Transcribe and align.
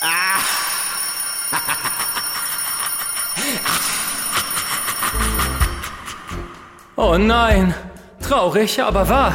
Oh 7.02 7.16
nein, 7.16 7.74
traurig, 8.22 8.82
aber 8.82 9.08
wahr. 9.08 9.34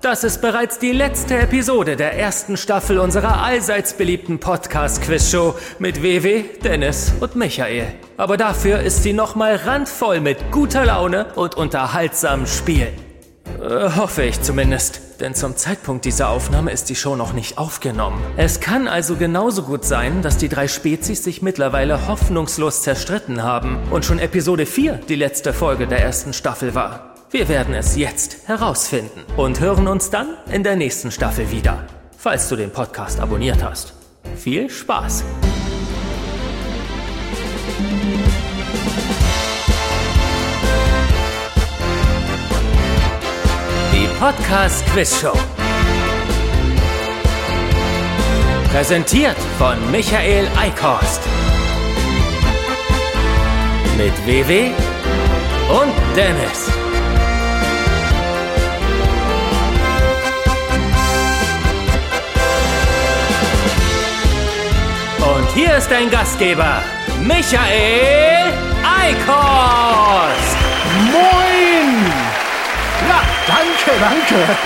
Das 0.00 0.24
ist 0.24 0.42
bereits 0.42 0.80
die 0.80 0.90
letzte 0.90 1.38
Episode 1.38 1.94
der 1.94 2.18
ersten 2.18 2.56
Staffel 2.56 2.98
unserer 2.98 3.40
allseits 3.42 3.94
beliebten 3.94 4.40
Podcast-Quiz-Show 4.40 5.54
mit 5.78 6.02
WW, 6.02 6.42
Dennis 6.62 7.14
und 7.20 7.36
Michael. 7.36 7.86
Aber 8.16 8.36
dafür 8.36 8.80
ist 8.80 9.04
sie 9.04 9.12
nochmal 9.12 9.56
randvoll 9.56 10.20
mit 10.20 10.50
guter 10.50 10.84
Laune 10.84 11.32
und 11.36 11.54
unterhaltsamen 11.54 12.48
Spielen. 12.48 13.03
Äh, 13.64 13.96
hoffe 13.96 14.22
ich 14.22 14.42
zumindest. 14.42 15.00
Denn 15.20 15.34
zum 15.34 15.56
Zeitpunkt 15.56 16.04
dieser 16.04 16.28
Aufnahme 16.28 16.70
ist 16.70 16.90
die 16.90 16.96
Show 16.96 17.16
noch 17.16 17.32
nicht 17.32 17.56
aufgenommen. 17.56 18.20
Es 18.36 18.60
kann 18.60 18.88
also 18.88 19.16
genauso 19.16 19.62
gut 19.62 19.84
sein, 19.84 20.22
dass 20.22 20.36
die 20.36 20.48
drei 20.48 20.68
Spezies 20.68 21.24
sich 21.24 21.40
mittlerweile 21.40 22.08
hoffnungslos 22.08 22.82
zerstritten 22.82 23.42
haben 23.42 23.78
und 23.90 24.04
schon 24.04 24.18
Episode 24.18 24.66
4 24.66 25.00
die 25.08 25.14
letzte 25.14 25.52
Folge 25.52 25.86
der 25.86 26.00
ersten 26.00 26.32
Staffel 26.32 26.74
war. 26.74 27.14
Wir 27.30 27.48
werden 27.48 27.74
es 27.74 27.96
jetzt 27.96 28.46
herausfinden 28.46 29.20
und 29.36 29.60
hören 29.60 29.88
uns 29.88 30.10
dann 30.10 30.34
in 30.52 30.62
der 30.62 30.76
nächsten 30.76 31.10
Staffel 31.10 31.50
wieder, 31.50 31.84
falls 32.18 32.48
du 32.48 32.56
den 32.56 32.70
Podcast 32.70 33.18
abonniert 33.18 33.64
hast. 33.64 33.94
Viel 34.36 34.68
Spaß! 34.68 35.24
Podcast 44.24 44.86
Quiz 44.86 45.20
Show. 45.20 45.36
Präsentiert 48.72 49.36
von 49.58 49.76
Michael 49.90 50.48
Eickhorst. 50.58 51.20
Mit 53.98 54.14
WW 54.26 54.70
und 55.68 56.16
Dennis. 56.16 56.70
Und 65.20 65.52
hier 65.52 65.76
ist 65.76 65.90
dein 65.90 66.08
Gastgeber, 66.08 66.82
Michael 67.20 68.54
Eickhorst. 69.02 70.56
Moin! 71.12 71.53
Danke, 73.46 74.00
danke. 74.00 74.56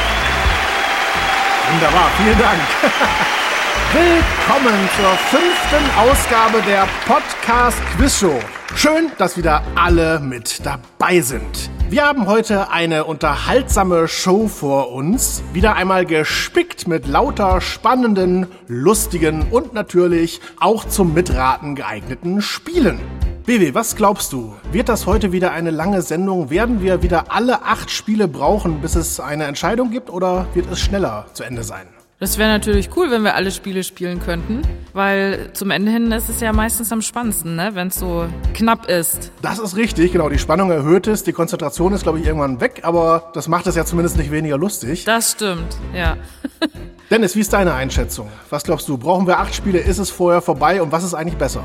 Wunderbar, 1.72 2.10
vielen 2.16 2.38
Dank. 2.38 2.60
Willkommen 3.92 4.88
zur 4.96 5.10
fünften 5.30 5.98
Ausgabe 5.98 6.62
der 6.62 6.86
Podcast 7.04 7.78
Quiz 7.96 8.20
Show. 8.20 8.38
Schön, 8.76 9.10
dass 9.18 9.36
wieder 9.36 9.62
alle 9.74 10.20
mit 10.20 10.64
dabei 10.64 11.20
sind. 11.20 11.70
Wir 11.90 12.06
haben 12.06 12.28
heute 12.28 12.70
eine 12.70 13.04
unterhaltsame 13.04 14.06
Show 14.06 14.46
vor 14.46 14.92
uns. 14.92 15.42
Wieder 15.52 15.74
einmal 15.74 16.06
gespickt 16.06 16.86
mit 16.86 17.08
lauter 17.08 17.60
spannenden, 17.60 18.46
lustigen 18.68 19.50
und 19.50 19.74
natürlich 19.74 20.40
auch 20.60 20.84
zum 20.84 21.14
Mitraten 21.14 21.74
geeigneten 21.74 22.42
Spielen. 22.42 23.00
BW, 23.48 23.72
was 23.72 23.96
glaubst 23.96 24.34
du? 24.34 24.54
Wird 24.72 24.90
das 24.90 25.06
heute 25.06 25.32
wieder 25.32 25.52
eine 25.52 25.70
lange 25.70 26.02
Sendung? 26.02 26.50
Werden 26.50 26.82
wir 26.82 27.02
wieder 27.02 27.32
alle 27.32 27.62
acht 27.62 27.90
Spiele 27.90 28.28
brauchen, 28.28 28.82
bis 28.82 28.94
es 28.94 29.20
eine 29.20 29.44
Entscheidung 29.44 29.90
gibt 29.90 30.10
oder 30.10 30.46
wird 30.52 30.70
es 30.70 30.78
schneller 30.80 31.24
zu 31.32 31.44
Ende 31.44 31.62
sein? 31.62 31.86
Das 32.20 32.36
wäre 32.36 32.48
natürlich 32.48 32.90
cool, 32.96 33.12
wenn 33.12 33.22
wir 33.22 33.36
alle 33.36 33.52
Spiele 33.52 33.84
spielen 33.84 34.18
könnten, 34.18 34.62
weil 34.92 35.50
zum 35.52 35.70
Ende 35.70 35.92
hin 35.92 36.10
ist 36.10 36.28
es 36.28 36.40
ja 36.40 36.52
meistens 36.52 36.90
am 36.90 37.00
spannendsten, 37.00 37.54
ne? 37.54 37.70
wenn 37.74 37.88
es 37.88 37.94
so 37.94 38.26
knapp 38.54 38.88
ist. 38.88 39.30
Das 39.40 39.60
ist 39.60 39.76
richtig, 39.76 40.10
genau. 40.10 40.28
Die 40.28 40.40
Spannung 40.40 40.72
erhöht 40.72 41.06
es, 41.06 41.22
die 41.22 41.32
Konzentration 41.32 41.92
ist, 41.92 42.02
glaube 42.02 42.18
ich, 42.18 42.26
irgendwann 42.26 42.60
weg, 42.60 42.80
aber 42.82 43.30
das 43.34 43.46
macht 43.46 43.68
es 43.68 43.76
ja 43.76 43.84
zumindest 43.84 44.16
nicht 44.16 44.32
weniger 44.32 44.58
lustig. 44.58 45.04
Das 45.04 45.30
stimmt, 45.30 45.76
ja. 45.94 46.16
Dennis, 47.10 47.36
wie 47.36 47.40
ist 47.40 47.52
deine 47.52 47.72
Einschätzung? 47.74 48.28
Was 48.50 48.64
glaubst 48.64 48.88
du? 48.88 48.98
Brauchen 48.98 49.28
wir 49.28 49.38
acht 49.38 49.54
Spiele? 49.54 49.78
Ist 49.78 49.98
es 49.98 50.10
vorher 50.10 50.42
vorbei? 50.42 50.82
Und 50.82 50.90
was 50.90 51.04
ist 51.04 51.14
eigentlich 51.14 51.38
besser? 51.38 51.62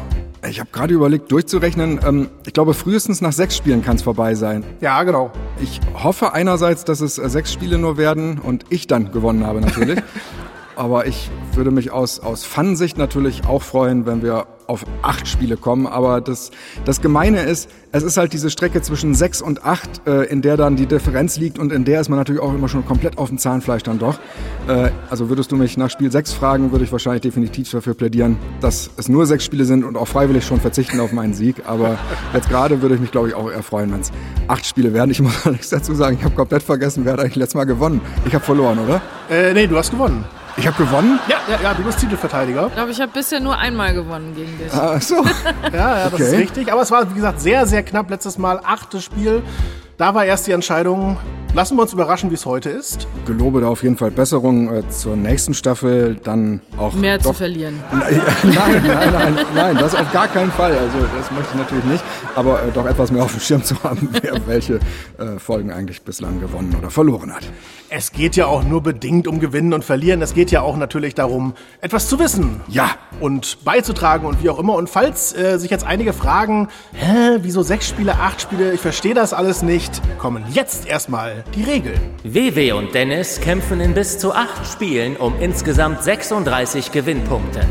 Ich 0.48 0.60
habe 0.60 0.70
gerade 0.72 0.94
überlegt, 0.94 1.32
durchzurechnen. 1.32 2.00
Ähm, 2.06 2.30
ich 2.46 2.54
glaube, 2.54 2.76
frühestens 2.76 3.22
nach 3.22 3.34
sechs 3.34 3.58
Spielen 3.58 3.84
kann 3.84 3.96
es 3.96 4.04
vorbei 4.04 4.36
sein. 4.36 4.64
Ja, 4.82 5.02
genau. 5.02 5.32
Ich 5.60 5.82
hoffe 5.96 6.34
einerseits, 6.34 6.86
dass 6.86 7.02
es 7.02 7.18
äh, 7.18 7.28
sechs 7.28 7.52
Spiele 7.52 7.80
nur 7.80 7.98
werden 7.98 8.38
und 8.38 8.66
ich 8.70 8.86
dann 8.86 9.12
gewonnen 9.12 9.48
habe 9.48 9.60
natürlich. 9.60 10.00
Aber 10.76 11.06
ich 11.06 11.30
würde 11.54 11.72
mich 11.72 11.92
aus, 11.92 12.20
aus 12.20 12.44
Fun-Sicht 12.46 12.98
natürlich 12.98 13.46
auch 13.46 13.62
freuen, 13.62 14.06
wenn 14.06 14.22
wir 14.22 14.48
auf 14.68 14.86
acht 15.02 15.28
Spiele 15.28 15.58
kommen. 15.58 15.88
Aber 15.88 16.22
das, 16.22 16.52
das 16.86 17.02
Gemeine 17.02 17.42
ist, 17.44 17.70
es 17.92 18.04
ist 18.04 18.18
halt 18.18 18.34
diese 18.34 18.50
Strecke 18.50 18.82
zwischen 18.82 19.14
sechs 19.14 19.42
und 19.42 19.66
acht, 19.66 20.08
äh, 20.08 20.24
in 20.24 20.42
der 20.42 20.58
dann 20.58 20.76
die 20.76 20.86
Differenz 20.86 21.38
liegt 21.38 21.60
und 21.60 21.72
in 21.72 21.86
der 21.86 22.02
ist 22.02 22.10
man 22.10 22.18
natürlich 22.18 22.42
auch 22.42 22.54
immer 22.54 22.68
schon 22.68 22.86
komplett 22.86 23.18
auf 23.18 23.30
dem 23.30 23.38
Zahnfleisch 23.38 23.84
dann 23.84 24.00
doch. 24.00 24.20
Äh, 24.68 24.90
also 25.10 25.30
würdest 25.30 25.52
du 25.52 25.56
mich 25.56 25.78
nach 25.78 25.90
Spiel 25.90 26.12
sechs 26.12 26.34
fragen, 26.34 26.72
würde 26.72 26.86
ich 26.86 26.92
wahrscheinlich 26.92 27.22
definitiv 27.22 27.70
dafür 27.70 27.94
plädieren, 27.94 28.38
dass 28.62 28.90
es 28.98 29.10
nur 29.10 29.26
sechs 29.26 29.44
Spiele 29.46 29.66
sind 29.66 29.84
und 29.84 29.98
auch 29.98 30.08
freiwillig 30.08 30.46
schon 30.46 30.60
verzichten 30.60 31.00
auf 31.00 31.12
meinen 31.12 31.34
Sieg. 31.34 31.64
Aber 31.68 31.98
jetzt 32.34 32.50
gerade 32.50 32.82
würde 32.82 32.96
ich 32.96 33.02
mich, 33.02 33.12
glaube 33.12 33.28
ich, 33.28 33.36
auch 33.36 33.52
eher 33.52 33.64
freuen, 33.64 33.92
wenn 33.92 34.02
es 34.02 34.12
acht 34.48 34.66
Spiele 34.66 34.94
werden. 34.94 35.12
Ich 35.12 35.22
muss 35.22 35.46
nichts 35.52 35.70
dazu 35.70 35.94
sagen, 35.94 36.18
ich 36.18 36.26
habe 36.26 36.36
komplett 36.36 36.64
vergessen, 36.64 37.06
wer 37.06 37.14
hat 37.14 37.20
eigentlich 37.20 37.36
letztes 37.36 37.56
Mal 37.56 37.66
gewonnen. 37.66 38.02
Ich 38.26 38.34
habe 38.34 38.44
verloren, 38.44 38.80
oder? 38.80 39.02
Äh, 39.30 39.54
nee, 39.54 39.68
du 39.68 39.78
hast 39.78 39.92
gewonnen. 39.92 40.26
Ich 40.56 40.68
habe 40.68 40.78
gewonnen? 40.84 41.20
Ja, 41.28 41.38
ja, 41.50 41.60
ja, 41.62 41.74
du 41.74 41.84
bist 41.84 42.00
Titelverteidiger. 42.00 42.68
Ich 42.68 42.74
glaube, 42.76 42.92
ich 42.92 43.02
habe 43.02 43.12
bisher 43.12 43.40
nur 43.40 43.58
einmal 43.58 43.94
gewonnen 43.94 44.34
gegen 44.36 44.56
dich. 44.58 44.72
Ach 44.72 45.02
so. 45.02 45.24
Ja, 45.72 45.98
ja, 45.98 46.04
das 46.06 46.14
Okay. 46.14 46.24
ist 46.24 46.34
richtig. 46.34 46.72
Aber 46.72 46.82
es 46.84 46.92
war, 46.92 47.10
wie 47.10 47.16
gesagt, 47.16 47.42
sehr, 47.42 47.66
sehr 47.66 47.82
knapp. 47.84 48.10
Letztes 48.10 48.38
Mal 48.38 48.60
achtes 48.64 49.04
Spiel. 49.04 49.42
Da 49.98 50.16
war 50.16 50.26
erst 50.26 50.48
die 50.48 50.52
Entscheidung. 50.52 51.18
Lassen 51.56 51.78
wir 51.78 51.84
uns 51.84 51.94
überraschen, 51.94 52.32
wie 52.32 52.34
es 52.34 52.48
heute 52.48 52.72
ist. 52.72 53.08
Gelobe 53.28 53.62
da 53.62 53.68
auf 53.68 53.84
jeden 53.84 53.96
Fall 53.96 54.10
Besserung 54.10 54.74
äh, 54.74 54.90
zur 54.90 55.16
nächsten 55.16 55.54
Staffel, 55.54 56.16
dann 56.16 56.62
auch 56.78 56.94
Mehr 56.94 57.20
zu 57.20 57.30
doch 57.30 57.36
verlieren. 57.36 57.80
Nein, 57.92 58.22
nein, 58.44 59.14
nein, 59.14 59.38
nein, 59.54 59.78
das 59.78 59.94
auf 59.94 60.12
gar 60.12 60.28
keinen 60.28 60.52
Fall. 60.52 60.76
Also 60.76 60.98
das 61.16 61.30
möchte 61.30 61.50
ich 61.52 61.60
natürlich 61.60 61.84
nicht. 61.84 62.04
Aber 62.34 62.64
äh, 62.64 62.72
doch 62.74 62.88
etwas 62.88 63.12
mehr 63.12 63.22
auf 63.22 63.34
dem 63.34 63.40
Schirm 63.40 63.64
zu 63.64 63.84
haben, 63.84 64.10
wer 64.24 64.48
welche 64.48 64.80
äh, 65.20 65.38
Folgen 65.38 65.72
eigentlich 65.72 66.02
bislang 66.02 66.40
gewonnen 66.40 66.76
oder 66.76 66.90
verloren 66.90 67.32
hat. 67.32 67.44
Es 67.90 68.12
geht 68.12 68.36
ja 68.36 68.48
auch 68.48 68.64
nur 68.64 68.82
bedingt 68.82 69.28
um 69.28 69.40
Gewinnen 69.40 69.74
und 69.74 69.86
Verlieren. 69.86 70.24
Es 70.24 70.34
geht 70.34 70.50
ja 70.50 70.62
auch 70.62 70.76
natürlich 70.76 71.14
darum, 71.14 71.54
etwas 71.82 72.08
zu 72.08 72.18
wissen. 72.18 72.62
Ja. 72.68 72.90
Und 73.20 73.64
beizutragen 73.64 74.26
und 74.26 74.42
wie 74.42 74.50
auch 74.50 74.58
immer. 74.58 74.74
Und 74.74 74.90
falls 74.90 75.38
äh, 75.38 75.60
sich 75.60 75.70
jetzt 75.70 75.86
einige 75.86 76.14
fragen, 76.14 76.70
hä, 76.94 77.38
wieso 77.42 77.62
sechs 77.62 77.88
Spiele, 77.88 78.16
acht 78.16 78.42
Spiele, 78.42 78.74
ich 78.74 78.82
verstehe 78.82 79.14
das 79.14 79.34
alles 79.34 79.62
nicht, 79.62 79.93
kommen 80.18 80.46
jetzt 80.52 80.88
erstmal 80.88 81.44
die 81.56 81.64
Regeln. 81.64 82.00
WW 82.24 82.74
und 82.74 82.94
Dennis 82.94 83.42
kämpfen 83.42 83.80
in 83.80 83.94
bis 83.94 84.18
zu 84.18 84.34
acht 84.34 84.66
Spielen 84.66 85.18
um 85.18 85.34
insgesamt 85.40 86.04
36 86.04 86.92
Gewinnpunkte. 86.92 87.62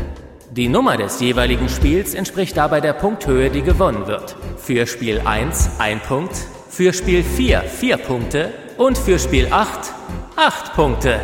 Die 0.51 0.67
Nummer 0.67 0.97
des 0.97 1.19
jeweiligen 1.19 1.69
Spiels 1.69 2.13
entspricht 2.13 2.55
dabei 2.57 2.81
der 2.81 2.93
Punkthöhe, 2.93 3.49
die 3.49 3.63
gewonnen 3.63 4.07
wird. 4.07 4.35
Für 4.57 4.85
Spiel 4.85 5.21
1 5.25 5.79
ein 5.79 5.99
Punkt, 5.99 6.35
für 6.69 6.93
Spiel 6.93 7.23
4 7.23 7.61
vier 7.61 7.97
Punkte 7.97 8.53
und 8.77 8.97
für 8.97 9.17
Spiel 9.19 9.47
8 9.51 9.93
acht 10.35 10.73
Punkte. 10.73 11.19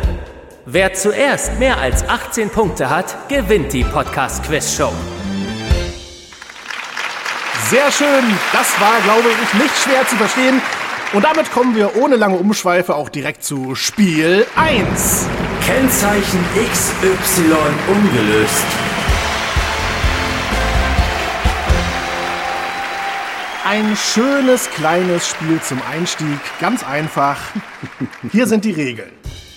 Wer 0.66 0.94
zuerst 0.94 1.58
mehr 1.58 1.78
als 1.78 2.08
18 2.08 2.50
Punkte 2.50 2.90
hat, 2.90 3.28
gewinnt 3.28 3.72
die 3.72 3.84
Podcast 3.84 4.44
Quiz 4.44 4.76
Show. 4.76 4.92
Sehr 7.68 7.90
schön. 7.90 8.24
Das 8.52 8.80
war, 8.80 9.00
glaube 9.04 9.28
ich, 9.30 9.54
nicht 9.60 9.76
schwer 9.76 10.06
zu 10.06 10.16
verstehen. 10.16 10.60
Und 11.12 11.24
damit 11.24 11.50
kommen 11.50 11.74
wir 11.74 11.96
ohne 11.96 12.14
lange 12.14 12.36
Umschweife 12.36 12.94
auch 12.94 13.08
direkt 13.08 13.42
zu 13.42 13.74
Spiel 13.74 14.46
1. 14.54 15.26
Kennzeichen 15.66 16.38
XY 16.72 17.52
ungelöst. 17.88 18.64
Ein 23.66 23.96
schönes 23.96 24.70
kleines 24.70 25.28
Spiel 25.28 25.60
zum 25.60 25.80
Einstieg, 25.90 26.38
ganz 26.60 26.86
einfach. 26.86 27.38
Hier 28.30 28.46
sind 28.46 28.64
die 28.64 28.72
Regeln. 28.72 29.10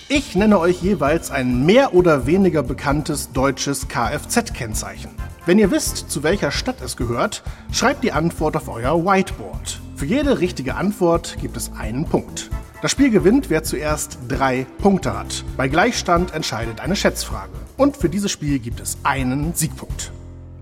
Ich 0.08 0.34
nenne 0.34 0.58
euch 0.58 0.82
jeweils 0.82 1.30
ein 1.30 1.64
mehr 1.64 1.94
oder 1.94 2.26
weniger 2.26 2.64
bekanntes 2.64 3.30
deutsches 3.30 3.86
Kfz-Kennzeichen. 3.86 5.10
Wenn 5.46 5.58
ihr 5.58 5.70
wisst, 5.70 6.10
zu 6.10 6.22
welcher 6.22 6.50
Stadt 6.50 6.80
es 6.80 6.96
gehört, 6.96 7.42
schreibt 7.70 8.02
die 8.02 8.12
Antwort 8.12 8.56
auf 8.56 8.68
euer 8.68 9.04
Whiteboard. 9.04 9.78
Für 9.94 10.06
jede 10.06 10.40
richtige 10.40 10.74
Antwort 10.74 11.36
gibt 11.38 11.58
es 11.58 11.70
einen 11.78 12.06
Punkt. 12.06 12.48
Das 12.80 12.90
Spiel 12.90 13.10
gewinnt, 13.10 13.50
wer 13.50 13.62
zuerst 13.62 14.18
drei 14.26 14.66
Punkte 14.78 15.18
hat. 15.18 15.44
Bei 15.58 15.68
Gleichstand 15.68 16.32
entscheidet 16.32 16.80
eine 16.80 16.96
Schätzfrage. 16.96 17.52
Und 17.76 17.98
für 17.98 18.08
dieses 18.08 18.30
Spiel 18.30 18.58
gibt 18.58 18.80
es 18.80 18.96
einen 19.02 19.52
Siegpunkt. 19.52 20.12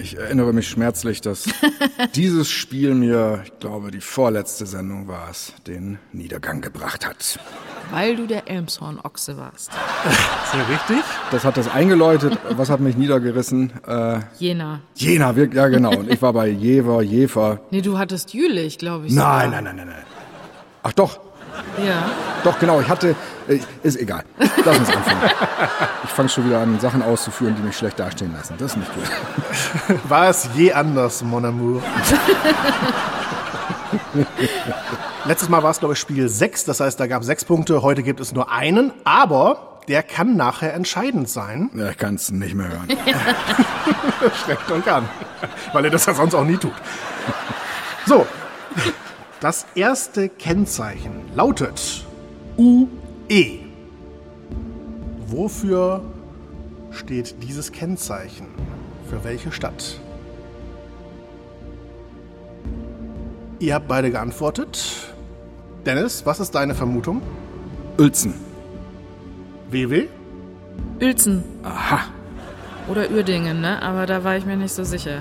Ich 0.02 0.18
erinnere 0.18 0.52
mich 0.52 0.68
schmerzlich, 0.68 1.20
dass 1.20 1.44
dieses 2.16 2.50
Spiel 2.50 2.94
mir, 2.94 3.42
ich 3.44 3.58
glaube, 3.60 3.90
die 3.92 4.00
vorletzte 4.00 4.66
Sendung 4.66 5.06
war 5.06 5.28
es, 5.30 5.52
den 5.66 5.98
Niedergang 6.12 6.60
gebracht 6.60 7.06
hat. 7.06 7.38
Weil 7.92 8.16
du 8.16 8.26
der 8.26 8.48
Elmshorn-Ochse 8.48 9.36
warst. 9.36 9.70
Ist 10.04 10.54
ja 10.54 10.62
richtig? 10.64 11.04
Das 11.30 11.44
hat 11.44 11.56
das 11.56 11.68
eingeläutet. 11.68 12.36
Was 12.50 12.68
hat 12.70 12.80
mich 12.80 12.96
niedergerissen? 12.96 13.72
Äh, 13.86 14.20
Jena. 14.38 14.80
Jena, 14.96 15.36
wir- 15.36 15.52
ja 15.52 15.68
genau. 15.68 15.96
Und 15.96 16.10
ich 16.10 16.20
war 16.20 16.32
bei 16.32 16.48
Jever, 16.48 17.02
Jefer. 17.02 17.60
Nee, 17.70 17.82
du 17.82 17.98
hattest 17.98 18.34
Jülich, 18.34 18.78
glaube 18.78 19.06
ich. 19.06 19.12
Nein, 19.12 19.46
sogar. 19.50 19.62
nein, 19.62 19.76
nein, 19.76 19.76
nein, 19.76 19.86
nein. 19.94 20.04
Ach 20.82 20.92
doch, 20.94 21.20
Ja. 21.84 22.10
doch, 22.44 22.58
genau. 22.58 22.80
Ich 22.80 22.88
hatte, 22.88 23.14
äh, 23.48 23.58
ist 23.82 23.98
egal. 23.98 24.24
Lass 24.64 24.78
uns 24.78 24.88
anfangen. 24.88 25.30
Ich 26.04 26.10
fange 26.10 26.28
schon 26.28 26.46
wieder 26.46 26.60
an, 26.60 26.78
Sachen 26.80 27.02
auszuführen, 27.02 27.54
die 27.56 27.62
mich 27.62 27.76
schlecht 27.76 27.98
dastehen 27.98 28.32
lassen. 28.34 28.54
Das 28.58 28.72
ist 28.72 28.76
nicht 28.76 28.92
gut. 28.94 29.04
War 30.08 30.28
es 30.28 30.48
je 30.54 30.72
anders, 30.72 31.22
Mon 31.22 31.44
Amour? 31.44 31.82
Letztes 35.24 35.48
Mal 35.48 35.62
war 35.62 35.70
es, 35.70 35.78
glaube 35.78 35.94
ich, 35.94 36.00
Spiel 36.00 36.28
6, 36.28 36.64
das 36.64 36.80
heißt, 36.80 36.98
da 36.98 37.06
gab 37.06 37.20
es 37.20 37.26
sechs 37.26 37.44
Punkte. 37.44 37.82
Heute 37.82 38.02
gibt 38.02 38.20
es 38.20 38.32
nur 38.32 38.50
einen, 38.50 38.92
aber 39.04 39.78
der 39.88 40.02
kann 40.02 40.36
nachher 40.36 40.74
entscheidend 40.74 41.28
sein. 41.28 41.70
Ja, 41.74 41.90
ich 41.90 41.96
kann 41.98 42.14
es 42.14 42.30
nicht 42.30 42.54
mehr 42.54 42.68
hören. 42.68 42.88
Schreckt 44.44 44.70
und 44.70 44.84
kann. 44.84 45.08
Weil 45.72 45.84
er 45.84 45.90
das 45.90 46.06
ja 46.06 46.14
sonst 46.14 46.34
auch 46.34 46.44
nie 46.44 46.56
tut. 46.56 46.74
So. 48.06 48.26
Das 49.42 49.66
erste 49.74 50.28
Kennzeichen 50.28 51.10
lautet 51.34 52.06
UE. 52.56 53.58
Wofür 55.26 56.00
steht 56.92 57.42
dieses 57.42 57.72
Kennzeichen? 57.72 58.46
Für 59.10 59.24
welche 59.24 59.50
Stadt? 59.50 59.98
Ihr 63.58 63.74
habt 63.74 63.88
beide 63.88 64.12
geantwortet. 64.12 65.12
Dennis, 65.84 66.24
was 66.24 66.38
ist 66.38 66.54
deine 66.54 66.76
Vermutung? 66.76 67.20
Uelzen. 67.98 68.34
WW? 69.72 70.06
Uelzen. 71.00 71.42
Aha. 71.64 72.04
Oder 72.88 73.10
Uerdingen, 73.10 73.60
ne? 73.60 73.82
Aber 73.82 74.06
da 74.06 74.22
war 74.22 74.36
ich 74.36 74.46
mir 74.46 74.56
nicht 74.56 74.72
so 74.72 74.84
sicher. 74.84 75.20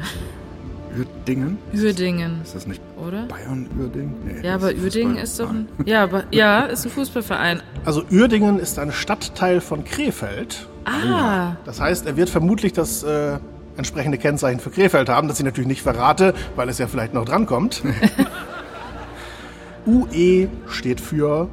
Uerdingen? 0.98 1.58
Uerdingen, 1.74 2.42
Ist 2.44 2.56
das 2.56 2.68
nicht 2.68 2.82
oder? 2.98 3.26
Bayern, 3.26 3.70
Uerdingen? 3.80 4.16
Nee, 4.26 4.46
Ja, 4.46 4.56
aber 4.56 4.68
Uerdingen 4.74 5.18
ist 5.18 5.40
doch 5.40 5.50
ein. 5.50 5.68
Ja, 5.86 6.04
aber, 6.04 6.24
ja, 6.32 6.64
ist 6.66 6.86
ein 6.86 6.92
Fußballverein. 6.92 7.62
Also 7.86 8.04
Uerdingen 8.12 8.60
ist 8.60 8.78
ein 8.80 8.92
Stadtteil 8.92 9.62
von 9.62 9.84
Krefeld. 9.86 10.68
Ah, 10.86 11.56
Das 11.66 11.80
heißt, 11.80 12.06
er 12.08 12.18
wird 12.18 12.30
vermutlich 12.30 12.74
das 12.74 13.04
äh, 13.04 13.38
entsprechende 13.78 14.18
Kennzeichen 14.18 14.60
für 14.60 14.70
Krefeld 14.72 15.10
haben, 15.10 15.28
das 15.28 15.40
ich 15.40 15.46
natürlich 15.46 15.68
nicht 15.68 15.82
verrate, 15.82 16.34
weil 16.56 16.68
es 16.70 16.78
ja 16.78 16.88
vielleicht 16.88 17.14
noch 17.14 17.26
drankommt. 17.26 17.82
UE 19.88 20.48
steht 20.68 21.00
für 21.02 21.48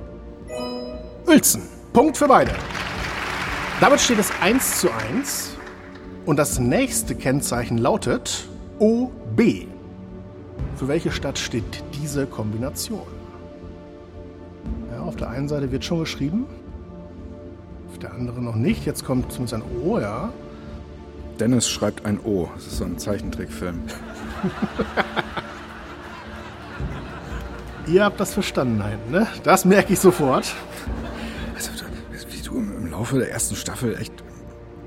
Uelzen. 1.26 1.62
Punkt 1.92 2.16
für 2.16 2.28
beide. 2.28 2.52
Damit 3.80 4.00
steht 4.00 4.18
es 4.18 4.30
1 4.40 4.80
zu 4.80 4.88
1. 4.92 5.50
Und 6.26 6.36
das 6.38 6.58
nächste 6.58 7.14
Kennzeichen 7.14 7.78
lautet 7.78 8.48
OB. 9.38 9.66
Für 10.76 10.88
welche 10.88 11.12
Stadt 11.12 11.38
steht 11.38 11.84
diese 11.94 12.26
Kombination? 12.26 13.06
Ja, 14.92 15.00
auf 15.02 15.16
der 15.16 15.30
einen 15.30 15.48
Seite 15.48 15.70
wird 15.72 15.84
schon 15.84 16.00
geschrieben, 16.00 16.46
auf 17.90 17.98
der 17.98 18.12
anderen 18.12 18.44
noch 18.44 18.56
nicht. 18.56 18.84
Jetzt 18.84 19.04
kommt 19.04 19.30
zumindest 19.32 19.54
ein 19.54 19.62
O, 19.82 19.98
ja. 19.98 20.32
Dennis 21.38 21.68
schreibt 21.68 22.04
ein 22.04 22.18
O. 22.20 22.48
Das 22.54 22.66
ist 22.66 22.78
so 22.78 22.84
ein 22.84 22.98
Zeichentrickfilm. 22.98 23.80
Ihr 27.86 28.04
habt 28.04 28.20
das 28.20 28.34
verstanden, 28.34 28.82
ne? 29.10 29.26
Das 29.44 29.64
merke 29.64 29.92
ich 29.92 30.00
sofort. 30.00 30.52
Also, 31.54 31.70
wie 32.30 32.42
du 32.42 32.58
im 32.58 32.76
im 32.76 32.90
Laufe 32.90 33.18
der 33.18 33.30
ersten 33.30 33.56
Staffel 33.56 33.96
echt 33.96 34.12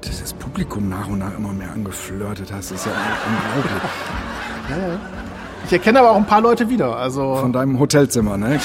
das 0.02 0.34
Publikum 0.34 0.90
nach 0.90 1.08
und 1.08 1.20
nach 1.20 1.36
immer 1.36 1.54
mehr 1.54 1.72
angeflirtet 1.72 2.52
hast, 2.52 2.72
ist 2.72 2.86
ja 2.86 2.92
unglaublich. 2.92 3.92
Ich 5.66 5.74
erkenne 5.74 6.00
aber 6.00 6.12
auch 6.12 6.18
ein 6.18 6.26
paar 6.26 6.42
Leute 6.42 6.70
wieder. 6.70 6.98
Also 6.98 7.36
Von 7.36 7.54
deinem 7.54 7.80
Hotelzimmer, 7.80 8.38
ne? 8.38 8.60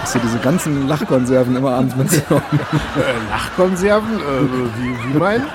Hast 0.00 0.14
du 0.14 0.18
diese 0.18 0.38
ganzen 0.38 0.86
Lachkonserven 0.88 1.56
immer 1.56 1.72
abends 1.72 1.96
mitgenommen? 1.96 2.44
äh, 2.96 3.30
Lachkonserven, 3.30 4.18
äh, 4.18 4.22
wie, 4.78 5.14
wie 5.14 5.18
mein? 5.18 5.42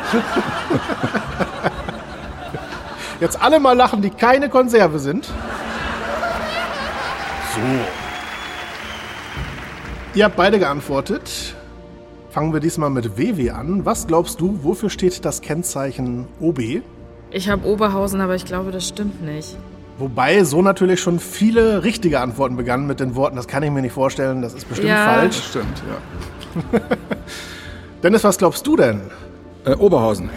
Jetzt 3.20 3.42
alle 3.42 3.60
mal 3.60 3.74
lachen, 3.74 4.02
die 4.02 4.10
keine 4.10 4.50
Konserve 4.50 5.00
sind. 5.00 5.26
So. 7.56 7.62
Ihr 10.14 10.26
habt 10.26 10.36
beide 10.36 10.60
geantwortet. 10.60 11.56
Fangen 12.30 12.54
wir 12.54 12.60
diesmal 12.60 12.90
mit 12.90 13.18
WW 13.18 13.50
an. 13.52 13.86
Was 13.86 14.06
glaubst 14.08 14.40
du, 14.42 14.60
wofür 14.64 14.90
steht 14.90 15.26
das 15.26 15.42
Kennzeichen 15.42 16.28
OB? 16.40 16.82
Ich 17.32 17.50
habe 17.50 17.66
Oberhausen, 17.68 18.22
aber 18.22 18.36
ich 18.36 18.46
glaube, 18.46 18.72
das 18.72 18.88
stimmt 18.88 19.22
nicht. 19.24 19.58
Wobei 20.00 20.44
so 20.44 20.62
natürlich 20.62 21.00
schon 21.00 21.20
viele 21.20 21.84
richtige 21.84 22.20
Antworten 22.20 22.56
begannen 22.56 22.86
mit 22.86 23.00
den 23.00 23.16
Worten, 23.16 23.36
das 23.36 23.48
kann 23.48 23.64
ich 23.64 23.72
mir 23.72 23.82
nicht 23.82 23.94
vorstellen, 23.94 24.42
das 24.42 24.54
ist 24.54 24.68
bestimmt 24.70 24.90
Ja. 24.90 25.06
falsch. 25.16 25.38
Stimmt, 25.50 25.82
ja. 26.74 26.80
Dennis, 28.04 28.24
was 28.24 28.38
glaubst 28.38 28.66
du 28.68 28.76
denn? 28.78 29.02
Äh, 29.66 29.74
Oberhausen. 29.74 30.30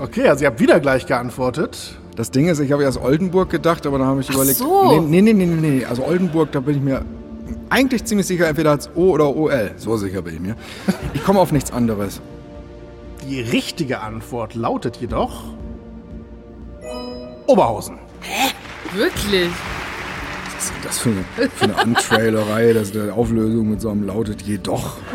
Okay, 0.00 0.26
also 0.28 0.42
ihr 0.44 0.48
habt 0.48 0.60
wieder 0.60 0.80
gleich 0.80 1.06
geantwortet. 1.06 1.98
Das 2.16 2.30
Ding 2.30 2.48
ist, 2.48 2.58
ich 2.58 2.72
habe 2.72 2.82
erst 2.82 3.00
Oldenburg 3.02 3.50
gedacht, 3.50 3.86
aber 3.86 3.98
dann 3.98 4.06
habe 4.08 4.20
ich 4.20 4.30
überlegt. 4.30 4.56
so. 4.58 5.00
Nee, 5.02 5.20
nee, 5.20 5.32
nee, 5.32 5.46
nee, 5.46 5.54
nee, 5.54 5.68
nee. 5.78 5.84
Also 5.84 6.04
Oldenburg, 6.04 6.50
da 6.52 6.60
bin 6.60 6.76
ich 6.76 6.82
mir 6.82 7.02
eigentlich 7.70 8.04
ziemlich 8.04 8.26
sicher, 8.26 8.48
entweder 8.48 8.70
als 8.70 8.90
O 8.94 9.10
oder 9.10 9.34
OL. 9.34 9.72
So 9.76 9.96
sicher 9.96 10.22
bin 10.22 10.34
ich 10.34 10.40
mir. 10.40 10.56
Ich 11.14 11.22
komme 11.24 11.38
auf 11.40 11.52
nichts 11.52 11.70
anderes. 11.72 12.20
Die 13.28 13.40
richtige 13.40 14.00
Antwort 14.00 14.54
lautet 14.54 14.96
jedoch 14.96 15.44
Oberhausen. 17.46 17.98
Wirklich? 18.94 19.50
Was 20.44 20.64
ist 20.64 20.74
denn 20.74 20.82
das 20.82 20.98
für 20.98 21.10
eine, 21.10 21.50
für 21.50 21.64
eine 21.64 21.78
Antrailerei, 21.78 22.72
dass 22.72 22.92
der 22.92 23.14
Auflösung 23.14 23.70
mit 23.70 23.80
so 23.80 23.90
einem 23.90 24.06
lautet 24.06 24.42
jedoch. 24.42 24.96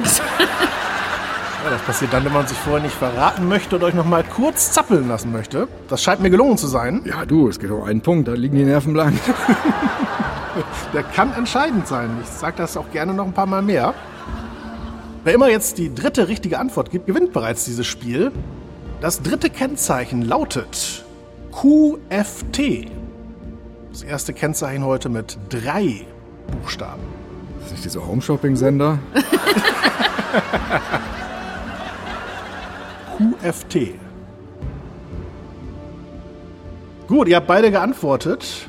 Ja, 1.64 1.74
das 1.74 1.82
passiert 1.82 2.14
dann, 2.14 2.24
wenn 2.24 2.32
man 2.32 2.48
sich 2.48 2.58
vorher 2.58 2.82
nicht 2.82 2.96
verraten 2.96 3.50
möchte 3.50 3.76
und 3.76 3.84
euch 3.84 3.94
noch 3.94 4.06
mal 4.06 4.24
kurz 4.24 4.72
zappeln 4.72 5.10
lassen 5.10 5.34
möchte. 5.34 5.68
Das 5.90 6.02
scheint 6.02 6.22
mir 6.22 6.30
gelungen 6.30 6.58
zu 6.58 6.66
sein. 6.66 7.02
Ja, 7.04 7.26
du, 7.26 7.50
es 7.50 7.60
geht 7.60 7.72
um 7.72 7.84
einen 7.84 8.00
Punkt, 8.00 8.30
da 8.30 8.34
liegen 8.34 8.56
die 8.56 8.64
Nerven 8.64 8.94
blank. 8.94 9.20
Der 10.94 11.04
kann 11.04 11.34
entscheidend 11.34 11.86
sein. 11.88 12.10
Ich 12.24 12.30
sage 12.30 12.56
das 12.58 12.78
auch 12.78 12.90
gerne 12.92 13.14
noch 13.14 13.26
ein 13.26 13.34
paar 13.34 13.48
Mal 13.48 13.64
mehr. 13.64 13.94
Wer 15.26 15.34
immer 15.34 15.50
jetzt 15.50 15.78
die 15.78 15.94
dritte 15.94 16.30
richtige 16.30 16.58
Antwort 16.58 16.90
gibt, 16.90 17.08
gewinnt 17.08 17.34
bereits 17.34 17.66
dieses 17.66 17.86
Spiel. 17.86 18.32
Das 19.02 19.22
dritte 19.22 19.50
Kennzeichen 19.50 20.22
lautet 20.22 21.04
QFT. 21.52 22.90
Das 23.92 24.04
erste 24.04 24.34
Kennzeichen 24.34 24.84
heute 24.86 25.10
mit 25.10 25.38
drei 25.50 26.06
Buchstaben. 26.52 27.02
Das 27.60 27.68
ist 27.68 27.72
nicht 27.74 27.86
dieser 27.86 28.06
Home-Shopping-Sender? 28.08 29.00
QFT. 33.18 33.96
Gut, 37.08 37.28
ihr 37.28 37.38
habt 37.38 37.48
beide 37.48 37.72
geantwortet. 37.72 38.68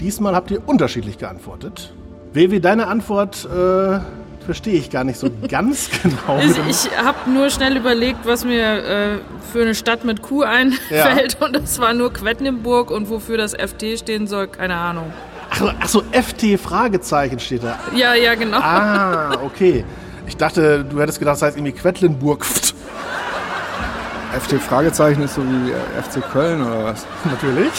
Diesmal 0.00 0.34
habt 0.34 0.50
ihr 0.50 0.66
unterschiedlich 0.66 1.18
geantwortet. 1.18 1.94
Wewe, 2.32 2.60
deine 2.60 2.88
Antwort 2.88 3.44
äh, 3.44 4.00
verstehe 4.44 4.74
ich 4.74 4.90
gar 4.90 5.04
nicht 5.04 5.18
so 5.18 5.30
ganz 5.48 5.88
genau. 6.02 6.40
Ich, 6.40 6.86
ich 6.86 6.98
habe 6.98 7.30
nur 7.30 7.50
schnell 7.50 7.76
überlegt, 7.76 8.20
was 8.24 8.44
mir 8.44 8.84
äh, 8.84 9.18
für 9.52 9.62
eine 9.62 9.74
Stadt 9.74 10.04
mit 10.04 10.22
Q 10.22 10.42
einfällt. 10.42 11.40
Und 11.40 11.56
das 11.56 11.78
war 11.78 11.94
nur 11.94 12.12
Quedlinburg 12.12 12.90
und 12.90 13.08
wofür 13.08 13.38
das 13.38 13.54
FT 13.54 13.98
stehen 13.98 14.26
soll, 14.26 14.48
keine 14.48 14.76
Ahnung. 14.76 15.12
Ach, 15.50 15.56
so, 15.56 15.70
ach 15.80 15.88
so, 15.88 16.02
FT 16.12 16.60
Fragezeichen 16.60 17.38
steht 17.38 17.64
da. 17.64 17.78
Ja, 17.94 18.14
ja, 18.14 18.34
genau. 18.34 18.58
Ah, 18.58 19.38
okay. 19.44 19.84
Ich 20.26 20.36
dachte, 20.36 20.84
du 20.84 21.00
hättest 21.00 21.18
gedacht, 21.18 21.36
das 21.36 21.42
heißt 21.42 21.56
irgendwie 21.56 21.72
Quedlinburg. 21.72 22.44
FT 22.44 22.74
Fragezeichen 24.60 25.22
ist 25.22 25.34
so 25.34 25.42
wie 25.42 25.70
äh, 25.70 26.02
FC 26.02 26.22
Köln 26.32 26.60
oder 26.60 26.84
was? 26.84 27.06
Natürlich. 27.24 27.72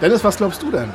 Dennis, 0.00 0.24
was 0.24 0.36
glaubst 0.36 0.62
du 0.62 0.70
denn? 0.70 0.90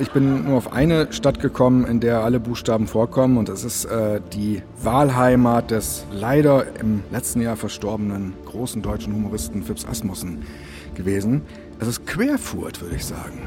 Ich 0.00 0.12
bin 0.12 0.44
nur 0.44 0.58
auf 0.58 0.72
eine 0.72 1.12
Stadt 1.12 1.40
gekommen, 1.40 1.84
in 1.84 1.98
der 1.98 2.20
alle 2.20 2.38
Buchstaben 2.38 2.86
vorkommen 2.86 3.36
und 3.36 3.48
das 3.48 3.64
ist 3.64 3.84
äh, 3.86 4.20
die 4.32 4.62
Wahlheimat 4.82 5.72
des 5.72 6.04
leider 6.12 6.66
im 6.80 7.02
letzten 7.10 7.40
Jahr 7.40 7.56
verstorbenen 7.56 8.34
großen 8.46 8.80
deutschen 8.80 9.12
Humoristen 9.12 9.64
Phipps 9.64 9.84
Asmussen 9.86 10.46
gewesen. 10.94 11.42
Es 11.80 11.88
ist 11.88 12.06
Querfurt, 12.06 12.80
würde 12.80 12.94
ich 12.94 13.06
sagen. 13.06 13.42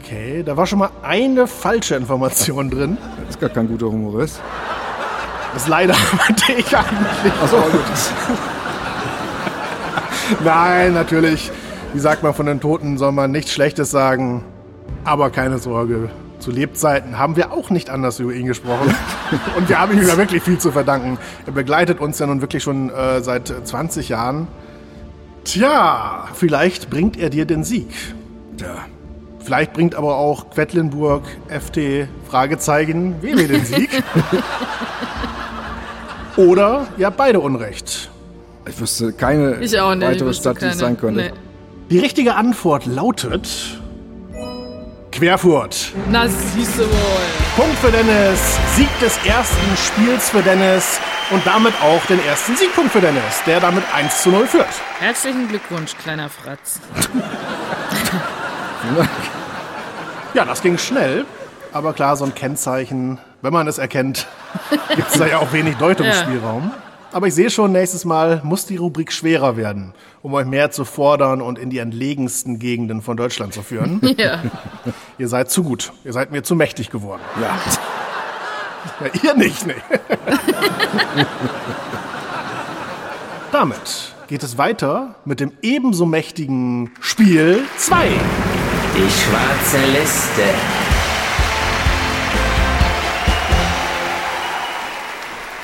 Okay, 0.00 0.42
da 0.42 0.56
war 0.56 0.66
schon 0.66 0.78
mal 0.78 0.90
eine 1.02 1.46
falsche 1.46 1.96
Information 1.96 2.70
drin. 2.70 2.96
Das 3.20 3.30
ist 3.30 3.40
gar 3.40 3.50
kein 3.50 3.68
guter 3.68 3.86
Humorist. 3.86 4.40
Das 5.52 5.62
ist 5.62 5.68
leider 5.68 5.94
meinte 6.16 6.52
ich 6.52 6.76
eigentlich. 6.76 7.32
Achso, 7.42 7.56
gut. 7.56 7.82
Nein, 10.44 10.94
natürlich. 10.94 11.50
Wie 11.92 12.00
sagt 12.00 12.22
man 12.22 12.32
von 12.32 12.46
den 12.46 12.60
Toten, 12.60 12.96
soll 12.96 13.12
man 13.12 13.30
nichts 13.30 13.52
Schlechtes 13.52 13.90
sagen. 13.90 14.44
Aber 15.08 15.30
keine 15.30 15.58
Sorge, 15.58 16.10
Zu 16.38 16.50
Lebzeiten 16.50 17.18
haben 17.18 17.34
wir 17.34 17.50
auch 17.50 17.70
nicht 17.70 17.88
anders 17.88 18.20
über 18.20 18.34
ihn 18.34 18.46
gesprochen. 18.46 18.94
Und 19.56 19.70
wir 19.70 19.80
haben 19.80 19.98
ihm 19.98 20.06
ja 20.06 20.18
wirklich 20.18 20.42
viel 20.42 20.58
zu 20.58 20.70
verdanken. 20.70 21.16
Er 21.46 21.52
begleitet 21.52 21.98
uns 21.98 22.18
ja 22.18 22.26
nun 22.26 22.42
wirklich 22.42 22.62
schon 22.62 22.90
äh, 22.90 23.22
seit 23.22 23.52
20 23.64 24.10
Jahren. 24.10 24.48
Tja, 25.44 26.28
vielleicht 26.34 26.90
bringt 26.90 27.16
er 27.16 27.30
dir 27.30 27.46
den 27.46 27.64
Sieg. 27.64 27.88
Ja. 28.60 28.84
Vielleicht 29.40 29.72
bringt 29.72 29.94
aber 29.94 30.16
auch 30.16 30.50
Quedlinburg, 30.50 31.22
FT, 31.48 32.06
Fragezeichen, 32.28 33.22
WW 33.22 33.46
den 33.46 33.64
Sieg. 33.64 33.88
Oder 36.36 36.86
ihr 36.98 37.06
habt 37.06 37.16
beide 37.16 37.40
Unrecht. 37.40 38.10
Ich 38.68 38.78
wüsste 38.78 39.14
keine 39.14 39.56
Ich 39.62 39.80
auch 39.80 39.94
nicht. 39.94 40.02
ich 40.02 40.08
weitere 40.10 40.28
wüsste 40.28 40.42
Stadt, 40.42 40.60
die 40.60 40.66
es 40.66 40.70
keine. 40.72 40.80
sein 40.80 40.98
könnte. 40.98 41.20
Nee. 41.22 41.32
Die 41.90 41.98
richtige 41.98 42.34
Antwort 42.34 42.84
lautet 42.84 43.77
Querfurt. 45.18 45.92
Na, 46.12 46.28
siehst 46.28 46.78
du 46.78 46.82
wohl. 46.82 47.26
Punkt 47.56 47.76
für 47.80 47.90
Dennis, 47.90 48.38
Sieg 48.76 48.88
des 49.00 49.18
ersten 49.26 49.76
Spiels 49.76 50.30
für 50.30 50.42
Dennis 50.42 51.00
und 51.30 51.44
damit 51.44 51.74
auch 51.82 52.06
den 52.06 52.24
ersten 52.24 52.54
Siegpunkt 52.54 52.92
für 52.92 53.00
Dennis, 53.00 53.42
der 53.44 53.58
damit 53.58 53.82
1 53.92 54.22
zu 54.22 54.30
0 54.30 54.46
führt. 54.46 54.68
Herzlichen 55.00 55.48
Glückwunsch, 55.48 55.96
kleiner 55.96 56.28
Fratz. 56.28 56.78
Ja, 60.34 60.44
das 60.44 60.62
ging 60.62 60.78
schnell, 60.78 61.24
aber 61.72 61.94
klar, 61.94 62.16
so 62.16 62.24
ein 62.24 62.34
Kennzeichen, 62.34 63.18
wenn 63.42 63.52
man 63.52 63.66
es 63.66 63.78
erkennt, 63.78 64.28
gibt 64.94 65.10
es 65.10 65.18
da 65.18 65.26
ja 65.26 65.38
auch 65.38 65.52
wenig 65.52 65.76
Deutungsspielraum. 65.78 66.70
Aber 67.18 67.26
ich 67.26 67.34
sehe 67.34 67.50
schon, 67.50 67.72
nächstes 67.72 68.04
Mal 68.04 68.42
muss 68.44 68.64
die 68.64 68.76
Rubrik 68.76 69.10
schwerer 69.10 69.56
werden, 69.56 69.92
um 70.22 70.34
euch 70.34 70.46
mehr 70.46 70.70
zu 70.70 70.84
fordern 70.84 71.42
und 71.42 71.58
in 71.58 71.68
die 71.68 71.78
entlegensten 71.78 72.60
Gegenden 72.60 73.02
von 73.02 73.16
Deutschland 73.16 73.52
zu 73.52 73.62
führen. 73.62 74.00
Ja. 74.16 74.44
Ihr 75.18 75.26
seid 75.26 75.50
zu 75.50 75.64
gut, 75.64 75.92
ihr 76.04 76.12
seid 76.12 76.30
mir 76.30 76.44
zu 76.44 76.54
mächtig 76.54 76.90
geworden. 76.90 77.22
Ja. 77.42 77.58
Ja, 79.00 79.32
ihr 79.32 79.34
nicht, 79.36 79.66
ne? 79.66 79.74
Damit 83.50 84.14
geht 84.28 84.44
es 84.44 84.56
weiter 84.56 85.16
mit 85.24 85.40
dem 85.40 85.50
ebenso 85.60 86.06
mächtigen 86.06 86.92
Spiel 87.00 87.64
2. 87.78 88.06
Die 88.94 89.10
schwarze 89.10 89.98
Liste. 89.98 90.87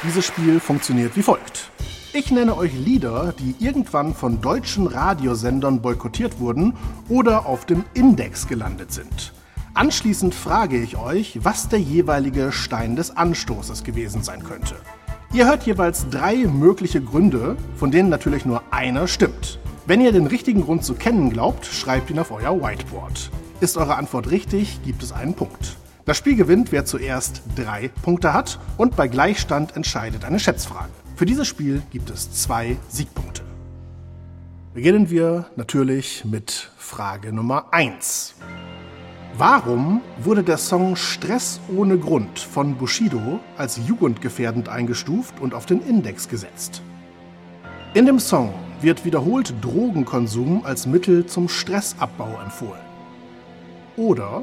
Dieses 0.06 0.26
Spiel 0.26 0.60
funktioniert 0.60 1.16
wie 1.16 1.22
folgt. 1.22 1.70
Ich 2.12 2.30
nenne 2.30 2.58
euch 2.58 2.74
Lieder, 2.74 3.32
die 3.38 3.54
irgendwann 3.58 4.14
von 4.14 4.42
deutschen 4.42 4.86
Radiosendern 4.86 5.80
boykottiert 5.80 6.38
wurden 6.40 6.74
oder 7.08 7.46
auf 7.46 7.64
dem 7.64 7.84
Index 7.94 8.46
gelandet 8.46 8.92
sind. 8.92 9.32
Anschließend 9.72 10.34
frage 10.34 10.76
ich 10.76 10.98
euch, 10.98 11.38
was 11.42 11.68
der 11.70 11.80
jeweilige 11.80 12.52
Stein 12.52 12.96
des 12.96 13.16
Anstoßes 13.16 13.82
gewesen 13.82 14.22
sein 14.22 14.44
könnte. 14.44 14.76
Ihr 15.32 15.46
hört 15.46 15.64
jeweils 15.64 16.06
drei 16.10 16.36
mögliche 16.36 17.00
Gründe, 17.00 17.56
von 17.76 17.90
denen 17.90 18.10
natürlich 18.10 18.44
nur 18.44 18.62
einer 18.70 19.08
stimmt. 19.08 19.58
Wenn 19.86 20.02
ihr 20.02 20.12
den 20.12 20.26
richtigen 20.26 20.62
Grund 20.62 20.84
zu 20.84 20.94
kennen 20.94 21.30
glaubt, 21.30 21.64
schreibt 21.64 22.10
ihn 22.10 22.18
auf 22.18 22.30
euer 22.30 22.62
Whiteboard. 22.62 23.30
Ist 23.60 23.78
eure 23.78 23.96
Antwort 23.96 24.30
richtig, 24.30 24.80
gibt 24.84 25.02
es 25.02 25.12
einen 25.12 25.34
Punkt. 25.34 25.76
Das 26.04 26.18
Spiel 26.18 26.36
gewinnt, 26.36 26.70
wer 26.70 26.84
zuerst 26.84 27.40
drei 27.56 27.88
Punkte 28.02 28.34
hat 28.34 28.58
und 28.76 28.94
bei 28.94 29.08
Gleichstand 29.08 29.74
entscheidet 29.74 30.26
eine 30.26 30.38
Schätzfrage. 30.38 30.90
Für 31.16 31.24
dieses 31.24 31.48
Spiel 31.48 31.82
gibt 31.90 32.10
es 32.10 32.30
zwei 32.30 32.76
Siegpunkte. 32.88 33.40
Beginnen 34.74 35.08
wir 35.08 35.46
natürlich 35.56 36.26
mit 36.26 36.70
Frage 36.76 37.32
Nummer 37.32 37.72
1. 37.72 38.34
Warum 39.38 40.02
wurde 40.18 40.42
der 40.42 40.58
Song 40.58 40.94
Stress 40.94 41.58
ohne 41.74 41.96
Grund 41.96 42.38
von 42.38 42.76
Bushido 42.76 43.40
als 43.56 43.80
jugendgefährdend 43.88 44.68
eingestuft 44.68 45.40
und 45.40 45.54
auf 45.54 45.64
den 45.64 45.80
Index 45.80 46.28
gesetzt? 46.28 46.82
In 47.94 48.04
dem 48.04 48.18
Song 48.18 48.52
wird 48.82 49.06
wiederholt 49.06 49.54
Drogenkonsum 49.62 50.66
als 50.66 50.86
Mittel 50.86 51.24
zum 51.24 51.48
Stressabbau 51.48 52.40
empfohlen. 52.42 52.82
Oder 53.96 54.42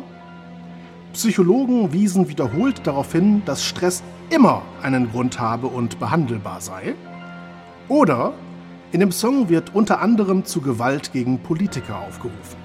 Psychologen 1.14 1.92
wiesen 1.92 2.30
wiederholt 2.30 2.88
darauf 2.88 3.12
hin, 3.12 3.42
dass 3.46 3.66
Stress 3.66 4.02
immer 4.30 4.62
einen 4.82 5.12
Grund 5.12 5.40
habe 5.40 5.68
und 5.68 6.00
behandelbar 6.00 6.62
sei. 6.62 6.96
Oder 7.90 8.34
in 8.94 9.00
dem 9.02 9.12
Song 9.12 9.50
wird 9.50 9.76
unter 9.76 10.02
anderem 10.02 10.46
zu 10.46 10.62
Gewalt 10.62 11.12
gegen 11.12 11.40
Politiker 11.40 12.00
aufgerufen. 12.00 12.58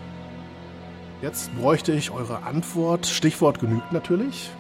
Jetzt 1.23 1.51
bräuchte 1.59 1.93
ich 1.93 2.11
eure 2.11 2.43
Antwort. 2.45 3.07
Stichwort 3.07 3.59
genügt 3.59 3.93
natürlich. 3.93 4.51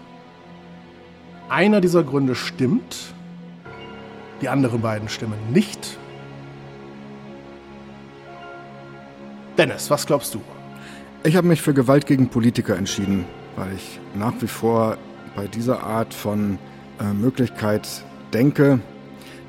Einer 1.49 1.81
dieser 1.81 2.03
Gründe 2.03 2.35
stimmt, 2.35 3.15
die 4.41 4.49
anderen 4.49 4.81
beiden 4.81 5.09
stimmen 5.09 5.39
nicht. 5.53 5.97
Dennis, 9.57 9.91
was 9.91 10.07
glaubst 10.07 10.35
du? 10.35 10.41
Ich 11.23 11.37
habe 11.37 11.47
mich 11.47 11.63
für 11.63 11.73
Gewalt 11.73 12.07
gegen 12.07 12.29
Politiker 12.29 12.77
entschieden, 12.77 13.25
weil 13.57 13.75
ich 13.75 14.01
nach 14.15 14.35
wie 14.41 14.47
vor 14.47 14.99
bei 15.35 15.47
dieser 15.47 15.83
Art 15.83 16.15
von 16.15 16.59
äh, 17.01 17.13
Möglichkeit 17.13 17.89
denke, 18.33 18.81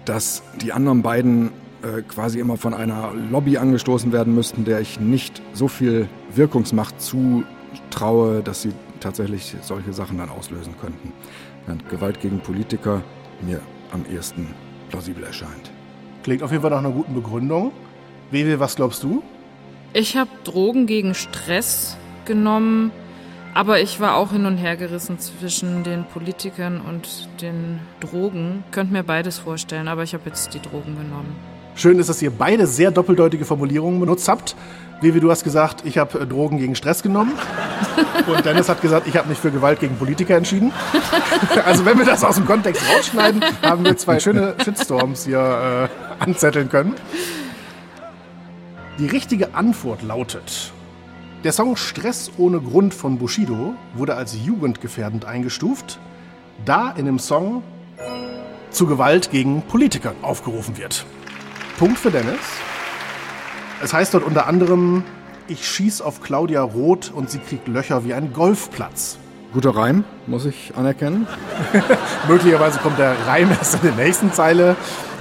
dass 0.05 0.43
die 0.61 0.73
anderen 0.73 1.01
beiden 1.01 1.51
äh, 1.81 2.01
quasi 2.01 2.39
immer 2.39 2.57
von 2.57 2.73
einer 2.73 3.13
Lobby 3.13 3.57
angestoßen 3.57 4.11
werden 4.11 4.33
müssten, 4.33 4.65
der 4.65 4.79
ich 4.79 4.99
nicht 4.99 5.41
so 5.53 5.67
viel 5.67 6.07
Wirkungsmacht 6.33 7.01
zutraue, 7.01 8.41
dass 8.41 8.61
sie 8.61 8.71
tatsächlich 8.99 9.55
solche 9.61 9.93
Sachen 9.93 10.17
dann 10.17 10.29
auslösen 10.29 10.75
könnten. 10.79 11.13
Während 11.65 11.87
Gewalt 11.89 12.19
gegen 12.19 12.39
Politiker 12.39 13.03
mir 13.41 13.59
am 13.91 14.05
ehesten 14.11 14.47
plausibel 14.89 15.23
erscheint. 15.23 15.71
Klingt 16.23 16.43
auf 16.43 16.51
jeden 16.51 16.61
Fall 16.61 16.71
nach 16.71 16.79
einer 16.79 16.91
guten 16.91 17.13
Begründung. 17.13 17.71
Wewe, 18.31 18.59
was 18.59 18.75
glaubst 18.75 19.03
du? 19.03 19.23
Ich 19.93 20.17
habe 20.17 20.29
Drogen 20.43 20.85
gegen 20.85 21.13
Stress 21.13 21.97
genommen, 22.25 22.91
aber 23.53 23.79
ich 23.79 23.99
war 23.99 24.15
auch 24.15 24.31
hin 24.31 24.45
und 24.45 24.57
her 24.57 24.75
gerissen 24.77 25.19
zwischen 25.19 25.83
den 25.83 26.05
Politikern 26.05 26.81
und 26.81 27.29
den 27.41 27.79
Drogen. 27.99 28.63
Könnt 28.71 28.91
mir 28.91 29.03
beides 29.03 29.39
vorstellen, 29.39 29.87
aber 29.87 30.03
ich 30.03 30.13
habe 30.13 30.23
jetzt 30.27 30.53
die 30.53 30.61
Drogen 30.61 30.95
genommen. 30.95 31.35
Schön 31.75 31.99
ist, 31.99 32.09
dass 32.09 32.21
ihr 32.21 32.31
beide 32.31 32.65
sehr 32.65 32.89
doppeldeutige 32.91 33.45
Formulierungen 33.45 33.99
benutzt 33.99 34.27
habt. 34.27 34.55
Vivi, 34.99 35.19
du 35.19 35.29
hast 35.29 35.43
gesagt, 35.43 35.83
ich 35.85 35.99
habe 35.99 36.21
äh, 36.21 36.25
Drogen 36.25 36.57
gegen 36.57 36.73
Stress 36.73 37.03
genommen. 37.03 37.33
Und 38.27 38.43
Dennis 38.43 38.67
hat 38.67 38.81
gesagt, 38.81 39.07
ich 39.07 39.15
habe 39.15 39.29
mich 39.29 39.37
für 39.37 39.51
Gewalt 39.51 39.79
gegen 39.79 39.95
Politiker 39.95 40.35
entschieden. 40.35 40.71
Also 41.65 41.85
wenn 41.85 41.97
wir 41.97 42.05
das 42.05 42.23
aus 42.23 42.35
dem 42.35 42.45
Kontext 42.45 42.81
rausschneiden, 42.89 43.43
haben 43.61 43.83
wir 43.83 43.95
zwei 43.97 44.19
schöne 44.19 44.55
Shitstorms 44.63 45.25
hier 45.25 45.89
äh, 46.19 46.23
anzetteln 46.23 46.69
können. 46.69 46.95
Die 48.97 49.07
richtige 49.07 49.53
Antwort 49.53 50.01
lautet, 50.01 50.71
der 51.47 51.53
Song 51.53 51.77
Stress 51.77 52.29
ohne 52.37 52.59
Grund 52.59 52.93
von 52.93 53.19
Bushido 53.19 53.73
wurde 53.93 54.15
als 54.15 54.37
jugendgefährdend 54.37 55.23
eingestuft, 55.23 55.97
da 56.65 56.91
in 56.91 57.05
dem 57.05 57.19
Song 57.19 57.63
zu 58.69 58.85
Gewalt 58.85 59.31
gegen 59.31 59.61
Politikern 59.61 60.17
aufgerufen 60.23 60.77
wird. 60.77 61.05
Punkt 61.79 61.99
für 61.99 62.11
Dennis. 62.11 62.41
Es 63.81 63.93
heißt 63.93 64.13
dort 64.13 64.25
unter 64.25 64.45
anderem, 64.45 65.05
ich 65.47 65.65
schieß 65.65 66.01
auf 66.01 66.21
Claudia 66.21 66.63
Roth 66.63 67.13
und 67.15 67.31
sie 67.31 67.39
kriegt 67.39 67.69
Löcher 67.69 68.03
wie 68.03 68.13
ein 68.13 68.33
Golfplatz. 68.33 69.17
Guter 69.53 69.73
Reim, 69.73 70.03
muss 70.25 70.43
ich 70.43 70.73
anerkennen. 70.75 71.27
Möglicherweise 72.27 72.79
kommt 72.79 72.99
der 72.99 73.15
Reim 73.25 73.49
erst 73.51 73.75
in 73.75 73.95
der 73.95 74.05
nächsten 74.05 74.33
Zeile. 74.33 74.75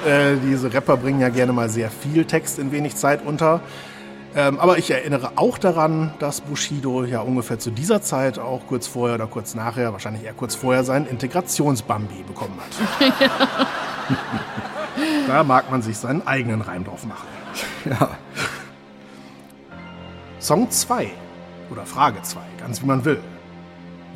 Äh, 0.05 0.35
diese 0.45 0.75
Rapper 0.75 0.97
bringen 0.97 1.21
ja 1.21 1.29
gerne 1.29 1.53
mal 1.53 1.69
sehr 1.69 1.89
viel 1.89 2.25
Text 2.25 2.59
in 2.59 2.73
wenig 2.73 2.97
Zeit 2.97 3.25
unter. 3.25 3.61
Ähm, 4.37 4.61
aber 4.61 4.77
ich 4.77 4.91
erinnere 4.91 5.33
auch 5.37 5.57
daran, 5.57 6.13
dass 6.19 6.43
Bushido 6.43 7.05
ja 7.05 7.21
ungefähr 7.21 7.59
zu 7.59 7.71
dieser 7.71 8.03
Zeit, 8.03 8.39
auch 8.39 8.67
kurz 8.67 8.87
vorher 8.87 9.15
oder 9.15 9.27
kurz 9.27 9.55
nachher, 9.55 9.95
wahrscheinlich 9.95 10.25
eher 10.25 10.35
kurz 10.35 10.55
vorher, 10.55 10.85
seinen 10.85 11.07
Integrationsbambi 11.07 12.23
bekommen 12.23 12.61
hat. 12.61 13.09
da 15.27 15.43
mag 15.43 15.71
man 15.71 15.81
sich 15.81 15.97
seinen 15.97 16.27
eigenen 16.27 16.61
Reim 16.61 16.85
drauf 16.85 17.05
machen. 17.07 17.27
Ja. 17.87 18.11
Song 20.41 20.71
2 20.71 21.09
oder 21.71 21.87
Frage 21.87 22.21
2, 22.21 22.41
ganz 22.59 22.83
wie 22.83 22.87
man 22.87 23.05
will. 23.05 23.21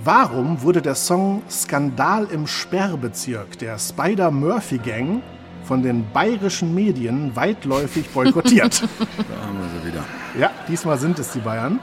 Warum 0.02 0.62
wurde 0.62 0.82
der 0.82 0.96
Song 0.96 1.42
Skandal 1.48 2.26
im 2.30 2.46
Sperrbezirk 2.46 3.58
der 3.58 3.78
Spider-Murphy-Gang 3.78 5.22
von 5.70 5.84
den 5.84 6.04
bayerischen 6.12 6.74
Medien 6.74 7.36
weitläufig 7.36 8.08
boykottiert? 8.10 8.82
Da 9.16 9.46
haben 9.46 9.56
wir 9.60 9.80
sie 9.80 9.86
wieder. 9.86 10.04
ja, 10.36 10.50
diesmal 10.66 10.98
sind 10.98 11.16
es 11.20 11.30
die 11.30 11.38
Bayern. 11.38 11.78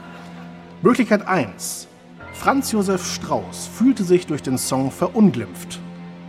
Möglichkeit 0.82 1.26
1. 1.26 1.88
Franz 2.34 2.70
Josef 2.70 3.02
Strauß 3.14 3.70
fühlte 3.74 4.04
sich 4.04 4.26
durch 4.26 4.42
den 4.42 4.58
Song 4.58 4.90
verunglimpft. 4.90 5.80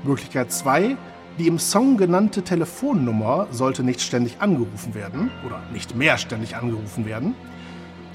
Möglichkeit 0.06 0.54
2. 0.54 0.96
Die 1.38 1.48
im 1.48 1.60
Song 1.60 1.98
genannte 1.98 2.44
Telefonnummer 2.44 3.48
sollte 3.52 3.84
nicht 3.84 4.00
ständig 4.00 4.38
angerufen 4.40 4.96
werden 4.96 5.30
oder 5.46 5.62
nicht 5.74 5.98
mehr 5.98 6.18
ständig 6.18 6.56
angerufen 6.56 7.06
werden. 7.06 7.36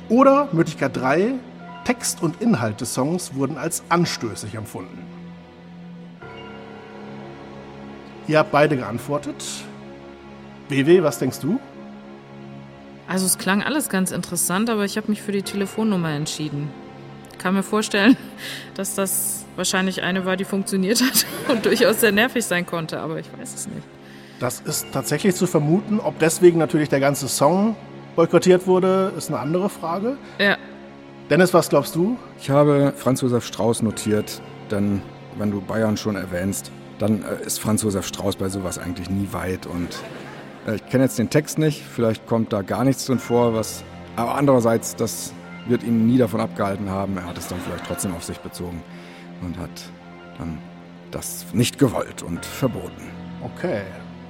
Oder 0.08 0.48
Möglichkeit 0.52 0.96
3. 0.96 1.34
Text 1.84 2.22
und 2.22 2.40
Inhalt 2.40 2.80
des 2.80 2.94
Songs 2.94 3.34
wurden 3.34 3.58
als 3.58 3.82
anstößig 3.90 4.54
empfunden. 4.54 5.13
Ihr 8.26 8.38
habt 8.38 8.52
beide 8.52 8.76
geantwortet. 8.76 9.44
WW, 10.68 11.02
was 11.02 11.18
denkst 11.18 11.40
du? 11.40 11.60
Also 13.06 13.26
es 13.26 13.36
klang 13.36 13.62
alles 13.62 13.90
ganz 13.90 14.12
interessant, 14.12 14.70
aber 14.70 14.84
ich 14.84 14.96
habe 14.96 15.08
mich 15.08 15.20
für 15.20 15.32
die 15.32 15.42
Telefonnummer 15.42 16.10
entschieden. 16.10 16.70
Kann 17.38 17.54
mir 17.54 17.62
vorstellen, 17.62 18.16
dass 18.74 18.94
das 18.94 19.44
wahrscheinlich 19.56 20.02
eine 20.02 20.24
war, 20.24 20.36
die 20.36 20.44
funktioniert 20.44 21.02
hat 21.02 21.26
und 21.48 21.66
durchaus 21.66 22.00
sehr 22.00 22.12
nervig 22.12 22.44
sein 22.44 22.64
konnte, 22.64 23.00
aber 23.00 23.18
ich 23.18 23.26
weiß 23.38 23.54
es 23.54 23.66
nicht. 23.66 23.82
Das 24.40 24.60
ist 24.60 24.86
tatsächlich 24.92 25.34
zu 25.34 25.46
vermuten. 25.46 26.00
Ob 26.00 26.18
deswegen 26.18 26.58
natürlich 26.58 26.88
der 26.88 27.00
ganze 27.00 27.28
Song 27.28 27.76
boykottiert 28.16 28.66
wurde, 28.66 29.12
ist 29.16 29.28
eine 29.28 29.38
andere 29.38 29.68
Frage. 29.68 30.16
Ja. 30.38 30.56
Dennis, 31.30 31.54
was 31.54 31.68
glaubst 31.68 31.94
du? 31.94 32.16
Ich 32.40 32.50
habe 32.50 32.92
Franz 32.96 33.20
Josef 33.20 33.46
Strauß 33.46 33.82
notiert, 33.82 34.40
denn 34.70 35.02
wenn 35.38 35.50
du 35.50 35.60
Bayern 35.60 35.96
schon 35.96 36.16
erwähnst, 36.16 36.70
dann 37.04 37.22
äh, 37.22 37.44
ist 37.44 37.60
Franz 37.60 37.82
Josef 37.82 38.06
Strauß 38.06 38.36
bei 38.36 38.48
sowas 38.48 38.78
eigentlich 38.78 39.10
nie 39.10 39.28
weit. 39.32 39.66
Und 39.66 39.98
äh, 40.66 40.76
ich 40.76 40.86
kenne 40.86 41.04
jetzt 41.04 41.18
den 41.18 41.30
Text 41.30 41.58
nicht, 41.58 41.82
vielleicht 41.82 42.26
kommt 42.26 42.52
da 42.52 42.62
gar 42.62 42.84
nichts 42.84 43.04
drin 43.06 43.18
vor, 43.18 43.54
was. 43.54 43.84
Aber 44.16 44.34
andererseits, 44.36 44.96
das 44.96 45.32
wird 45.66 45.82
ihn 45.82 46.06
nie 46.06 46.18
davon 46.18 46.40
abgehalten 46.40 46.88
haben. 46.88 47.16
Er 47.16 47.26
hat 47.26 47.38
es 47.38 47.48
dann 47.48 47.58
vielleicht 47.60 47.86
trotzdem 47.86 48.14
auf 48.14 48.24
sich 48.24 48.38
bezogen 48.38 48.82
und 49.42 49.58
hat 49.58 49.70
dann 50.38 50.58
das 51.10 51.46
nicht 51.52 51.78
gewollt 51.78 52.22
und 52.22 52.44
verboten. 52.44 53.02
Okay. 53.42 53.82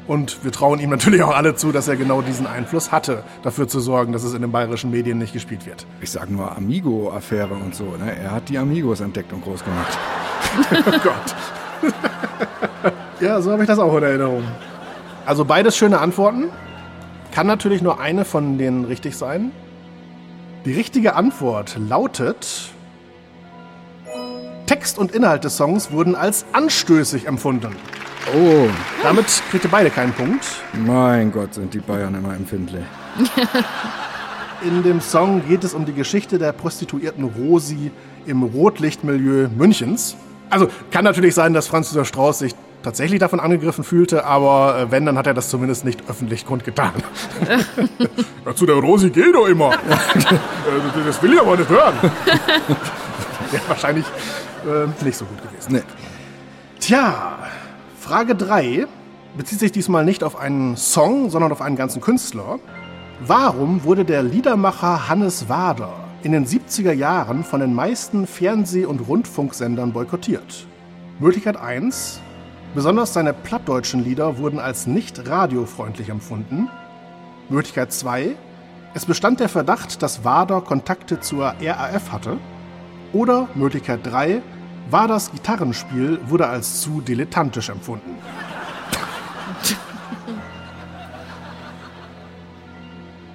Und 0.07 0.45
wir 0.45 0.53
trauen 0.53 0.81
ihm 0.81 0.91
natürlich 0.91 1.23
auch 1.23 1.35
alle 1.35 1.55
zu, 1.55 1.73
dass 1.73 1.89
er 1.89 1.97
genau 1.97 2.21
diesen 2.21 2.47
Einfluss 2.47 2.93
hatte, 2.93 3.25
dafür 3.43 3.69
zu 3.69 3.81
sorgen, 3.81 4.13
dass 4.13 4.23
es 4.23 4.35
in 4.35 4.43
den 4.43 4.53
bayerischen 4.53 4.91
Medien 4.91 5.17
nicht 5.17 5.33
gespielt 5.33 5.65
wird. 5.65 5.87
Ich 6.03 6.11
sage 6.11 6.31
nur 6.33 6.55
Amigo-Affäre 6.55 7.55
und 7.55 7.75
so. 7.75 7.85
Ne? 7.97 8.15
Er 8.15 8.33
hat 8.33 8.51
die 8.51 8.59
Amigos 8.59 9.01
entdeckt 9.01 9.33
und 9.33 9.43
groß 9.43 9.65
gemacht. 9.65 9.99
oh 10.87 10.99
Gott. 11.03 11.93
ja, 13.21 13.41
so 13.41 13.53
habe 13.53 13.63
ich 13.63 13.69
das 13.69 13.79
auch 13.79 13.97
in 13.97 14.03
Erinnerung. 14.03 14.43
Also 15.27 15.45
beides 15.45 15.77
schöne 15.77 15.99
Antworten. 16.01 16.45
Kann 17.33 17.47
natürlich 17.47 17.83
nur 17.83 18.01
eine 18.01 18.25
von 18.25 18.59
denen 18.59 18.85
richtig 18.85 19.17
sein. 19.17 19.51
Die 20.65 20.73
richtige 20.73 21.15
Antwort 21.17 21.77
lautet: 21.89 22.71
Text 24.67 24.99
und 24.99 25.13
Inhalt 25.13 25.45
des 25.45 25.57
Songs 25.57 25.91
wurden 25.91 26.15
als 26.15 26.47
anstößig 26.53 27.27
empfunden. 27.27 27.75
Oh, 28.35 28.69
Damit 29.03 29.27
kriegt 29.51 29.65
ihr 29.65 29.71
beide 29.71 29.91
keinen 29.91 30.13
Punkt. 30.13 30.47
mein 30.73 31.31
Gott, 31.31 31.53
sind 31.55 31.75
die 31.75 31.81
Bayern 31.81 32.15
immer 32.15 32.35
empfindlich. 32.35 32.85
In 34.67 34.83
dem 34.83 35.03
Song 35.03 35.47
geht 35.47 35.63
es 35.63 35.75
um 35.75 35.85
die 35.85 35.93
Geschichte 35.93 36.39
der 36.39 36.53
Prostituierten 36.53 37.25
Rosi 37.25 37.91
im 38.25 38.43
Rotlichtmilieu 38.43 39.49
Münchens. 39.55 40.17
Also 40.51 40.69
kann 40.91 41.05
natürlich 41.05 41.35
sein, 41.35 41.53
dass 41.53 41.67
Franz 41.67 41.91
Josef 41.91 42.09
Strauß 42.09 42.39
sich 42.41 42.55
tatsächlich 42.85 43.19
davon 43.19 43.41
angegriffen 43.41 43.83
fühlte, 43.83 44.25
aber 44.25 44.79
äh, 44.79 44.91
wenn, 44.91 45.07
dann 45.07 45.17
hat 45.19 45.27
er 45.27 45.35
das 45.35 45.49
zumindest 45.49 45.85
nicht 45.85 46.03
öffentlich 46.09 46.47
kundgetan. 46.47 46.93
ja, 48.47 48.55
zu 48.55 48.67
der 48.67 48.77
Rosi 48.77 49.11
geht 49.11 49.35
doch 49.35 49.47
immer. 49.47 49.73
Äh, 50.65 51.07
das 51.07 51.23
will 51.23 51.35
ich 51.35 51.41
aber 51.41 51.59
nicht 51.59 51.69
hören. 51.69 51.95
ja, 53.53 53.61
wahrscheinlich 53.69 54.07
äh, 54.65 55.05
nicht 55.05 55.17
so 55.17 55.27
gut 55.27 55.37
gewesen. 55.43 55.75
Nee. 55.75 55.83
Tja, 56.81 57.39
Frage 58.01 58.35
3 58.35 58.87
bezieht 59.37 59.61
sich 59.61 59.73
diesmal 59.73 60.07
nicht 60.07 60.25
auf 60.25 60.37
einen 60.37 60.77
Song, 60.79 61.29
sondern 61.29 61.53
auf 61.53 61.61
einen 61.61 61.77
ganzen 61.77 62.01
Künstler. 62.01 62.59
Warum 63.21 63.85
wurde 63.85 64.07
der 64.07 64.23
Liedermacher 64.23 65.09
Hannes 65.09 65.51
Wader 65.51 66.04
in 66.25 66.33
den 66.33 66.47
70er 66.47 66.93
Jahren 66.93 67.45
von 67.45 67.61
den 67.61 67.75
meisten 67.75 68.27
Fernseh- 68.27 68.87
und 68.87 69.01
Rundfunksendern 69.01 69.93
boykottiert? 69.93 70.67
Möglichkeit 71.21 71.59
1. 71.59 72.19
Besonders 72.75 73.13
seine 73.13 73.35
plattdeutschen 73.35 74.03
Lieder 74.03 74.39
wurden 74.39 74.59
als 74.59 74.87
nicht 74.87 75.29
radiofreundlich 75.29 76.09
empfunden. 76.09 76.71
Möglichkeit 77.51 77.93
2. 77.93 78.37
Es 78.95 79.05
bestand 79.05 79.39
der 79.39 79.51
Verdacht, 79.51 80.03
dass 80.03 80.25
Wader 80.25 80.63
Kontakte 80.63 81.21
zur 81.21 81.55
RAF 81.61 82.11
hatte. 82.11 82.39
Oder 83.13 83.49
Möglichkeit 83.55 84.01
3. 84.05 84.41
Waders 84.89 85.31
Gitarrenspiel 85.31 86.21
wurde 86.27 86.47
als 86.47 86.81
zu 86.81 87.03
dilettantisch 87.03 87.69
empfunden. 87.69 88.17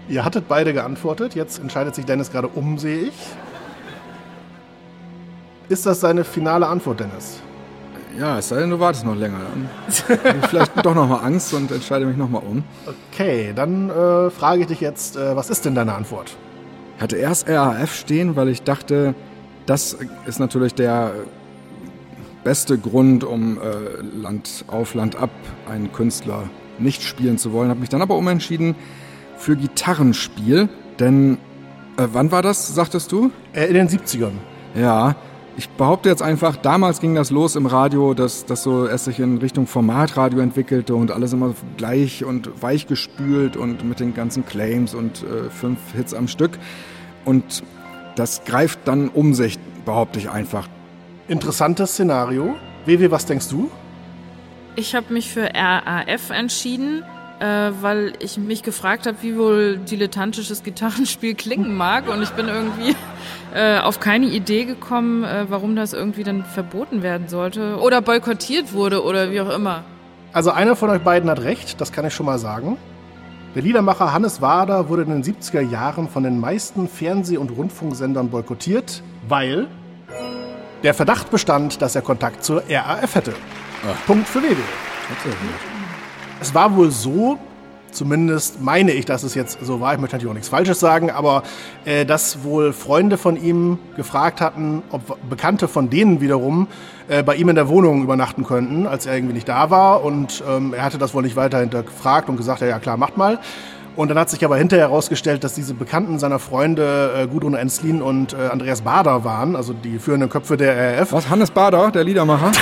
Ihr 0.09 0.25
hattet 0.25 0.47
beide 0.47 0.73
geantwortet. 0.73 1.35
Jetzt 1.35 1.59
entscheidet 1.59 1.93
sich 1.93 2.05
Dennis 2.05 2.31
gerade 2.31 2.47
um, 2.47 2.79
sehe 2.79 3.03
ich. 3.03 3.13
Ist 5.69 5.85
das 5.85 5.99
seine 5.99 6.23
finale 6.23 6.67
Antwort, 6.67 6.99
Dennis? 6.99 7.39
Ja, 8.17 8.39
es 8.39 8.49
sei 8.49 8.59
denn, 8.59 8.71
du 8.71 8.79
wartest 8.79 9.05
noch 9.05 9.15
länger. 9.15 9.37
Dann 10.23 10.41
vielleicht 10.49 10.83
doch 10.83 10.95
noch 10.95 11.07
mal 11.07 11.19
Angst 11.19 11.53
und 11.53 11.71
entscheide 11.71 12.07
mich 12.07 12.17
noch 12.17 12.27
mal 12.27 12.39
um. 12.39 12.63
Okay, 13.13 13.53
dann 13.55 13.91
äh, 13.91 14.31
frage 14.31 14.61
ich 14.61 14.67
dich 14.67 14.81
jetzt, 14.81 15.15
äh, 15.15 15.35
was 15.35 15.51
ist 15.51 15.63
denn 15.65 15.75
deine 15.75 15.93
Antwort? 15.93 16.35
Ich 16.97 17.03
hatte 17.03 17.17
erst 17.17 17.47
RAF 17.47 17.93
stehen, 17.93 18.35
weil 18.35 18.49
ich 18.49 18.63
dachte, 18.63 19.13
das 19.67 19.95
ist 20.25 20.39
natürlich 20.39 20.73
der 20.73 21.11
beste 22.43 22.79
Grund, 22.79 23.23
um 23.23 23.59
äh, 23.59 24.01
Land 24.19 24.65
auf, 24.67 24.95
Land 24.95 25.15
ab 25.15 25.29
einen 25.69 25.93
Künstler 25.93 26.49
nicht 26.79 27.03
spielen 27.03 27.37
zu 27.37 27.53
wollen. 27.53 27.69
Habe 27.69 27.79
mich 27.79 27.89
dann 27.89 28.01
aber 28.01 28.17
umentschieden 28.17 28.75
für 29.39 29.55
Gitarrenspiel, 29.55 30.69
denn 30.99 31.37
äh, 31.97 32.07
wann 32.11 32.31
war 32.31 32.41
das, 32.41 32.73
sagtest 32.75 33.11
du? 33.11 33.31
Äh, 33.53 33.65
in 33.67 33.73
den 33.73 33.89
70ern. 33.89 34.33
Ja, 34.75 35.15
ich 35.57 35.67
behaupte 35.69 36.09
jetzt 36.09 36.21
einfach, 36.21 36.55
damals 36.55 36.99
ging 36.99 37.15
das 37.15 37.31
los 37.31 37.55
im 37.55 37.65
Radio, 37.65 38.13
dass 38.13 38.45
das 38.45 38.63
so 38.63 38.87
erst 38.87 39.05
sich 39.05 39.19
in 39.19 39.39
Richtung 39.39 39.65
Formatradio 39.65 40.39
entwickelte 40.39 40.95
und 40.95 41.11
alles 41.11 41.33
immer 41.33 41.53
gleich 41.77 42.23
und 42.23 42.61
weich 42.61 42.87
gespült 42.87 43.57
und 43.57 43.83
mit 43.83 43.99
den 43.99 44.13
ganzen 44.13 44.45
Claims 44.45 44.93
und 44.93 45.23
äh, 45.23 45.49
fünf 45.49 45.79
Hits 45.93 46.13
am 46.13 46.27
Stück. 46.27 46.51
Und 47.25 47.63
das 48.15 48.43
greift 48.45 48.79
dann 48.85 49.09
um 49.09 49.33
sich, 49.33 49.57
behaupte 49.85 50.19
ich 50.19 50.29
einfach. 50.29 50.67
Interessantes 51.27 51.91
Szenario. 51.91 52.55
WW, 52.85 53.11
was 53.11 53.25
denkst 53.25 53.49
du? 53.49 53.69
Ich 54.75 54.95
habe 54.95 55.13
mich 55.13 55.29
für 55.29 55.49
RAF 55.53 56.29
entschieden, 56.29 57.03
äh, 57.39 57.71
weil 57.81 58.13
ich 58.19 58.37
mich 58.37 58.63
gefragt 58.63 59.07
habe, 59.07 59.17
wie 59.21 59.37
wohl 59.37 59.77
dilettantisches 59.77 60.63
Gitarrenspiel 60.63 61.35
klingen 61.35 61.75
mag. 61.75 62.07
Und 62.09 62.21
ich 62.21 62.29
bin 62.31 62.47
irgendwie 62.47 62.95
äh, 63.53 63.79
auf 63.79 63.99
keine 63.99 64.27
Idee 64.27 64.65
gekommen, 64.65 65.23
äh, 65.23 65.45
warum 65.49 65.75
das 65.75 65.93
irgendwie 65.93 66.23
dann 66.23 66.43
verboten 66.43 67.01
werden 67.01 67.27
sollte 67.27 67.77
oder 67.77 68.01
boykottiert 68.01 68.73
wurde 68.73 69.03
oder 69.03 69.31
wie 69.31 69.41
auch 69.41 69.49
immer. 69.49 69.83
Also 70.33 70.51
einer 70.51 70.75
von 70.75 70.89
euch 70.89 71.01
beiden 71.01 71.29
hat 71.29 71.41
recht, 71.41 71.81
das 71.81 71.91
kann 71.91 72.05
ich 72.05 72.13
schon 72.13 72.25
mal 72.25 72.37
sagen. 72.37 72.77
Der 73.55 73.63
Liedermacher 73.63 74.13
Hannes 74.13 74.41
Wader 74.41 74.89
wurde 74.89 75.01
in 75.01 75.09
den 75.09 75.23
70er 75.23 75.61
Jahren 75.61 76.07
von 76.07 76.21
den 76.21 76.39
meisten 76.39 76.87
Fernseh- 76.87 77.37
und 77.37 77.49
Rundfunksendern 77.49 78.29
boykottiert, 78.29 79.01
weil 79.27 79.67
der 80.83 80.93
Verdacht 80.93 81.31
bestand, 81.31 81.81
dass 81.81 81.95
er 81.95 82.03
Kontakt 82.03 82.43
zur 82.43 82.63
RAF 82.69 83.15
hätte. 83.15 83.33
Punkt 84.05 84.27
für 84.27 84.43
WW. 84.43 84.55
Es 86.41 86.55
war 86.55 86.75
wohl 86.75 86.89
so, 86.89 87.37
zumindest 87.91 88.61
meine 88.61 88.91
ich, 88.91 89.05
dass 89.05 89.23
es 89.23 89.35
jetzt 89.35 89.59
so 89.61 89.81
war, 89.81 89.93
ich 89.93 89.99
möchte 89.99 90.15
natürlich 90.15 90.31
auch 90.31 90.35
nichts 90.35 90.49
Falsches 90.49 90.79
sagen, 90.79 91.11
aber 91.11 91.43
äh, 91.85 92.05
dass 92.05 92.43
wohl 92.43 92.71
Freunde 92.71 93.17
von 93.17 93.35
ihm 93.35 93.77
gefragt 93.97 94.39
hatten, 94.39 94.81
ob 94.91 95.17
Bekannte 95.29 95.67
von 95.67 95.89
denen 95.89 96.21
wiederum 96.21 96.67
äh, 97.09 97.23
bei 97.23 97.35
ihm 97.35 97.49
in 97.49 97.55
der 97.55 97.67
Wohnung 97.67 98.03
übernachten 98.03 98.45
könnten, 98.45 98.87
als 98.87 99.05
er 99.05 99.15
irgendwie 99.15 99.33
nicht 99.33 99.49
da 99.49 99.69
war. 99.69 100.03
Und 100.03 100.43
ähm, 100.49 100.73
er 100.73 100.83
hatte 100.83 100.97
das 100.97 101.13
wohl 101.13 101.23
nicht 101.23 101.35
weiter 101.35 101.59
hinterfragt 101.59 102.29
und 102.29 102.37
gesagt, 102.37 102.61
ja, 102.61 102.67
ja 102.67 102.79
klar, 102.79 102.95
macht 102.95 103.17
mal. 103.17 103.39
Und 103.95 104.07
dann 104.07 104.17
hat 104.17 104.29
sich 104.29 104.45
aber 104.45 104.55
hinterher 104.55 104.87
herausgestellt, 104.87 105.43
dass 105.43 105.55
diese 105.55 105.73
Bekannten 105.73 106.19
seiner 106.19 106.39
Freunde 106.39 107.11
äh, 107.23 107.27
Gudrun 107.27 107.53
Enslin 107.53 108.01
und 108.01 108.31
äh, 108.31 108.47
Andreas 108.49 108.81
Bader 108.81 109.25
waren, 109.25 109.57
also 109.57 109.73
die 109.73 109.99
führenden 109.99 110.29
Köpfe 110.29 110.55
der 110.55 110.99
RAF. 110.99 111.11
Was, 111.11 111.29
Hannes 111.29 111.51
Bader, 111.51 111.91
der 111.91 112.05
Liedermacher? 112.05 112.51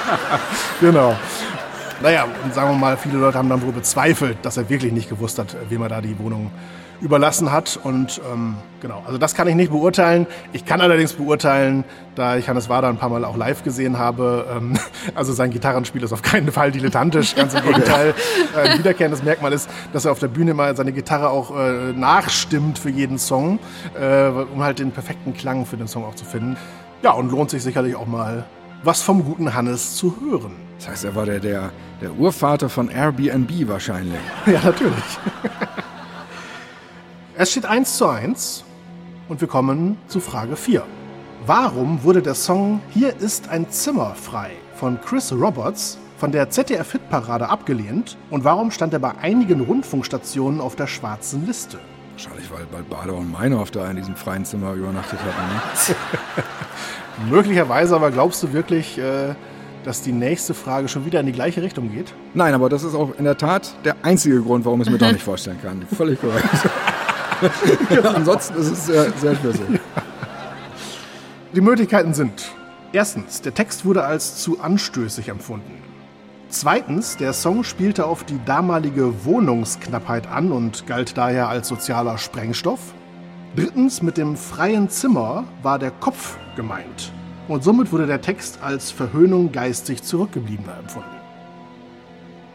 Genau. 0.80 1.16
Naja, 2.02 2.26
und 2.44 2.54
sagen 2.54 2.70
wir 2.70 2.76
mal, 2.76 2.96
viele 2.96 3.18
Leute 3.18 3.38
haben 3.38 3.48
dann 3.48 3.62
wohl 3.62 3.72
bezweifelt, 3.72 4.38
dass 4.42 4.56
er 4.56 4.68
wirklich 4.68 4.92
nicht 4.92 5.08
gewusst 5.08 5.38
hat, 5.38 5.56
wem 5.68 5.82
er 5.82 5.88
da 5.88 6.00
die 6.00 6.18
Wohnung 6.18 6.50
überlassen 7.00 7.52
hat. 7.52 7.78
Und 7.82 8.20
ähm, 8.30 8.56
genau, 8.80 9.02
also 9.06 9.18
das 9.18 9.34
kann 9.34 9.48
ich 9.48 9.54
nicht 9.54 9.70
beurteilen. 9.70 10.26
Ich 10.52 10.64
kann 10.64 10.80
allerdings 10.80 11.14
beurteilen, 11.14 11.84
da 12.14 12.36
ich 12.36 12.48
Hannes 12.48 12.68
Wader 12.68 12.88
ein 12.88 12.98
paar 12.98 13.08
Mal 13.08 13.24
auch 13.24 13.36
live 13.36 13.62
gesehen 13.62 13.98
habe, 13.98 14.46
ähm, 14.54 14.74
also 15.14 15.32
sein 15.32 15.50
Gitarrenspiel 15.50 16.02
ist 16.02 16.12
auf 16.12 16.22
keinen 16.22 16.52
Fall 16.52 16.70
dilettantisch, 16.70 17.34
ganz 17.34 17.54
im 17.54 17.62
Gegenteil. 17.66 18.14
Äh, 18.54 18.68
Ein 18.68 18.78
wiederkehrendes 18.78 19.22
Merkmal 19.22 19.52
ist, 19.52 19.68
dass 19.92 20.04
er 20.04 20.12
auf 20.12 20.18
der 20.18 20.28
Bühne 20.28 20.54
mal 20.54 20.76
seine 20.76 20.92
Gitarre 20.92 21.30
auch 21.30 21.56
äh, 21.56 21.92
nachstimmt 21.94 22.78
für 22.78 22.90
jeden 22.90 23.18
Song, 23.18 23.58
äh, 23.98 24.28
um 24.28 24.62
halt 24.62 24.78
den 24.78 24.92
perfekten 24.92 25.34
Klang 25.34 25.64
für 25.66 25.76
den 25.76 25.88
Song 25.88 26.04
auch 26.04 26.14
zu 26.14 26.24
finden. 26.24 26.56
Ja, 27.02 27.12
und 27.12 27.30
lohnt 27.30 27.50
sich 27.50 27.62
sicherlich 27.62 27.96
auch 27.96 28.06
mal, 28.06 28.44
was 28.82 29.02
vom 29.02 29.24
guten 29.24 29.54
Hannes 29.54 29.96
zu 29.96 30.16
hören. 30.20 30.65
Das 30.78 30.88
heißt, 30.88 31.04
er 31.04 31.14
war 31.14 31.26
der, 31.26 31.40
der, 31.40 31.70
der 32.00 32.12
Urvater 32.12 32.68
von 32.68 32.88
Airbnb 32.88 33.68
wahrscheinlich. 33.68 34.20
Ja, 34.46 34.60
natürlich. 34.62 35.18
es 37.36 37.50
steht 37.50 37.66
1 37.66 37.96
zu 37.96 38.06
1. 38.06 38.64
Und 39.28 39.40
wir 39.40 39.48
kommen 39.48 39.98
zu 40.06 40.20
Frage 40.20 40.54
4. 40.54 40.84
Warum 41.46 42.02
wurde 42.04 42.22
der 42.22 42.34
Song 42.34 42.80
Hier 42.90 43.16
ist 43.16 43.48
ein 43.48 43.68
Zimmer 43.70 44.14
frei 44.14 44.52
von 44.74 45.00
Chris 45.00 45.32
Roberts 45.32 45.98
von 46.16 46.32
der 46.32 46.48
ZDF-Hitparade 46.48 47.48
abgelehnt 47.48 48.16
und 48.30 48.44
warum 48.44 48.70
stand 48.70 48.92
er 48.92 49.00
bei 49.00 49.12
einigen 49.20 49.60
Rundfunkstationen 49.60 50.60
auf 50.60 50.76
der 50.76 50.86
schwarzen 50.86 51.46
Liste? 51.46 51.78
Wahrscheinlich, 52.12 52.50
weil, 52.50 52.66
weil 52.72 52.82
Bader 52.84 53.14
und 53.14 53.30
Meinhof 53.30 53.70
da 53.70 53.90
in 53.90 53.96
diesem 53.96 54.16
freien 54.16 54.44
Zimmer 54.44 54.72
übernachtet 54.72 55.18
hatten. 55.20 55.94
Ne? 55.94 57.30
Möglicherweise, 57.30 57.94
aber 57.94 58.10
glaubst 58.10 58.42
du 58.42 58.52
wirklich, 58.52 58.96
äh, 58.98 59.34
dass 59.86 60.02
die 60.02 60.12
nächste 60.12 60.52
Frage 60.52 60.88
schon 60.88 61.06
wieder 61.06 61.20
in 61.20 61.26
die 61.26 61.32
gleiche 61.32 61.62
Richtung 61.62 61.92
geht? 61.92 62.12
Nein, 62.34 62.54
aber 62.54 62.68
das 62.68 62.82
ist 62.82 62.94
auch 62.94 63.16
in 63.16 63.24
der 63.24 63.38
Tat 63.38 63.72
der 63.84 63.94
einzige 64.02 64.42
Grund, 64.42 64.64
warum 64.64 64.80
ich 64.80 64.88
es 64.88 64.92
mir 64.92 64.98
doch 64.98 65.12
nicht 65.12 65.22
vorstellen 65.22 65.58
kann. 65.62 65.86
Völlig 65.96 66.20
korrekt. 66.20 66.48
Ansonsten 68.04 68.56
ist 68.56 68.70
es 68.72 68.86
sehr, 68.86 69.12
sehr 69.12 69.36
schlüssig. 69.36 69.80
Die 71.54 71.60
Möglichkeiten 71.60 72.14
sind: 72.14 72.50
Erstens, 72.92 73.42
der 73.42 73.54
Text 73.54 73.84
wurde 73.84 74.04
als 74.04 74.42
zu 74.42 74.60
anstößig 74.60 75.28
empfunden. 75.28 75.82
Zweitens, 76.48 77.16
der 77.16 77.32
Song 77.32 77.62
spielte 77.62 78.06
auf 78.06 78.24
die 78.24 78.40
damalige 78.44 79.24
Wohnungsknappheit 79.24 80.26
an 80.26 80.50
und 80.50 80.86
galt 80.86 81.16
daher 81.16 81.48
als 81.48 81.68
sozialer 81.68 82.18
Sprengstoff. 82.18 82.80
Drittens, 83.54 84.02
mit 84.02 84.16
dem 84.16 84.36
freien 84.36 84.88
Zimmer 84.88 85.44
war 85.62 85.78
der 85.78 85.92
Kopf 85.92 86.38
gemeint. 86.56 87.12
Und 87.48 87.62
somit 87.62 87.92
wurde 87.92 88.06
der 88.06 88.20
Text 88.20 88.58
als 88.62 88.90
Verhöhnung 88.90 89.52
geistig 89.52 90.02
Zurückgebliebener 90.02 90.78
empfunden. 90.78 91.08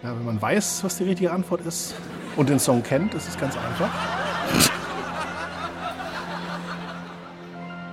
Ja, 0.03 0.15
wenn 0.17 0.25
man 0.25 0.41
weiß, 0.41 0.83
was 0.83 0.97
die 0.97 1.03
richtige 1.05 1.31
Antwort 1.31 1.61
ist 1.61 1.93
und 2.35 2.49
den 2.49 2.59
Song 2.59 2.83
kennt, 2.83 3.13
ist 3.13 3.29
es 3.29 3.37
ganz 3.37 3.55
einfach. 3.55 3.89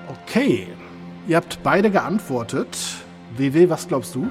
Okay, 0.09 0.69
ihr 1.29 1.37
habt 1.37 1.63
beide 1.63 1.91
geantwortet. 1.91 2.77
WW, 3.37 3.69
was 3.69 3.87
glaubst 3.87 4.15
du? 4.15 4.31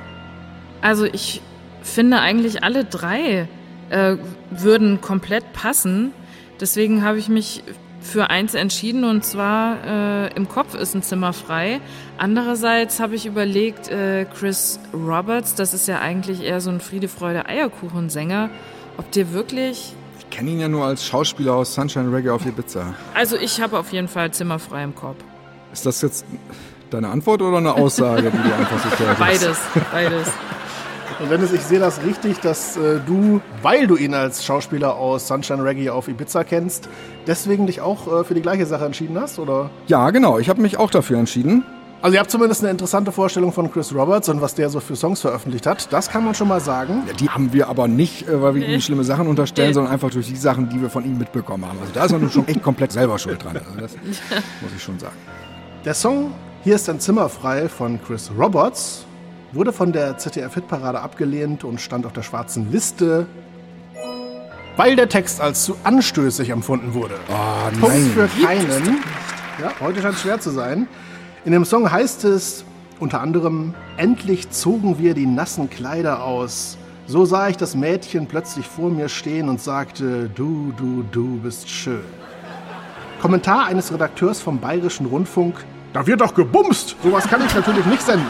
Also 0.82 1.06
ich 1.06 1.42
finde 1.84 2.20
eigentlich 2.20 2.64
alle 2.64 2.84
drei 2.84 3.48
äh, 3.90 4.18
würden 4.50 5.00
komplett 5.00 5.54
passen. 5.54 6.12
Deswegen 6.60 7.04
habe 7.04 7.20
ich 7.20 7.30
mich 7.30 7.64
für 8.08 8.30
eins 8.30 8.54
entschieden 8.56 9.04
und 9.04 9.24
zwar 9.24 9.84
äh, 9.86 10.34
im 10.36 10.50
Kopf 10.50 10.74
ist 10.74 10.96
ein 10.96 11.04
Zimmer 11.04 11.34
frei. 11.34 11.80
Andererseits 12.18 13.00
habe 13.00 13.16
ich 13.16 13.26
überlegt, 13.26 13.90
äh, 13.90 14.26
Chris 14.26 14.80
Roberts, 14.94 15.54
das 15.54 15.74
ist 15.74 15.88
ja 15.88 16.00
eigentlich 16.00 16.42
eher 16.42 16.62
so 16.62 16.70
ein 16.70 16.80
Friede, 16.80 17.08
Freude, 17.08 17.48
Eierkuchensänger, 17.48 18.50
ob 18.98 19.12
der 19.12 19.34
wirklich... 19.34 19.94
Ich 20.20 20.30
kenne 20.30 20.52
ihn 20.52 20.60
ja 20.60 20.68
nur 20.68 20.86
als 20.86 21.06
Schauspieler 21.06 21.54
aus 21.54 21.74
Sunshine 21.74 22.12
Reggae 22.12 22.32
auf 22.32 22.46
Ibiza. 22.46 22.96
Also 23.14 23.38
ich 23.38 23.62
habe 23.62 23.78
auf 23.78 23.92
jeden 23.92 24.08
Fall 24.08 24.32
Zimmer 24.32 24.60
frei 24.60 24.84
im 24.84 24.96
Kopf. 24.96 25.18
Ist 25.72 25.86
das 25.86 26.02
jetzt 26.02 26.26
deine 26.90 27.10
Antwort 27.10 27.42
oder 27.42 27.58
eine 27.58 27.74
Aussage, 27.74 28.32
die 28.32 28.38
du 28.38 28.56
einfach 28.56 28.84
so 28.84 28.90
stellst? 28.96 29.20
Beides, 29.20 29.60
beides. 29.92 30.32
Und 31.20 31.32
Dennis, 31.32 31.52
ich 31.52 31.62
sehe 31.62 31.80
das 31.80 32.04
richtig, 32.04 32.42
dass 32.42 32.78
äh, 32.78 33.00
du, 33.04 33.42
weil 33.64 33.88
du 33.88 33.96
ihn 33.96 34.14
als 34.14 34.46
Schauspieler 34.46 34.96
aus 34.96 35.28
Sunshine 35.28 35.64
Reggae 35.64 35.90
auf 35.90 36.08
Ibiza 36.08 36.44
kennst, 36.44 36.90
deswegen 37.26 37.66
dich 37.66 37.82
auch 37.82 38.22
äh, 38.22 38.24
für 38.24 38.36
die 38.36 38.42
gleiche 38.44 38.68
Sache 38.68 38.86
entschieden 38.86 39.20
hast, 39.20 39.40
oder? 39.40 39.72
Ja, 39.88 40.12
genau. 40.12 40.38
Ich 40.38 40.48
habe 40.48 40.62
mich 40.62 40.78
auch 40.78 40.92
dafür 40.92 41.18
entschieden. 41.18 41.64
Also 42.04 42.14
ihr 42.14 42.20
habt 42.20 42.30
zumindest 42.30 42.62
eine 42.62 42.70
interessante 42.70 43.12
Vorstellung 43.12 43.52
von 43.52 43.72
Chris 43.72 43.96
Roberts 43.96 44.30
und 44.30 44.42
was 44.42 44.54
der 44.54 44.70
so 44.70 44.80
für 44.80 44.96
Songs 44.96 45.20
veröffentlicht 45.22 45.66
hat. 45.66 45.92
Das 45.92 46.12
kann 46.12 46.24
man 46.24 46.36
schon 46.36 46.48
mal 46.48 46.62
sagen. 46.62 47.02
Ja, 47.08 47.14
die 47.14 47.30
haben 47.30 47.52
wir 47.52 47.68
aber 47.68 47.88
nicht, 47.88 48.30
äh, 48.30 48.40
weil 48.40 48.54
wir 48.54 48.68
ihm 48.68 48.80
schlimme 48.80 49.04
Sachen 49.04 49.28
unterstellen, 49.28 49.74
sondern 49.74 49.92
einfach 49.92 50.12
durch 50.12 50.28
die 50.28 50.36
Sachen, 50.36 50.70
die 50.70 50.80
wir 50.80 50.92
von 50.92 51.04
ihm 51.04 51.18
mitbekommen 51.18 51.66
haben. 51.66 51.80
Also 51.82 51.94
da 51.94 52.06
ist 52.06 52.12
nun 52.12 52.30
schon 52.30 52.48
echt 52.48 52.62
komplett 52.62 52.92
selber 52.92 53.18
schuld 53.18 53.44
dran. 53.44 53.58
Also 53.58 53.80
das 53.80 53.96
muss 54.62 54.72
ich 54.76 54.84
schon 54.84 55.00
sagen. 55.00 55.16
Der 55.84 55.96
Song 55.96 56.32
Hier 56.64 56.76
ist 56.76 56.88
ein 56.90 57.00
Zimmer 57.00 57.28
frei 57.28 57.68
von 57.70 58.00
Chris 58.04 58.30
Roberts 58.38 59.07
wurde 59.58 59.74
von 59.74 59.92
der 59.92 60.20
ZDF-Hitparade 60.20 61.00
abgelehnt 61.00 61.64
und 61.64 61.82
stand 61.82 62.06
auf 62.06 62.14
der 62.14 62.22
schwarzen 62.22 62.72
Liste, 62.72 63.26
weil 64.76 64.96
der 64.96 65.10
Text 65.10 65.42
als 65.42 65.64
zu 65.64 65.76
anstößig 65.84 66.52
empfunden 66.52 66.94
wurde. 66.94 67.16
Oh, 67.28 67.80
Punkt 67.80 68.14
für 68.14 68.28
keinen. 68.46 69.00
Ja, 69.60 69.72
heute 69.80 70.00
scheint 70.04 70.14
es 70.14 70.22
schwer 70.22 70.40
zu 70.40 70.52
sein. 70.52 70.88
In 71.44 71.54
dem 71.54 71.66
Song 71.66 71.92
heißt 71.92 72.24
es 72.26 72.66
unter 73.00 73.20
anderem, 73.20 73.74
endlich 73.98 74.52
zogen 74.52 75.00
wir 75.00 75.16
die 75.16 75.26
nassen 75.26 75.72
Kleider 75.72 76.24
aus. 76.24 76.78
So 77.08 77.26
sah 77.26 77.48
ich 77.48 77.58
das 77.58 77.74
Mädchen 77.74 78.28
plötzlich 78.28 78.68
vor 78.68 78.92
mir 78.92 79.10
stehen 79.10 79.50
und 79.50 79.60
sagte, 79.60 80.30
du, 80.30 80.72
du, 80.78 81.04
du 81.12 81.40
bist 81.40 81.68
schön. 81.68 82.04
Kommentar 83.22 83.66
eines 83.66 83.92
Redakteurs 83.92 84.40
vom 84.40 84.60
Bayerischen 84.60 85.08
Rundfunk, 85.08 85.56
da 85.94 86.06
wird 86.06 86.22
doch 86.22 86.36
gebumst. 86.36 86.96
Sowas 87.02 87.28
kann 87.28 87.44
ich 87.44 87.56
natürlich 87.56 87.86
nicht 87.88 88.04
senden. 88.04 88.28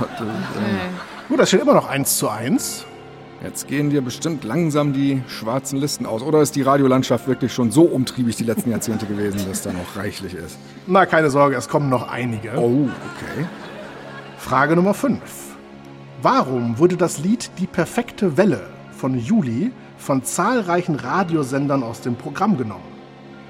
Okay. 0.00 0.30
Gut, 1.28 1.38
das 1.38 1.48
steht 1.48 1.62
immer 1.62 1.74
noch 1.74 1.88
1 1.88 2.18
zu 2.18 2.28
1. 2.28 2.86
Jetzt 3.42 3.68
gehen 3.68 3.90
dir 3.90 4.00
bestimmt 4.00 4.44
langsam 4.44 4.92
die 4.92 5.22
schwarzen 5.28 5.78
Listen 5.78 6.06
aus. 6.06 6.22
Oder 6.22 6.40
ist 6.40 6.56
die 6.56 6.62
Radiolandschaft 6.62 7.28
wirklich 7.28 7.52
schon 7.52 7.70
so 7.70 7.82
umtriebig 7.82 8.36
die 8.36 8.44
letzten 8.44 8.70
Jahrzehnte 8.70 9.04
gewesen, 9.06 9.40
dass 9.46 9.62
da 9.62 9.72
noch 9.72 9.96
reichlich 9.96 10.34
ist? 10.34 10.58
Na, 10.86 11.04
keine 11.04 11.28
Sorge, 11.28 11.56
es 11.56 11.68
kommen 11.68 11.90
noch 11.90 12.08
einige. 12.08 12.52
Oh, 12.56 12.88
okay. 12.88 13.46
Frage 14.38 14.76
Nummer 14.76 14.94
5. 14.94 15.20
Warum 16.22 16.78
wurde 16.78 16.96
das 16.96 17.18
Lied 17.18 17.50
Die 17.58 17.66
perfekte 17.66 18.36
Welle 18.38 18.66
von 18.96 19.18
Juli 19.18 19.72
von 19.98 20.24
zahlreichen 20.24 20.94
Radiosendern 20.94 21.82
aus 21.82 22.00
dem 22.00 22.16
Programm 22.16 22.56
genommen? 22.56 22.94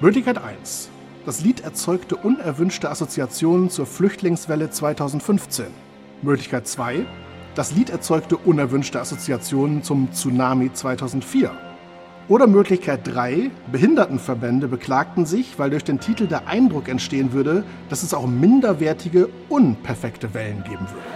Möglichkeit 0.01 0.43
1. 0.43 0.89
Das 1.25 1.41
Lied 1.41 1.61
erzeugte 1.61 2.17
unerwünschte 2.17 2.89
Assoziationen 2.89 3.69
zur 3.69 3.85
Flüchtlingswelle 3.85 4.69
2015. 4.69 5.84
Möglichkeit 6.25 6.67
2. 6.67 7.05
Das 7.55 7.71
Lied 7.71 7.89
erzeugte 7.89 8.35
unerwünschte 8.35 8.99
Assoziationen 8.99 9.81
zum 9.81 10.11
Tsunami 10.11 10.73
2004. 10.73 11.51
Oder 12.27 12.47
Möglichkeit 12.47 13.01
3. 13.05 13.51
Behindertenverbände 13.71 14.67
beklagten 14.67 15.25
sich, 15.25 15.57
weil 15.57 15.69
durch 15.69 15.83
den 15.83 15.99
Titel 15.99 16.27
der 16.27 16.47
Eindruck 16.47 16.89
entstehen 16.89 17.31
würde, 17.31 17.63
dass 17.87 18.03
es 18.03 18.13
auch 18.13 18.25
minderwertige, 18.25 19.29
unperfekte 19.47 20.33
Wellen 20.33 20.63
geben 20.63 20.87
würde. 20.91 21.07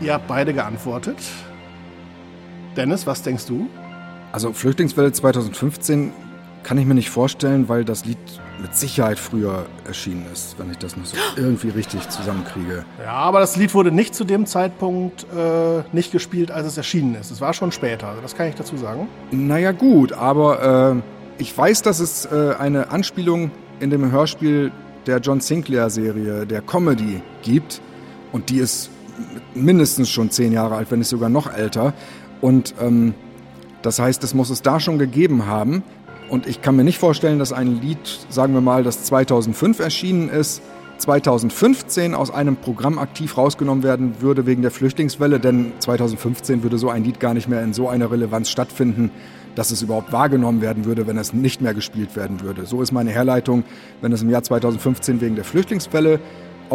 Ihr 0.00 0.14
habt 0.14 0.26
beide 0.26 0.52
geantwortet. 0.52 1.18
Dennis, 2.76 3.06
was 3.06 3.22
denkst 3.22 3.46
du? 3.46 3.68
Also 4.32 4.52
Flüchtlingswelle 4.52 5.12
2015 5.12 6.12
kann 6.68 6.76
ich 6.76 6.84
mir 6.84 6.94
nicht 6.94 7.08
vorstellen, 7.08 7.70
weil 7.70 7.82
das 7.82 8.04
Lied 8.04 8.18
mit 8.60 8.76
Sicherheit 8.76 9.18
früher 9.18 9.64
erschienen 9.86 10.26
ist, 10.30 10.58
wenn 10.58 10.70
ich 10.70 10.76
das 10.76 10.98
noch 10.98 11.06
so 11.06 11.16
irgendwie 11.38 11.70
richtig 11.70 12.06
zusammenkriege. 12.10 12.84
Ja, 13.02 13.12
aber 13.12 13.40
das 13.40 13.56
Lied 13.56 13.72
wurde 13.72 13.90
nicht 13.90 14.14
zu 14.14 14.24
dem 14.24 14.44
Zeitpunkt 14.44 15.24
äh, 15.34 15.82
nicht 15.92 16.12
gespielt, 16.12 16.50
als 16.50 16.66
es 16.66 16.76
erschienen 16.76 17.14
ist. 17.14 17.30
Es 17.30 17.40
war 17.40 17.54
schon 17.54 17.72
später, 17.72 18.16
das 18.20 18.36
kann 18.36 18.48
ich 18.48 18.54
dazu 18.54 18.76
sagen. 18.76 19.08
Naja 19.30 19.72
gut, 19.72 20.12
aber 20.12 21.00
äh, 21.38 21.40
ich 21.40 21.56
weiß, 21.56 21.80
dass 21.80 22.00
es 22.00 22.26
äh, 22.26 22.54
eine 22.58 22.90
Anspielung 22.90 23.50
in 23.80 23.88
dem 23.88 24.12
Hörspiel 24.12 24.70
der 25.06 25.20
John 25.20 25.40
Sinclair-Serie, 25.40 26.44
der 26.44 26.60
Comedy, 26.60 27.22
gibt. 27.40 27.80
Und 28.30 28.50
die 28.50 28.58
ist 28.58 28.90
mindestens 29.54 30.10
schon 30.10 30.30
zehn 30.30 30.52
Jahre 30.52 30.74
alt, 30.74 30.90
wenn 30.90 30.98
nicht 30.98 31.08
sogar 31.08 31.30
noch 31.30 31.50
älter. 31.50 31.94
Und 32.42 32.74
ähm, 32.78 33.14
das 33.80 33.98
heißt, 34.00 34.22
es 34.22 34.34
muss 34.34 34.50
es 34.50 34.60
da 34.60 34.80
schon 34.80 34.98
gegeben 34.98 35.46
haben. 35.46 35.82
Und 36.28 36.46
ich 36.46 36.60
kann 36.60 36.76
mir 36.76 36.84
nicht 36.84 36.98
vorstellen, 36.98 37.38
dass 37.38 37.52
ein 37.52 37.80
Lied, 37.80 37.98
sagen 38.28 38.52
wir 38.52 38.60
mal, 38.60 38.82
das 38.82 39.04
2005 39.04 39.80
erschienen 39.80 40.28
ist, 40.28 40.62
2015 40.98 42.14
aus 42.14 42.30
einem 42.30 42.56
Programm 42.56 42.98
aktiv 42.98 43.38
rausgenommen 43.38 43.84
werden 43.84 44.20
würde 44.20 44.46
wegen 44.46 44.62
der 44.62 44.70
Flüchtlingswelle, 44.70 45.40
denn 45.40 45.72
2015 45.78 46.62
würde 46.62 46.76
so 46.76 46.90
ein 46.90 47.04
Lied 47.04 47.20
gar 47.20 47.34
nicht 47.34 47.48
mehr 47.48 47.62
in 47.62 47.72
so 47.72 47.88
einer 47.88 48.10
Relevanz 48.10 48.50
stattfinden, 48.50 49.10
dass 49.54 49.70
es 49.70 49.80
überhaupt 49.80 50.12
wahrgenommen 50.12 50.60
werden 50.60 50.84
würde, 50.84 51.06
wenn 51.06 51.16
es 51.16 51.32
nicht 51.32 51.60
mehr 51.60 51.72
gespielt 51.72 52.14
werden 52.16 52.40
würde. 52.42 52.66
So 52.66 52.82
ist 52.82 52.92
meine 52.92 53.10
Herleitung, 53.10 53.64
wenn 54.00 54.12
es 54.12 54.22
im 54.22 54.30
Jahr 54.30 54.42
2015 54.42 55.20
wegen 55.20 55.36
der 55.36 55.44
Flüchtlingswelle 55.44 56.20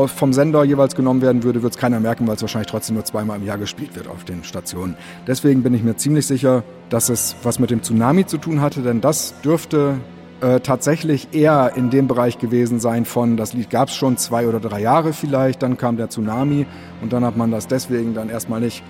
vom 0.08 0.34
Sender 0.34 0.64
jeweils 0.64 0.96
genommen 0.96 1.22
werden 1.22 1.44
würde, 1.44 1.64
wird 1.64 1.74
es 1.74 1.80
keiner 1.80 2.00
merken, 2.00 2.28
weil 2.28 2.36
es 2.36 2.42
wahrscheinlich 2.42 2.70
trotzdem 2.72 2.96
nur 2.96 3.06
zweimal 3.06 3.38
im 3.38 3.46
Jahr 3.46 3.58
gespielt 3.58 3.96
wird 3.96 4.08
auf 4.08 4.24
den 4.24 4.44
Stationen. 4.44 4.96
Deswegen 5.28 5.64
bin 5.64 5.74
ich 5.74 5.84
mir 5.84 5.96
ziemlich 5.96 6.28
sicher, 6.28 6.64
dass 6.90 7.10
es 7.10 7.36
was 7.44 7.60
mit 7.60 7.72
dem 7.72 7.84
Tsunami 7.84 8.26
zu 8.26 8.38
tun 8.38 8.62
hatte, 8.62 8.82
denn 8.82 9.02
das 9.02 9.34
dürfte 9.42 9.96
äh, 10.42 10.60
tatsächlich 10.60 11.30
eher 11.34 11.74
in 11.76 11.90
dem 11.90 12.08
Bereich 12.08 12.38
gewesen 12.38 12.80
sein 12.80 13.06
von, 13.06 13.38
das 13.38 13.54
Lied 13.54 13.70
gab 13.70 13.90
es 13.90 13.96
schon 13.96 14.18
zwei 14.18 14.48
oder 14.48 14.60
drei 14.60 14.82
Jahre 14.82 15.14
vielleicht, 15.14 15.64
dann 15.64 15.78
kam 15.78 15.98
der 15.98 16.10
Tsunami 16.10 16.66
und 17.02 17.14
dann 17.14 17.24
hat 17.24 17.38
man 17.38 17.52
das 17.52 17.68
deswegen 17.68 18.14
dann 18.14 18.30
erstmal 18.30 18.60
nicht 18.60 18.84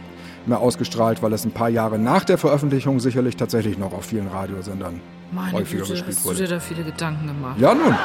mehr 0.46 0.60
ausgestrahlt, 0.60 1.22
weil 1.22 1.32
es 1.34 1.46
ein 1.46 1.52
paar 1.52 1.70
Jahre 1.70 2.00
nach 2.00 2.24
der 2.24 2.38
Veröffentlichung 2.38 3.00
sicherlich 3.00 3.38
tatsächlich 3.38 3.78
noch 3.78 3.94
auf 3.94 4.06
vielen 4.06 4.28
Radiosendern 4.28 5.00
Meine 5.32 5.54
häufiger 5.54 5.84
Güte, 5.84 5.94
gespielt 5.94 6.18
hast 6.18 6.26
wurde. 6.26 6.38
du 6.38 6.44
dir 6.44 6.50
da 6.50 6.60
viele 6.60 6.84
Gedanken 6.84 7.28
gemacht? 7.28 7.60
Ja, 7.60 7.74
nun. 7.74 7.96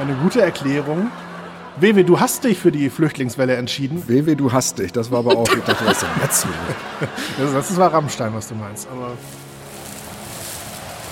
Eine 0.00 0.14
gute 0.22 0.40
Erklärung. 0.40 1.08
Wewe, 1.80 2.04
du 2.04 2.20
hast 2.20 2.44
dich 2.44 2.58
für 2.58 2.70
die 2.70 2.90
Flüchtlingswelle 2.90 3.56
entschieden. 3.56 4.02
Wewe, 4.06 4.36
du 4.36 4.52
hast 4.52 4.78
dich. 4.78 4.92
Das 4.92 5.10
war 5.10 5.20
aber 5.20 5.36
auch, 5.36 5.48
ich 5.48 5.64
dachte, 5.64 5.86
was 5.86 6.00
denn 6.00 6.08
jetzt? 6.22 6.46
Das, 7.38 7.52
das 7.52 7.76
war 7.76 7.92
Rammstein, 7.92 8.34
was 8.34 8.48
du 8.48 8.54
meinst. 8.54 8.86
Aber 8.90 9.12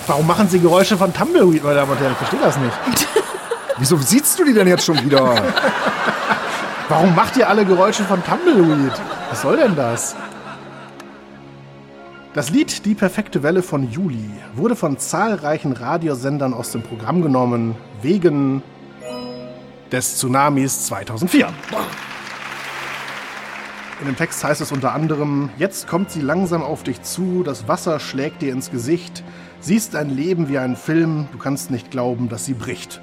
Warum 0.07 0.25
machen 0.25 0.47
Sie 0.49 0.59
Geräusche 0.59 0.97
von 0.97 1.13
Tumbleweed, 1.13 1.63
meine 1.63 1.75
Damen 1.75 1.91
und 1.91 1.99
Herren? 1.99 2.13
Ich 2.13 2.17
verstehe 2.17 2.39
das 2.39 2.57
nicht. 2.57 2.73
Wieso 3.77 3.97
siehst 3.97 4.39
du 4.39 4.43
die 4.43 4.53
denn 4.53 4.67
jetzt 4.67 4.85
schon 4.85 5.03
wieder? 5.03 5.35
Warum 6.89 7.13
macht 7.13 7.37
ihr 7.37 7.47
alle 7.47 7.63
Geräusche 7.63 8.03
von 8.03 8.23
Tumbleweed? 8.23 8.93
Was 9.29 9.41
soll 9.43 9.57
denn 9.57 9.75
das? 9.75 10.15
Das 12.33 12.49
Lied 12.49 12.85
Die 12.85 12.95
perfekte 12.95 13.43
Welle 13.43 13.61
von 13.61 13.89
Juli 13.91 14.29
wurde 14.55 14.75
von 14.75 14.97
zahlreichen 14.97 15.73
Radiosendern 15.73 16.53
aus 16.53 16.71
dem 16.71 16.81
Programm 16.81 17.21
genommen, 17.21 17.75
wegen 18.01 18.63
des 19.91 20.17
Tsunamis 20.17 20.85
2004. 20.87 21.49
In 23.99 24.05
dem 24.05 24.15
Text 24.15 24.43
heißt 24.43 24.61
es 24.61 24.71
unter 24.71 24.93
anderem, 24.93 25.49
jetzt 25.57 25.87
kommt 25.87 26.09
sie 26.09 26.21
langsam 26.21 26.61
auf 26.61 26.83
dich 26.83 27.01
zu, 27.01 27.43
das 27.43 27.67
Wasser 27.67 27.99
schlägt 27.99 28.41
dir 28.41 28.53
ins 28.53 28.71
Gesicht, 28.71 29.23
siehst 29.59 29.93
dein 29.93 30.09
Leben 30.09 30.47
wie 30.47 30.57
ein 30.57 30.77
Film, 30.77 31.27
du 31.33 31.37
kannst 31.37 31.69
nicht 31.69 31.91
glauben, 31.91 32.29
dass 32.29 32.45
sie 32.45 32.53
bricht. 32.53 33.01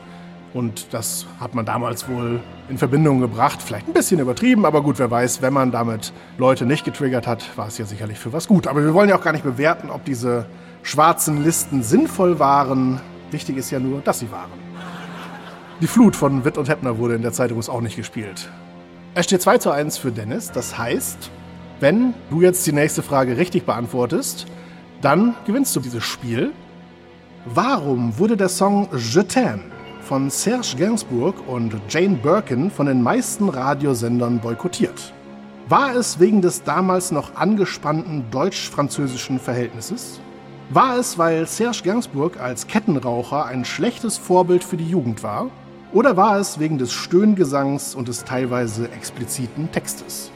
Und 0.55 0.95
das 0.95 1.27
hat 1.39 1.55
man 1.55 1.67
damals 1.67 2.09
wohl 2.09 2.41
in 2.71 2.79
Verbindung 2.79 3.21
gebracht, 3.21 3.61
vielleicht 3.61 3.89
ein 3.89 3.93
bisschen 3.93 4.21
übertrieben, 4.21 4.65
aber 4.65 4.83
gut, 4.83 4.99
wer 4.99 5.11
weiß, 5.11 5.43
wenn 5.43 5.53
man 5.53 5.71
damit 5.71 6.15
Leute 6.39 6.65
nicht 6.65 6.87
getriggert 6.87 7.27
hat, 7.27 7.45
war 7.59 7.67
es 7.67 7.77
ja 7.77 7.85
sicherlich 7.85 8.19
für 8.19 8.33
was 8.33 8.49
gut. 8.49 8.67
Aber 8.67 8.83
wir 8.83 8.95
wollen 8.95 9.11
ja 9.11 9.19
auch 9.19 9.23
gar 9.23 9.33
nicht 9.33 9.45
bewerten, 9.45 9.91
ob 9.91 10.07
diese 10.07 10.47
schwarzen 10.83 11.45
Listen 11.45 11.83
sinnvoll 11.83 12.39
waren. 12.39 13.03
Wichtig 13.31 13.59
ist 13.59 13.71
ja 13.71 13.81
nur, 13.81 14.01
dass 14.01 14.21
sie 14.21 14.31
waren. 14.31 14.66
Die 15.83 15.87
Flut 15.87 16.17
von 16.17 16.47
Witt 16.47 16.57
und 16.57 16.71
Heppner 16.71 16.97
wurde 16.97 17.17
in 17.17 17.21
der 17.21 17.35
Zeit 17.35 17.51
übrigens 17.51 17.69
auch 17.69 17.83
nicht 17.83 17.97
gespielt. 17.97 18.49
Es 19.15 19.27
steht 19.27 19.43
2 19.43 19.59
zu 19.59 19.71
1 19.71 19.99
für 19.99 20.11
Dennis. 20.11 20.51
Das 20.51 20.79
heißt, 20.79 21.31
wenn 21.81 22.15
du 22.31 22.41
jetzt 22.41 22.67
die 22.67 22.73
nächste 22.73 23.03
Frage 23.03 23.37
richtig 23.37 23.67
beantwortest, 23.67 24.47
dann 25.03 25.35
gewinnst 25.45 25.77
du 25.77 25.81
dieses 25.81 26.03
Spiel. 26.03 26.53
Warum 27.45 28.19
wurde 28.19 28.39
der 28.39 28.49
Song 28.49 28.89
Je 28.97 29.21
t'aime 29.21 29.61
von 30.01 30.31
Serge 30.31 30.77
Gainsbourg 30.79 31.35
und 31.47 31.77
Jane 31.91 32.17
Birkin 32.17 32.71
von 32.71 32.87
den 32.87 33.03
meisten 33.03 33.51
Radiosendern 33.51 34.41
boykottiert? 34.41 35.13
War 35.69 35.95
es 35.95 36.19
wegen 36.19 36.41
des 36.41 36.63
damals 36.63 37.13
noch 37.13 37.37
angespannten 37.37 38.25
deutsch-französischen 38.31 39.39
Verhältnisses? 39.39 40.21
War 40.71 40.97
es, 40.97 41.19
weil 41.19 41.47
Serge 41.47 41.83
Gainsbourg 41.85 42.41
als 42.41 42.67
Kettenraucher 42.67 43.45
ein 43.45 43.67
schlechtes 43.67 44.17
Vorbild 44.17 44.65
für 44.65 44.79
die 44.79 44.89
Jugend 44.89 45.23
war? 45.23 45.51
Oder 45.93 46.17
war 46.17 46.39
es 46.39 46.59
wegen 46.59 46.79
des 46.79 46.93
Stöhngesangs 46.93 47.95
und 47.95 48.09
des 48.09 48.25
teilweise 48.25 48.91
expliziten 48.91 49.71
Textes? 49.71 50.31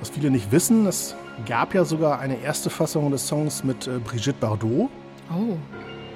Was 0.00 0.10
viele 0.10 0.30
nicht 0.30 0.52
wissen, 0.52 0.86
es 0.86 1.14
gab 1.46 1.74
ja 1.74 1.84
sogar 1.84 2.20
eine 2.20 2.40
erste 2.40 2.70
Fassung 2.70 3.10
des 3.10 3.26
Songs 3.26 3.64
mit 3.64 3.86
äh, 3.86 3.98
Brigitte 3.98 4.34
Bardot. 4.40 4.88
Oh. 5.30 5.56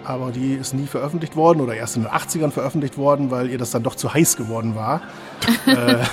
Aber 0.04 0.32
die 0.32 0.54
ist 0.54 0.74
nie 0.74 0.86
veröffentlicht 0.86 1.36
worden 1.36 1.60
oder 1.60 1.74
erst 1.74 1.96
in 1.96 2.02
den 2.02 2.10
80ern 2.10 2.50
veröffentlicht 2.50 2.98
worden, 2.98 3.30
weil 3.30 3.48
ihr 3.48 3.58
das 3.58 3.70
dann 3.70 3.84
doch 3.84 3.94
zu 3.94 4.12
heiß 4.12 4.36
geworden 4.36 4.74
war. 4.74 5.02
äh, 5.66 6.04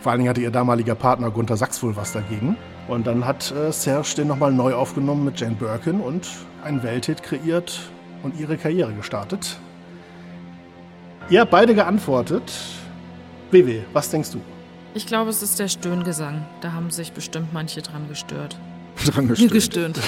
vor 0.00 0.12
allen 0.12 0.20
Dingen 0.20 0.30
hatte 0.30 0.40
ihr 0.40 0.50
damaliger 0.50 0.94
Partner 0.94 1.30
Gunther 1.30 1.58
Sachs 1.58 1.82
wohl 1.82 1.96
was 1.96 2.12
dagegen. 2.12 2.56
Und 2.88 3.06
dann 3.06 3.26
hat 3.26 3.52
äh, 3.52 3.72
Serge 3.72 4.14
den 4.16 4.28
nochmal 4.28 4.52
neu 4.52 4.74
aufgenommen 4.74 5.24
mit 5.24 5.38
Jane 5.38 5.54
Birkin 5.54 6.00
und 6.00 6.28
einen 6.64 6.82
Welthit 6.82 7.22
kreiert 7.22 7.90
und 8.22 8.38
ihre 8.40 8.56
Karriere 8.56 8.92
gestartet. 8.94 9.58
Ihr 11.30 11.42
habt 11.42 11.52
beide 11.52 11.76
geantwortet. 11.76 12.42
WW, 13.52 13.82
was 13.92 14.10
denkst 14.10 14.32
du? 14.32 14.40
Ich 14.94 15.06
glaube, 15.06 15.30
es 15.30 15.44
ist 15.44 15.60
der 15.60 15.68
Stöhngesang. 15.68 16.44
Da 16.60 16.72
haben 16.72 16.90
sich 16.90 17.12
bestimmt 17.12 17.52
manche 17.52 17.82
dran 17.82 18.08
gestört. 18.08 18.58
Dran 19.06 19.28
gestimmt. 19.28 19.52
Gestöhnt. 19.52 19.96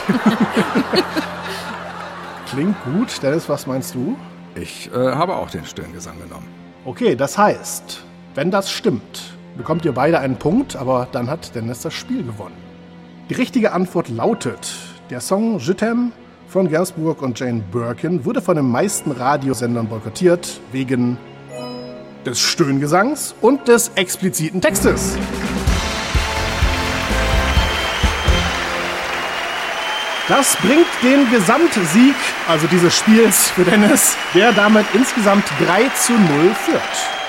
Klingt 2.51 2.75
gut. 2.85 3.23
Dennis, 3.23 3.49
was 3.49 3.69
meinst 3.69 3.95
du? 3.95 4.17
Ich 4.57 4.91
äh, 4.93 4.97
habe 4.97 5.37
auch 5.37 5.49
den 5.49 5.65
Stirngesang 5.65 6.21
genommen. 6.21 6.49
Okay, 6.85 7.15
das 7.15 7.39
heißt, 7.39 8.03
wenn 8.35 8.51
das 8.51 8.73
stimmt, 8.73 9.35
bekommt 9.57 9.85
ihr 9.85 9.93
beide 9.93 10.19
einen 10.19 10.37
Punkt, 10.37 10.75
aber 10.75 11.07
dann 11.13 11.31
hat 11.31 11.55
Dennis 11.55 11.83
das 11.83 11.95
Spiel 11.95 12.25
gewonnen. 12.25 12.57
Die 13.31 13.35
richtige 13.35 13.71
Antwort 13.71 14.09
lautet, 14.09 14.73
der 15.09 15.21
Song 15.21 15.61
Je 15.61 15.75
t'aime 15.75 16.11
von 16.53 16.69
Gainsbourg 16.69 17.23
und 17.23 17.41
Jane 17.41 17.63
Birkin 17.73 18.27
wurde 18.27 18.43
von 18.43 18.57
den 18.57 18.69
meisten 18.69 19.11
Radiosendern 19.11 19.89
boykottiert 19.89 20.61
wegen 20.71 21.17
des 22.27 22.39
Stöhngesangs 22.41 23.35
und 23.41 23.69
des 23.69 23.91
expliziten 23.95 24.61
Textes. 24.61 25.17
Das 30.29 30.57
bringt 30.57 30.87
den 31.03 31.31
Gesamtsieg, 31.31 32.15
also 32.47 32.67
dieses 32.67 32.95
Spiels 32.95 33.49
für 33.51 33.65
Dennis, 33.65 34.15
der 34.35 34.53
damit 34.53 34.85
insgesamt 34.93 35.45
3 35.67 35.89
zu 35.95 36.13
0 36.13 36.21
führt. 36.55 37.22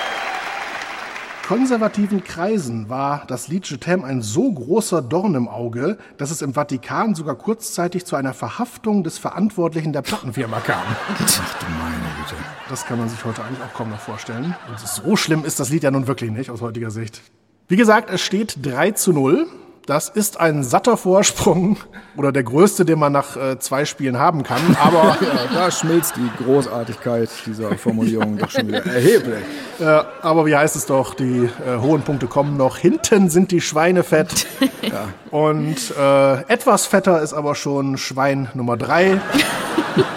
Konservativen 1.46 2.24
Kreisen 2.24 2.88
war 2.88 3.24
das 3.26 3.48
Lied 3.48 3.68
Je 3.68 3.76
t'aime 3.76 4.02
ein 4.02 4.22
so 4.22 4.50
großer 4.50 5.02
Dorn 5.02 5.34
im 5.34 5.46
Auge, 5.46 5.98
dass 6.16 6.30
es 6.30 6.40
im 6.40 6.54
Vatikan 6.54 7.14
sogar 7.14 7.34
kurzzeitig 7.34 8.06
zu 8.06 8.16
einer 8.16 8.32
Verhaftung 8.32 9.04
des 9.04 9.18
Verantwortlichen 9.18 9.92
der 9.92 10.00
Plattenfirma 10.00 10.60
kam. 10.60 10.80
Ach 10.86 11.58
du 11.58 11.66
meine 11.66 12.14
Güte. 12.16 12.42
Das 12.70 12.86
kann 12.86 12.98
man 12.98 13.10
sich 13.10 13.22
heute 13.26 13.44
eigentlich 13.44 13.60
auch 13.60 13.74
kaum 13.74 13.90
noch 13.90 14.00
vorstellen. 14.00 14.54
Und 14.70 14.80
so 14.80 15.16
schlimm 15.16 15.44
ist 15.44 15.60
das 15.60 15.68
Lied 15.68 15.82
ja 15.82 15.90
nun 15.90 16.06
wirklich 16.06 16.30
nicht 16.30 16.48
aus 16.48 16.62
heutiger 16.62 16.90
Sicht. 16.90 17.20
Wie 17.68 17.76
gesagt, 17.76 18.08
es 18.08 18.22
steht 18.22 18.64
3 18.64 18.92
zu 18.92 19.12
0. 19.12 19.46
Das 19.86 20.08
ist 20.08 20.40
ein 20.40 20.64
satter 20.64 20.96
Vorsprung 20.96 21.76
oder 22.16 22.32
der 22.32 22.42
größte, 22.42 22.86
den 22.86 22.98
man 22.98 23.12
nach 23.12 23.36
äh, 23.36 23.58
zwei 23.58 23.84
Spielen 23.84 24.18
haben 24.18 24.42
kann. 24.42 24.76
Aber 24.82 25.16
Ja, 25.24 25.46
da 25.52 25.70
schmilzt 25.70 26.14
die 26.16 26.42
Großartigkeit 26.42 27.28
dieser 27.46 27.76
Formulierung 27.76 28.38
doch 28.38 28.50
schon 28.50 28.68
wieder 28.68 28.86
erheblich. 28.86 29.42
Äh, 29.78 29.84
aber 30.22 30.46
wie 30.46 30.56
heißt 30.56 30.76
es 30.76 30.86
doch, 30.86 31.14
die 31.14 31.50
äh, 31.66 31.78
hohen 31.80 32.02
Punkte 32.02 32.26
kommen 32.26 32.56
noch. 32.56 32.78
Hinten 32.78 33.28
sind 33.28 33.50
die 33.50 33.60
Schweine 33.60 34.04
fett. 34.04 34.46
Und 35.30 35.76
äh, 35.98 36.40
etwas 36.48 36.86
fetter 36.86 37.20
ist 37.20 37.34
aber 37.34 37.54
schon 37.54 37.98
Schwein 37.98 38.48
Nummer 38.54 38.76
drei. 38.76 39.20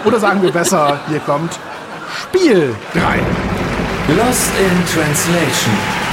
Oder 0.04 0.18
sagen 0.18 0.42
wir 0.42 0.52
besser, 0.52 1.00
hier 1.08 1.20
kommt 1.20 1.58
Spiel 2.14 2.74
3. 2.94 3.20
Lost 4.16 4.50
in 4.58 4.86
Translation. 4.86 6.07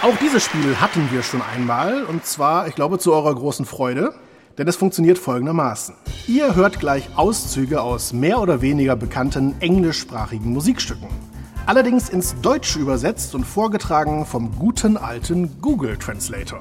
Auch 0.00 0.16
dieses 0.18 0.44
Spiel 0.44 0.80
hatten 0.80 1.08
wir 1.10 1.24
schon 1.24 1.42
einmal. 1.42 2.04
Und 2.04 2.24
zwar, 2.24 2.68
ich 2.68 2.76
glaube, 2.76 3.00
zu 3.00 3.12
eurer 3.12 3.34
großen 3.34 3.66
Freude. 3.66 4.14
Denn 4.56 4.68
es 4.68 4.76
funktioniert 4.76 5.18
folgendermaßen. 5.18 5.94
Ihr 6.28 6.54
hört 6.54 6.78
gleich 6.78 7.08
Auszüge 7.16 7.80
aus 7.80 8.12
mehr 8.12 8.40
oder 8.40 8.60
weniger 8.60 8.94
bekannten 8.94 9.56
englischsprachigen 9.60 10.52
Musikstücken. 10.52 11.08
Allerdings 11.66 12.08
ins 12.10 12.40
Deutsche 12.40 12.78
übersetzt 12.78 13.34
und 13.34 13.44
vorgetragen 13.44 14.24
vom 14.24 14.56
guten 14.56 14.96
alten 14.96 15.60
Google 15.60 15.96
Translator. 15.96 16.60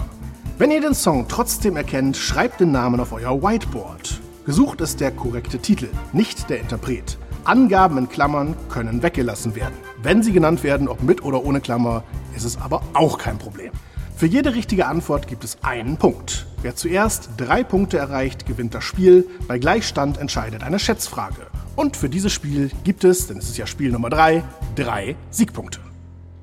Wenn 0.57 0.71
ihr 0.71 0.81
den 0.81 0.95
Song 0.95 1.27
trotzdem 1.27 1.77
erkennt, 1.77 2.17
schreibt 2.17 2.59
den 2.59 2.71
Namen 2.71 2.99
auf 2.99 3.13
euer 3.13 3.41
Whiteboard. 3.41 4.19
Gesucht 4.45 4.81
ist 4.81 4.99
der 4.99 5.11
korrekte 5.11 5.59
Titel, 5.59 5.89
nicht 6.11 6.49
der 6.49 6.59
Interpret. 6.59 7.19
Angaben 7.43 7.97
in 7.99 8.09
Klammern 8.09 8.55
können 8.69 9.03
weggelassen 9.03 9.55
werden. 9.55 9.75
Wenn 10.01 10.21
sie 10.21 10.33
genannt 10.33 10.63
werden, 10.63 10.87
ob 10.87 11.01
mit 11.01 11.23
oder 11.23 11.43
ohne 11.45 11.61
Klammer, 11.61 12.03
ist 12.37 12.45
es 12.45 12.57
aber 12.61 12.81
auch 12.93 13.17
kein 13.17 13.37
Problem. 13.37 13.71
Für 14.15 14.25
jede 14.25 14.55
richtige 14.55 14.87
Antwort 14.87 15.27
gibt 15.27 15.43
es 15.43 15.57
einen 15.63 15.97
Punkt. 15.97 16.47
Wer 16.61 16.75
zuerst 16.75 17.29
drei 17.37 17.63
Punkte 17.63 17.97
erreicht, 17.97 18.45
gewinnt 18.45 18.73
das 18.73 18.83
Spiel. 18.83 19.27
Bei 19.47 19.59
Gleichstand 19.59 20.17
entscheidet 20.17 20.63
eine 20.63 20.79
Schätzfrage. 20.79 21.47
Und 21.75 21.97
für 21.97 22.09
dieses 22.09 22.33
Spiel 22.33 22.71
gibt 22.83 23.03
es, 23.03 23.27
denn 23.27 23.37
es 23.37 23.49
ist 23.49 23.57
ja 23.57 23.67
Spiel 23.67 23.91
Nummer 23.91 24.09
drei, 24.09 24.43
drei 24.75 25.15
Siegpunkte. 25.29 25.79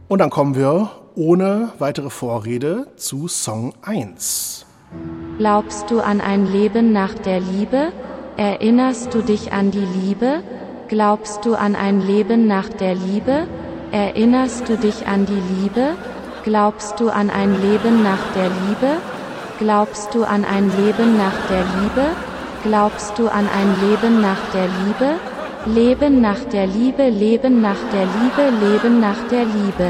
Und 0.06 0.18
dann 0.20 0.30
kommen 0.30 0.54
wir 0.54 0.90
ohne 1.16 1.72
weitere 1.78 2.10
Vorrede 2.10 2.86
zu 2.96 3.26
Song 3.26 3.74
1. 3.82 4.66
Glaubst 5.38 5.90
du 5.90 6.00
an 6.00 6.20
ein 6.20 6.46
Leben 6.46 6.92
nach 6.92 7.14
der 7.14 7.40
Liebe? 7.40 7.92
Erinnerst 8.36 9.12
du 9.14 9.22
dich 9.22 9.52
an 9.52 9.72
die 9.72 9.86
Liebe? 10.02 10.44
Glaubst 10.86 11.44
du 11.44 11.54
an 11.54 11.74
ein 11.74 12.00
Leben 12.00 12.46
nach 12.46 12.68
der 12.68 12.94
Liebe? 12.94 13.48
Erinnerst 13.94 14.68
du 14.68 14.76
dich 14.76 15.06
an 15.06 15.24
die 15.24 15.40
Liebe? 15.60 15.94
Glaubst 16.42 16.98
du 16.98 17.10
an 17.10 17.30
ein 17.30 17.62
Leben 17.62 18.02
nach 18.02 18.18
der 18.34 18.48
Liebe? 18.48 18.96
Glaubst 19.60 20.12
du 20.12 20.24
an 20.24 20.44
ein 20.44 20.68
Leben 20.84 21.16
nach 21.16 21.46
der 21.48 21.60
Liebe? 21.60 22.16
Glaubst 22.64 23.16
du 23.16 23.28
an 23.28 23.48
ein 23.48 23.88
Leben 23.88 24.20
nach 24.20 24.40
der 24.52 24.66
Liebe? 24.66 25.14
Leben 25.66 26.20
nach 26.20 26.40
der 26.40 26.66
Liebe, 26.66 27.08
Leben 27.08 27.62
nach 27.62 27.78
der 27.92 28.06
Liebe, 28.06 28.66
Leben 28.66 28.98
nach 28.98 29.28
der 29.30 29.44
Liebe. 29.44 29.84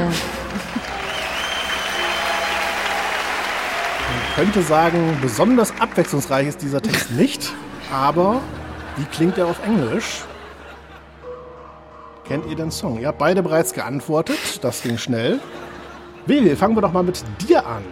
Man 4.11 4.35
könnte 4.35 4.61
sagen, 4.61 5.17
besonders 5.19 5.73
abwechslungsreich 5.79 6.49
ist 6.49 6.61
dieser 6.61 6.83
Text 6.83 7.09
nicht, 7.09 7.51
aber 7.91 8.39
wie 8.97 9.05
klingt 9.05 9.39
er 9.39 9.47
auf 9.47 9.65
Englisch? 9.65 10.25
Kennt 12.27 12.47
ihr 12.47 12.55
den 12.55 12.71
Song? 12.71 12.99
Ihr 12.99 13.07
habt 13.07 13.19
beide 13.19 13.43
bereits 13.43 13.71
geantwortet, 13.71 14.63
das 14.63 14.81
ging 14.81 14.97
schnell. 14.97 15.39
Willi, 16.25 16.55
fangen 16.55 16.75
wir 16.75 16.81
doch 16.81 16.91
mal 16.91 17.03
mit 17.03 17.23
dir 17.47 17.65
an. 17.65 17.83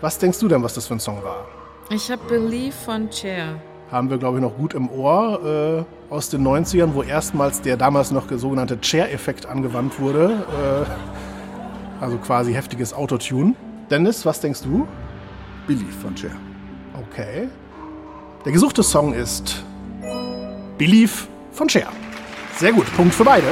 Was 0.00 0.18
denkst 0.18 0.38
du 0.38 0.48
denn, 0.48 0.62
was 0.62 0.72
das 0.72 0.86
für 0.86 0.94
ein 0.94 1.00
Song 1.00 1.22
war? 1.22 1.46
Ich 1.90 2.10
habe 2.10 2.22
Believe 2.26 2.72
von 2.72 3.12
Cher. 3.12 3.60
Haben 3.90 4.08
wir, 4.08 4.16
glaube 4.16 4.38
ich, 4.38 4.42
noch 4.42 4.56
gut 4.56 4.72
im 4.72 4.88
Ohr 4.88 5.86
äh, 6.10 6.12
aus 6.12 6.30
den 6.30 6.42
90ern, 6.42 6.94
wo 6.94 7.02
erstmals 7.02 7.60
der 7.60 7.76
damals 7.76 8.10
noch 8.10 8.24
sogenannte 8.30 8.80
Chair-Effekt 8.80 9.44
angewandt 9.44 10.00
wurde. 10.00 10.42
Äh, 12.00 12.02
also 12.02 12.16
quasi 12.16 12.54
heftiges 12.54 12.94
Autotune. 12.94 13.54
Dennis, 13.90 14.24
was 14.24 14.40
denkst 14.40 14.62
du? 14.62 14.88
Believe 15.66 15.92
von 16.00 16.16
Cher. 16.16 16.30
Okay. 17.10 17.48
Der 18.46 18.52
gesuchte 18.52 18.82
Song 18.82 19.12
ist 19.12 19.62
Believe 20.78 21.12
von 21.52 21.68
Cher. 21.68 21.88
Sehr 22.56 22.72
gut, 22.72 22.86
Punkt 22.96 23.14
für 23.14 23.24
beide. 23.24 23.46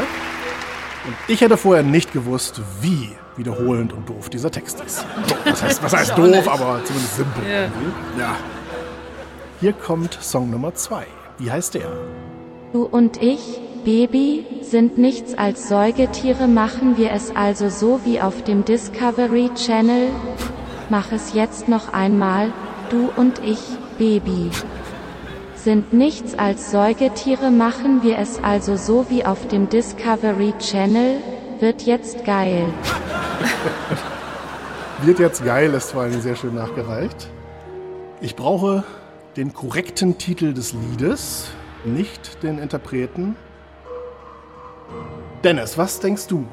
Und 1.07 1.15
ich 1.29 1.41
hätte 1.41 1.57
vorher 1.57 1.83
nicht 1.83 2.13
gewusst, 2.13 2.61
wie 2.81 3.11
wiederholend 3.37 3.93
und 3.93 4.09
doof 4.09 4.29
dieser 4.29 4.51
Text 4.51 4.81
ist. 4.81 5.05
Was 5.45 5.63
heißt, 5.63 5.83
was 5.83 5.93
heißt 5.95 6.19
doof, 6.19 6.49
aber 6.49 6.85
zumindest 6.85 7.17
simpel. 7.17 7.43
Ja. 7.51 7.63
Ja. 8.19 8.37
Hier 9.61 9.73
kommt 9.73 10.19
Song 10.21 10.51
Nummer 10.51 10.75
zwei. 10.75 11.07
Wie 11.39 11.51
heißt 11.51 11.75
der? 11.75 11.91
Du 12.73 12.85
und 12.85 13.23
ich, 13.23 13.61
Baby, 13.85 14.45
sind 14.63 14.99
nichts 14.99 15.37
als 15.37 15.69
Säugetiere, 15.69 16.49
machen 16.49 16.99
wir 16.99 17.13
es 17.13 17.35
also 17.35 17.71
so 17.71 18.01
wie 18.05 18.21
auf 18.21 18.45
dem 18.45 18.65
Discovery 18.65 19.51
Channel? 19.55 20.09
Mach 20.91 21.13
es 21.13 21.33
jetzt 21.33 21.69
noch 21.69 21.93
einmal, 21.93 22.53
du 22.91 23.11
und 23.17 23.41
ich, 23.45 23.61
Baby. 23.99 24.51
Sind 25.65 25.93
nichts 25.93 26.39
als 26.39 26.71
Säugetiere, 26.71 27.51
machen 27.51 28.03
wir 28.03 28.17
es 28.17 28.43
also 28.43 28.77
so 28.77 29.11
wie 29.11 29.27
auf 29.27 29.47
dem 29.49 29.69
Discovery 29.69 30.55
Channel? 30.59 31.19
Wird 31.61 31.83
jetzt 31.83 32.25
geil. 32.25 32.65
Wird 35.03 35.19
jetzt 35.19 35.45
geil, 35.45 35.75
ist 35.75 35.93
vor 35.93 36.03
allem 36.03 36.19
sehr 36.23 36.35
schön 36.35 36.55
nachgereicht. 36.55 37.29
Ich 38.23 38.37
brauche 38.37 38.85
den 39.37 39.53
korrekten 39.53 40.17
Titel 40.17 40.55
des 40.55 40.73
Liedes, 40.73 41.51
nicht 41.85 42.43
den 42.43 42.59
Interpreten. 42.59 43.37
Dennis, 45.45 45.77
was 45.77 46.01
denkst 46.01 46.27
du? 46.29 46.47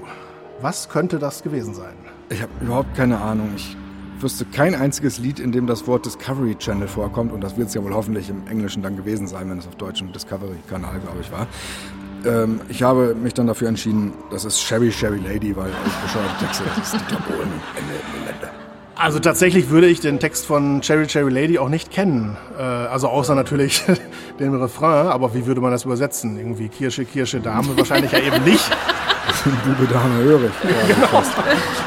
Was 0.59 0.89
könnte 0.89 1.17
das 1.17 1.43
gewesen 1.43 1.73
sein? 1.73 1.95
Ich 2.27 2.41
habe 2.41 2.51
überhaupt 2.59 2.93
keine 2.93 3.19
Ahnung. 3.19 3.53
Ich 3.55 3.77
wüsste 4.21 4.45
kein 4.45 4.75
einziges 4.75 5.17
Lied, 5.17 5.39
in 5.39 5.51
dem 5.51 5.67
das 5.67 5.87
Wort 5.87 6.05
Discovery 6.05 6.55
Channel 6.55 6.87
vorkommt. 6.87 7.31
Und 7.31 7.41
das 7.41 7.57
wird 7.57 7.69
es 7.69 7.73
ja 7.73 7.83
wohl 7.83 7.93
hoffentlich 7.93 8.29
im 8.29 8.47
Englischen 8.47 8.81
dann 8.83 8.95
gewesen 8.95 9.27
sein, 9.27 9.49
wenn 9.49 9.59
es 9.59 9.67
auf 9.67 9.75
deutschem 9.75 10.11
Discovery-Kanal, 10.11 10.99
glaube 10.99 11.19
ich, 11.21 11.31
war. 11.31 11.47
Ähm, 12.25 12.61
ich 12.69 12.83
habe 12.83 13.15
mich 13.15 13.33
dann 13.33 13.47
dafür 13.47 13.67
entschieden, 13.67 14.13
das 14.31 14.45
ist 14.45 14.61
Sherry 14.61 14.91
Sherry 14.91 15.19
Lady, 15.19 15.55
weil 15.55 15.69
ich 15.69 15.93
bescheuerte 15.95 16.45
Texte, 16.45 16.63
das 16.75 16.93
ist. 16.93 16.93
Ende, 16.93 17.13
Ende. 18.29 18.49
Also 18.99 19.19
tatsächlich 19.19 19.69
würde 19.69 19.85
ich 19.85 19.99
den 19.99 20.19
Text 20.19 20.47
von 20.47 20.81
Cherry 20.81 21.05
Cherry 21.05 21.31
Lady 21.31 21.59
auch 21.59 21.69
nicht 21.69 21.91
kennen. 21.91 22.35
Äh, 22.57 22.61
also 22.63 23.09
außer 23.09 23.35
natürlich 23.35 23.83
den 24.39 24.55
Refrain, 24.55 25.07
aber 25.07 25.35
wie 25.35 25.45
würde 25.45 25.61
man 25.61 25.71
das 25.71 25.85
übersetzen? 25.85 26.37
Irgendwie 26.37 26.67
Kirsche, 26.67 27.05
Kirsche, 27.05 27.39
Dame 27.39 27.77
wahrscheinlich 27.77 28.11
ja 28.11 28.19
eben 28.19 28.43
nicht. 28.43 28.67
Bube, 29.65 29.87
Dame, 29.91 30.15
hörig. 30.23 30.51
Ja, 30.63 30.69
Genau. 30.87 31.23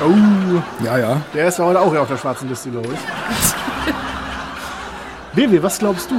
Oh, 0.06 0.84
ja, 0.84 0.98
ja. 0.98 1.20
der 1.34 1.48
ist 1.48 1.58
ja 1.58 1.64
heute 1.64 1.80
auch 1.80 1.94
auf 1.94 2.08
der 2.08 2.16
schwarzen 2.16 2.48
Liste, 2.48 2.70
glaube 2.70 2.88
ich. 2.92 3.00
Vivi, 5.36 5.62
was 5.62 5.78
glaubst 5.78 6.10
du? 6.10 6.16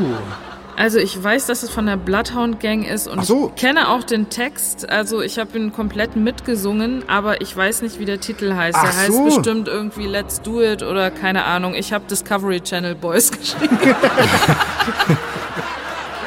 Also 0.78 0.98
ich 1.00 1.22
weiß, 1.22 1.46
dass 1.48 1.64
es 1.64 1.70
von 1.70 1.86
der 1.86 1.98
Bloodhound 1.98 2.60
Gang 2.60 2.88
ist 2.88 3.08
und 3.08 3.20
Ach 3.20 3.24
so. 3.24 3.52
ich 3.56 3.62
kenne 3.62 3.90
auch 3.90 4.04
den 4.04 4.30
Text. 4.30 4.90
Also 4.90 5.22
ich 5.22 5.38
habe 5.38 5.58
ihn 5.58 5.72
komplett 5.74 6.16
mitgesungen, 6.16 7.04
aber 7.08 7.42
ich 7.42 7.56
weiß 7.56 7.82
nicht, 7.84 8.00
wie 8.00 8.06
der 8.06 8.20
Titel 8.20 8.56
heißt. 8.56 8.78
Ach 8.80 8.84
der 8.84 8.98
heißt 8.98 9.12
so. 9.14 9.26
bestimmt 9.26 9.68
irgendwie 9.68 10.08
Let's 10.08 10.42
Do 10.42 10.62
It 10.62 10.82
oder 10.82 11.12
keine 11.12 11.44
Ahnung. 11.46 11.76
Ich 11.76 11.94
habe 11.94 12.06
Discovery 12.10 12.62
Channel 12.62 12.96
Boys 12.96 13.32
geschrieben. 13.38 13.78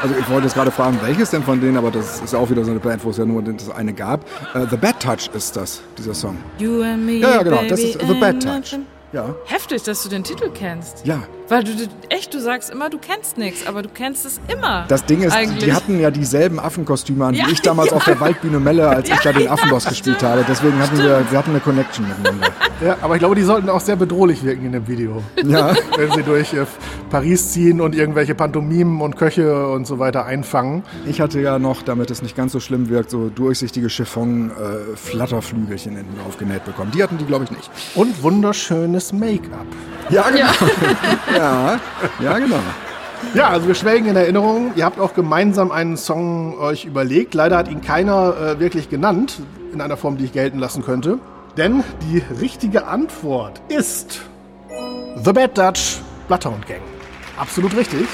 Also 0.04 0.16
ich 0.18 0.28
wollte 0.28 0.44
jetzt 0.44 0.54
gerade 0.54 0.70
fragen, 0.70 0.98
welches 1.00 1.30
denn 1.30 1.42
von 1.42 1.58
denen, 1.58 1.78
aber 1.78 1.90
das 1.90 2.20
ist 2.20 2.34
auch 2.34 2.50
wieder 2.50 2.62
so 2.62 2.70
eine 2.70 2.78
Band, 2.78 3.02
wo 3.02 3.08
es 3.08 3.16
ja 3.16 3.24
nur 3.24 3.40
das 3.40 3.70
eine 3.70 3.94
gab. 3.94 4.20
Äh, 4.52 4.66
The 4.68 4.76
Bad 4.76 5.00
Touch 5.00 5.30
ist 5.34 5.56
das, 5.56 5.80
dieser 5.96 6.12
Song. 6.12 6.36
You 6.58 6.82
and 6.82 7.06
me, 7.06 7.12
Ja, 7.12 7.36
ja, 7.36 7.42
genau, 7.42 7.62
das 7.66 7.80
ist 7.80 7.98
The 8.06 8.12
Bad 8.12 8.42
Touch. 8.42 8.78
Ja. 9.14 9.32
Heftig, 9.44 9.84
dass 9.84 10.02
du 10.02 10.08
den 10.08 10.24
Titel 10.24 10.50
kennst. 10.52 11.06
Ja. 11.06 11.22
Weil 11.48 11.62
du 11.62 11.70
echt, 12.08 12.34
du 12.34 12.40
sagst 12.40 12.70
immer, 12.70 12.90
du 12.90 12.98
kennst 12.98 13.38
nichts, 13.38 13.64
aber 13.66 13.82
du 13.82 13.88
kennst 13.88 14.26
es 14.26 14.40
immer. 14.48 14.86
Das 14.88 15.04
Ding 15.04 15.22
ist, 15.22 15.34
Eigentlich. 15.34 15.62
die 15.62 15.72
hatten 15.72 16.00
ja 16.00 16.10
dieselben 16.10 16.58
Affenkostüme 16.58 17.26
an, 17.26 17.34
Ja, 17.34 17.46
wie 17.46 17.52
ich 17.52 17.60
damals 17.60 17.90
ja. 17.90 17.96
auf 17.96 18.04
der 18.04 18.18
Waldbühne 18.18 18.58
Melle, 18.58 18.88
als 18.88 19.08
ich 19.10 19.20
da 19.20 19.32
den 19.32 19.48
Affenboss 19.48 19.84
gespielt 19.84 20.22
habe. 20.22 20.44
Deswegen 20.48 20.78
hatten 20.80 20.98
wir, 20.98 21.24
wir 21.30 21.38
hatten 21.38 21.50
eine 21.50 21.60
Connection 21.60 22.08
miteinander. 22.08 22.48
Ja, 22.84 22.96
aber 23.02 23.14
ich 23.14 23.20
glaube, 23.20 23.36
die 23.36 23.42
sollten 23.42 23.68
auch 23.68 23.80
sehr 23.80 23.96
bedrohlich 23.96 24.42
wirken 24.42 24.66
in 24.66 24.72
dem 24.72 24.88
Video. 24.88 25.22
Ja. 25.44 25.74
Wenn 25.96 26.10
sie 26.12 26.22
durch 26.22 26.54
äh, 26.54 26.64
Paris 27.10 27.52
ziehen 27.52 27.80
und 27.80 27.94
irgendwelche 27.94 28.34
Pantomimen 28.34 29.00
und 29.00 29.16
Köche 29.16 29.68
und 29.68 29.86
so 29.86 29.98
weiter 30.00 30.24
einfangen. 30.24 30.82
Ich 31.06 31.20
hatte 31.20 31.40
ja 31.40 31.58
noch, 31.58 31.82
damit 31.82 32.10
es 32.10 32.22
nicht 32.22 32.36
ganz 32.36 32.52
so 32.52 32.58
schlimm 32.58 32.88
wirkt, 32.88 33.10
so 33.10 33.28
durchsichtige 33.28 33.90
Chiffon-Flatterflügelchen 33.90 35.96
hinten 35.96 36.18
aufgenäht 36.26 36.64
bekommen. 36.64 36.90
Die 36.92 37.02
hatten 37.02 37.18
die, 37.18 37.26
glaube 37.26 37.44
ich, 37.44 37.50
nicht. 37.50 37.70
Und 37.94 38.22
wunderschönes 38.22 39.03
Make-up. 39.12 39.66
Ja, 40.10 40.30
genau. 40.30 40.46
Ja, 41.36 41.80
ja, 42.20 42.38
genau. 42.38 42.60
Ja, 43.34 43.48
also 43.48 43.66
wir 43.66 43.74
schwelgen 43.74 44.06
in 44.08 44.16
Erinnerung. 44.16 44.72
Ihr 44.76 44.84
habt 44.84 45.00
auch 45.00 45.14
gemeinsam 45.14 45.72
einen 45.72 45.96
Song 45.96 46.58
euch 46.58 46.84
überlegt. 46.84 47.34
Leider 47.34 47.56
hat 47.56 47.68
ihn 47.68 47.80
keiner 47.80 48.36
äh, 48.36 48.60
wirklich 48.60 48.88
genannt, 48.90 49.40
in 49.72 49.80
einer 49.80 49.96
Form, 49.96 50.16
die 50.16 50.24
ich 50.26 50.32
gelten 50.32 50.58
lassen 50.58 50.84
könnte. 50.84 51.18
Denn 51.56 51.82
die 52.02 52.22
richtige 52.40 52.86
Antwort 52.86 53.60
ist 53.68 54.20
The 55.24 55.32
Bad 55.32 55.56
Dutch 55.56 56.00
Bloodhound 56.28 56.66
Gang. 56.66 56.80
Absolut 57.36 57.76
richtig. 57.76 58.06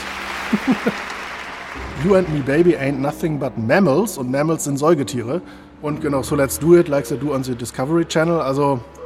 you 2.05 2.15
and 2.15 2.29
me, 2.33 2.41
baby, 2.41 2.77
ain't 2.77 3.01
nothing 3.01 3.39
but 3.39 3.57
mammals. 3.59 4.17
Und 4.17 4.31
Mammals 4.31 4.65
sind 4.65 4.79
Säugetiere. 4.79 5.43
Und 5.83 6.01
genau, 6.01 6.23
so 6.23 6.37
let's 6.37 6.59
do 6.59 6.77
it, 6.77 6.89
like 6.89 7.07
they 7.07 7.17
do 7.17 7.35
on 7.35 7.43
the 7.43 7.55
Discovery 7.55 8.05
Channel. 8.05 8.41
Also, 8.41 8.81
ja. 8.95 9.00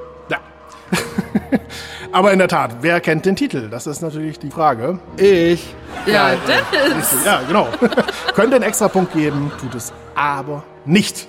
Aber 2.13 2.33
in 2.33 2.39
der 2.39 2.49
Tat, 2.49 2.77
wer 2.81 3.01
kennt 3.01 3.27
den 3.27 3.35
Titel? 3.35 3.69
Das 3.69 3.87
ist 3.87 4.01
natürlich 4.01 4.39
die 4.39 4.51
Frage. 4.51 5.01
Ich. 5.17 5.75
ja, 6.07 6.31
Dennis. 6.47 7.15
Ja, 7.25 7.41
genau. 7.47 7.69
Könnte 8.35 8.57
einen 8.57 8.65
extra 8.65 8.89
Punkt 8.89 9.13
geben, 9.13 9.51
tut 9.61 9.75
es 9.75 9.93
aber 10.15 10.63
nicht. 10.85 11.27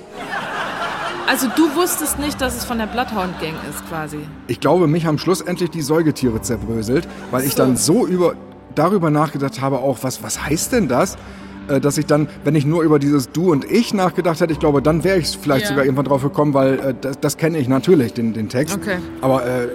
Also 1.27 1.47
du 1.55 1.75
wusstest 1.75 2.19
nicht, 2.19 2.39
dass 2.39 2.55
es 2.55 2.65
von 2.65 2.77
der 2.77 2.85
Bloodhound 2.85 3.39
Gang 3.39 3.55
ist, 3.69 3.87
quasi. 3.89 4.19
Ich 4.47 4.59
glaube, 4.59 4.85
mich 4.87 5.07
haben 5.07 5.17
schlussendlich 5.17 5.71
die 5.71 5.81
Säugetiere 5.81 6.41
zerbröselt, 6.41 7.07
weil 7.31 7.43
ich 7.45 7.55
dann 7.55 7.77
so 7.77 8.05
über, 8.05 8.35
darüber 8.75 9.09
nachgedacht 9.09 9.59
habe, 9.59 9.79
auch 9.79 9.99
was, 10.01 10.21
was 10.21 10.43
heißt 10.45 10.73
denn 10.73 10.87
das? 10.87 11.17
Äh, 11.67 11.79
Dass 11.79 11.97
ich 11.97 12.05
dann, 12.05 12.27
wenn 12.43 12.55
ich 12.55 12.65
nur 12.65 12.83
über 12.83 12.99
dieses 12.99 13.31
Du 13.31 13.51
und 13.51 13.69
Ich 13.69 13.93
nachgedacht 13.93 14.39
hätte, 14.41 14.53
ich 14.53 14.59
glaube, 14.59 14.81
dann 14.81 15.03
wäre 15.03 15.17
ich 15.17 15.37
vielleicht 15.37 15.63
Ja. 15.63 15.69
sogar 15.69 15.85
irgendwann 15.85 16.05
drauf 16.05 16.21
gekommen, 16.23 16.53
weil 16.53 16.73
äh, 16.79 16.93
das, 16.99 17.19
das 17.19 17.37
kenne 17.37 17.57
ich 17.57 17.67
natürlich, 17.67 18.13
den, 18.13 18.33
den 18.33 18.49
Text. 18.49 18.75
Okay. 18.75 18.97
Aber 19.21 19.45
äh, 19.45 19.67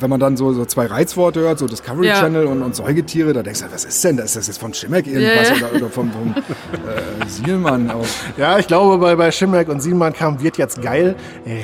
wenn 0.00 0.10
man 0.10 0.20
dann 0.20 0.36
so, 0.36 0.52
so 0.52 0.64
zwei 0.64 0.86
Reizworte 0.86 1.40
hört, 1.40 1.58
so 1.58 1.66
Discovery 1.66 2.06
Ja. 2.06 2.20
Channel 2.20 2.46
und, 2.46 2.62
und 2.62 2.76
Säugetiere, 2.76 3.32
da 3.32 3.42
denkst 3.42 3.60
du, 3.62 3.66
was 3.72 3.84
ist 3.84 4.04
denn 4.04 4.16
das? 4.16 4.26
Ist 4.26 4.36
das 4.36 4.46
jetzt 4.46 4.58
von 4.60 4.72
Schimmeck 4.72 5.06
irgendwas 5.08 5.48
Ja, 5.48 5.56
ja. 5.56 5.66
oder, 5.70 5.76
oder 5.76 5.88
vom, 5.90 6.12
vom 6.12 6.34
äh, 6.36 7.26
Sielmann? 7.28 7.90
Auch. 7.90 8.04
Ja, 8.36 8.58
ich 8.58 8.66
glaube, 8.68 8.98
bei, 8.98 9.16
bei 9.16 9.32
Schimmeck 9.32 9.68
und 9.68 9.80
Siemann 9.80 10.12
kam 10.12 10.40
wird 10.40 10.56
jetzt 10.56 10.80
geil 10.82 11.16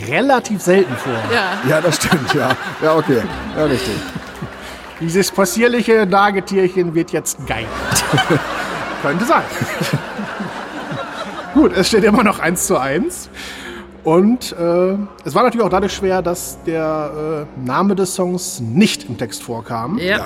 relativ 0.08 0.62
selten 0.62 0.94
vor. 0.96 1.12
Ja. 1.32 1.60
Ja, 1.68 1.80
das 1.80 1.96
stimmt, 1.96 2.34
ja. 2.34 2.56
Ja, 2.82 2.96
okay. 2.96 3.22
Ja, 3.56 3.64
richtig. 3.66 3.94
Dieses 5.00 5.30
possierliche 5.30 6.06
Nagetierchen 6.06 6.94
wird 6.94 7.10
jetzt 7.12 7.46
geil. 7.46 7.66
Könnte 9.04 9.26
sein. 9.26 9.42
Gut, 11.52 11.76
es 11.76 11.88
steht 11.88 12.04
immer 12.04 12.24
noch 12.24 12.38
1 12.38 12.66
zu 12.66 12.80
1. 12.80 13.28
Und 14.02 14.52
äh, 14.52 14.96
es 15.26 15.34
war 15.34 15.42
natürlich 15.42 15.62
auch 15.62 15.68
dadurch 15.68 15.92
schwer, 15.92 16.22
dass 16.22 16.56
der 16.64 17.46
äh, 17.60 17.66
Name 17.66 17.96
des 17.96 18.14
Songs 18.14 18.60
nicht 18.60 19.06
im 19.06 19.18
Text 19.18 19.42
vorkam. 19.42 19.98
Ja. 19.98 20.24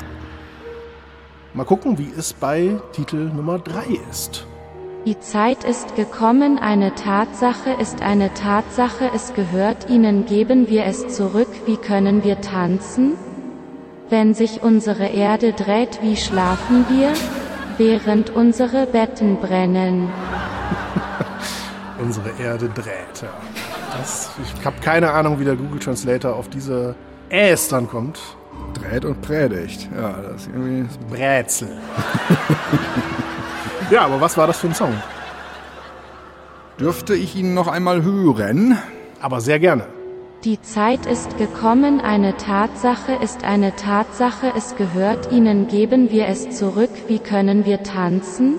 Mal 1.54 1.64
gucken, 1.64 1.98
wie 1.98 2.08
es 2.16 2.32
bei 2.32 2.76
Titel 2.92 3.32
Nummer 3.34 3.58
3 3.58 3.98
ist. 4.12 4.46
Die 5.06 5.18
Zeit 5.18 5.64
ist 5.64 5.96
gekommen, 5.96 6.60
eine 6.60 6.94
Tatsache 6.94 7.70
ist 7.80 8.00
eine 8.00 8.32
Tatsache, 8.34 9.10
es 9.12 9.34
gehört 9.34 9.90
ihnen, 9.90 10.24
geben 10.24 10.68
wir 10.68 10.84
es 10.84 11.08
zurück, 11.08 11.48
wie 11.66 11.78
können 11.78 12.22
wir 12.22 12.40
tanzen? 12.40 13.14
Wenn 14.08 14.34
sich 14.34 14.62
unsere 14.62 15.06
Erde 15.06 15.52
dreht, 15.52 15.98
wie 16.00 16.16
schlafen 16.16 16.86
wir? 16.88 17.12
Während 17.78 18.30
unsere 18.30 18.86
Betten 18.86 19.40
brennen. 19.40 20.10
Unsere 22.00 22.30
Erde 22.40 22.68
dreht. 22.68 23.22
Ja. 23.22 23.28
Das, 23.96 24.30
ich 24.42 24.64
habe 24.64 24.76
keine 24.80 25.12
Ahnung, 25.12 25.40
wie 25.40 25.44
der 25.44 25.56
Google 25.56 25.78
Translator 25.78 26.34
auf 26.34 26.48
diese 26.48 26.94
Äs 27.28 27.68
dann 27.68 27.88
kommt. 27.88 28.18
Dreht 28.74 29.04
und 29.04 29.20
predigt. 29.22 29.88
Ja, 29.96 30.14
das 30.22 30.42
ist 30.42 30.48
irgendwie. 30.48 30.88
Brätsel. 31.08 31.68
ja, 33.90 34.02
aber 34.02 34.20
was 34.20 34.36
war 34.36 34.46
das 34.46 34.58
für 34.58 34.68
ein 34.68 34.74
Song? 34.74 34.94
Dürfte 36.78 37.14
ich 37.14 37.36
ihn 37.36 37.54
noch 37.54 37.68
einmal 37.68 38.02
hören? 38.02 38.78
Aber 39.20 39.40
sehr 39.40 39.58
gerne. 39.58 39.86
Die 40.44 40.62
Zeit 40.62 41.04
ist 41.04 41.36
gekommen, 41.36 42.00
eine 42.00 42.36
Tatsache 42.36 43.12
ist 43.12 43.42
eine 43.42 43.74
Tatsache, 43.74 44.52
es 44.56 44.76
gehört 44.76 45.32
ihnen, 45.32 45.66
geben 45.66 46.12
wir 46.12 46.28
es 46.28 46.50
zurück, 46.50 46.90
wie 47.08 47.18
können 47.18 47.66
wir 47.66 47.82
tanzen? 47.82 48.54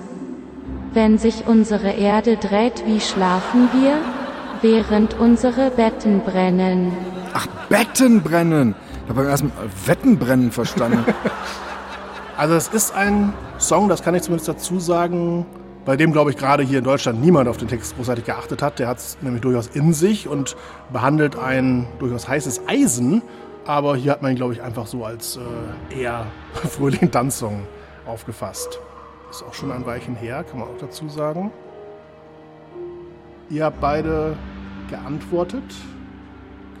Wenn 0.92 1.16
sich 1.16 1.46
unsere 1.46 1.92
Erde 1.92 2.36
dreht, 2.36 2.84
wie 2.84 3.00
schlafen 3.00 3.70
wir? 3.72 3.96
Während 4.60 5.18
unsere 5.18 5.70
Betten 5.70 6.20
brennen. 6.20 6.92
Ach, 7.32 7.46
Betten 7.70 8.22
brennen. 8.22 8.74
Ich 9.04 9.08
habe 9.08 9.22
beim 9.22 9.30
ersten 9.30 9.46
Mal 9.46 9.70
Wetten 9.86 10.18
brennen 10.18 10.52
verstanden. 10.52 11.04
Also 12.36 12.54
es 12.54 12.68
ist 12.68 12.94
ein 12.94 13.34
Song, 13.58 13.90
das 13.90 14.02
kann 14.02 14.14
ich 14.14 14.22
zumindest 14.22 14.48
dazu 14.48 14.80
sagen, 14.80 15.44
bei 15.84 15.96
dem, 15.96 16.12
glaube 16.12 16.30
ich, 16.30 16.36
gerade 16.36 16.62
hier 16.62 16.78
in 16.78 16.84
Deutschland 16.84 17.20
niemand 17.20 17.48
auf 17.48 17.56
den 17.56 17.68
Text 17.68 17.96
großartig 17.96 18.24
geachtet 18.24 18.62
hat. 18.62 18.78
Der 18.78 18.88
hat 18.88 18.98
es 18.98 19.18
nämlich 19.22 19.42
durchaus 19.42 19.68
in 19.68 19.92
sich 19.92 20.28
und 20.28 20.56
behandelt 20.92 21.36
ein 21.36 21.86
durchaus 21.98 22.28
heißes 22.28 22.62
Eisen. 22.68 23.22
Aber 23.66 23.96
hier 23.96 24.12
hat 24.12 24.22
man 24.22 24.32
ihn, 24.32 24.36
glaube 24.36 24.52
ich, 24.52 24.62
einfach 24.62 24.86
so 24.86 25.04
als 25.04 25.38
äh, 25.90 26.00
eher 26.00 26.26
fröhlichen 26.54 27.10
Tanzsong 27.10 27.66
aufgefasst. 28.06 28.80
Ist 29.30 29.42
auch 29.42 29.54
schon 29.54 29.70
ein 29.70 29.86
Weilchen 29.86 30.16
her, 30.16 30.44
kann 30.44 30.58
man 30.58 30.68
auch 30.68 30.78
dazu 30.80 31.08
sagen. 31.08 31.52
Ihr 33.48 33.64
habt 33.64 33.80
beide 33.80 34.36
geantwortet. 34.88 35.62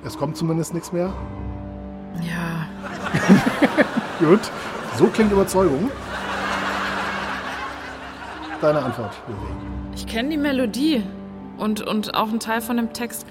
Es 0.04 0.16
kommt 0.16 0.36
zumindest 0.36 0.74
nichts 0.74 0.92
mehr. 0.92 1.12
Ja. 2.22 2.66
Gut, 4.26 4.40
so 4.96 5.06
klingt 5.06 5.32
Überzeugung. 5.32 5.90
Deine 8.60 8.82
Antwort, 8.82 9.12
Vivi. 9.26 9.38
Ich 9.94 10.06
kenne 10.06 10.28
die 10.28 10.36
Melodie 10.36 11.02
und, 11.56 11.80
und 11.80 12.14
auch 12.14 12.28
einen 12.28 12.40
Teil 12.40 12.60
von 12.60 12.76
dem 12.76 12.92
Text. 12.92 13.26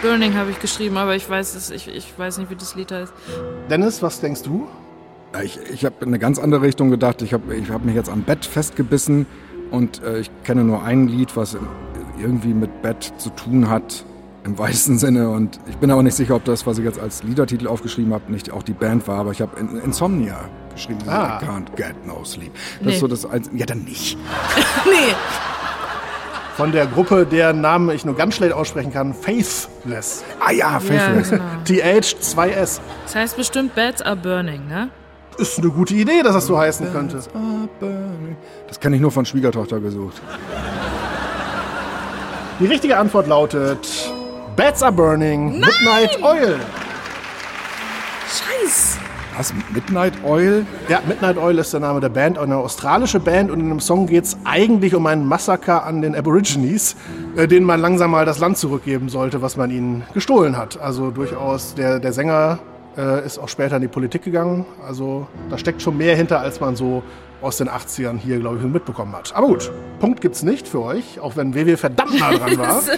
Burning 0.00 0.34
habe 0.34 0.50
ich 0.50 0.60
geschrieben, 0.60 0.96
aber 0.96 1.16
ich 1.16 1.28
weiß, 1.28 1.56
es, 1.56 1.70
ich, 1.70 1.88
ich 1.88 2.16
weiß 2.16 2.38
nicht, 2.38 2.50
wie 2.50 2.54
das 2.54 2.76
Lied 2.76 2.92
heißt. 2.92 3.12
Dennis, 3.68 4.00
was 4.00 4.20
denkst 4.20 4.42
du? 4.42 4.68
Ich, 5.42 5.58
ich 5.72 5.84
habe 5.84 5.96
in 6.00 6.08
eine 6.08 6.20
ganz 6.20 6.38
andere 6.38 6.62
Richtung 6.62 6.90
gedacht. 6.90 7.22
Ich 7.22 7.32
habe 7.32 7.56
ich 7.56 7.70
hab 7.70 7.84
mich 7.84 7.96
jetzt 7.96 8.08
am 8.08 8.22
Bett 8.22 8.44
festgebissen 8.44 9.26
und 9.72 10.02
äh, 10.04 10.20
ich 10.20 10.30
kenne 10.44 10.62
nur 10.62 10.84
ein 10.84 11.08
Lied, 11.08 11.36
was 11.36 11.56
irgendwie 12.20 12.54
mit 12.54 12.82
Bett 12.82 13.12
zu 13.18 13.30
tun 13.30 13.68
hat, 13.68 14.04
im 14.48 14.58
weitesten 14.58 14.98
Sinne. 14.98 15.28
Und 15.30 15.60
ich 15.68 15.76
bin 15.76 15.90
aber 15.90 16.02
nicht 16.02 16.14
sicher, 16.14 16.34
ob 16.34 16.44
das, 16.44 16.66
was 16.66 16.78
ich 16.78 16.84
jetzt 16.84 16.98
als 17.00 17.22
Liedertitel 17.22 17.68
aufgeschrieben 17.68 18.12
habe, 18.12 18.30
nicht 18.32 18.50
auch 18.52 18.62
die 18.62 18.72
Band 18.72 19.06
war. 19.06 19.18
Aber 19.18 19.30
ich 19.32 19.40
habe 19.40 19.58
in, 19.60 19.76
Insomnia 19.80 20.40
geschrieben. 20.74 21.00
Ah. 21.06 21.38
I 21.40 21.44
can't 21.44 21.74
get 21.76 21.94
no 22.06 22.24
sleep. 22.24 22.52
Das 22.78 22.86
Nee. 22.86 22.92
ist 22.94 23.00
so 23.00 23.06
das 23.08 23.26
Einzige. 23.26 23.56
Ja, 23.56 23.66
dann 23.66 23.84
nicht. 23.84 24.18
Nee. 24.86 25.14
Von 26.56 26.72
der 26.72 26.86
Gruppe, 26.86 27.24
deren 27.24 27.60
Namen 27.60 27.90
ich 27.90 28.04
nur 28.04 28.16
ganz 28.16 28.34
schlecht 28.34 28.52
aussprechen 28.52 28.92
kann, 28.92 29.14
Faithless. 29.14 30.24
Ah 30.40 30.50
ja, 30.50 30.80
Faithless. 30.80 31.30
genau. 31.30 31.44
TH2S. 31.64 32.80
Das 33.04 33.14
heißt 33.14 33.36
bestimmt 33.36 33.76
Beds 33.76 34.02
are 34.02 34.16
burning, 34.16 34.66
ne? 34.66 34.88
Ist 35.36 35.58
eine 35.60 35.68
gute 35.70 35.94
Idee, 35.94 36.22
dass 36.24 36.32
das 36.34 36.46
so 36.46 36.58
heißen 36.58 36.90
könnte. 36.92 37.20
Das 38.66 38.80
kenne 38.80 38.96
ich 38.96 39.02
nur 39.02 39.12
von 39.12 39.24
Schwiegertochter 39.24 39.78
gesucht. 39.78 40.20
Die 42.58 42.66
richtige 42.66 42.98
Antwort 42.98 43.28
lautet 43.28 44.12
Bats 44.58 44.82
are 44.82 44.90
Burning, 44.90 45.60
Midnight 45.60 46.20
Oil. 46.20 46.58
Scheiß! 48.26 48.98
Was? 49.36 49.54
Midnight 49.72 50.14
Oil? 50.24 50.66
Ja, 50.88 51.00
Midnight 51.06 51.38
Oil 51.38 51.58
ist 51.58 51.72
der 51.72 51.78
Name 51.78 52.00
der 52.00 52.08
Band, 52.08 52.38
eine 52.38 52.56
australische 52.56 53.20
Band 53.20 53.52
und 53.52 53.60
in 53.60 53.68
dem 53.68 53.78
Song 53.78 54.08
geht 54.08 54.24
es 54.24 54.36
eigentlich 54.42 54.96
um 54.96 55.06
ein 55.06 55.24
Massaker 55.24 55.86
an 55.86 56.02
den 56.02 56.16
Aborigines, 56.16 56.96
äh, 57.36 57.46
denen 57.46 57.66
man 57.66 57.80
langsam 57.80 58.10
mal 58.10 58.26
das 58.26 58.40
Land 58.40 58.58
zurückgeben 58.58 59.08
sollte, 59.08 59.42
was 59.42 59.56
man 59.56 59.70
ihnen 59.70 60.02
gestohlen 60.12 60.56
hat. 60.56 60.76
Also 60.80 61.12
durchaus, 61.12 61.76
der, 61.76 62.00
der 62.00 62.12
Sänger 62.12 62.58
äh, 62.96 63.24
ist 63.24 63.38
auch 63.38 63.48
später 63.48 63.76
in 63.76 63.82
die 63.82 63.88
Politik 63.88 64.24
gegangen. 64.24 64.66
Also 64.84 65.28
da 65.50 65.56
steckt 65.56 65.82
schon 65.82 65.96
mehr 65.96 66.16
hinter, 66.16 66.40
als 66.40 66.58
man 66.58 66.74
so 66.74 67.04
aus 67.40 67.58
den 67.58 67.68
80ern 67.68 68.18
hier, 68.18 68.40
glaube 68.40 68.56
ich, 68.56 68.64
mitbekommen 68.64 69.14
hat. 69.14 69.32
Aber 69.36 69.46
gut, 69.46 69.70
Punkt 70.00 70.20
gibt's 70.20 70.42
nicht 70.42 70.66
für 70.66 70.82
euch, 70.82 71.20
auch 71.20 71.36
wenn 71.36 71.54
WW 71.54 71.76
verdammt 71.76 72.18
nah 72.18 72.32
dran 72.32 72.58
war. 72.58 72.82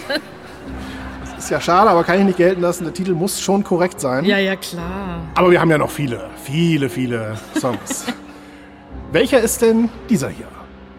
Das 1.41 1.47
ist 1.47 1.53
ja 1.53 1.59
schade, 1.59 1.89
aber 1.89 2.03
kann 2.03 2.19
ich 2.19 2.25
nicht 2.25 2.37
gelten 2.37 2.61
lassen. 2.61 2.83
Der 2.83 2.93
Titel 2.93 3.13
muss 3.13 3.41
schon 3.41 3.63
korrekt 3.63 3.99
sein. 3.99 4.25
Ja, 4.25 4.37
ja, 4.37 4.55
klar. 4.55 5.23
Aber 5.33 5.49
wir 5.49 5.59
haben 5.59 5.71
ja 5.71 5.79
noch 5.79 5.89
viele, 5.89 6.29
viele, 6.43 6.87
viele 6.87 7.35
Songs. 7.59 8.05
Welcher 9.11 9.39
ist 9.39 9.63
denn 9.63 9.89
dieser 10.07 10.29
hier? 10.29 10.45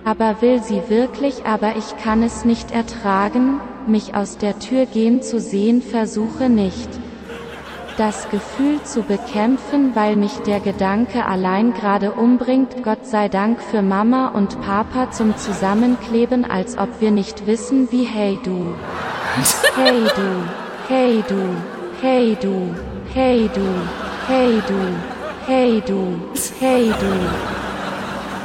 Aber 0.05 0.43
will 0.43 0.61
sie 0.61 0.82
wirklich, 0.88 1.45
aber 1.45 1.76
ich 1.76 1.97
kann 2.03 2.24
es 2.24 2.45
nicht 2.45 2.72
ertragen, 2.72 3.61
mich 3.86 4.16
aus 4.16 4.36
der 4.36 4.59
Tür 4.59 4.86
gehen 4.86 5.22
zu 5.22 5.38
sehen, 5.38 5.80
versuche 5.80 6.49
nicht. 6.49 6.88
Das 7.99 8.30
Gefühl 8.30 8.82
zu 8.84 9.03
bekämpfen, 9.03 9.95
weil 9.95 10.16
mich 10.16 10.32
der 10.47 10.61
Gedanke 10.61 11.26
allein 11.26 11.74
gerade 11.74 12.12
umbringt, 12.12 12.82
Gott 12.82 13.05
sei 13.05 13.28
Dank 13.28 13.61
für 13.61 13.82
Mama 13.82 14.28
und 14.28 14.59
Papa 14.62 15.11
zum 15.11 15.36
Zusammenkleben, 15.36 16.51
als 16.51 16.78
ob 16.78 16.88
wir 17.01 17.11
nicht 17.11 17.47
wissen, 17.47 17.93
wie 17.93 18.05
hey 18.05 18.38
du. 18.43 18.74
Hey 19.76 20.05
du, 20.16 20.43
hey 20.88 21.24
du, 21.28 21.57
hey 22.01 22.36
du, 22.40 22.74
hey 23.12 23.51
du, 23.55 23.61
hey 24.26 24.62
du, 24.66 25.47
hey 25.47 25.82
du, 25.86 26.18
hey 26.61 26.95
du. 26.99 27.12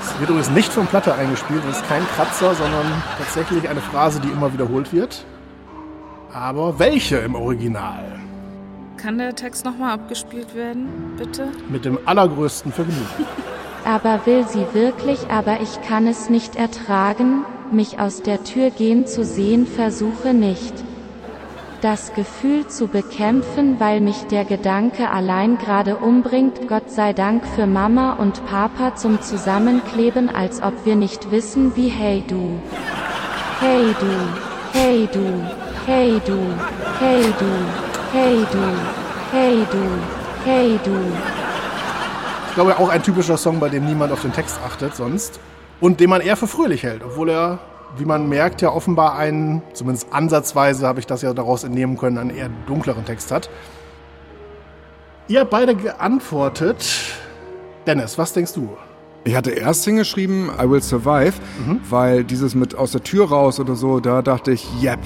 Es 0.01 0.19
wird 0.19 0.29
übrigens 0.29 0.49
nicht 0.49 0.73
von 0.73 0.87
Platte 0.87 1.15
eingespielt. 1.15 1.61
Das 1.69 1.77
ist 1.77 1.87
kein 1.87 2.05
Kratzer, 2.15 2.53
sondern 2.53 2.85
tatsächlich 3.17 3.69
eine 3.69 3.81
Phrase, 3.81 4.19
die 4.19 4.29
immer 4.29 4.51
wiederholt 4.51 4.91
wird. 4.91 5.25
Aber 6.33 6.79
welche 6.79 7.17
im 7.17 7.35
Original? 7.35 8.26
Kann 8.97 9.19
der 9.19 9.35
Text 9.35 9.63
nochmal 9.63 9.93
abgespielt 9.93 10.55
werden, 10.55 10.87
bitte? 11.17 11.49
Mit 11.69 11.85
dem 11.85 11.99
allergrößten 12.05 12.71
Vergnügen. 12.71 13.07
Aber 13.85 14.25
will 14.25 14.45
sie 14.47 14.65
wirklich, 14.73 15.29
aber 15.29 15.61
ich 15.61 15.81
kann 15.81 16.07
es 16.07 16.29
nicht 16.29 16.57
ertragen, 16.57 17.45
mich 17.71 17.99
aus 17.99 18.21
der 18.21 18.43
Tür 18.43 18.69
gehen 18.69 19.07
zu 19.07 19.23
sehen, 19.23 19.65
versuche 19.65 20.33
nicht. 20.33 20.73
Das 21.79 22.13
Gefühl 22.13 22.67
zu 22.67 22.87
bekämpfen, 22.87 23.79
weil 23.79 24.01
mich 24.01 24.25
der 24.29 24.43
Gedanke 24.43 25.09
allein 25.09 25.57
gerade 25.57 25.95
umbringt, 25.95 26.67
Gott 26.67 26.89
sei 26.91 27.13
Dank 27.13 27.45
für 27.55 27.65
Mama 27.65 28.13
und 28.13 28.45
Papa 28.45 28.95
zum 28.95 29.21
Zusammenkleben, 29.21 30.27
als 30.27 30.61
ob 30.61 30.85
wir 30.85 30.97
nicht 30.97 31.31
wissen, 31.31 31.77
wie 31.77 31.87
hey 31.87 32.25
du. 32.27 32.59
Hey 33.61 33.95
du, 34.01 34.77
hey 34.77 35.07
du, 35.13 35.19
hey 35.85 36.19
du, 36.25 36.37
hey 36.99 36.99
du, 36.99 36.99
hey 36.99 37.21
du, 37.39 37.86
hey 38.13 38.45
du, 39.71 39.77
hey 40.45 40.79
du. 40.83 40.91
Ich 42.47 42.55
glaube, 42.55 42.77
auch 42.79 42.89
ein 42.89 43.03
typischer 43.03 43.37
Song, 43.37 43.59
bei 43.59 43.69
dem 43.69 43.85
niemand 43.85 44.11
auf 44.11 44.21
den 44.21 44.33
Text 44.33 44.59
achtet 44.65 44.95
sonst. 44.95 45.39
Und 45.79 45.99
den 45.99 46.09
man 46.09 46.21
eher 46.21 46.35
für 46.37 46.47
fröhlich 46.47 46.83
hält, 46.83 47.03
obwohl 47.03 47.29
er, 47.29 47.59
wie 47.97 48.05
man 48.05 48.27
merkt, 48.27 48.61
ja 48.61 48.71
offenbar 48.71 49.15
einen, 49.15 49.61
zumindest 49.73 50.11
ansatzweise 50.11 50.87
habe 50.87 50.99
ich 50.99 51.05
das 51.05 51.21
ja 51.21 51.33
daraus 51.33 51.63
entnehmen 51.63 51.97
können, 51.97 52.17
einen 52.17 52.29
eher 52.31 52.49
dunkleren 52.65 53.05
Text 53.05 53.31
hat. 53.31 53.49
Ihr 55.27 55.41
habt 55.41 55.51
beide 55.51 55.75
geantwortet. 55.75 56.85
Dennis, 57.85 58.17
was 58.17 58.33
denkst 58.33 58.53
du? 58.53 58.75
Ich 59.23 59.35
hatte 59.35 59.51
erst 59.51 59.83
hingeschrieben, 59.83 60.49
I 60.59 60.69
will 60.69 60.81
survive, 60.81 61.33
weil 61.89 62.23
dieses 62.23 62.55
mit 62.55 62.75
aus 62.75 62.93
der 62.93 63.03
Tür 63.03 63.27
raus 63.27 63.59
oder 63.59 63.75
so, 63.75 63.99
da 63.99 64.21
dachte 64.21 64.51
ich, 64.51 64.65
yep. 64.81 64.99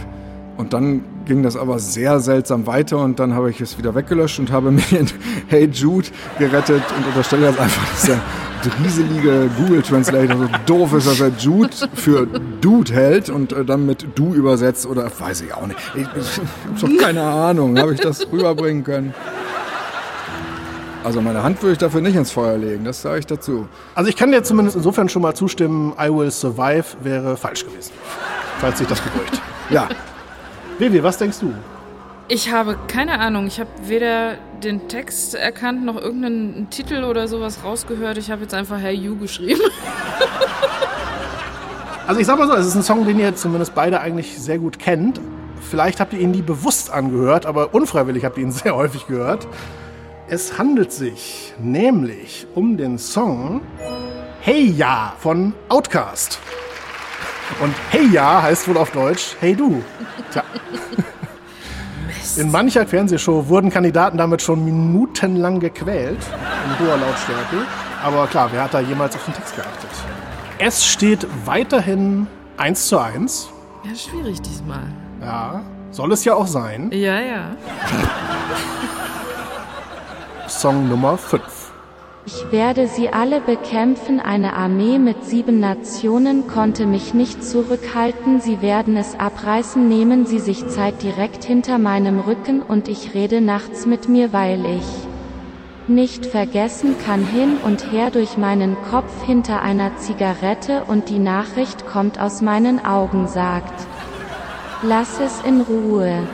Und 0.58 0.74
dann 0.74 1.04
ging 1.32 1.44
das 1.44 1.56
aber 1.56 1.80
sehr 1.80 2.20
seltsam 2.20 2.68
weiter 2.68 2.98
und 2.98 3.18
dann 3.18 3.34
habe 3.34 3.50
ich 3.50 3.62
es 3.62 3.78
wieder 3.78 3.96
weggelöscht 3.96 4.38
und 4.40 4.52
habe 4.52 4.70
mich 4.72 4.92
in 4.92 5.08
Hey 5.48 5.70
Jude 5.72 6.10
gerettet 6.38 6.84
und 6.98 7.08
unterstelle 7.08 7.48
jetzt 7.48 7.58
einfach, 7.58 7.90
dass 7.90 8.02
der 8.02 8.20
drieselige 8.64 9.50
Google 9.58 9.82
Translator 9.82 10.38
so 10.38 10.50
doof 10.66 10.94
ist, 10.94 11.08
dass 11.08 11.22
er 11.22 11.30
Jude 11.40 11.70
für 11.94 12.28
Dude 12.60 12.92
hält 12.92 13.30
und 13.30 13.54
äh, 13.54 13.64
dann 13.64 13.86
mit 13.86 14.06
du 14.16 14.34
übersetzt 14.34 14.86
oder 14.86 15.10
weiß 15.18 15.40
ich 15.40 15.54
auch 15.54 15.68
nicht. 15.68 15.80
Ich, 15.96 16.02
ich 16.02 16.08
habe 16.08 16.78
schon 16.78 16.98
keine 16.98 17.22
Ahnung, 17.22 17.80
habe 17.80 17.94
ich 17.94 18.02
das 18.02 18.30
rüberbringen 18.30 18.84
können. 18.84 19.14
Also 21.06 21.22
meine 21.22 21.44
Hand 21.44 21.62
würde 21.62 21.72
ich 21.72 21.80
dafür 21.80 22.02
nicht 22.02 22.18
ins 22.18 22.32
Feuer 22.32 22.58
legen, 22.58 22.84
das 22.84 23.02
sage 23.02 23.20
ich 23.20 23.26
dazu. 23.26 23.70
Also 23.96 24.10
ich 24.10 24.18
kann 24.18 24.34
dir 24.34 24.44
zumindest 24.44 24.76
insofern 24.76 25.08
schon 25.08 25.22
mal 25.22 25.34
zustimmen, 25.34 25.94
I 25.98 26.10
will 26.10 26.30
survive 26.30 26.84
wäre 27.02 27.38
falsch 27.38 27.64
gewesen. 27.64 27.94
Falls 28.60 28.80
sich 28.80 28.88
das 28.88 29.00
beruhigt. 29.00 29.42
Ja, 29.70 29.88
Vivi, 30.82 31.04
was 31.04 31.20
denkst 31.20 31.42
du? 31.42 31.54
Ich 32.28 32.52
habe 32.52 32.76
keine 32.88 33.20
Ahnung. 33.20 33.46
Ich 33.46 33.60
habe 33.60 33.70
weder 33.86 34.38
den 34.64 34.88
Text 34.88 35.36
erkannt 35.36 35.86
noch 35.86 35.96
irgendeinen 35.96 36.72
Titel 36.72 37.04
oder 37.04 37.28
sowas 37.28 37.60
rausgehört. 37.64 38.18
Ich 38.18 38.32
habe 38.32 38.42
jetzt 38.42 38.56
einfach 38.56 38.80
Hey 38.80 38.96
You 38.96 39.16
geschrieben. 39.16 39.62
Also 42.08 42.20
ich 42.20 42.28
sag 42.28 42.40
mal 42.40 42.48
so, 42.48 42.56
es 42.56 42.66
ist 42.66 42.76
ein 42.76 42.84
Song, 42.84 43.06
den 43.06 43.20
ihr 43.20 43.36
zumindest 43.36 43.74
beide 43.74 44.02
eigentlich 44.02 44.38
sehr 44.38 44.58
gut 44.58 44.80
kennt. 44.80 45.22
Vielleicht 45.62 46.02
habt 46.02 46.12
ihr 46.12 46.20
ihn 46.20 46.32
nie 46.32 46.42
bewusst 46.42 46.92
angehört, 46.92 47.46
aber 47.46 47.74
unfreiwillig 47.74 48.26
habt 48.26 48.38
ihr 48.38 48.44
ihn 48.44 48.52
sehr 48.52 48.76
häufig 48.76 49.08
gehört. 49.08 49.48
Es 50.28 50.58
handelt 50.58 50.92
sich 50.92 51.54
nämlich 51.60 52.48
um 52.54 52.76
den 52.76 52.98
Song 52.98 53.62
Hey 54.42 54.66
Ja 54.66 55.14
von 55.20 55.54
Outcast. 55.70 56.40
Und 57.60 57.76
Hey 57.90 58.08
Ja 58.12 58.42
heißt 58.42 58.68
wohl 58.68 58.78
auf 58.78 58.92
Deutsch 58.92 59.36
Hey 59.40 59.56
Du. 59.56 59.84
Tja. 60.32 60.44
In 62.38 62.50
mancher 62.50 62.88
Fernsehshow 62.88 63.50
wurden 63.50 63.70
Kandidaten 63.70 64.18
damit 64.18 64.42
schon 64.42 64.64
minutenlang 64.64 65.60
gequält, 65.60 66.20
in 66.66 66.86
hoher 66.86 66.98
Lautstärke. 66.98 67.66
Aber 68.04 68.26
klar, 68.28 68.50
wer 68.52 68.64
hat 68.64 68.74
da 68.74 68.80
jemals 68.80 69.16
auf 69.16 69.26
den 69.26 69.34
Text 69.34 69.56
geachtet? 69.56 69.90
Es 70.58 70.86
steht 70.86 71.28
weiterhin 71.46 72.28
1 72.58 72.88
zu 72.88 73.00
1. 73.00 73.50
Ja, 73.84 73.96
schwierig 73.96 74.42
diesmal. 74.42 74.84
Ja, 75.22 75.62
soll 75.92 76.12
es 76.14 76.24
ja 76.24 76.36
auch 76.36 76.48
sein. 76.48 76.90
Ja, 76.94 77.20
ja. 77.20 77.56
Song 80.48 80.88
Nummer 80.88 81.18
5. 81.18 81.42
Ich 82.24 82.52
werde 82.52 82.88
sie 82.88 83.10
alle 83.10 83.42
bekämpfen. 83.42 84.20
Eine 84.20 84.54
Armee 84.54 85.00
mit 85.00 85.26
sieben 85.26 85.60
Nationen 85.60 86.46
konnte 86.48 86.86
mich 86.86 87.16
nicht 87.16 87.44
zurückhalten. 87.44 88.40
Sie 88.40 88.62
werden 88.62 88.96
es 88.96 89.20
abreißen. 89.20 89.88
Nehmen 89.88 90.28
Sie 90.28 90.38
sich 90.38 90.68
Zeit 90.68 91.02
direkt 91.02 91.44
hinter 91.44 91.80
meinem 91.80 92.20
Rücken 92.20 92.62
und 92.62 92.88
ich 92.88 93.16
rede 93.16 93.42
nachts 93.42 93.88
mit 93.88 94.08
mir, 94.08 94.32
weil 94.34 94.64
ich 94.68 94.86
nicht 95.88 96.28
vergessen 96.28 96.96
kann 97.04 97.26
hin 97.26 97.58
und 97.64 97.92
her 97.92 98.12
durch 98.12 98.38
meinen 98.38 98.78
Kopf 98.92 99.24
hinter 99.26 99.64
einer 99.64 99.98
Zigarette 99.98 100.84
und 100.88 101.10
die 101.10 101.20
Nachricht 101.20 101.88
kommt 101.88 102.20
aus 102.20 102.42
meinen 102.42 102.86
Augen 102.86 103.28
sagt. 103.28 103.88
Lass 104.84 105.20
es 105.20 105.42
in 105.42 105.62
Ruhe. 105.62 106.28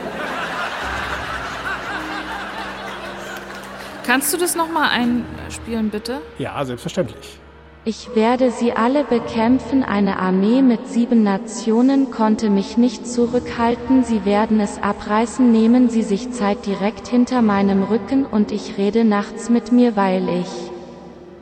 Kannst 4.07 4.33
du 4.33 4.37
das 4.37 4.55
nochmal 4.55 4.89
einspielen, 4.89 5.89
bitte? 5.89 6.21
Ja, 6.39 6.63
selbstverständlich. 6.63 7.39
Ich 7.83 8.15
werde 8.15 8.51
sie 8.51 8.71
alle 8.71 9.03
bekämpfen. 9.03 9.83
Eine 9.83 10.17
Armee 10.17 10.61
mit 10.61 10.87
sieben 10.87 11.23
Nationen 11.23 12.09
konnte 12.09 12.49
mich 12.49 12.77
nicht 12.77 13.05
zurückhalten. 13.05 14.05
Sie 14.05 14.23
werden 14.23 14.61
es 14.61 14.81
abreißen. 14.81 15.51
Nehmen 15.51 15.89
Sie 15.89 16.03
sich 16.03 16.31
Zeit 16.31 16.65
direkt 16.65 17.09
hinter 17.09 17.41
meinem 17.41 17.83
Rücken 17.83 18.25
und 18.25 18.53
ich 18.53 18.77
rede 18.77 19.03
nachts 19.03 19.49
mit 19.49 19.73
mir, 19.73 19.97
weil 19.97 20.29
ich 20.29 20.71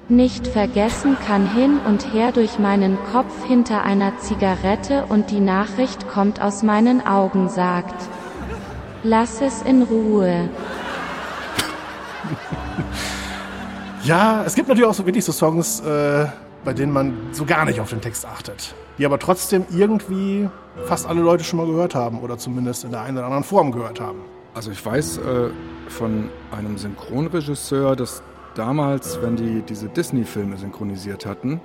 nicht 0.09 0.47
vergessen 0.47 1.17
kann 1.27 1.47
hin 1.53 1.79
und 1.85 2.15
her 2.15 2.31
durch 2.31 2.57
meinen 2.57 2.97
Kopf 3.11 3.45
hinter 3.47 3.83
einer 3.83 4.17
Zigarette 4.17 5.05
und 5.09 5.29
die 5.29 5.39
Nachricht 5.39 6.07
kommt 6.07 6.41
aus 6.41 6.63
meinen 6.63 7.05
Augen 7.05 7.47
sagt. 7.47 8.09
Lass 9.03 9.41
es 9.41 9.61
in 9.61 9.83
Ruhe. 9.83 10.49
Ja, 14.05 14.43
es 14.45 14.53
gibt 14.53 14.67
natürlich 14.67 14.87
auch 14.87 14.93
so 14.93 15.07
wirklich 15.07 15.25
so 15.25 15.31
Songs, 15.31 15.79
äh, 15.79 16.27
bei 16.63 16.73
denen 16.73 16.93
man 16.93 17.17
so 17.31 17.43
gar 17.43 17.65
nicht 17.65 17.79
auf 17.79 17.89
den 17.89 18.01
Text 18.01 18.23
achtet. 18.23 18.75
Die 18.99 19.05
aber 19.05 19.17
trotzdem 19.17 19.65
irgendwie 19.71 20.47
fast 20.85 21.07
alle 21.07 21.21
Leute 21.21 21.43
schon 21.43 21.57
mal 21.57 21.65
gehört 21.65 21.95
haben 21.95 22.19
oder 22.19 22.37
zumindest 22.37 22.83
in 22.83 22.91
der 22.91 23.01
einen 23.01 23.17
oder 23.17 23.25
anderen 23.25 23.43
Form 23.43 23.71
gehört 23.71 23.99
haben. 23.99 24.19
Also 24.53 24.69
ich 24.69 24.85
weiß 24.85 25.17
äh, 25.17 25.49
von 25.87 26.29
einem 26.51 26.77
Synchronregisseur, 26.77 27.95
dass 27.95 28.21
damals, 28.53 29.19
wenn 29.23 29.37
die 29.37 29.63
diese 29.63 29.89
Disney-Filme 29.89 30.57
synchronisiert 30.57 31.25
hatten, 31.25 31.59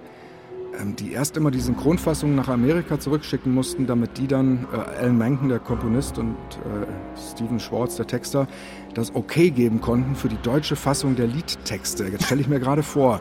ähm, 0.81 0.97
die 0.97 1.13
erst 1.13 1.37
immer 1.37 1.51
die 1.51 1.61
Synchronfassung 1.61 2.35
nach 2.35 2.49
Amerika 2.49 2.99
zurückschicken 2.99 3.53
mussten, 3.53 3.87
damit 3.87 4.19
die 4.19 4.27
dann, 4.27 4.67
äh, 4.73 5.01
Alan 5.01 5.19
Menken, 5.19 5.49
der 5.49 5.59
Komponist, 5.59 6.19
und 6.19 6.37
äh, 6.65 7.21
Steven 7.33 7.61
Schwartz, 7.61 7.97
der 7.97 8.07
Texter, 8.07 8.47
das 8.95 9.14
Okay 9.14 9.51
geben 9.51 9.80
konnten 9.80 10.14
für 10.16 10.28
die 10.28 10.41
deutsche 10.43 10.76
Fassung 10.76 11.16
der 11.16 11.26
Liedtexte. 11.26 12.05
Jetzt 12.05 12.24
stelle 12.24 12.41
ich 12.41 12.49
mir 12.49 12.61
gerade 12.61 12.82
vor. 12.82 13.20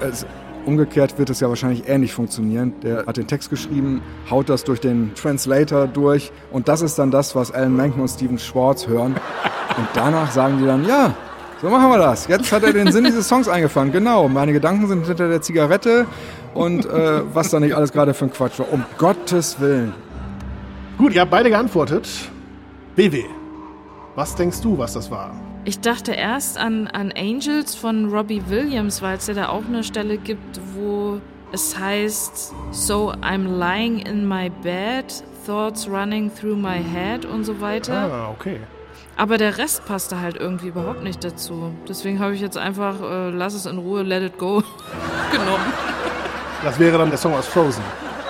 Es, 0.00 0.26
umgekehrt 0.66 1.18
wird 1.18 1.30
es 1.30 1.40
ja 1.40 1.48
wahrscheinlich 1.48 1.88
ähnlich 1.88 2.12
funktionieren. 2.12 2.74
Der 2.82 3.06
hat 3.06 3.16
den 3.16 3.26
Text 3.26 3.50
geschrieben, 3.50 4.02
haut 4.30 4.48
das 4.48 4.64
durch 4.64 4.80
den 4.80 5.14
Translator 5.14 5.86
durch 5.86 6.32
und 6.50 6.68
das 6.68 6.82
ist 6.82 6.98
dann 6.98 7.10
das, 7.10 7.34
was 7.34 7.52
Alan 7.52 7.74
Menken 7.74 8.00
und 8.00 8.08
Steven 8.08 8.38
Schwartz 8.38 8.86
hören. 8.86 9.14
Und 9.76 9.88
danach 9.94 10.30
sagen 10.30 10.58
die 10.58 10.66
dann, 10.66 10.84
ja, 10.84 11.14
so 11.62 11.70
machen 11.70 11.88
wir 11.88 11.98
das. 11.98 12.26
Jetzt 12.26 12.52
hat 12.52 12.62
er 12.64 12.72
den 12.72 12.92
Sinn 12.92 13.04
dieses 13.04 13.26
Songs 13.28 13.48
eingefangen. 13.48 13.92
Genau, 13.92 14.28
meine 14.28 14.52
Gedanken 14.52 14.88
sind 14.88 15.06
hinter 15.06 15.28
der 15.28 15.40
Zigarette 15.40 16.06
und 16.52 16.84
äh, 16.84 17.22
was 17.32 17.50
da 17.50 17.60
nicht 17.60 17.74
alles 17.74 17.92
gerade 17.92 18.12
für 18.12 18.26
ein 18.26 18.32
Quatsch 18.32 18.58
war. 18.58 18.70
Um 18.72 18.84
Gottes 18.98 19.60
Willen. 19.60 19.94
Gut, 20.98 21.14
ihr 21.14 21.22
habt 21.22 21.30
beide 21.30 21.48
geantwortet. 21.50 22.08
BW, 22.94 23.24
was 24.16 24.34
denkst 24.34 24.60
du, 24.62 24.76
was 24.76 24.94
das 24.94 25.10
war? 25.10 25.30
Ich 25.64 25.80
dachte 25.80 26.12
erst 26.12 26.58
an, 26.58 26.86
an 26.88 27.12
Angels 27.16 27.74
von 27.74 28.10
Robbie 28.12 28.42
Williams, 28.48 29.02
weil 29.02 29.16
es 29.16 29.26
ja 29.26 29.34
da 29.34 29.48
auch 29.48 29.64
eine 29.66 29.82
Stelle 29.84 30.16
gibt, 30.16 30.60
wo 30.74 31.20
es 31.52 31.78
heißt, 31.78 32.52
So 32.72 33.12
I'm 33.20 33.46
lying 33.58 33.98
in 34.00 34.26
my 34.28 34.50
bed, 34.62 35.04
thoughts 35.44 35.88
running 35.88 36.30
through 36.34 36.56
my 36.56 36.78
head 36.82 37.24
und 37.24 37.44
so 37.44 37.60
weiter. 37.60 38.10
Ah, 38.12 38.30
okay. 38.30 38.60
Aber 39.16 39.38
der 39.38 39.56
Rest 39.58 39.84
passte 39.86 40.20
halt 40.20 40.36
irgendwie 40.36 40.68
überhaupt 40.68 41.02
nicht 41.02 41.24
dazu. 41.24 41.72
Deswegen 41.88 42.18
habe 42.20 42.34
ich 42.34 42.40
jetzt 42.40 42.58
einfach 42.58 43.00
äh, 43.00 43.30
Lass 43.30 43.54
es 43.54 43.64
in 43.66 43.78
Ruhe, 43.78 44.02
Let 44.02 44.22
it 44.22 44.38
go 44.38 44.62
genommen. 45.32 45.72
Das 46.62 46.78
wäre 46.78 46.98
dann 46.98 47.08
der 47.10 47.18
Song 47.18 47.34
aus 47.34 47.46
Frozen. 47.46 47.82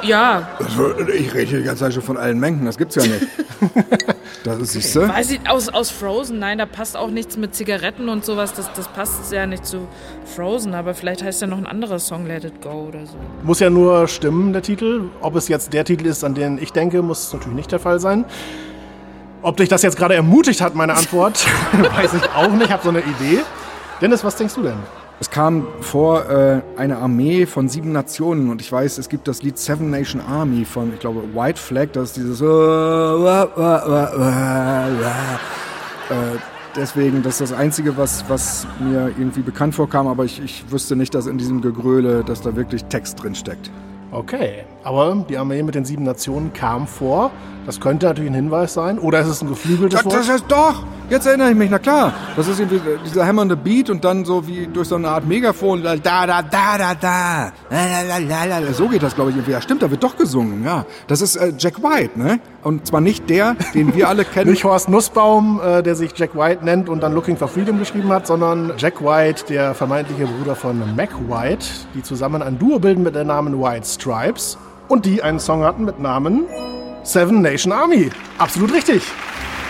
Ja, 0.03 0.49
Also, 0.59 0.99
ich 1.09 1.33
rede 1.35 1.47
hier 1.51 1.59
die 1.59 1.65
ganze 1.65 1.85
Zeit 1.85 1.95
schon 1.95 2.03
von 2.03 2.17
allen 2.17 2.39
Mengen, 2.39 2.65
das 2.67 2.77
gibt's 2.79 2.95
ja 2.95 3.03
nicht. 3.03 3.27
Das 4.47 4.77
ist, 4.77 4.95
du? 4.95 5.09
weiß 5.09 5.33
ich, 5.33 5.41
aus, 5.49 5.69
aus 5.69 5.91
Frozen, 5.91 6.39
nein, 6.39 6.59
da 6.59 6.67
passt 6.67 6.97
auch 6.97 7.11
nichts 7.11 7.37
mit 7.37 7.55
Zigaretten 7.55 8.09
und 8.09 8.25
sowas. 8.25 8.53
Das, 8.53 8.73
das 8.75 8.87
passt 8.89 9.33
ja 9.33 9.45
nicht 9.45 9.67
zu 9.67 9.89
Frozen, 10.37 10.75
aber 10.75 10.95
vielleicht 10.95 11.25
heißt 11.25 11.41
ja 11.41 11.49
noch 11.49 11.59
ein 11.59 11.67
anderer 11.67 11.99
Song 11.99 12.27
Let 12.27 12.45
It 12.45 12.63
Go 12.63 12.87
oder 12.89 13.05
so. 13.07 13.17
Muss 13.43 13.59
ja 13.59 13.71
nur 13.71 14.07
stimmen, 14.07 14.53
der 14.53 14.63
Titel. 14.63 15.11
Ob 15.21 15.35
es 15.35 15.49
jetzt 15.49 15.73
der 15.73 15.85
Titel 15.85 16.07
ist, 16.07 16.23
an 16.23 16.35
den 16.35 16.59
ich 16.63 16.73
denke, 16.73 17.03
muss 17.03 17.33
natürlich 17.33 17.57
nicht 17.57 17.73
der 17.73 17.81
Fall 17.81 17.99
sein. 17.99 18.25
Ob 19.43 19.57
dich 19.57 19.69
das 19.69 19.83
jetzt 19.83 19.97
gerade 19.97 20.15
ermutigt 20.15 20.61
hat, 20.61 20.77
meine 20.77 20.95
Antwort, 20.95 21.45
weiß 21.97 22.15
ich 22.15 22.31
auch 22.35 22.53
nicht. 22.53 22.67
Ich 22.67 22.73
habe 22.73 22.83
so 22.85 22.91
eine 22.91 23.01
Idee. 23.01 23.41
Dennis, 24.01 24.23
was 24.23 24.37
denkst 24.37 24.55
du 24.55 24.63
denn? 24.63 24.79
Es 25.19 25.31
kam 25.31 25.67
vor 25.81 26.29
äh, 26.29 26.61
eine 26.77 26.99
Armee 26.99 27.47
von 27.47 27.71
sieben 27.71 27.91
Nationen 27.91 28.51
und 28.51 28.61
ich 28.61 28.71
weiß, 28.71 28.99
es 28.99 29.09
gibt 29.09 29.27
das 29.29 29.43
Lied 29.43 29.57
Seven 29.57 29.89
Nation 29.91 30.21
Army 30.21 30.67
von, 30.67 30.93
ich 30.93 31.01
glaube, 31.01 31.23
White 31.35 31.59
Flag, 31.59 31.89
das 31.95 32.11
ist 32.11 32.17
dieses 32.19 32.43
äh, 32.43 32.45
äh, 36.11 36.39
deswegen, 36.77 37.23
das 37.23 37.41
ist 37.41 37.51
das 37.51 37.59
Einzige, 37.59 37.97
was, 37.97 38.29
was 38.29 38.67
mir 38.79 39.09
irgendwie 39.17 39.41
bekannt 39.41 39.75
vorkam, 39.75 40.07
aber 40.07 40.27
ich, 40.27 40.43
ich 40.45 40.71
wüsste 40.71 40.97
nicht, 40.97 41.15
dass 41.15 41.27
in 41.27 41.39
diesem 41.39 41.63
Gegröle, 41.63 42.23
dass 42.23 42.43
da 42.43 42.55
wirklich 42.55 42.85
Text 42.85 43.23
drin 43.23 43.35
steckt. 43.35 43.71
Okay, 44.13 44.65
aber 44.85 45.25
die 45.29 45.39
Armee 45.39 45.63
mit 45.63 45.75
den 45.75 45.87
sieben 45.87 46.05
Nationen 46.05 46.53
kam 46.53 46.87
vor. 46.87 47.31
Das 47.67 47.81
könnte 47.81 48.07
natürlich 48.07 48.31
ein 48.31 48.35
Hinweis 48.35 48.75
sein. 48.75 48.99
Oder 49.01 49.21
ist 49.21 49.27
es 49.27 49.43
ein 49.43 49.49
geflügeltes 49.49 50.01
Das, 50.03 50.13
das 50.13 50.29
Wort? 50.29 50.37
ist 50.37 50.45
doch! 50.49 50.85
Jetzt 51.09 51.27
erinnere 51.27 51.51
ich 51.51 51.57
mich, 51.57 51.71
na 51.71 51.79
klar. 51.79 52.13
Das 52.37 52.49
ist 52.49 52.59
irgendwie 52.59 52.81
dieser 53.05 53.25
hämmernde 53.25 53.57
Beat 53.57 53.91
und 53.91 54.05
dann 54.05 54.25
so 54.25 54.47
wie 54.47 54.67
durch 54.67 54.89
so 54.89 54.97
eine 54.97 55.09
Art 55.09 55.27
Megafon. 55.27 55.83
Da, 55.83 55.97
da, 55.97 56.27
da, 56.27 56.43
da, 56.43 56.95
da. 56.95 57.53
So 58.73 58.89
geht 58.89 59.03
das, 59.03 59.15
glaube 59.15 59.31
ich, 59.31 59.37
irgendwie. 59.37 59.53
Ja, 59.53 59.61
stimmt, 59.61 59.83
da 59.83 59.91
wird 59.91 60.03
doch 60.03 60.17
gesungen, 60.17 60.65
ja. 60.65 60.85
Das 61.07 61.21
ist 61.21 61.37
äh, 61.37 61.53
Jack 61.59 61.83
White, 61.83 62.19
ne? 62.19 62.41
Und 62.63 62.87
zwar 62.87 63.01
nicht 63.01 63.31
der, 63.31 63.57
den 63.75 63.95
wir 63.95 64.09
alle 64.09 64.25
kennen. 64.25 64.51
Nicht 64.51 64.65
Horst 64.65 64.89
Nussbaum, 64.89 65.61
äh, 65.65 65.83
der 65.83 65.95
sich 65.95 66.13
Jack 66.17 66.37
White 66.37 66.65
nennt 66.65 66.89
und 66.89 67.03
dann 67.03 67.15
Looking 67.15 67.37
for 67.37 67.47
Freedom 67.49 67.79
geschrieben 67.79 68.09
hat, 68.11 68.27
sondern 68.27 68.73
Jack 68.77 69.01
White, 69.05 69.45
der 69.49 69.75
vermeintliche 69.75 70.27
Bruder 70.27 70.57
von 70.57 70.83
Mac 70.97 71.11
White, 71.29 71.67
die 71.95 72.03
zusammen 72.03 72.43
ein 72.43 72.59
Duo 72.59 72.79
bilden 72.81 73.03
mit 73.05 73.15
dem 73.15 73.29
Namen 73.29 73.61
White 73.61 73.87
Stripes 73.87 74.59
und 74.89 75.05
die 75.05 75.23
einen 75.23 75.39
Song 75.39 75.63
hatten 75.63 75.85
mit 75.85 76.01
Namen 76.01 76.45
Seven 77.07 77.41
Nation 77.41 77.73
Army. 77.73 78.11
Absolut 78.39 78.73
richtig. 78.73 79.03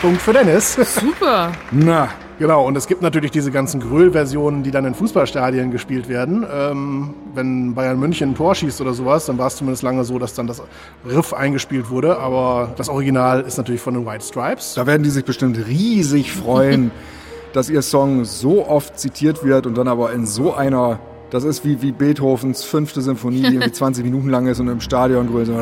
Punkt 0.01 0.22
für 0.22 0.32
Dennis. 0.32 0.74
Super. 0.74 1.53
Na, 1.70 2.09
Genau, 2.39 2.66
und 2.66 2.76
es 2.76 2.87
gibt 2.87 3.01
natürlich 3.01 3.30
diese 3.30 3.51
ganzen 3.51 3.80
Gröll-Versionen, 3.80 4.62
die 4.62 4.70
dann 4.70 4.84
in 4.84 4.95
Fußballstadien 4.95 5.70
gespielt 5.70 6.07
werden. 6.07 6.47
Ähm, 6.53 7.14
wenn 7.32 7.74
Bayern 7.74 7.99
München 7.99 8.30
ein 8.30 8.34
Tor 8.34 8.55
schießt 8.55 8.82
oder 8.82 8.93
sowas, 8.93 9.24
dann 9.24 9.39
war 9.39 9.47
es 9.47 9.57
zumindest 9.57 9.82
lange 9.82 10.05
so, 10.05 10.18
dass 10.18 10.34
dann 10.34 10.47
das 10.47 10.62
Riff 11.09 11.32
eingespielt 11.32 11.89
wurde. 11.89 12.18
Aber 12.18 12.74
das 12.76 12.91
Original 12.91 13.41
ist 13.41 13.57
natürlich 13.57 13.80
von 13.80 13.95
den 13.95 14.05
White 14.05 14.22
Stripes. 14.22 14.74
da 14.74 14.87
werden 14.87 15.03
die 15.03 15.09
sich 15.09 15.24
bestimmt 15.24 15.57
riesig 15.66 16.30
freuen, 16.30 16.91
dass 17.55 17.70
ihr 17.70 17.80
Song 17.80 18.26
so 18.26 18.68
oft 18.68 18.99
zitiert 18.99 19.43
wird 19.43 19.66
und 19.66 19.78
dann 19.78 19.89
aber 19.89 20.12
in 20.12 20.26
so 20.26 20.53
einer. 20.53 20.99
Das 21.31 21.45
ist 21.45 21.64
wie, 21.64 21.83
wie 21.83 21.93
Beethovens 21.93 22.64
fünfte 22.64 23.03
Symphonie, 23.03 23.43
die 23.43 23.55
irgendwie 23.55 23.72
20 23.85 24.05
Minuten 24.05 24.29
lang 24.29 24.47
ist 24.47 24.61
und 24.61 24.68
im 24.68 24.81
Stadion 24.81 25.29
grölen. 25.29 25.57